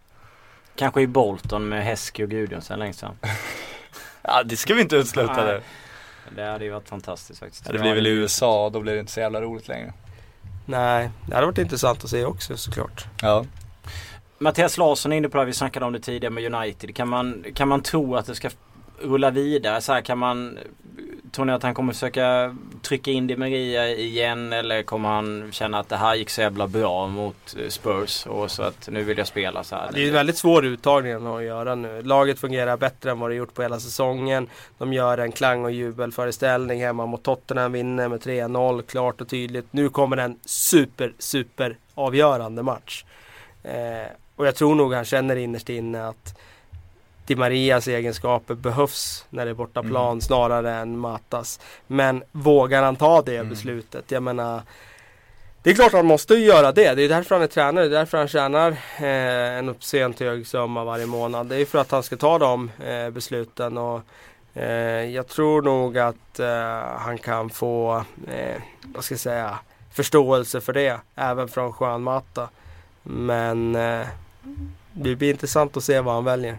Kanske 0.76 1.02
i 1.02 1.08
Bolton 1.08 1.70
med 1.70 1.84
Heskey 1.86 2.24
och 2.26 2.30
Gudjonsen 2.32 2.80
längst 2.80 3.00
fram. 3.00 3.16
Ja 4.30 4.44
det 4.44 4.58
ska 4.58 4.74
vi 4.74 4.82
inte 4.82 4.96
utesluta 4.96 5.46
det. 5.46 5.62
Det 6.36 6.44
hade 6.44 6.66
ju 6.66 6.72
varit 6.72 6.90
fantastiskt 6.90 7.40
faktiskt. 7.40 7.64
Ja, 7.66 7.72
det 7.74 7.80
blir 7.80 7.94
väl 7.96 8.08
i 8.08 8.10
USA 8.10 8.66
och 8.66 8.72
då 8.72 8.80
blir 8.80 8.94
det 8.94 9.00
inte 9.00 9.12
så 9.12 9.20
jävla 9.20 9.42
roligt 9.42 9.68
längre. 9.68 9.94
Nej, 10.66 11.10
det 11.28 11.36
hade 11.36 11.46
varit 11.48 11.58
intressant 11.58 12.04
att 12.04 12.10
se 12.10 12.26
också 12.26 12.58
såklart. 12.58 13.06
Ja. 13.22 13.46
Mattias 14.38 14.78
Larsson 14.78 15.12
är 15.14 15.18
inne 15.18 15.30
på 15.30 15.38
det, 15.38 15.46
vi 15.46 15.54
snackade 15.54 15.86
om 15.86 15.94
det 15.94 16.00
tidigare 16.00 16.34
med 16.34 16.54
United. 16.56 16.96
Kan 16.96 17.08
man, 17.08 17.46
kan 17.56 17.68
man 17.68 17.82
tro 17.82 18.16
att 18.16 18.26
det 18.26 18.36
ska 18.36 18.50
rulla 19.02 19.30
vidare? 19.30 19.82
Så 19.82 19.94
här, 19.94 20.02
kan 20.02 20.18
man, 20.18 20.58
tror 21.32 21.46
ni 21.46 21.54
att 21.54 21.64
han 21.64 21.74
kommer 21.74 21.94
försöka 21.94 22.56
trycka 22.82 23.12
in 23.12 23.28
Di 23.28 23.38
Maria 23.38 23.90
igen 23.90 24.54
eller 24.54 24.84
kommer 24.84 25.10
han 25.10 25.52
känna 25.52 25.80
att 25.80 25.90
det 25.90 25.98
här 25.98 26.16
gick 26.16 26.30
så 26.30 26.42
jävla 26.42 26.68
bra 26.68 27.08
mot 27.08 27.56
eh, 27.60 27.68
Spurs 27.70 28.26
och 28.26 28.52
så 28.52 28.64
att 28.64 28.90
nu 28.92 29.04
vill 29.04 29.18
jag 29.18 29.28
spela 29.28 29.64
så 29.64 29.76
här? 29.76 29.90
Det 29.92 30.00
är 30.00 30.02
ju 30.02 30.08
en 30.08 30.14
väldigt 30.14 30.38
svår 30.38 30.66
uttagning 30.66 31.28
att 31.28 31.44
göra 31.44 31.76
nu. 31.76 32.02
Laget 32.02 32.40
fungerar 32.40 32.78
bättre 32.78 33.12
än 33.12 33.20
vad 33.20 33.32
det 33.32 33.36
gjort 33.36 33.54
på 33.54 33.62
hela 33.62 33.80
säsongen. 33.80 34.48
De 34.78 34.94
gör 34.94 35.18
en 35.18 35.32
klang 35.32 35.64
och 35.64 35.72
jubelföreställning 35.72 36.82
hemma 36.82 37.06
mot 37.06 37.24
Tottenham, 37.24 37.72
vinner 37.72 38.08
med 38.08 38.20
3-0 38.20 38.82
klart 38.82 39.22
och 39.22 39.28
tydligt. 39.28 39.66
Nu 39.72 39.90
kommer 39.90 40.18
en 40.18 40.40
super, 40.46 41.14
super 41.20 41.78
avgörande 41.96 42.64
match. 42.64 43.06
Eh, 43.64 44.12
och 44.36 44.48
jag 44.48 44.56
tror 44.56 44.76
nog 44.76 44.94
han 44.94 45.06
känner 45.06 45.36
innerst 45.36 45.70
inne 45.70 46.08
att 46.08 46.38
Di 47.28 47.36
Marias 47.36 47.88
egenskaper 47.88 48.56
behövs 48.56 49.26
när 49.30 49.46
det 49.46 49.52
är 49.52 49.56
bortaplan 49.56 50.08
Mm. 50.12 50.22
snarare 50.22 50.74
än 50.76 50.98
Matas. 50.98 51.60
Men 51.88 52.24
vågar 52.32 52.84
han 52.84 52.96
ta 52.96 53.22
det 53.22 53.36
Mm. 53.38 53.50
beslutet? 53.50 54.12
Jag 54.12 54.24
menar 54.24 54.62
det 55.64 55.70
är 55.72 55.76
klart 55.76 55.94
han 55.94 56.06
måste 56.06 56.34
ju 56.34 56.46
göra 56.46 56.72
det. 56.72 56.94
Det 56.96 57.04
är 57.04 57.10
därför 57.10 57.36
han 57.36 57.44
är 57.44 57.48
tränare. 57.48 57.88
Det 57.88 57.96
är 57.96 58.00
därför 58.00 58.18
han 58.18 58.28
tjänar 58.28 58.72
eh, 58.98 59.58
en 59.58 59.70
uppsent 59.70 60.20
hög 60.20 60.48
summa 60.48 60.84
varje 60.84 61.06
månad. 61.06 61.48
Det 61.48 61.56
är 61.56 61.66
för 61.66 61.80
att 61.80 61.92
han 61.92 62.04
ska 62.04 62.16
ta 62.18 62.38
de 62.38 62.72
eh, 62.86 63.10
besluten. 63.10 63.78
Och, 63.78 64.02
eh, 64.54 64.66
jag 65.06 65.28
tror 65.28 65.62
nog 65.62 65.98
att 65.98 66.40
eh, 66.40 66.80
han 66.98 67.18
kan 67.18 67.50
få, 67.50 68.04
eh, 68.28 68.62
vad 68.84 69.04
ska 69.04 69.14
jag 69.14 69.20
säga, 69.20 69.60
förståelse 69.94 70.62
för 70.62 70.74
det. 70.74 71.00
Även 71.16 71.48
från 71.48 71.74
Juan 71.80 72.04
Mata. 72.04 72.50
Men 73.04 73.76
eh, 73.76 74.08
det 74.94 75.16
blir 75.16 75.30
intressant 75.30 75.78
att 75.78 75.84
se 75.84 76.00
vad 76.00 76.14
han 76.14 76.24
väljer. 76.26 76.58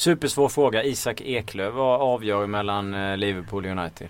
Supersvår 0.00 0.48
fråga. 0.48 0.84
Isak 0.84 1.20
Eklöf 1.20 1.74
vad 1.74 2.00
avgör 2.00 2.46
mellan 2.46 2.94
eh, 2.94 3.16
Liverpool 3.16 3.64
och 3.64 3.70
United? 3.70 4.08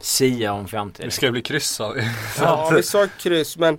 Sia 0.00 0.52
om 0.52 0.68
framtiden. 0.68 1.08
Det 1.08 1.14
ska 1.14 1.30
bli 1.30 1.42
kryss. 1.42 1.80
Ja, 2.40 2.70
vi 2.76 2.82
sa 2.82 3.06
kryss 3.20 3.56
men, 3.56 3.78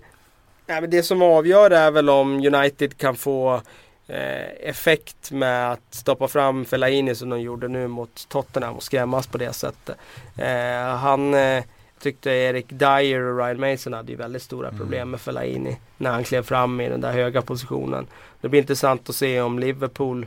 det 0.87 1.03
som 1.03 1.21
avgör 1.21 1.71
är 1.71 1.91
väl 1.91 2.09
om 2.09 2.33
United 2.33 2.97
kan 2.97 3.15
få 3.15 3.61
eh, 4.07 4.69
effekt 4.69 5.31
med 5.31 5.71
att 5.71 5.81
stoppa 5.89 6.27
fram 6.27 6.65
Fellaini 6.65 7.15
som 7.15 7.29
de 7.29 7.41
gjorde 7.41 7.67
nu 7.67 7.87
mot 7.87 8.29
Tottenham 8.29 8.75
och 8.75 8.83
skrämmas 8.83 9.27
på 9.27 9.37
det 9.37 9.53
sättet. 9.53 9.97
Eh, 10.37 10.97
han 10.97 11.33
eh, 11.33 11.63
tyckte 11.99 12.31
Erik 12.31 12.65
Dyer 12.69 13.21
och 13.21 13.37
Ryan 13.37 13.59
Mason 13.59 13.93
hade 13.93 14.11
ju 14.11 14.17
väldigt 14.17 14.43
stora 14.43 14.67
Mm. 14.67 14.79
problem 14.79 15.09
med 15.09 15.21
Fellaini 15.21 15.77
när 15.97 16.11
han 16.11 16.23
klev 16.23 16.43
fram 16.43 16.81
i 16.81 16.89
den 16.89 17.01
där 17.01 17.11
höga 17.11 17.41
positionen. 17.41 18.07
Det 18.41 18.49
blir 18.49 18.59
intressant 18.61 19.09
att 19.09 19.15
se 19.15 19.41
om 19.41 19.59
Liverpool 19.59 20.25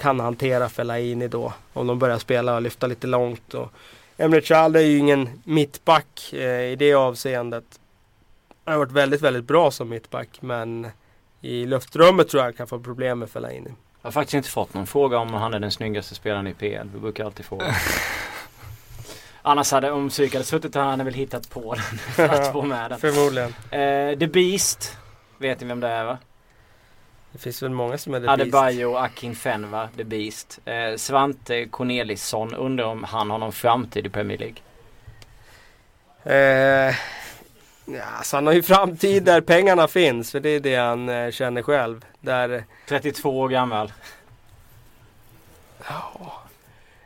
kan 0.00 0.20
hantera 0.20 0.68
Fellaini 0.68 1.28
då. 1.28 1.52
Om 1.72 1.86
de 1.86 1.98
börjar 1.98 2.18
spela 2.18 2.54
och 2.54 2.62
lyfta 2.62 2.86
lite 2.86 3.06
långt. 3.06 3.54
Och 3.54 3.72
Emre 4.16 4.40
Can 4.40 4.74
är 4.76 4.80
ju 4.80 4.98
ingen 4.98 5.28
mittback 5.44 6.32
eh, 6.32 6.72
i 6.72 6.76
det 6.78 6.94
avseendet. 6.94 7.64
Han 8.64 8.72
har 8.72 8.78
varit 8.78 8.92
väldigt, 8.92 9.20
väldigt 9.20 9.44
bra 9.44 9.70
som 9.70 9.88
mittback 9.88 10.28
men 10.42 10.86
i 11.40 11.66
luftrummet 11.66 12.28
tror 12.28 12.38
jag 12.38 12.44
han 12.44 12.52
kan 12.52 12.66
få 12.66 12.78
problem 12.78 13.18
med 13.18 13.30
Fellaini. 13.30 13.70
Jag 14.02 14.06
har 14.06 14.12
faktiskt 14.12 14.34
inte 14.34 14.48
fått 14.48 14.74
någon 14.74 14.86
fråga 14.86 15.18
om 15.18 15.34
han 15.34 15.54
är 15.54 15.60
den 15.60 15.70
snyggaste 15.70 16.14
spelaren 16.14 16.46
i 16.46 16.54
PL. 16.54 16.88
Vi 16.94 17.00
brukar 17.00 17.24
alltid 17.24 17.46
fråga. 17.46 17.64
Annars 19.42 19.72
hade 19.72 19.90
om 19.90 20.08
Psyk 20.08 20.32
hade 20.32 20.44
suttit 20.44 20.74
här 20.74 20.82
hade 20.82 20.96
han 20.96 21.04
väl 21.04 21.14
hittat 21.14 21.50
på 21.50 21.74
den 21.74 21.98
för 21.98 22.28
att 22.34 22.52
få 22.52 22.62
med 22.62 22.90
den. 22.90 23.00
Förmodligen. 23.00 23.54
Eh, 23.70 24.18
The 24.18 24.26
Beast. 24.26 24.96
Vet 25.38 25.60
ni 25.60 25.66
vem 25.66 25.80
det 25.80 25.88
är 25.88 26.04
va? 26.04 26.18
Det 27.32 27.38
finns 27.38 27.62
väl 27.62 27.70
många 27.70 27.98
som 27.98 28.14
är 28.14 28.20
beast. 28.20 28.40
Adebayo 28.40 28.96
Akin 28.96 29.34
Fenwa, 29.34 29.88
The 29.96 30.04
Beast. 30.04 30.58
Eh, 30.64 30.96
Svante 30.96 31.66
Cornelisson 31.66 32.54
undrar 32.54 32.84
om 32.84 33.04
han 33.04 33.30
har 33.30 33.38
någon 33.38 33.52
framtid 33.52 34.06
i 34.06 34.08
Premier 34.08 34.38
League. 34.38 34.56
Eh, 36.24 36.94
ja, 37.84 38.22
så 38.22 38.36
han 38.36 38.46
har 38.46 38.54
ju 38.54 38.62
framtid 38.62 39.22
där 39.22 39.40
pengarna 39.40 39.88
finns. 39.88 40.32
För 40.32 40.40
det 40.40 40.48
är 40.48 40.60
det 40.60 40.76
han 40.76 41.08
eh, 41.08 41.30
känner 41.30 41.62
själv. 41.62 42.04
Där, 42.20 42.64
32 42.88 43.38
år 43.40 43.48
gammal. 43.48 43.92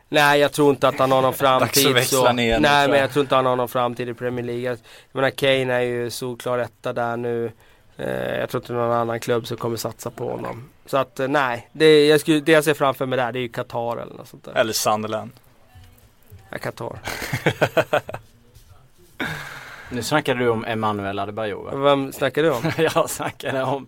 nej 0.09 0.39
jag 0.39 0.51
tror 0.53 0.69
inte 0.69 0.87
att 0.87 0.99
han 0.99 1.11
har 1.11 1.21
någon 1.21 1.33
framtid. 1.43 1.93
växla 1.93 2.17
så. 2.17 2.31
ner 2.31 2.59
nej 2.59 2.87
men 2.87 2.97
jag. 2.97 3.03
jag 3.03 3.11
tror 3.11 3.23
inte 3.23 3.35
han 3.35 3.45
har 3.45 3.55
någon 3.55 3.67
framtid 3.69 4.09
i 4.09 4.13
Premier 4.13 4.45
League. 4.45 4.61
Jag 4.63 4.79
menar 5.11 5.29
Kane 5.29 5.73
är 5.73 5.79
ju 5.81 6.09
solklar 6.09 6.59
etta 6.59 6.93
där 6.93 7.17
nu. 7.17 7.51
Eh, 7.97 8.35
jag 8.39 8.49
tror 8.49 8.63
inte 8.63 8.73
någon 8.73 8.91
annan 8.91 9.19
klubb 9.19 9.47
som 9.47 9.57
kommer 9.57 9.77
satsa 9.77 10.09
på 10.09 10.29
honom. 10.31 10.69
Så 10.85 10.97
att 10.97 11.19
eh, 11.19 11.27
nej, 11.27 11.69
det 11.71 12.07
jag, 12.07 12.19
skulle, 12.21 12.39
det 12.39 12.51
jag 12.51 12.63
ser 12.63 12.73
framför 12.73 13.05
mig 13.05 13.17
där 13.17 13.31
det 13.31 13.39
är 13.39 13.41
ju 13.41 13.49
Qatar 13.49 13.97
eller 13.97 14.13
något 14.13 14.27
sånt 14.27 14.43
där. 14.45 14.53
Eller 14.53 14.73
Sunderland. 14.73 15.31
Ja, 16.49 16.57
Qatar. 16.57 16.99
Nu 19.89 20.03
snackade 20.03 20.39
du 20.39 20.49
om 20.49 20.65
Emanuel 20.65 21.19
Adebayo 21.19 21.61
va? 21.63 21.75
Vem 21.75 22.13
snackar 22.13 22.43
du 22.43 22.51
om? 22.51 22.71
Jag 22.77 23.09
snackade 23.09 23.63
om 23.63 23.87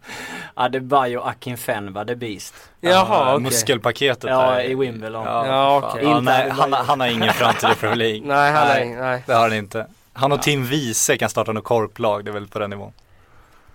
Adebayo 0.53 1.21
Akin 1.21 1.57
Fenwa, 1.57 2.05
The 2.05 2.15
Beast. 2.15 2.53
Jaha 2.81 3.33
okej. 3.33 3.43
Muskelpaketet 3.43 4.23
Ja, 4.29 4.51
där. 4.51 4.61
i 4.63 4.75
Wimbledon. 4.75 5.25
Ja, 5.25 5.47
Ja, 5.47 5.89
okej. 5.91 6.03
ja, 6.03 6.19
nej, 6.19 6.49
han, 6.49 6.73
han 6.73 6.99
har 6.99 7.07
ingen 7.07 7.33
framtid 7.33 7.69
i 7.69 7.75
Premier 7.75 7.95
League. 7.97 8.21
Nej, 8.27 8.51
han 8.51 8.67
Nej. 8.67 8.95
nej. 8.95 9.23
Det 9.25 9.33
har 9.33 9.41
han 9.41 9.53
inte. 9.53 9.87
Han 10.13 10.31
och 10.31 10.41
Tim 10.41 10.65
Wiese 10.65 11.17
kan 11.19 11.29
starta 11.29 11.51
något 11.51 11.63
korplag, 11.63 12.25
det 12.25 12.31
är 12.31 12.33
väl 12.33 12.47
på 12.47 12.59
den 12.59 12.69
nivån. 12.69 12.93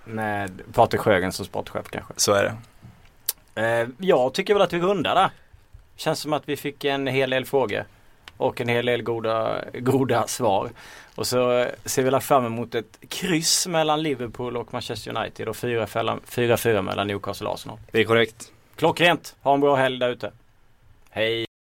Med 0.05 0.63
Patrik 0.73 1.01
Sjögren 1.01 1.33
som 1.33 1.45
sportchef 1.45 1.87
kanske. 1.91 2.13
Så 2.17 2.33
är 2.33 2.45
det. 2.45 2.57
Eh, 3.55 3.89
jag 3.99 4.35
tycker 4.35 4.55
väl 4.55 4.63
att 4.63 4.73
vi 4.73 4.79
rundar 4.79 5.15
där. 5.15 5.31
Känns 5.97 6.21
som 6.21 6.33
att 6.33 6.49
vi 6.49 6.57
fick 6.57 6.85
en 6.85 7.07
hel 7.07 7.31
del 7.31 7.45
frågor. 7.45 7.85
Och 8.37 8.61
en 8.61 8.69
hel 8.69 8.87
del 8.87 9.03
goda, 9.03 9.65
goda 9.75 10.27
svar. 10.27 10.71
Och 11.15 11.27
så 11.27 11.67
ser 11.85 12.03
vi 12.03 12.21
fram 12.21 12.47
emot 12.47 12.75
ett 12.75 12.99
kryss 13.09 13.67
mellan 13.67 14.03
Liverpool 14.03 14.57
och 14.57 14.73
Manchester 14.73 15.17
United 15.17 15.49
och 15.49 15.57
4-4 15.57 16.83
mellan 16.83 17.07
Newcastle 17.07 17.47
och 17.47 17.55
Arsenal. 17.55 17.79
Det 17.91 18.01
är 18.01 18.05
korrekt. 18.05 18.53
Klockrent! 18.77 19.37
Ha 19.43 19.55
en 19.55 19.61
bra 19.61 19.77
helg 19.77 19.99
där 19.99 20.09
ute. 20.09 20.33
Hej! 21.11 21.52